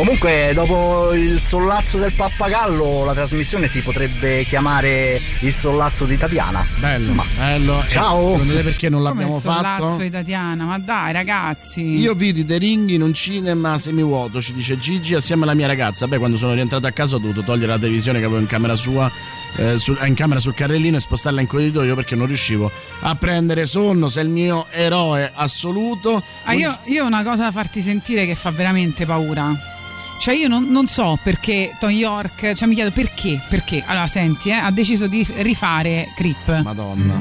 Comunque 0.00 0.52
dopo 0.54 1.12
il 1.12 1.38
sollazzo 1.38 1.98
del 1.98 2.14
pappagallo 2.14 3.04
la 3.04 3.12
trasmissione 3.12 3.66
si 3.66 3.82
potrebbe 3.82 4.44
chiamare 4.44 5.20
il 5.40 5.52
sollazzo 5.52 6.06
di 6.06 6.16
Tatiana. 6.16 6.66
Bello, 6.78 7.22
bello. 7.36 7.84
Ciao. 7.86 8.28
Eh, 8.28 8.30
secondo 8.30 8.54
te 8.54 8.62
perché 8.62 8.88
non 8.88 9.02
Come 9.02 9.12
l'abbiamo 9.12 9.34
il 9.34 9.42
sollazzo 9.42 9.86
fatto? 9.88 10.02
di 10.02 10.08
Tatiana, 10.08 10.64
ma 10.64 10.78
dai 10.78 11.12
ragazzi. 11.12 11.82
Io 11.82 12.14
vidi 12.14 12.46
The 12.46 12.56
Ring 12.56 12.88
in 12.88 13.02
un 13.02 13.12
cinema 13.12 13.76
semivuoto, 13.76 14.40
ci 14.40 14.54
dice 14.54 14.78
Gigi, 14.78 15.14
assieme 15.14 15.42
alla 15.42 15.52
mia 15.52 15.66
ragazza. 15.66 16.08
Beh, 16.08 16.16
quando 16.16 16.38
sono 16.38 16.54
rientrato 16.54 16.86
a 16.86 16.92
casa 16.92 17.16
ho 17.16 17.18
dovuto 17.18 17.42
togliere 17.42 17.72
la 17.72 17.78
televisione 17.78 18.20
che 18.20 18.24
avevo 18.24 18.40
in 18.40 18.46
camera 18.46 18.76
sua, 18.76 19.10
eh, 19.56 19.76
in 20.06 20.14
camera 20.14 20.40
sul 20.40 20.54
carrellino 20.54 20.96
e 20.96 21.00
spostarla 21.00 21.42
in 21.42 21.46
corridoio 21.46 21.94
perché 21.94 22.14
non 22.14 22.26
riuscivo 22.26 22.70
a 23.00 23.14
prendere 23.16 23.66
sonno. 23.66 24.08
Sei 24.08 24.24
il 24.24 24.30
mio 24.30 24.66
eroe 24.70 25.30
assoluto. 25.34 26.22
Ah, 26.44 26.54
io, 26.54 26.74
io 26.84 27.04
ho 27.04 27.06
una 27.06 27.22
cosa 27.22 27.42
da 27.42 27.52
farti 27.52 27.82
sentire 27.82 28.24
che 28.24 28.34
fa 28.34 28.50
veramente 28.50 29.04
paura. 29.04 29.76
Cioè 30.20 30.34
io 30.34 30.48
non, 30.48 30.66
non 30.68 30.86
so 30.86 31.18
perché 31.22 31.74
Tom 31.78 31.88
York, 31.88 32.52
cioè 32.52 32.68
mi 32.68 32.74
chiedo 32.74 32.90
perché, 32.90 33.40
perché. 33.48 33.82
Allora 33.86 34.06
senti, 34.06 34.50
eh, 34.50 34.52
ha 34.52 34.70
deciso 34.70 35.06
di 35.06 35.26
rifare 35.36 36.12
Creep. 36.14 36.62
Madonna. 36.62 37.14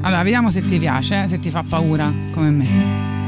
Allora 0.00 0.22
vediamo 0.22 0.50
se 0.50 0.64
ti 0.64 0.78
piace, 0.78 1.24
eh, 1.24 1.28
se 1.28 1.38
ti 1.38 1.50
fa 1.50 1.62
paura 1.62 2.10
come 2.32 2.48
me. 2.48 3.19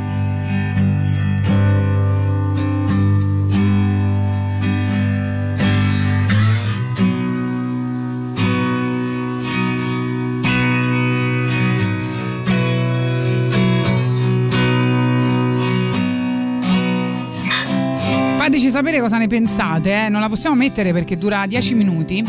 Sapere 18.73 19.01
cosa 19.01 19.19
ne 19.19 19.27
pensate, 19.27 20.07
eh. 20.07 20.09
non 20.09 20.23
la 20.23 20.29
possiamo 20.29 20.57
mettere 20.57 20.93
perché 20.93 21.19
dura 21.19 21.47
10 21.47 21.75
minuti 21.75 22.25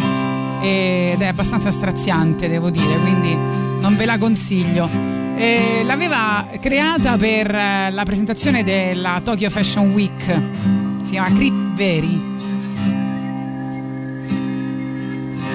ed 0.61 1.21
è 1.21 1.25
abbastanza 1.25 1.71
straziante, 1.71 2.49
devo 2.49 2.69
dire, 2.69 2.99
quindi 2.99 3.33
non 3.33 3.95
ve 3.95 4.05
la 4.05 4.17
consiglio. 4.17 4.89
Eh, 5.35 5.81
l'aveva 5.85 6.45
creata 6.59 7.17
per 7.17 7.53
eh, 7.53 7.91
la 7.91 8.03
presentazione 8.03 8.63
della 8.63 9.21
Tokyo 9.23 9.49
Fashion 9.49 9.91
Week, 9.93 10.21
si 11.01 11.11
chiama 11.11 11.33
Creep 11.33 11.73
Veri. 11.73 12.31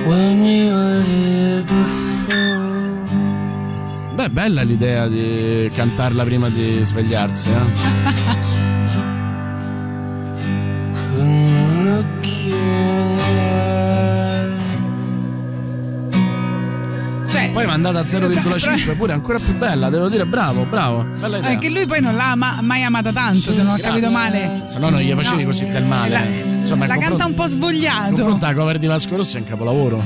When 0.07 0.43
you 0.43 0.75
were 0.75 1.05
here 1.05 1.63
before. 1.63 2.19
Beh, 4.15 4.31
bella 4.31 4.63
l'idea 4.63 5.07
di 5.07 5.71
cantarla 5.75 6.25
prima 6.25 6.49
di 6.49 6.83
svegliarsi, 6.83 7.51
eh? 7.51 8.67
Cioè, 17.29 17.51
Poi 17.53 17.67
mandata 17.67 17.99
a 17.99 18.03
0,5 18.05 18.97
pure 18.97 19.13
ancora 19.13 19.39
più 19.39 19.55
bella, 19.57 19.91
devo 19.91 20.09
dire 20.09 20.25
bravo, 20.27 20.65
bravo. 20.65 21.05
Bella 21.05 21.37
idea. 21.39 21.51
Anche 21.51 21.69
lui 21.69 21.87
poi 21.87 22.01
non 22.01 22.17
l'ha 22.17 22.35
ma- 22.35 22.61
mai 22.63 22.83
amata 22.83 23.13
tanto, 23.13 23.53
se 23.53 23.63
non 23.63 23.75
ho 23.75 23.79
capito 23.81 24.11
male. 24.11 24.63
Se 24.65 24.79
no 24.79 24.89
non 24.89 25.01
gli 25.01 25.13
facevi 25.13 25.43
No, 25.43 25.49
così 25.49 25.69
del 25.69 25.85
male. 25.85 26.09
la- 26.11 26.25
Insomma, 26.59 26.87
la 26.87 26.97
canta 26.97 27.27
un 27.27 27.35
po' 27.35 27.47
svogliato. 27.47 28.15
Confronta 28.15 28.47
la 28.49 28.55
cover 28.55 28.79
di 28.79 28.87
Vasco 28.87 29.17
Rossi 29.17 29.37
è 29.37 29.41
un 29.41 29.47
capolavoro. 29.47 30.03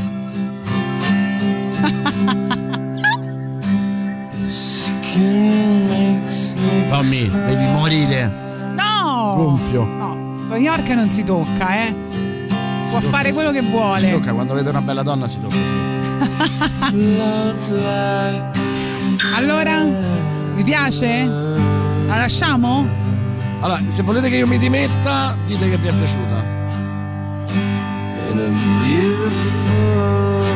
Tommy, 6.89 7.29
devi 7.29 7.65
morire. 7.73 8.31
No! 8.75 9.35
Gonfio. 9.37 9.85
No, 9.85 10.22
Tony 10.53 10.65
York 10.65 10.87
non 10.89 11.09
si 11.09 11.25
tocca, 11.25 11.87
eh. 11.87 11.95
Può 12.91 12.99
tocca, 12.99 13.01
fare 13.01 13.33
quello 13.33 13.53
che 13.53 13.61
Si 13.61 13.71
vuole. 13.71 14.11
tocca 14.11 14.35
quando 14.35 14.53
vede 14.53 14.69
una 14.69 14.83
bella 14.83 15.03
donna 15.03 15.27
si 15.27 15.39
tocca 15.41 15.57
sì. 15.57 15.63
Allora, 19.35 19.83
vi 20.55 20.63
piace? 20.63 21.25
La 21.25 22.19
lasciamo? 22.19 22.87
Allora, 23.61 23.81
se 23.87 24.03
volete 24.03 24.29
che 24.29 24.37
io 24.37 24.47
mi 24.47 24.59
dimetta, 24.59 25.35
dite 25.47 25.71
che 25.71 25.79
vi 25.79 25.89
è 25.89 25.95
piaciuta. 25.95 26.45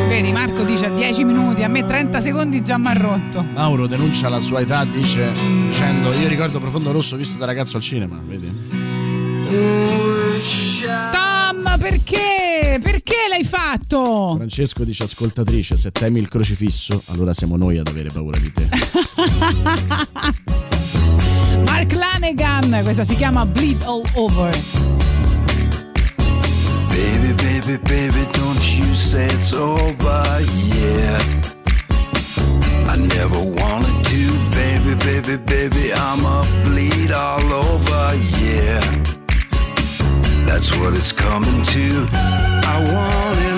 Vedi, 0.08 0.32
Marco 0.32 0.62
dice 0.64 0.84
a 0.86 0.90
10 0.90 1.24
minuti, 1.24 1.62
a 1.62 1.68
me 1.68 1.86
30 1.86 2.20
secondi 2.20 2.62
già 2.62 2.76
mi 2.76 2.88
ha 2.88 2.92
rotto. 2.92 3.42
Mauro 3.54 3.86
denuncia 3.86 4.28
la 4.28 4.40
sua 4.42 4.60
età, 4.60 4.84
dice 4.84 5.32
dicendo 5.68 6.12
io 6.12 6.28
ricordo 6.28 6.60
Profondo 6.60 6.92
Rosso 6.92 7.16
visto 7.16 7.38
da 7.38 7.46
ragazzo 7.46 7.78
al 7.78 7.82
cinema, 7.82 8.20
vedi? 8.22 8.75
Tom, 11.12 11.78
perché? 11.78 12.80
Perché 12.82 13.14
l'hai 13.28 13.44
fatto? 13.44 14.34
Francesco 14.36 14.84
dice 14.84 15.04
ascoltatrice, 15.04 15.76
se 15.76 15.90
temi 15.92 16.18
il 16.18 16.28
crocifisso, 16.28 17.02
allora 17.06 17.32
siamo 17.32 17.56
noi 17.56 17.78
ad 17.78 17.86
avere 17.86 18.10
paura 18.10 18.38
di 18.38 18.52
te. 18.52 18.68
Mark 21.64 21.92
Lanegan, 21.92 22.80
questa 22.82 23.04
si 23.04 23.14
chiama 23.16 23.46
Bleed 23.46 23.82
All 23.84 24.02
Over. 24.14 24.56
Baby, 26.88 27.32
baby, 27.34 27.78
baby, 27.84 28.26
don't 28.32 28.74
you 28.76 28.92
say 28.94 29.26
it's 29.26 29.52
over, 29.52 30.40
yeah. 30.74 31.18
I 32.88 32.96
never 32.96 33.38
wanted 33.38 34.04
to, 34.04 34.38
baby, 34.50 34.94
baby, 35.04 35.36
baby, 35.36 35.92
I'ma 35.92 36.44
bleed 36.64 37.12
all 37.12 37.52
over, 37.52 38.14
yeah. 38.40 39.15
That's 40.46 40.70
what 40.78 40.94
it's 40.94 41.12
coming 41.12 41.62
to. 41.64 42.08
I 42.12 42.76
want 42.92 43.38
it, 43.40 43.55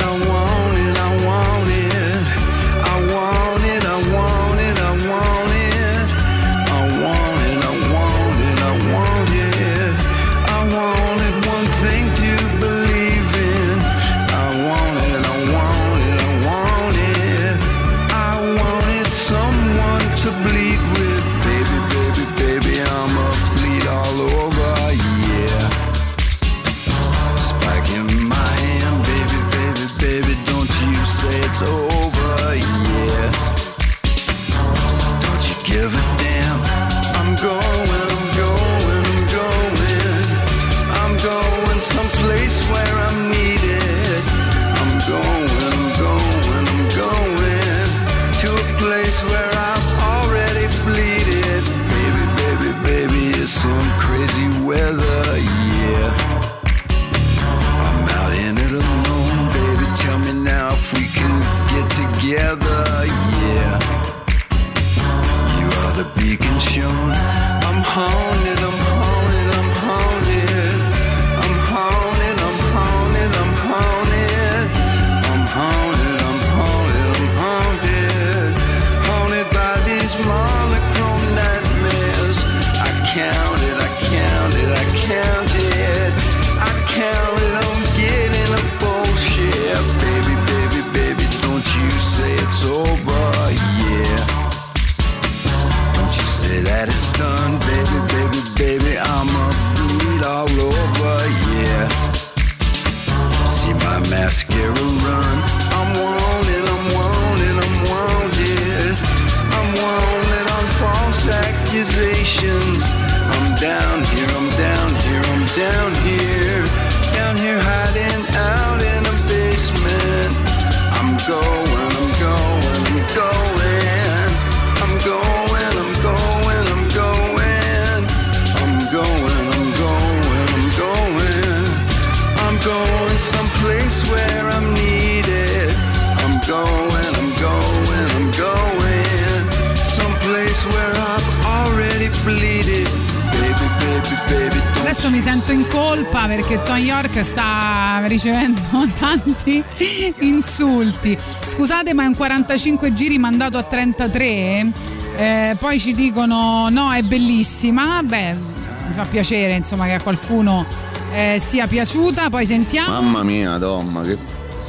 45 152.48 152.94
giri 152.94 153.18
mandato 153.18 153.58
a 153.58 153.62
33. 153.62 154.72
Eh, 155.16 155.56
poi 155.58 155.78
ci 155.78 155.92
dicono: 155.92 156.68
no, 156.70 156.90
è 156.90 157.02
bellissima. 157.02 158.02
Beh, 158.02 158.32
mi 158.32 158.94
fa 158.94 159.04
piacere 159.04 159.54
insomma 159.54 159.84
che 159.84 159.92
a 159.92 160.00
qualcuno 160.00 160.64
eh, 161.12 161.36
sia 161.38 161.66
piaciuta. 161.66 162.30
Poi 162.30 162.46
sentiamo. 162.46 163.02
Mamma 163.02 163.22
mia, 163.22 163.58
Dom, 163.58 164.02
che 164.02 164.16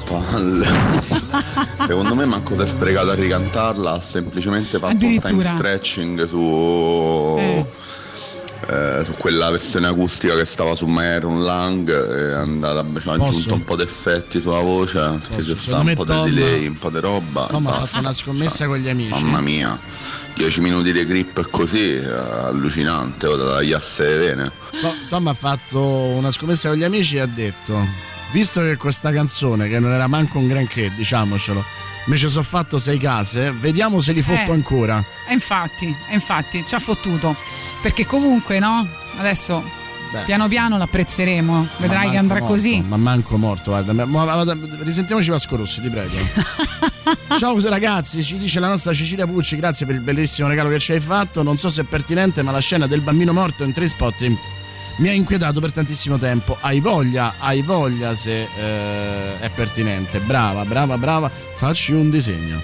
palle. 0.10 0.68
Secondo 1.88 2.16
me 2.16 2.26
manco 2.26 2.54
si 2.56 2.62
è 2.62 2.66
sprecato 2.66 3.12
a 3.12 3.14
ricantarla, 3.14 3.94
ha 3.94 4.02
semplicemente 4.02 4.78
fatto 4.78 5.06
un 5.06 5.20
time 5.20 5.44
stretching 5.44 6.28
su. 6.28 7.39
Eh, 9.00 9.04
su 9.04 9.14
quella 9.14 9.50
versione 9.50 9.88
acustica 9.88 10.36
che 10.36 10.46
stava 10.46 10.76
su 10.76 10.86
My 10.88 11.16
Iron 11.16 11.44
Lang 11.44 11.90
è 11.90 12.32
andata 12.34 12.84
ci 13.00 13.08
ha 13.10 13.16
Posso? 13.16 13.30
aggiunto 13.30 13.54
un 13.56 13.64
po' 13.64 13.76
di 13.76 13.84
effetti 13.84 14.40
sulla 14.42 14.60
voce 14.62 15.00
perché 15.28 15.44
ci 15.44 15.56
sta 15.56 15.82
Secondo 15.82 15.90
un 15.90 15.96
po' 15.96 16.04
Tom- 16.04 16.26
di 16.30 16.34
delay 16.36 16.68
un 16.68 16.78
po' 16.78 16.90
di 16.90 17.00
roba 17.00 17.46
Tom 17.48 17.68
ha 17.68 17.86
fatto 17.86 18.00
una 18.00 18.14
scommessa 18.14 18.66
con 18.68 18.78
gli 18.78 18.90
amici. 18.90 19.24
mamma 19.24 19.42
mia 19.42 19.80
10 20.36 20.62
minuti 20.62 20.92
di 20.94 21.06
grip 21.06 21.50
così 21.50 21.94
è 21.94 22.06
allucinante 22.06 23.28
ora 23.28 23.44
da 23.44 23.54
tagliasse 23.56 24.04
le 24.08 24.18
vene 24.18 24.52
To- 24.82 24.94
Tom 25.10 25.28
ha 25.28 25.34
fatto 25.34 25.82
una 25.82 26.32
scommessa 26.32 26.70
con 26.70 26.78
gli 26.78 26.84
amici 26.84 27.18
e 27.18 27.20
ha 27.22 27.26
detto: 27.26 27.86
Visto 28.32 28.62
che 28.62 28.78
questa 28.78 29.12
canzone, 29.12 29.68
che 29.68 29.80
non 29.80 29.92
era 29.92 30.06
manco 30.06 30.38
un 30.38 30.48
granché, 30.48 30.92
diciamocelo, 30.96 31.64
mi 32.06 32.16
ci 32.16 32.30
sono 32.30 32.44
fatto 32.44 32.78
sei 32.78 33.00
case, 33.00 33.52
vediamo 33.52 34.00
se 34.00 34.12
li 34.14 34.22
fotto 34.22 34.52
Eh. 34.52 34.54
ancora. 34.54 35.04
E 35.28 35.34
infatti, 35.34 35.88
e 36.08 36.14
infatti, 36.14 36.64
ci 36.68 36.76
ha 36.76 36.80
fottuto. 36.80 37.36
Perché 37.82 38.06
comunque, 38.06 38.60
no? 38.60 38.88
Adesso 39.18 39.64
Beh, 40.12 40.24
piano 40.26 40.44
sì. 40.44 40.50
piano 40.50 40.78
l'apprezzeremo. 40.78 41.68
Vedrai 41.78 42.06
Ma 42.06 42.12
che 42.12 42.18
andrà 42.18 42.40
manco 42.40 42.50
così. 42.54 42.76
morto, 42.76 42.88
Ma 42.90 42.98
manco 42.98 43.38
morto, 43.38 43.72
guarda. 43.72 43.94
Ma- 43.94 44.06
ma- 44.06 44.24
guarda, 44.44 44.58
risentiamoci 44.84 45.30
Vasco 45.30 45.56
Rossi, 45.56 45.82
ti 45.82 45.90
prego. 45.90 46.14
Ciao 47.40 47.58
ragazzi, 47.70 48.24
ci 48.24 48.38
dice 48.38 48.60
la 48.60 48.68
nostra 48.68 48.94
Cecilia 48.94 49.26
Pucci, 49.26 49.56
grazie 49.56 49.86
per 49.86 49.96
il 49.96 50.02
bellissimo 50.02 50.48
regalo 50.48 50.70
che 50.70 50.80
ci 50.80 50.92
hai 50.92 51.00
fatto. 51.00 51.42
Non 51.42 51.58
so 51.58 51.70
se 51.70 51.82
è 51.82 51.84
pertinente, 51.86 52.42
ma 52.42 52.52
la 52.52 52.60
scena 52.60 52.86
del 52.88 53.02
bambino 53.02 53.34
morto 53.34 53.64
in 53.64 53.72
tre 53.74 53.88
spot 53.88 54.28
mi 54.98 55.08
ha 55.08 55.14
inquietato 55.14 55.60
per 55.62 55.72
tantissimo 55.72 56.18
tempo. 56.18 56.58
Hai 56.60 56.82
voglia, 56.82 57.36
hai 57.40 57.62
voglia 57.62 58.16
se 58.16 58.42
eh, 58.44 59.40
è 59.40 59.50
pertinente. 59.50 60.20
Brava, 60.20 60.66
brava, 60.66 60.98
brava. 60.98 61.32
Facci 61.56 61.94
un 61.94 62.10
disegno. 62.10 62.62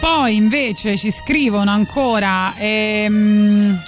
Poi 0.00 0.36
invece 0.36 0.96
ci 0.96 1.10
scrivono 1.10 1.70
ancora. 1.70 2.54
ehm, 2.56 3.82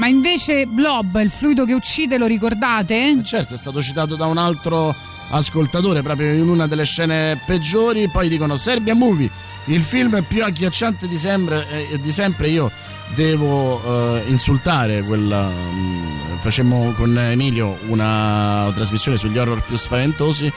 ma 0.00 0.08
invece 0.08 0.64
Blob, 0.64 1.20
il 1.20 1.28
fluido 1.28 1.66
che 1.66 1.74
uccide, 1.74 2.16
lo 2.16 2.24
ricordate? 2.24 3.20
Certo, 3.22 3.52
è 3.52 3.58
stato 3.58 3.82
citato 3.82 4.16
da 4.16 4.24
un 4.24 4.38
altro 4.38 4.96
ascoltatore 5.28 6.00
proprio 6.00 6.32
in 6.32 6.48
una 6.48 6.66
delle 6.66 6.86
scene 6.86 7.38
peggiori. 7.44 8.08
Poi 8.08 8.30
dicono 8.30 8.56
Serbia 8.56 8.94
Movie, 8.94 9.28
il 9.66 9.82
film 9.82 10.24
più 10.26 10.42
agghiacciante 10.42 11.06
di 11.06 11.18
sempre. 11.18 11.90
eh, 11.90 12.00
di 12.00 12.12
sempre. 12.12 12.48
Io 12.48 12.70
devo 13.14 14.16
eh, 14.16 14.24
insultare 14.28 15.02
quella. 15.02 15.46
mm, 15.46 16.38
facemmo 16.38 16.92
con 16.92 17.18
Emilio 17.18 17.76
una 17.88 18.72
trasmissione 18.74 19.18
sugli 19.18 19.36
horror 19.36 19.62
più 19.62 19.76
spaventosi. 19.76 20.50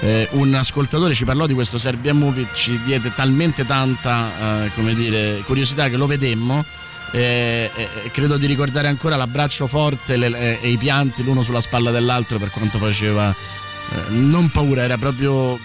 Eh, 0.00 0.26
un 0.32 0.54
ascoltatore 0.54 1.12
ci 1.12 1.26
parlò 1.26 1.44
di 1.44 1.52
questo 1.52 1.76
Serbia 1.76 2.14
Movie, 2.14 2.48
ci 2.54 2.80
diede 2.82 3.12
talmente 3.14 3.66
tanta 3.66 4.64
eh, 4.64 4.94
dire, 4.94 5.42
curiosità 5.44 5.90
che 5.90 5.98
lo 5.98 6.06
vedemmo. 6.06 6.64
E, 7.12 7.70
e- 7.74 7.88
e 8.04 8.10
credo 8.10 8.36
di 8.36 8.46
ricordare 8.46 8.88
ancora 8.88 9.16
l'abbraccio 9.16 9.66
forte 9.66 10.16
le- 10.16 10.58
e, 10.58 10.58
e 10.62 10.70
i 10.70 10.76
pianti 10.76 11.22
l'uno 11.22 11.42
sulla 11.42 11.60
spalla 11.60 11.90
dell'altro 11.90 12.38
per 12.38 12.50
quanto 12.50 12.78
faceva 12.78 13.30
eh, 13.30 14.10
non 14.10 14.50
paura, 14.50 14.82
era 14.82 14.98
proprio 14.98 15.58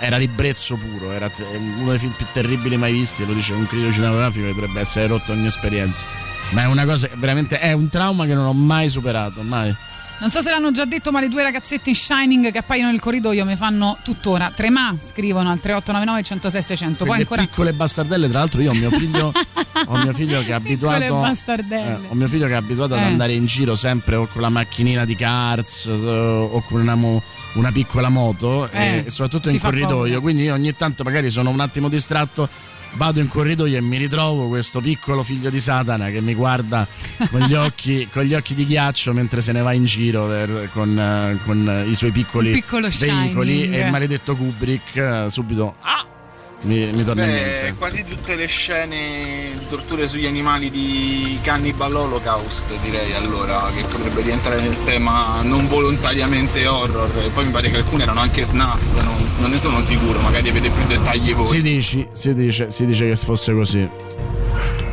era 0.00 0.16
ribrezzo 0.16 0.76
puro, 0.76 1.10
era 1.12 1.28
te- 1.28 1.44
uno 1.44 1.90
dei 1.90 1.98
film 1.98 2.12
più 2.12 2.26
terribili 2.32 2.76
mai 2.76 2.92
visti, 2.92 3.26
lo 3.26 3.32
dice 3.32 3.52
un 3.54 3.66
critico 3.66 3.90
cinematografico 3.92 4.46
che 4.46 4.52
dovrebbe 4.54 4.80
essere 4.80 5.06
rotto 5.08 5.32
ogni 5.32 5.46
esperienza. 5.46 6.04
Ma 6.50 6.62
è 6.62 6.66
una 6.66 6.84
cosa 6.84 7.08
veramente 7.14 7.58
è 7.58 7.72
un 7.72 7.88
trauma 7.88 8.24
che 8.24 8.34
non 8.34 8.46
ho 8.46 8.52
mai 8.52 8.88
superato, 8.88 9.42
mai. 9.42 9.74
Non 10.20 10.30
so 10.30 10.40
se 10.40 10.50
l'hanno 10.50 10.72
già 10.72 10.84
detto, 10.84 11.12
ma 11.12 11.20
le 11.20 11.28
due 11.28 11.44
ragazzette 11.44 11.90
in 11.90 11.94
Shining 11.94 12.50
che 12.50 12.58
appaiono 12.58 12.90
nel 12.90 12.98
corridoio 12.98 13.44
mi 13.44 13.54
fanno 13.54 13.96
tuttora 14.02 14.50
tremà, 14.52 14.96
scrivono 15.00 15.50
al 15.50 15.60
3899 15.60 16.22
106 16.24 16.62
600. 16.62 17.04
Poi 17.04 17.18
ancora 17.20 17.42
piccole 17.42 17.72
bastardelle, 17.72 18.28
tra 18.28 18.40
l'altro 18.40 18.60
io 18.60 18.70
ho 18.72 18.74
mio 18.74 18.90
figlio, 18.90 19.32
ho 19.86 19.96
mio 20.02 20.12
figlio 20.12 20.40
che 20.40 20.48
è 20.48 20.52
abituato 20.54 21.02
eh, 21.04 21.08
ho 21.08 22.14
mio 22.14 22.26
figlio 22.26 22.46
che 22.46 22.52
è 22.52 22.56
abituato 22.56 22.94
ad 22.94 23.00
Eh. 23.00 23.04
andare 23.04 23.32
in 23.34 23.46
giro 23.46 23.76
sempre 23.76 24.16
o 24.16 24.26
con 24.26 24.42
la 24.42 24.48
macchinina 24.48 25.04
di 25.04 25.14
Cars 25.14 25.86
eh, 25.86 25.92
o 25.92 26.60
con 26.62 26.80
una, 26.80 26.96
mo- 26.96 27.22
una 27.54 27.70
piccola 27.70 28.08
moto 28.08 28.68
Eh, 28.72 29.04
e 29.06 29.10
soprattutto 29.10 29.50
ti 29.50 29.54
in 29.54 29.60
corridoio, 29.62 30.02
paura. 30.02 30.20
quindi 30.20 30.42
io 30.42 30.54
ogni 30.54 30.74
tanto 30.74 31.04
magari 31.04 31.30
sono 31.30 31.50
un 31.50 31.60
attimo 31.60 31.88
distratto 31.88 32.48
Vado 32.92 33.20
in 33.20 33.28
corridoio 33.28 33.76
e 33.76 33.80
mi 33.80 33.96
ritrovo 33.96 34.48
questo 34.48 34.80
piccolo 34.80 35.22
figlio 35.22 35.50
di 35.50 35.60
Satana 35.60 36.10
che 36.10 36.20
mi 36.20 36.34
guarda 36.34 36.86
con 37.30 37.40
gli 37.42 37.54
occhi, 37.54 38.08
con 38.12 38.22
gli 38.24 38.34
occhi 38.34 38.54
di 38.54 38.64
ghiaccio 38.66 39.12
mentre 39.12 39.40
se 39.40 39.52
ne 39.52 39.60
va 39.62 39.72
in 39.72 39.84
giro 39.84 40.26
per- 40.26 40.70
con, 40.72 40.98
eh, 40.98 41.38
con 41.44 41.84
i 41.86 41.94
suoi 41.94 42.10
piccoli 42.10 42.50
veicoli 42.50 42.90
Shining. 42.90 43.74
e 43.74 43.80
il 43.84 43.90
maledetto 43.90 44.34
Kubrick 44.34 44.96
eh, 44.96 45.26
subito 45.28 45.76
ah, 45.80 46.06
mi, 46.62 46.86
mi 46.92 47.04
torna 47.04 47.24
in 47.24 47.30
Beh, 47.30 47.40
mente. 47.40 47.74
quasi 47.78 48.04
tutte 48.04 48.34
le 48.34 48.46
scene 48.46 48.96
di 49.58 49.66
torture 49.68 50.08
sugli 50.08 50.26
animali 50.26 50.70
di 50.70 51.38
Cannibal 51.42 51.94
Holocaust 51.94 52.66
direi 52.82 53.12
allora 53.14 53.70
che 53.74 53.82
potrebbe 53.82 54.22
rientrare 54.22 54.60
nel 54.60 54.76
tema 54.84 55.40
non 55.42 55.68
volontariamente 55.68 56.66
horror 56.66 57.10
e 57.24 57.28
poi 57.28 57.46
mi 57.46 57.52
pare 57.52 57.70
che 57.70 57.76
alcune 57.76 58.02
erano 58.02 58.20
anche 58.20 58.42
snuff 58.42 58.90
non, 59.02 59.16
non 59.38 59.50
ne 59.50 59.58
sono 59.58 59.80
sicuro 59.80 60.18
magari 60.20 60.48
avete 60.48 60.68
più 60.70 60.84
dettagli 60.86 61.32
voi 61.34 61.44
Si 61.44 61.62
dice, 61.62 62.08
si 62.12 62.34
dice, 62.34 62.70
si 62.72 62.86
dice 62.86 63.08
che 63.08 63.16
fosse 63.16 63.54
così. 63.54 63.88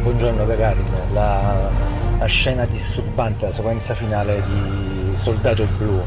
Buongiorno 0.03 0.45
Gagarin, 0.45 0.85
la, 1.13 1.71
la 2.19 2.25
scena 2.27 2.65
disturbante, 2.65 3.47
la 3.47 3.51
sequenza 3.51 3.95
finale 3.95 4.43
di 4.45 5.17
Soldato 5.17 5.67
Blu, 5.77 5.99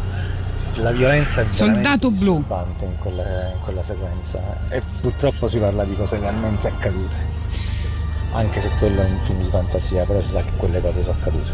la 0.83 0.91
violenza 0.93 1.43
è 1.43 1.47
Soldato 1.51 2.11
Blu. 2.11 2.45
in 2.81 2.99
quella, 2.99 3.51
in 3.51 3.61
quella 3.63 3.83
sequenza 3.83 4.41
e 4.69 4.83
purtroppo 5.01 5.49
si 5.49 5.59
parla 5.59 5.85
di 5.85 5.95
cose 5.97 6.19
realmente 6.19 6.69
accadute, 6.69 7.17
anche 8.33 8.61
se 8.61 8.71
quello 8.79 9.03
è 9.03 9.05
un 9.05 9.19
film 9.25 9.43
di 9.43 9.51
fantasia, 9.51 10.05
però 10.05 10.21
si 10.21 10.31
sa 10.31 10.43
che 10.43 10.53
quelle 10.57 10.81
cose 10.81 11.03
sono 11.03 11.17
accadute. 11.19 11.51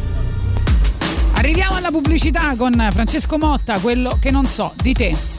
Arriviamo 1.35 1.77
alla 1.77 1.91
pubblicità 1.91 2.55
con 2.57 2.73
Francesco 2.93 3.39
Motta, 3.39 3.79
quello 3.79 4.17
che 4.21 4.31
non 4.31 4.47
so 4.47 4.73
di 4.81 4.93
te. 4.93 5.34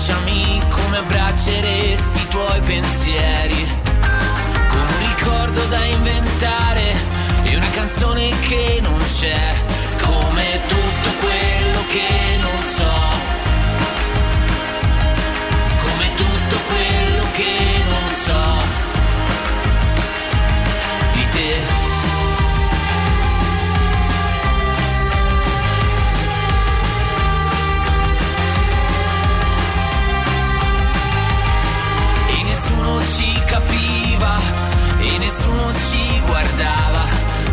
Abbracciami 0.00 0.62
come 0.70 0.96
abbracceresti 0.96 2.20
i 2.20 2.28
tuoi 2.28 2.60
pensieri, 2.60 3.66
come 4.00 4.82
un 4.82 4.98
ricordo 4.98 5.62
da 5.66 5.84
inventare 5.84 6.94
e 7.42 7.54
una 7.54 7.68
canzone 7.68 8.30
che 8.48 8.78
non 8.80 8.98
c'è, 9.04 9.52
come 10.02 10.60
tutto 10.66 11.10
quello 11.20 11.84
che 11.88 12.38
non 12.38 12.62
so, 12.64 12.92
come 15.82 16.14
tutto 16.14 16.56
quello 16.66 17.24
che 17.32 17.42
non 17.42 17.58
so 17.60 17.69
nessuno 35.30 35.72
ci 35.88 36.20
guardava. 36.26 37.04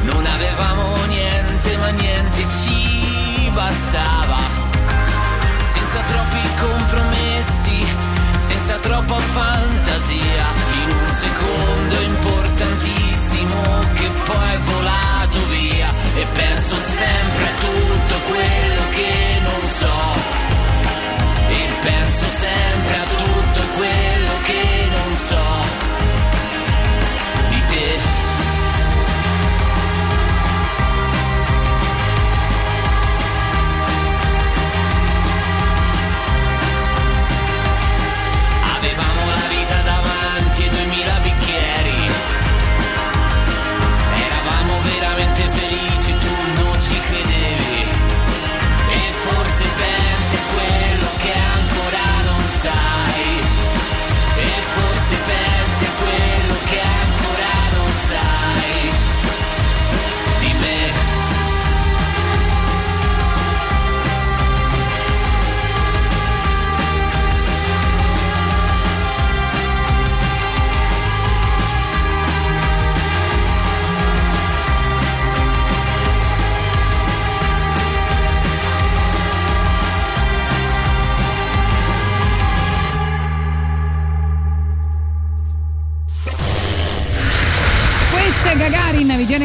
Non 0.01 0.25
avevamo 0.25 0.95
niente, 1.07 1.77
ma 1.77 1.89
niente 1.89 2.45
ci 2.61 3.49
bastava. 3.53 4.39
Senza 5.59 6.01
troppi 6.01 6.41
compromessi, 6.59 7.85
senza 8.47 8.77
troppa 8.77 9.19
fantasia, 9.19 10.45
in 10.81 10.89
un 10.89 11.09
secondo 11.11 12.01
importantissimo 12.01 13.61
che 13.93 14.09
poi 14.25 14.51
è 14.53 14.59
volato 14.59 15.39
via. 15.49 15.89
E 16.15 16.25
penso 16.33 16.79
sempre 16.79 17.43
a 17.45 17.55
tutto 17.59 18.15
quello 18.31 18.81
che 18.95 19.39
non 19.41 19.69
so. 19.79 19.99
E 21.49 21.73
penso 21.81 22.25
sempre 22.29 22.95
a 22.95 23.03
tutto 23.03 23.16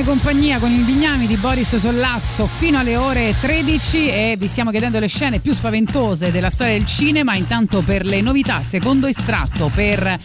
bene 0.03 0.05
compagnia 0.05 0.59
con 0.59 0.71
il 0.71 0.83
Bignami 0.83 1.27
di 1.27 1.37
Boris 1.37 1.77
Sollazzo 1.77 2.47
fino 2.47 2.79
alle 2.79 2.97
ore 2.97 3.35
13 3.41 4.09
e 4.09 4.37
vi 4.39 4.49
stiamo 4.49 4.71
chiedendo 4.71 4.99
le 4.99 5.07
scene 5.07 5.39
più 5.39 5.53
spaventose 5.53 6.31
della 6.31 6.51
storia 6.51 6.75
del 6.75 6.87
cinema. 6.87 7.35
Intanto 7.37 7.81
per 7.81 8.05
le 8.05 8.21
novità, 8.21 8.63
secondo 8.65 9.07
estratto 9.07 9.71
per 9.75 10.19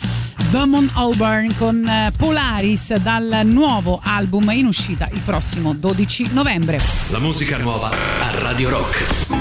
Damon 0.49 0.89
Albarn 0.93 1.55
con 1.57 1.85
eh, 1.85 2.11
Polaris 2.15 2.95
dal 2.95 3.41
nuovo 3.43 3.99
album 4.03 4.49
in 4.51 4.65
uscita 4.65 5.07
il 5.11 5.21
prossimo 5.21 5.73
12 5.73 6.29
novembre. 6.33 6.79
La 7.09 7.19
musica 7.19 7.57
nuova 7.57 7.89
a 7.89 8.39
Radio 8.39 8.69
Rock. 8.69 9.36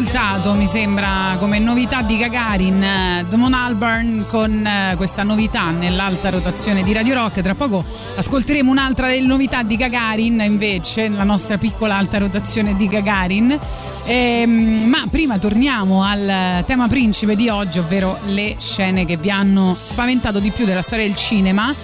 Ascoltato 0.00 0.54
mi 0.54 0.66
sembra 0.66 1.36
come 1.38 1.58
novità 1.58 2.00
di 2.00 2.16
Gagarin 2.16 2.82
eh, 2.82 3.26
Damon 3.28 3.52
Albarn 3.52 4.24
con 4.30 4.66
eh, 4.66 4.94
questa 4.96 5.24
novità 5.24 5.72
nell'alta 5.72 6.30
rotazione 6.30 6.82
di 6.82 6.94
Radio 6.94 7.12
Rock. 7.12 7.42
Tra 7.42 7.54
poco 7.54 7.84
ascolteremo 8.16 8.70
un'altra 8.70 9.08
delle 9.08 9.26
novità 9.26 9.62
di 9.62 9.76
Gagarin 9.76 10.40
invece 10.40 11.08
la 11.10 11.24
nostra 11.24 11.58
piccola 11.58 11.96
alta 11.96 12.16
rotazione 12.16 12.76
di 12.76 12.88
Gagarin. 12.88 13.58
Ehm, 14.06 14.84
ma 14.86 15.04
prima 15.10 15.36
torniamo 15.36 16.02
al 16.02 16.64
tema 16.64 16.88
principe 16.88 17.36
di 17.36 17.50
oggi 17.50 17.78
ovvero 17.78 18.20
le 18.24 18.56
scene 18.58 19.04
che 19.04 19.18
vi 19.18 19.30
hanno 19.30 19.76
spaventato 19.80 20.38
di 20.38 20.50
più 20.50 20.64
della 20.64 20.82
storia 20.82 21.04
del 21.04 21.16
cinema 21.16 21.74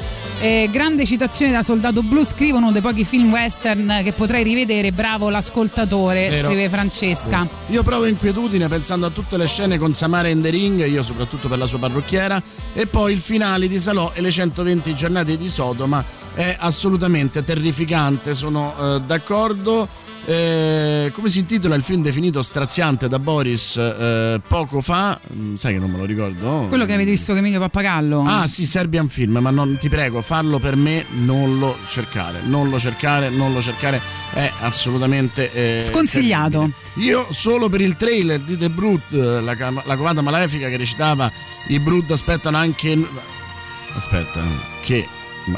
eh, 0.41 0.69
grande 0.71 1.05
citazione 1.05 1.53
da 1.53 1.63
Soldato 1.63 2.03
Blu, 2.03 2.25
scrive 2.25 2.59
uno 2.59 2.73
dei 2.73 2.83
pochi 2.83 3.05
film 3.05 3.31
western 3.31 4.01
che 4.03 4.13
potrei 4.13 4.43
rivedere, 4.43 4.93
bravo 4.93 5.31
l'ascoltatore, 5.31 6.29
Vero. 6.29 6.49
scrive 6.49 6.69
Francesca. 6.69 7.47
Io 7.69 7.83
provo 7.83 8.07
inquietudine 8.07 8.69
pensando 8.69 9.07
a 9.07 9.11
tutte 9.11 9.37
le 9.37 9.47
scene 9.47 9.79
con 9.79 9.93
Samara 9.93 10.29
in 10.29 10.43
the 10.43 10.51
Ring, 10.51 10.87
io 10.87 11.03
soprattutto 11.03 11.49
per 11.49 11.59
la 11.59 11.67
sua 11.67 11.79
parrucchiera, 11.79 12.43
e 12.75 12.87
poi 12.87 13.13
il 13.13 13.21
finale 13.21 13.69
di 13.69 13.79
Salò 13.79 14.13
e 14.15 14.21
le 14.21 14.31
120 14.31 14.95
giornate 14.95 15.37
di 15.37 15.49
Sodoma 15.49 16.05
è 16.35 16.55
assolutamente 16.59 17.43
terrificante, 17.43 18.35
sono 18.35 18.75
eh, 18.79 19.01
d'accordo. 19.01 19.89
Eh, 20.29 21.13
come 21.15 21.29
si 21.29 21.39
intitola 21.39 21.77
il 21.77 21.85
film 21.85 22.03
definito 22.03 22.43
straziante 22.43 23.07
da 23.07 23.21
Boris 23.21 23.77
eh, 23.77 24.41
poco 24.47 24.81
fa? 24.81 25.21
Mm, 25.33 25.55
Sai 25.55 25.75
che 25.75 25.79
non 25.79 25.89
me 25.89 25.99
lo 25.99 26.05
ricordo? 26.05 26.67
Quello 26.69 26.85
che 26.85 26.95
avete 26.95 27.11
visto 27.11 27.33
che 27.33 27.39
Emilio 27.39 27.61
Pappagallo? 27.61 28.25
Ah 28.27 28.49
sì, 28.49 28.67
Serbian 28.67 29.09
Film, 29.09 29.37
ma 29.39 29.51
non 29.51 29.77
ti 29.79 29.89
prego, 29.89 30.21
farlo 30.23 30.59
per 30.59 30.75
me, 30.75 31.05
non 31.13 31.61
lo 31.61 31.77
cercare, 31.87 32.41
non 32.45 32.71
lo 32.71 32.79
cercare, 32.81 33.29
non 33.31 33.53
lo 33.53 33.61
cercare, 33.63 34.01
è 34.33 34.51
assolutamente... 34.63 35.53
eh, 35.53 35.83
Sconsigliato. 35.83 36.59
terribile. 36.95 37.07
Io 37.07 37.27
solo 37.31 37.69
per 37.69 37.81
il 37.81 37.95
trailer 37.95 38.41
di 38.41 38.57
The 38.57 38.69
Brood, 38.69 39.03
la, 39.43 39.55
la 39.85 39.97
covata 39.97 40.23
malefica 40.23 40.69
che 40.69 40.77
recitava 40.77 41.31
i 41.69 41.79
Brood 41.79 42.11
aspettano 42.11 42.57
anche... 42.57 42.99
Aspetta, 43.95 44.43
che... 44.83 45.07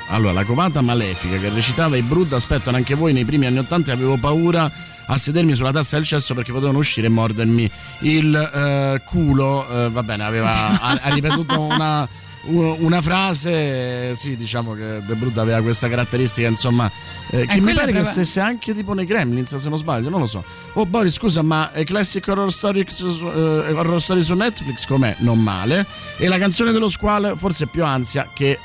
Allora, 0.08 0.32
la 0.32 0.44
covata 0.44 0.80
malefica 0.80 1.38
che 1.38 1.48
recitava 1.48 1.96
i 1.96 2.02
Brood 2.02 2.32
aspettano 2.32 2.76
anche 2.76 2.94
voi 2.94 3.12
nei 3.12 3.24
primi 3.24 3.46
anni 3.46 3.58
Ottanta 3.58 3.92
avevo 3.92 4.16
paura 4.18 4.70
a 5.10 5.16
sedermi 5.16 5.54
sulla 5.54 5.72
tazza 5.72 5.96
del 5.96 6.04
cesso 6.04 6.34
perché 6.34 6.52
potevano 6.52 6.78
uscire 6.78 7.06
e 7.06 7.10
mordermi 7.10 7.70
il 8.00 8.34
eh, 8.34 9.02
culo. 9.04 9.66
eh, 9.68 9.90
va 9.90 10.02
bene, 10.02 10.24
aveva, 10.24 10.50
ha, 10.80 11.00
ha 11.02 11.14
ripetuto 11.14 11.60
una, 11.62 12.06
una 12.42 13.00
frase. 13.00 14.14
Sì, 14.14 14.36
diciamo 14.36 14.74
che 14.74 15.02
The 15.06 15.14
Brood 15.14 15.38
aveva 15.38 15.62
questa 15.62 15.88
caratteristica, 15.88 16.46
insomma, 16.48 16.90
eh, 17.30 17.46
che 17.46 17.60
mi 17.60 17.72
pare 17.72 17.92
che 17.92 18.04
stesse 18.04 18.40
anche 18.40 18.74
tipo 18.74 18.92
nei 18.92 19.06
Gremlins, 19.06 19.54
se 19.54 19.68
non 19.70 19.78
sbaglio, 19.78 20.10
non 20.10 20.20
lo 20.20 20.26
so. 20.26 20.44
Oh, 20.74 20.84
Boris, 20.84 21.14
scusa, 21.14 21.40
ma 21.40 21.72
eh, 21.72 21.84
Classic 21.84 22.26
Horror 22.26 22.52
Story, 22.52 22.84
eh, 22.84 23.72
Horror 23.72 24.02
Story 24.02 24.22
su 24.22 24.34
Netflix 24.34 24.86
com'è? 24.86 25.16
Non 25.20 25.42
male. 25.42 25.86
E 26.18 26.28
la 26.28 26.36
canzone 26.36 26.72
dello 26.72 26.88
squalo, 26.88 27.36
forse 27.36 27.66
più 27.66 27.84
ansia 27.84 28.28
che 28.34 28.58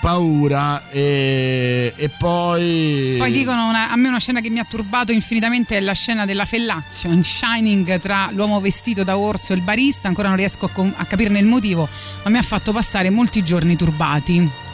paura 0.00 0.88
e, 0.90 1.92
e 1.96 2.08
poi... 2.08 3.16
Poi 3.18 3.32
dicono 3.32 3.68
una- 3.68 3.90
a 3.90 3.96
me 3.96 4.08
una 4.08 4.18
scena 4.20 4.40
che 4.40 4.50
mi 4.50 4.58
ha 4.58 4.64
turbato 4.64 5.12
infinitamente 5.12 5.76
è 5.76 5.80
la 5.80 5.92
scena 5.92 6.24
della 6.24 6.44
fellazio 6.44 7.10
in 7.10 7.24
Shining 7.24 7.98
tra 7.98 8.30
l'uomo 8.32 8.60
vestito 8.60 9.04
da 9.04 9.16
orso 9.18 9.52
e 9.52 9.56
il 9.56 9.62
barista, 9.62 10.08
ancora 10.08 10.28
non 10.28 10.36
riesco 10.36 10.66
a, 10.66 10.70
com- 10.70 10.92
a 10.96 11.04
capirne 11.04 11.38
il 11.38 11.46
motivo, 11.46 11.88
ma 12.24 12.30
mi 12.30 12.38
ha 12.38 12.42
fatto 12.42 12.72
passare 12.72 13.10
molti 13.10 13.42
giorni 13.42 13.76
turbati. 13.76 14.66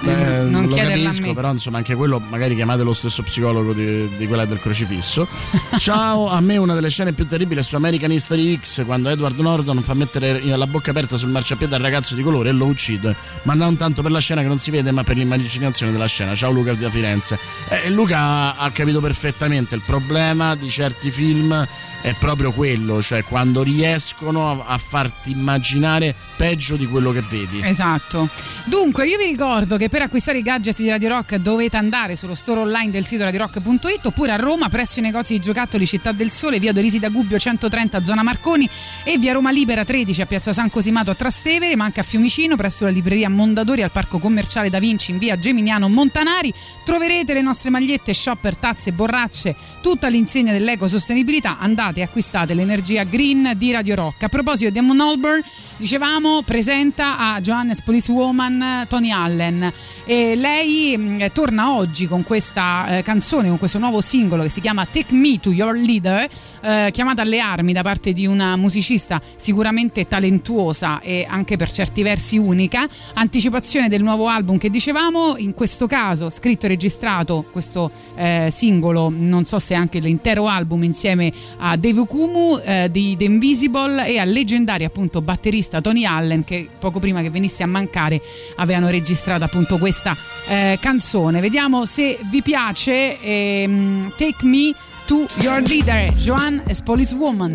Beh, 0.00 0.40
Eh, 0.40 0.42
non 0.42 0.66
lo 0.66 0.76
capisco, 0.76 1.32
però 1.32 1.50
insomma 1.50 1.78
anche 1.78 1.94
quello 1.94 2.18
magari 2.18 2.54
chiamate 2.54 2.82
lo 2.82 2.92
stesso 2.92 3.22
psicologo 3.22 3.72
di, 3.72 4.08
di 4.16 4.26
quella 4.26 4.44
del 4.44 4.60
crocifisso. 4.60 5.26
Ciao, 5.78 6.28
a 6.28 6.40
me 6.40 6.56
una 6.56 6.74
delle 6.74 6.90
scene 6.90 7.12
più 7.12 7.26
terribili 7.26 7.60
è 7.60 7.62
su 7.62 7.76
American 7.76 8.12
History 8.12 8.58
X 8.58 8.84
quando 8.84 9.08
Edward 9.08 9.38
Norton 9.38 9.82
fa 9.82 9.94
mettere 9.94 10.40
la 10.44 10.66
bocca 10.66 10.90
aperta 10.90 11.16
sul 11.16 11.30
marciapiede 11.30 11.74
al 11.74 11.80
ragazzo 11.80 12.14
di 12.14 12.22
colore 12.22 12.50
e 12.50 12.52
lo 12.52 12.66
uccide, 12.66 13.14
ma 13.42 13.54
non 13.54 13.76
tanto 13.76 14.02
per 14.02 14.10
la 14.10 14.20
scena 14.20 14.42
che 14.42 14.48
non 14.48 14.58
si 14.58 14.70
vede 14.70 14.90
ma 14.90 15.02
per 15.04 15.16
l'immaginazione 15.16 15.92
della 15.92 16.06
scena. 16.06 16.34
Ciao 16.34 16.50
Luca 16.50 16.74
da 16.74 16.90
Firenze. 16.90 17.38
Eh, 17.68 17.90
Luca 17.90 18.56
ha, 18.56 18.70
capito 18.70 19.00
perfettamente 19.00 19.74
il 19.74 19.82
problema 19.84 20.54
di 20.54 20.68
certi 20.68 21.10
film 21.10 21.66
è 22.02 22.14
proprio 22.18 22.52
quello, 22.52 23.02
cioè 23.02 23.24
quando 23.24 23.62
riescono 23.62 24.64
a 24.64 24.78
farti 24.78 25.32
immaginare 25.32 26.14
peggio 26.36 26.76
di 26.76 26.86
quello 26.86 27.10
che 27.10 27.22
vedi. 27.28 27.60
Esatto. 27.62 28.28
Dunque, 28.64 29.06
io 29.06 29.18
vi 29.18 29.24
ricordo 29.24 29.76
che 29.76 29.85
per 29.90 30.02
acquistare 30.02 30.38
i 30.38 30.42
gadget 30.42 30.76
di 30.78 30.88
Radio 30.88 31.10
Rock 31.10 31.36
dovete 31.36 31.76
andare 31.76 32.16
sullo 32.16 32.34
store 32.34 32.60
online 32.60 32.90
del 32.90 33.04
sito 33.04 33.24
radiorock.it 33.24 34.06
oppure 34.06 34.32
a 34.32 34.36
Roma 34.36 34.68
presso 34.68 35.00
i 35.00 35.02
negozi 35.02 35.34
di 35.34 35.38
giocattoli 35.38 35.86
Città 35.86 36.12
del 36.12 36.30
Sole, 36.30 36.58
via 36.58 36.72
Dorisi 36.72 36.98
da 36.98 37.10
Gubbio 37.10 37.38
130 37.38 38.02
zona 38.02 38.22
Marconi 38.22 38.68
e 39.04 39.18
via 39.18 39.32
Roma 39.32 39.50
Libera 39.50 39.84
13 39.84 40.22
a 40.22 40.26
Piazza 40.26 40.52
San 40.52 40.70
Cosimato 40.70 41.10
a 41.10 41.14
Trastevere, 41.14 41.76
ma 41.76 41.84
anche 41.84 42.00
a 42.00 42.02
Fiumicino 42.02 42.56
presso 42.56 42.84
la 42.84 42.90
libreria 42.90 43.28
Mondadori 43.28 43.82
al 43.82 43.90
Parco 43.90 44.18
Commerciale 44.18 44.70
Da 44.70 44.78
Vinci 44.78 45.10
in 45.10 45.18
via 45.18 45.38
Geminiano 45.38 45.88
Montanari. 45.88 46.52
Troverete 46.84 47.34
le 47.34 47.42
nostre 47.42 47.68
magliette, 47.68 48.14
shopper, 48.14 48.56
tazze, 48.56 48.92
borracce, 48.92 49.54
tutta 49.82 50.08
l'insegna 50.08 50.52
dell'ecosostenibilità. 50.52 51.58
Andate 51.58 52.00
e 52.00 52.02
acquistate 52.02 52.54
l'energia 52.54 53.04
green 53.04 53.52
di 53.56 53.72
Radio 53.72 53.94
Rock. 53.94 54.22
A 54.22 54.28
proposito 54.28 54.70
di 54.70 54.78
Amon 54.78 55.00
Alburn, 55.00 55.42
dicevamo, 55.76 56.42
presenta 56.42 57.18
a 57.18 57.40
Johannes 57.40 57.82
Policewoman 57.82 58.62
eh, 58.62 58.86
Tony 58.88 59.10
Allen 59.10 59.72
e 60.04 60.36
lei 60.36 60.96
mh, 60.96 61.32
torna 61.32 61.74
oggi 61.74 62.06
con 62.06 62.22
questa 62.22 62.98
eh, 62.98 63.02
canzone, 63.02 63.48
con 63.48 63.58
questo 63.58 63.78
nuovo 63.78 64.00
singolo 64.00 64.44
che 64.44 64.50
si 64.50 64.60
chiama 64.60 64.86
Take 64.86 65.12
Me 65.14 65.40
to 65.40 65.50
Your 65.50 65.76
Leader, 65.76 66.28
eh, 66.62 66.90
chiamata 66.92 67.22
alle 67.22 67.40
armi 67.40 67.72
da 67.72 67.82
parte 67.82 68.12
di 68.12 68.24
una 68.24 68.54
musicista 68.54 69.20
sicuramente 69.36 70.06
talentuosa 70.06 71.00
e 71.00 71.26
anche 71.28 71.56
per 71.56 71.72
certi 71.72 72.02
versi 72.02 72.38
unica. 72.38 72.86
Anticipazione 73.14 73.88
del 73.88 74.02
nuovo 74.02 74.28
album 74.28 74.58
che 74.58 74.70
dicevamo, 74.70 75.36
in 75.38 75.54
questo 75.54 75.88
caso 75.88 76.30
scritto 76.30 76.66
e 76.66 76.68
registrato 76.68 77.44
questo 77.50 77.90
eh, 78.14 78.48
singolo, 78.52 79.12
non 79.12 79.44
so 79.44 79.58
se 79.58 79.74
anche 79.74 79.98
l'intero 79.98 80.46
album 80.46 80.84
insieme 80.84 81.32
a 81.58 81.76
Dave 81.76 82.00
Okumu 82.00 82.60
eh, 82.64 82.88
di 82.92 83.16
The 83.16 83.24
Invisible 83.24 84.06
e 84.06 84.18
al 84.18 84.28
leggendario 84.28 84.86
appunto 84.86 85.20
batterista 85.20 85.80
Tony 85.80 86.04
Allen 86.04 86.44
che 86.44 86.68
poco 86.78 87.00
prima 87.00 87.22
che 87.22 87.30
venisse 87.30 87.64
a 87.64 87.66
mancare 87.66 88.22
avevano 88.56 88.88
registrato 88.88 89.42
appunto 89.42 89.65
questa 89.74 90.16
eh, 90.46 90.78
canzone. 90.80 91.40
Vediamo 91.40 91.84
se 91.86 92.18
vi 92.30 92.42
piace 92.42 93.20
ehm, 93.20 94.12
Take 94.16 94.46
Me 94.46 94.72
to 95.06 95.26
Your 95.40 95.60
Leader, 95.60 96.12
Joan 96.14 96.62
as 96.68 96.80
Police 96.80 97.14
Woman. 97.14 97.52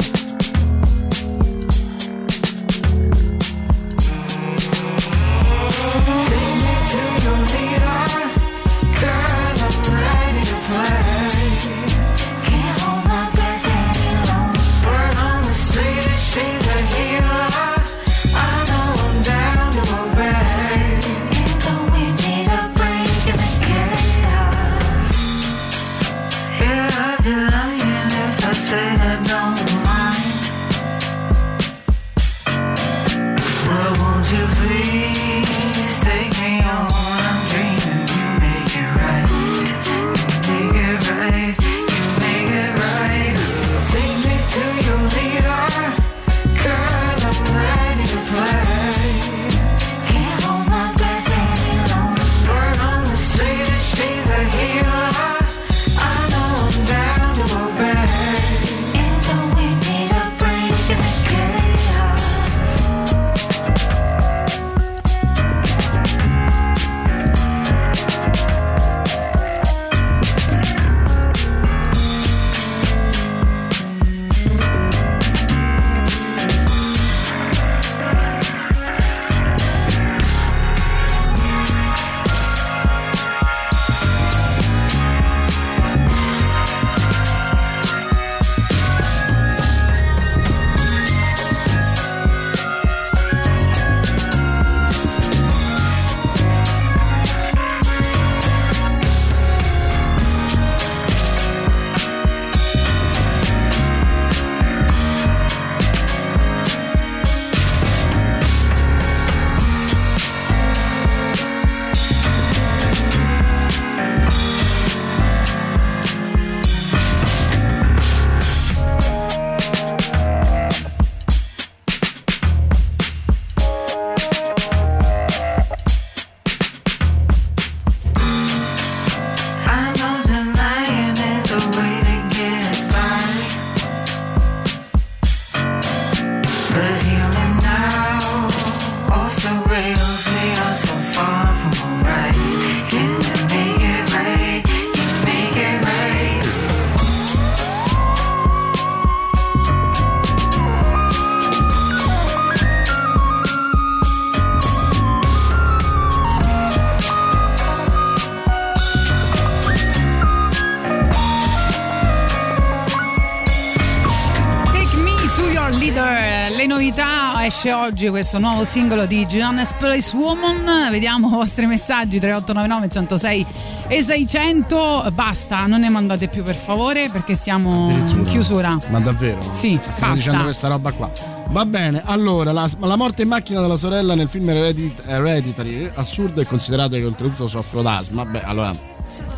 Esce 167.64 167.74
oggi 167.74 168.10
questo 168.10 168.40
nuovo 168.40 168.64
singolo 168.64 169.06
di 169.06 169.24
Johannes 169.28 169.74
Place 169.74 170.16
Woman. 170.16 170.90
Vediamo 170.90 171.28
i 171.28 171.32
vostri 171.32 171.68
messaggi 171.68 172.18
3899 172.18 172.90
106 172.90 173.46
e 173.88 174.02
600. 174.02 175.12
Basta, 175.14 175.68
non 175.68 175.82
ne 175.82 175.90
mandate 175.90 176.28
più 176.28 176.42
per 176.42 176.56
favore 176.56 177.10
perché 177.12 177.36
siamo 177.36 177.92
in 177.92 178.24
chiusura. 178.24 178.80
Ma 178.90 179.00
davvero? 179.00 179.40
Sì, 179.52 179.78
Stiamo 179.80 179.92
basta. 179.92 180.14
dicendo 180.14 180.44
questa 180.44 180.68
roba 180.70 180.92
qua. 180.92 181.12
Va 181.50 181.64
bene, 181.66 182.02
allora, 182.04 182.52
la, 182.52 182.68
la 182.80 182.96
morte 182.96 183.22
in 183.22 183.28
macchina 183.28 183.62
della 183.62 183.76
sorella 183.76 184.16
nel 184.16 184.28
film 184.28 184.50
Heredit- 184.50 185.04
Hereditary, 185.06 185.88
assurdo 185.94 186.42
e 186.42 186.46
considerato 186.48 186.96
che 186.96 187.06
oltretutto 187.06 187.46
soffro 187.46 187.84
d'asma. 187.84 188.26
Beh, 188.26 188.42
allora, 188.42 188.74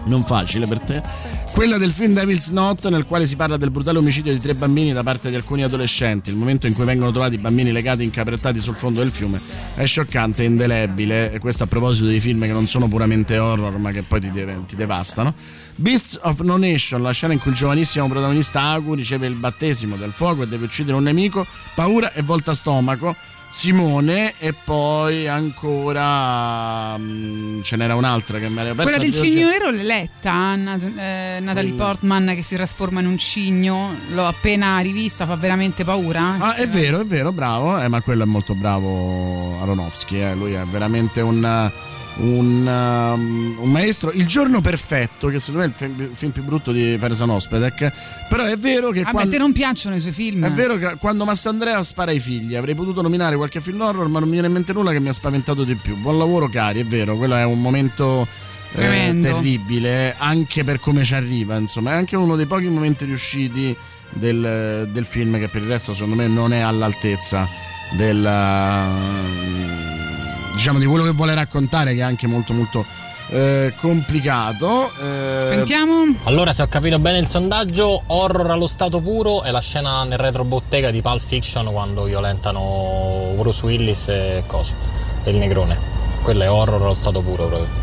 non 0.06 0.24
facile 0.24 0.66
per 0.66 0.80
te. 0.80 1.02
Quella 1.53 1.77
del 1.77 1.91
film 1.91 2.15
Devil's 2.15 2.49
Knot, 2.49 2.90
nel 2.90 3.06
quale 3.06 3.27
si 3.27 3.35
parla 3.35 3.57
del 3.57 3.69
brutale 3.69 3.99
omicidio 3.99 4.33
di 4.33 4.40
tre 4.40 4.56
bambini 4.56 4.91
da 4.91 5.03
parte 5.03 5.30
di 5.30 5.35
alcuni 5.35 5.61
adolescenti. 5.61 6.32
Il 6.32 6.35
momento 6.35 6.65
in 6.65 6.73
cui 6.73 6.83
vengono 6.83 7.11
trovati 7.11 7.35
i 7.35 7.38
bambini 7.38 7.72
legati 7.72 8.03
incaprettati 8.03 8.59
sul 8.59 8.73
fondo 8.73 9.01
del 9.01 9.11
fiume 9.11 9.40
è 9.75 9.85
scioccante 9.85 10.41
e 10.41 10.45
indelebile. 10.48 11.32
E 11.32 11.38
questo 11.38 11.64
a 11.64 11.67
proposito 11.67 12.07
di 12.07 12.19
film 12.19 12.41
che 12.41 12.51
non 12.51 12.65
sono 12.65 12.88
puramente 12.88 13.38
horror, 13.38 13.77
ma 13.77 13.91
che 13.91 14.01
poi 14.01 14.19
ti, 14.19 14.32
deve- 14.32 14.64
ti 14.67 14.75
devastano. 14.75 15.32
Beasts 15.75 16.19
of 16.23 16.40
No 16.41 16.57
Nation, 16.57 17.03
la 17.03 17.11
scena 17.11 17.33
in 17.33 17.40
cui 17.40 17.51
il 17.51 17.57
giovanissimo 17.57 18.07
protagonista 18.07 18.61
Agu 18.61 18.95
riceve 18.95 19.27
il 19.27 19.35
battesimo 19.35 19.95
del 19.95 20.11
fuoco 20.11 20.41
e 20.43 20.48
deve 20.48 20.65
uccidere 20.65 20.98
un 20.98 21.03
nemico, 21.03 21.45
paura 21.75 22.14
e 22.14 22.23
volta 22.23 22.56
stomaco. 22.56 23.15
Simone 23.53 24.33
e 24.40 24.51
poi 24.51 25.27
ancora 25.27 26.98
mm, 26.98 27.61
ce 27.61 27.75
n'era 27.75 27.95
un'altra 27.95 28.40
che 28.40 28.49
mi 28.49 28.59
ero 28.59 28.73
persa 28.73 28.83
Quella 28.83 28.98
del 28.98 29.11
cigno 29.11 29.48
nero 29.48 29.69
l'hai 29.69 29.83
letta, 29.83 30.56
Nat- 30.56 30.98
eh, 30.98 31.38
Natalie 31.40 31.69
Quella. 31.69 31.85
Portman 31.85 32.33
che 32.33 32.41
si 32.41 32.56
trasforma 32.56 32.99
in 32.99 33.06
un 33.06 33.17
cigno, 33.19 33.95
l'ho 34.09 34.25
appena 34.25 34.80
rivista, 34.80 35.27
fa 35.27 35.35
veramente 35.35 35.83
paura. 35.83 36.35
Ah, 36.40 36.56
è 36.56 36.67
vero, 36.67 36.99
è 36.99 37.06
vero, 37.06 37.32
bravo, 37.32 37.80
eh, 37.80 37.88
ma 37.90 38.01
quello 38.01 38.23
è 38.23 38.25
molto 38.25 38.56
bravo 38.56 39.61
Aronofsky, 39.61 40.17
eh, 40.17 40.33
lui 40.33 40.53
è 40.53 40.65
veramente 40.65 41.22
un, 41.22 41.72
un, 42.17 42.66
um, 42.67 43.56
un 43.59 43.72
maestro. 43.72 44.11
Il 44.11 44.27
giorno 44.27 44.61
perfetto, 44.61 45.27
che 45.27 45.40
secondo 45.40 45.67
me 45.67 45.74
è 45.75 45.83
il 45.85 46.09
film, 46.14 46.32
più 46.32 46.43
brutto 46.43 46.72
di 46.72 46.98
Feresan 47.00 47.30
Ospedek, 47.30 47.92
però 48.30 48.43
è 48.43 48.58
vero 48.58 48.92
che 48.92 49.01
A 49.01 49.06
me 49.06 49.11
quando... 49.11 49.32
te 49.32 49.38
non 49.38 49.51
piacciono 49.51 49.95
i 49.95 50.00
suoi 50.00 50.14
film. 50.14 50.45
È 50.45 50.51
vero 50.51 50.77
che 50.77 50.95
quando 51.00 51.25
Massandrea 51.25 51.82
spara 51.83 52.11
ai 52.11 52.19
figli 52.19 52.56
avrei 52.56 52.75
potuto 52.75 53.01
nominare 53.01 53.35
qualche 53.35 53.61
film 53.61 53.82
horror, 53.82 54.08
ma 54.08 54.19
non 54.19 54.27
mi 54.27 54.33
viene 54.33 54.48
in 54.48 54.53
mente 54.53 54.74
nulla 54.74 54.92
che 54.92 55.00
mi 55.00 55.09
ha 55.09 55.14
spaventato 55.14 55.64
di 55.64 55.75
più. 55.75 55.98
Buon 55.98 56.17
lavoro, 56.17 56.48
cari, 56.50 56.82
è 56.82 56.85
vero, 56.85 57.16
quello 57.17 57.35
è 57.35 57.43
un 57.43 57.61
momento 57.61 58.27
eh, 58.74 59.17
terribile, 59.22 60.16
anche 60.17 60.64
per 60.64 60.80
come 60.80 61.03
ci 61.03 61.16
arriva, 61.16 61.58
insomma, 61.58 61.92
è 61.92 61.95
anche 61.95 62.16
uno 62.16 62.35
dei 62.35 62.45
pochi 62.45 62.67
momenti 62.67 63.06
riusciti 63.06 63.75
del, 64.09 64.90
del 64.92 65.06
film 65.06 65.40
che 65.40 65.48
per 65.48 65.61
il 65.61 65.67
resto 65.67 65.93
secondo 65.93 66.16
me 66.16 66.27
non 66.27 66.53
è 66.53 66.59
all'altezza 66.59 67.48
del 67.98 68.22
diciamo 70.53 70.80
di 70.80 70.85
quello 70.85 71.03
che 71.03 71.11
vuole 71.11 71.33
raccontare 71.33 71.93
che 71.93 71.99
è 71.99 72.03
anche 72.03 72.27
molto 72.27 72.53
molto 72.53 72.85
eh, 73.30 73.73
complicato 73.80 74.91
eh, 75.01 75.48
Sentiamo. 75.49 76.06
Allora, 76.23 76.53
se 76.53 76.61
ho 76.61 76.67
capito 76.67 76.99
bene 76.99 77.19
il 77.19 77.27
sondaggio, 77.27 78.03
horror 78.07 78.51
allo 78.51 78.67
stato 78.67 78.99
puro 79.01 79.43
è 79.43 79.51
la 79.51 79.61
scena 79.61 80.03
nel 80.03 80.17
retrobottega 80.17 80.91
di 80.91 81.01
Pulp 81.01 81.22
Fiction 81.22 81.72
quando 81.72 82.03
violentano 82.03 83.33
Bruce 83.35 83.65
Willis 83.65 84.09
e 84.09 84.43
coso, 84.45 84.73
il 85.25 85.35
negrone. 85.35 85.77
Quello 86.22 86.43
è 86.43 86.49
horror 86.49 86.82
allo 86.82 86.95
stato 86.95 87.22
puro 87.22 87.48
proprio. 87.48 87.82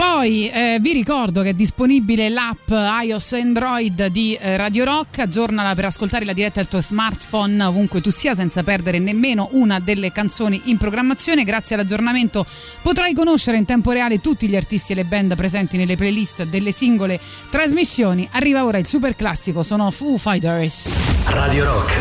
Poi 0.00 0.48
eh, 0.48 0.78
vi 0.80 0.94
ricordo 0.94 1.42
che 1.42 1.50
è 1.50 1.52
disponibile 1.52 2.30
l'app 2.30 2.70
iOS 3.02 3.34
Android 3.34 4.06
di 4.06 4.34
eh, 4.34 4.56
Radio 4.56 4.84
Rock, 4.84 5.18
aggiornala 5.18 5.74
per 5.74 5.84
ascoltare 5.84 6.24
la 6.24 6.32
diretta 6.32 6.58
al 6.58 6.68
tuo 6.68 6.80
smartphone 6.80 7.62
ovunque 7.62 8.00
tu 8.00 8.08
sia 8.10 8.34
senza 8.34 8.62
perdere 8.62 8.98
nemmeno 8.98 9.50
una 9.52 9.78
delle 9.78 10.10
canzoni 10.10 10.62
in 10.64 10.78
programmazione. 10.78 11.44
Grazie 11.44 11.76
all'aggiornamento 11.76 12.46
potrai 12.80 13.12
conoscere 13.12 13.58
in 13.58 13.66
tempo 13.66 13.90
reale 13.90 14.22
tutti 14.22 14.48
gli 14.48 14.56
artisti 14.56 14.92
e 14.92 14.94
le 14.94 15.04
band 15.04 15.36
presenti 15.36 15.76
nelle 15.76 15.96
playlist 15.96 16.44
delle 16.44 16.72
singole 16.72 17.20
trasmissioni. 17.50 18.26
Arriva 18.32 18.64
ora 18.64 18.78
il 18.78 18.86
super 18.86 19.14
classico, 19.14 19.62
sono 19.62 19.90
Foo 19.90 20.16
Fighters. 20.16 20.88
Radio 21.26 21.64
Rock, 21.64 21.92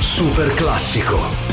super 0.00 0.54
classico. 0.54 1.45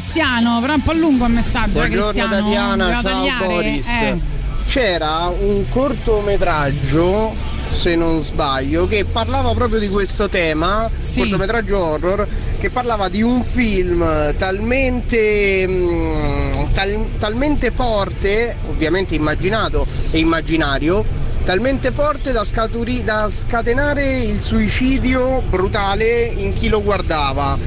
Cristiano, 0.00 0.60
però 0.62 0.72
è 0.72 0.76
un 0.76 0.82
po' 0.82 0.92
lungo 0.94 1.26
il 1.26 1.32
messaggio, 1.32 1.82
eh, 1.82 1.88
Buongiorno 1.88 2.10
Cristiano. 2.10 2.42
Tatiana, 2.42 2.92
ciao 2.92 3.02
tagliare, 3.02 3.44
Boris. 3.46 3.88
eh. 3.88 4.18
C'era 4.66 5.26
un 5.26 5.68
cortometraggio, 5.68 7.34
se 7.70 7.96
non 7.96 8.22
sbaglio, 8.22 8.86
che 8.88 9.04
parlava 9.04 9.52
proprio 9.52 9.78
di 9.78 9.88
questo 9.88 10.30
tema, 10.30 10.88
cortometraggio 11.14 11.78
horror, 11.78 12.26
che 12.58 12.70
parlava 12.70 13.08
di 13.10 13.20
un 13.20 13.42
film 13.44 14.34
talmente, 14.38 15.66
mm, 15.68 16.62
tal- 16.72 17.08
talmente 17.18 17.70
forte, 17.70 18.56
ovviamente 18.70 19.14
immaginato 19.14 19.86
e 20.10 20.18
immaginario, 20.18 21.04
talmente 21.44 21.90
forte 21.90 22.32
da, 22.32 22.44
scaturi- 22.44 23.02
da 23.04 23.28
scatenare 23.28 24.18
il 24.22 24.40
suicidio 24.40 25.42
brutale 25.48 26.24
in 26.36 26.52
chi 26.54 26.68
lo 26.68 26.82
guardava. 26.82 27.58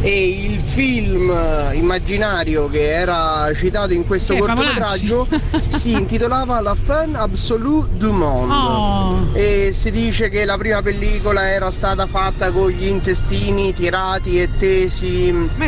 E 0.00 0.28
il 0.44 0.60
film 0.60 1.28
eh, 1.28 1.74
immaginario 1.74 2.68
che 2.70 2.88
era 2.92 3.50
citato 3.52 3.92
in 3.92 4.06
questo 4.06 4.32
Che, 4.34 4.38
cortometraggio 4.40 5.26
si 5.66 5.90
intitolava 5.90 6.60
La 6.60 6.76
fin 6.76 7.16
absolue 7.16 7.88
du 7.96 8.12
monde 8.12 8.54
Oh. 8.54 9.28
e 9.32 9.70
si 9.72 9.90
dice 9.90 10.28
che 10.28 10.44
la 10.44 10.56
prima 10.56 10.80
pellicola 10.82 11.48
era 11.50 11.70
stata 11.70 12.06
fatta 12.06 12.50
con 12.52 12.70
gli 12.70 12.86
intestini 12.86 13.72
tirati 13.74 14.40
e 14.40 14.48
tesi 14.56 15.32
Beh, 15.56 15.66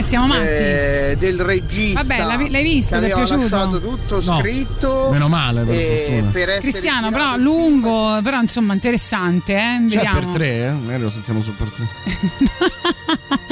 eh, 1.10 1.16
del 1.16 1.40
regista 1.40 2.02
Vabbè, 2.02 2.24
l'hai- 2.24 2.50
l'hai 2.50 2.62
visto, 2.62 2.98
che 3.00 3.06
ti 3.06 3.10
è 3.10 3.12
aveva 3.12 3.26
piaciuto? 3.26 3.56
lasciato 3.56 3.80
tutto 3.80 4.14
No, 4.14 4.38
scritto 4.38 5.08
meno 5.10 5.28
male, 5.28 5.62
per 5.64 5.74
e 5.74 6.04
fortuna. 6.08 6.30
per 6.30 6.48
essere 6.50 6.70
Cristiano, 6.70 7.10
però 7.10 7.36
lungo, 7.36 8.20
però 8.22 8.40
insomma 8.40 8.74
interessante, 8.74 9.54
eh? 9.54 9.84
C'è 9.88 9.94
Vediamo. 9.96 10.18
per 10.20 10.28
tre, 10.28 10.66
eh? 10.66 10.70
Magari 10.70 11.02
lo 11.02 11.10
sentiamo 11.10 11.40
su 11.42 11.54
per 11.56 11.68
tre. 11.74 11.88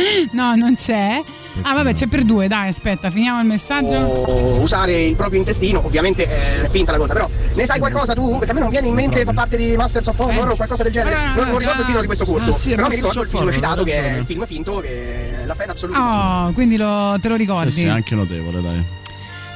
No, 0.32 0.54
non 0.54 0.74
c'è. 0.74 1.22
Ah, 1.62 1.74
vabbè, 1.74 1.92
c'è 1.92 2.06
per 2.06 2.22
due, 2.24 2.46
dai, 2.48 2.68
aspetta, 2.68 3.10
finiamo 3.10 3.40
il 3.40 3.46
messaggio. 3.46 3.96
o 3.96 4.60
usare 4.60 5.02
il 5.02 5.14
proprio 5.16 5.38
intestino, 5.38 5.84
ovviamente 5.84 6.24
eh, 6.28 6.64
è 6.64 6.68
finta 6.68 6.92
la 6.92 6.98
cosa, 6.98 7.12
però 7.12 7.28
ne 7.54 7.64
sai 7.66 7.78
qualcosa 7.78 8.14
tu? 8.14 8.36
Perché 8.38 8.50
a 8.50 8.54
me 8.54 8.60
non 8.60 8.70
viene 8.70 8.86
in 8.86 8.94
mente 8.94 9.24
fa 9.24 9.32
parte 9.32 9.56
di 9.56 9.76
Masters 9.76 10.06
of 10.08 10.18
Horror 10.18 10.50
o 10.50 10.56
qualcosa 10.56 10.82
del 10.82 10.92
genere. 10.92 11.16
Eh. 11.16 11.18
No, 11.18 11.24
no, 11.24 11.34
no, 11.34 11.40
non, 11.40 11.48
non 11.50 11.58
ricordo 11.58 11.80
il 11.80 11.86
titolo 11.86 12.00
di 12.00 12.06
questo 12.06 12.24
corto, 12.24 12.50
Ah, 12.50 12.52
sì, 12.52 12.74
però 12.74 12.88
mi 12.88 12.94
ricordo 12.94 13.22
il 13.22 13.28
film 13.28 13.40
Horror, 13.42 13.54
citato 13.54 13.82
che 13.84 13.92
è 13.94 14.16
il 14.18 14.24
film 14.24 14.46
finto 14.46 14.80
che 14.80 15.42
è 15.42 15.44
la 15.46 15.54
fan 15.54 15.70
assoluta. 15.70 16.46
Oh, 16.46 16.52
quindi 16.52 16.76
lo- 16.76 17.16
te 17.20 17.28
lo 17.28 17.36
ricordi? 17.36 17.70
Sì, 17.70 17.80
sì, 17.80 17.86
anche 17.86 18.14
notevole, 18.14 18.60
dai. 18.62 18.84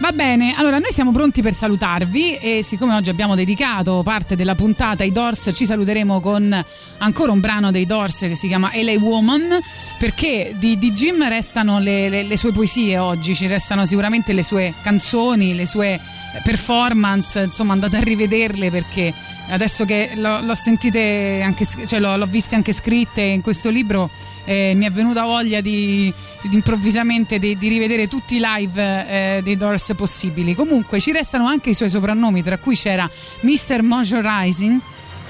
Va 0.02 0.10
bene, 0.10 0.52
allora 0.56 0.80
noi 0.80 0.90
siamo 0.90 1.12
pronti 1.12 1.42
per 1.42 1.54
salutarvi 1.54 2.36
e 2.38 2.64
siccome 2.64 2.92
oggi 2.92 3.08
abbiamo 3.08 3.36
dedicato 3.36 4.02
parte 4.02 4.34
della 4.34 4.56
puntata 4.56 5.04
ai 5.04 5.12
Doors, 5.12 5.52
ci 5.54 5.64
saluteremo 5.64 6.20
con 6.20 6.64
ancora 6.98 7.30
un 7.30 7.38
brano 7.38 7.70
dei 7.70 7.86
Doors 7.86 8.18
che 8.18 8.34
si 8.34 8.48
chiama 8.48 8.72
LA 8.74 8.94
Woman, 8.98 9.60
perché 10.00 10.56
di, 10.58 10.76
di 10.76 10.90
Jim 10.90 11.24
restano 11.28 11.78
le, 11.78 12.08
le- 12.08 12.24
le 12.24 12.36
sue 12.36 12.50
poesie 12.50 12.98
oggi, 12.98 13.36
ci 13.36 13.46
restano 13.46 13.86
sicuramente 13.86 14.32
le 14.32 14.42
sue 14.42 14.74
canzoni, 14.82 15.54
le 15.54 15.66
sue 15.66 16.00
performance, 16.42 17.40
insomma 17.40 17.72
andate 17.72 17.98
a 17.98 18.00
rivederle 18.00 18.72
perché 18.72 19.14
adesso 19.50 19.84
che 19.84 20.14
l'ho, 20.16 20.40
l'ho 20.40 20.54
sentite 20.56 21.42
anche, 21.44 21.64
cioè 21.64 22.00
l'ho, 22.00 22.16
l'ho 22.16 22.26
viste 22.26 22.56
anche 22.56 22.72
scritte 22.72 23.20
in 23.20 23.40
questo 23.40 23.70
libro 23.70 24.10
eh, 24.44 24.72
mi 24.74 24.86
è 24.86 24.90
venuta 24.90 25.24
voglia 25.24 25.60
di, 25.60 26.12
di 26.42 26.54
improvvisamente 26.54 27.38
di, 27.38 27.56
di 27.56 27.68
rivedere 27.68 28.08
tutti 28.08 28.36
i 28.36 28.40
live 28.42 28.82
eh, 29.08 29.40
dei 29.42 29.56
Doors 29.56 29.92
possibili. 29.96 30.54
Comunque 30.54 31.00
ci 31.00 31.12
restano 31.12 31.46
anche 31.46 31.70
i 31.70 31.74
suoi 31.74 31.90
soprannomi, 31.90 32.42
tra 32.42 32.58
cui 32.58 32.76
c'era 32.76 33.08
Mr. 33.40 33.82
Mojo 33.82 34.20
Rising 34.20 34.80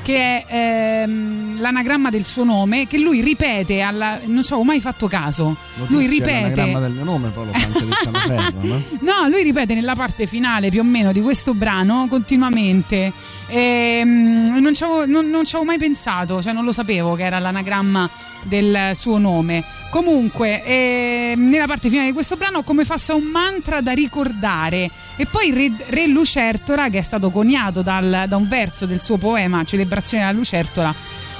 che 0.02 0.44
è 0.44 1.02
ehm, 1.04 1.60
l'anagramma 1.60 2.10
del 2.10 2.24
suo 2.24 2.44
nome 2.44 2.86
che 2.86 2.98
lui 2.98 3.20
ripete 3.22 3.80
alla, 3.80 4.18
non 4.24 4.42
ci 4.42 4.52
avevo 4.52 4.64
mai 4.66 4.80
fatto 4.80 5.06
caso 5.06 5.56
lui 5.86 6.04
Notizia, 6.04 6.26
ripete 6.26 6.40
l'anagramma 6.40 6.80
del 6.80 6.92
mio 6.92 7.04
nome, 7.04 7.28
poi 7.28 7.46
lo 7.46 7.52
fa 7.52 7.58
anche 7.58 7.86
Tiziano 7.86 8.18
Ferro, 8.26 8.58
no? 8.60 8.82
No, 9.00 9.28
lui 9.28 9.42
ripete 9.42 9.74
nella 9.74 9.94
parte 9.94 10.26
finale 10.26 10.70
più 10.70 10.80
o 10.80 10.84
meno 10.84 11.12
di 11.12 11.20
questo 11.20 11.54
brano 11.54 12.06
continuamente. 12.08 13.12
Ehm, 13.46 14.58
non, 14.60 14.74
ci 14.74 14.82
avevo, 14.82 15.06
non- 15.06 15.30
non 15.30 15.44
ci 15.44 15.54
avevo 15.54 15.70
mai 15.70 15.78
pensato, 15.78 16.42
cioè 16.42 16.52
non 16.52 16.64
lo 16.64 16.72
sapevo 16.72 17.14
che 17.14 17.24
era 17.24 17.38
l'anagramma 17.38 18.10
del 18.42 18.90
suo 18.94 19.18
nome. 19.18 19.64
Comunque, 19.90 20.64
ehm, 20.64 21.48
nella 21.48 21.66
parte 21.66 21.88
finale 21.88 22.08
di 22.08 22.12
questo 22.12 22.36
brano, 22.36 22.62
come 22.62 22.84
fosse 22.84 23.12
un 23.12 23.24
mantra 23.24 23.80
da 23.80 23.92
ricordare. 23.92 24.90
E 25.16 25.26
poi 25.26 25.50
Re, 25.50 25.70
Re 25.88 26.06
Lucertola, 26.06 26.88
che 26.88 26.98
è 26.98 27.02
stato 27.02 27.30
coniato 27.30 27.82
dal- 27.82 28.24
da 28.26 28.36
un 28.36 28.48
verso 28.48 28.86
del 28.86 29.00
suo 29.00 29.18
poema 29.18 29.64
Celebrazione 29.64 30.24
della 30.24 30.36
Lucertola. 30.36 30.94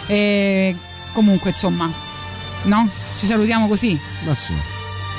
E 0.06 0.76
comunque, 1.12 1.50
insomma, 1.50 1.90
no? 2.64 2.88
Ci 3.18 3.26
salutiamo 3.26 3.66
così. 3.66 3.98
Ma 4.24 4.34
sì. 4.34 4.71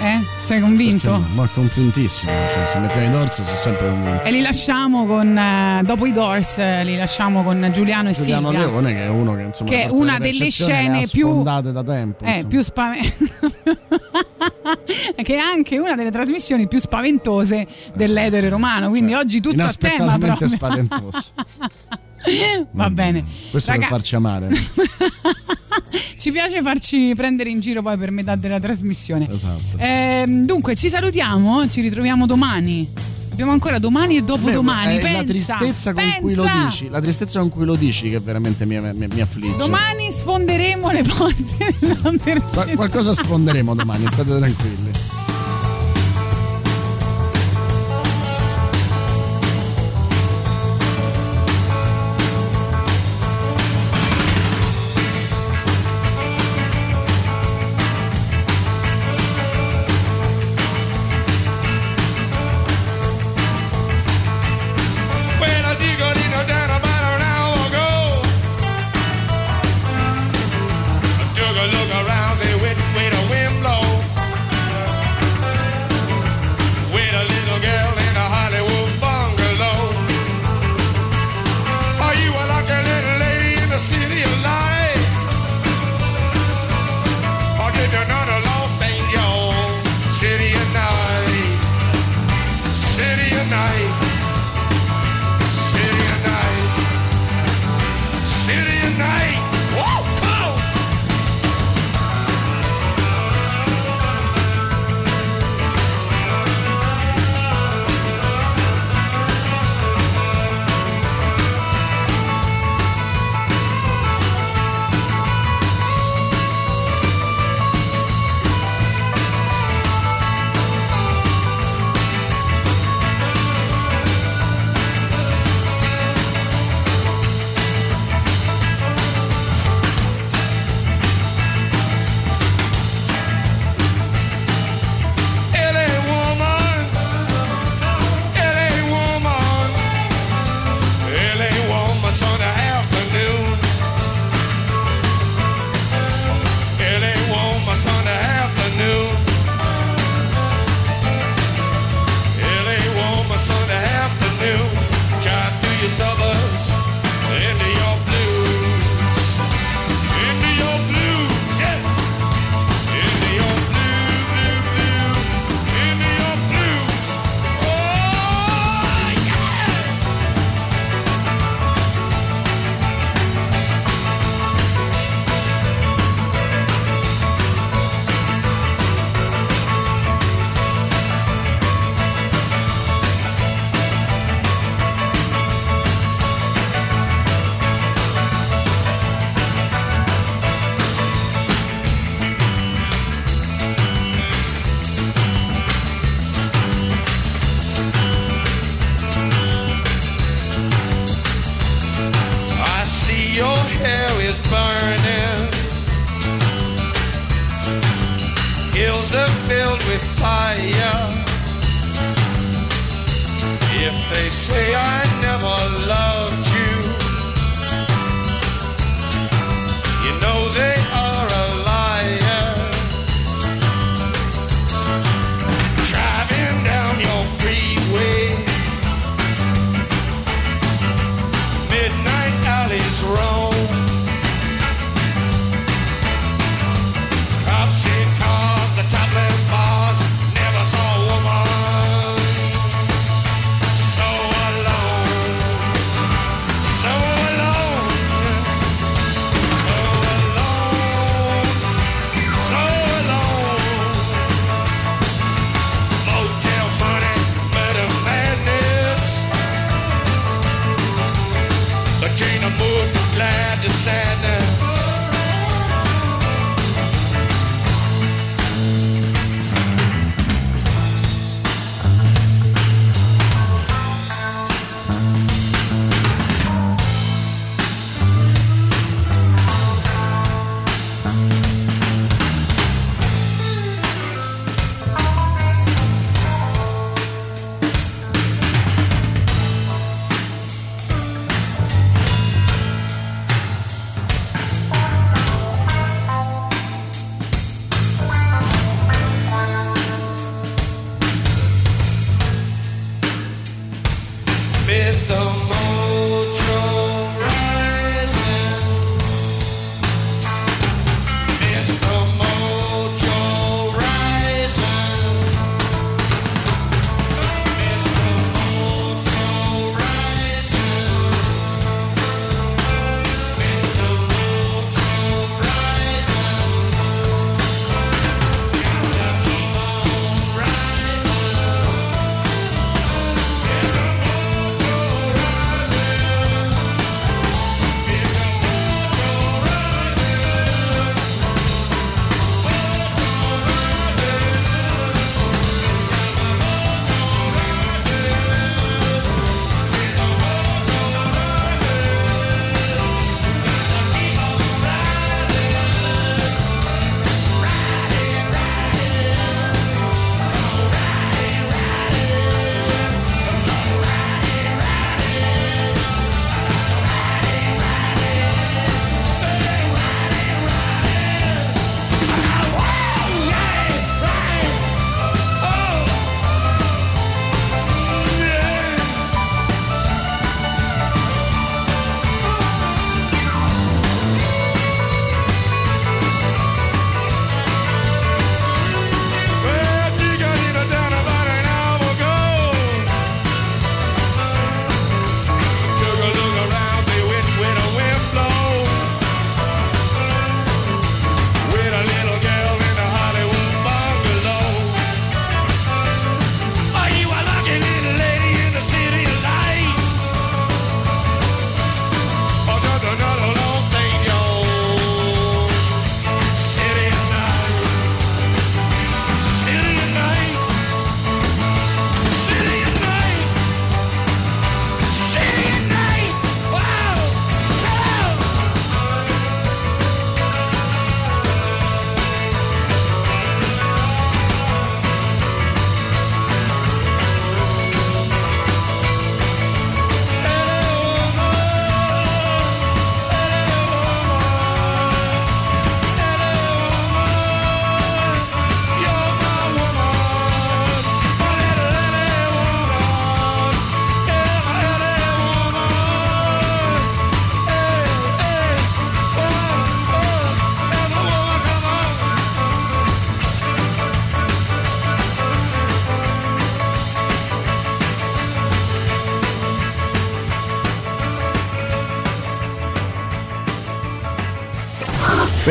Eh? 0.03 0.19
Sei 0.41 0.59
convinto? 0.59 1.11
Perché? 1.11 1.33
Ma 1.33 1.48
convintissimo. 1.53 2.30
Cioè, 2.53 2.65
se 2.67 2.80
mettiamo 2.80 3.07
i 3.07 3.09
Dorsi 3.09 3.41
sono 3.41 3.56
sempre 3.56 3.88
convinto. 3.88 4.23
E 4.23 4.32
li 4.32 4.41
lasciamo 4.41 5.06
con, 5.06 5.38
eh, 5.38 5.82
dopo 5.85 6.06
i 6.06 6.11
Doors, 6.11 6.57
eh, 6.57 6.83
li 6.83 6.98
lasciamo 6.98 7.41
con 7.41 7.69
Giuliano 7.72 8.09
e 8.09 8.11
Giuliano 8.11 8.49
Silvia. 8.51 8.65
Leone, 8.67 8.93
che 8.93 9.03
è 9.03 9.07
uno 9.07 9.33
che 9.35 9.41
insomma. 9.43 9.69
Che 9.69 9.83
è 9.83 9.88
una 9.90 10.17
le 10.17 10.32
delle 10.32 10.49
scene 10.49 11.07
più- 11.09 11.30
sfondate 11.30 11.72
da 11.72 11.83
tempo. 11.83 12.25
Eh, 12.25 12.43
più 12.45 12.61
spaventose. 12.61 13.15
che 15.23 15.35
è 15.35 15.38
anche 15.38 15.77
una 15.80 15.95
delle 15.95 16.11
trasmissioni 16.11 16.67
più 16.67 16.80
spaventose 16.80 17.65
dell'edere 17.93 18.49
romano. 18.49 18.90
Quindi 18.90 19.14
oggi 19.14 19.40
tutto 19.40 19.61
a 19.61 19.72
tema 19.80 20.17
proprio. 20.17 20.49
spaventoso. 20.49 21.32
Va 22.72 22.90
bene. 22.90 23.23
Questo 23.51 23.72
Raga- 23.72 23.88
per 23.88 23.90
farci 23.98 24.15
amare. 24.15 24.49
Ci 26.24 26.32
piace 26.32 26.61
farci 26.61 27.11
prendere 27.18 27.50
in 27.50 27.60
giro 27.60 27.82
poi 27.82 27.98
per 27.98 28.10
metà 28.10 28.38
della 28.38 28.58
trasmissione. 28.58 29.30
Esatto. 29.30 29.76
Ehm, 29.76 30.45
dunque, 30.45 30.74
ci 30.74 30.88
salutiamo, 30.88 31.68
ci 31.68 31.82
ritroviamo 31.82 32.26
domani. 32.26 32.88
Abbiamo 33.34 33.52
ancora 33.52 33.77
domani 33.77 34.16
e 34.16 34.24
dopodomani. 34.24 34.95
È 34.95 35.00
pensa, 35.02 35.18
la 35.18 35.24
tristezza 35.26 35.92
con 35.92 36.02
pensa. 36.02 36.19
cui 36.22 36.34
lo 36.35 36.45
dici, 36.64 36.88
la 36.88 37.02
tristezza 37.02 37.40
con 37.42 37.50
cui 37.50 37.66
lo 37.66 37.76
dici 37.76 38.10
che 38.10 38.19
veramente 38.22 38.66
mi, 38.66 38.80
mi- 38.80 39.08
mi 39.14 39.19
affligge. 39.19 39.58
Domani 39.58 40.14
sfonderemo 40.14 40.92
le 40.92 41.03
porte 41.03 41.76
della 41.80 42.11
Mercedes. 42.24 42.76
qualcosa 42.76 43.14
sfonderemo 43.14 43.76
domani, 43.76 44.08
state 44.08 44.38
tranquilli. 44.38 44.92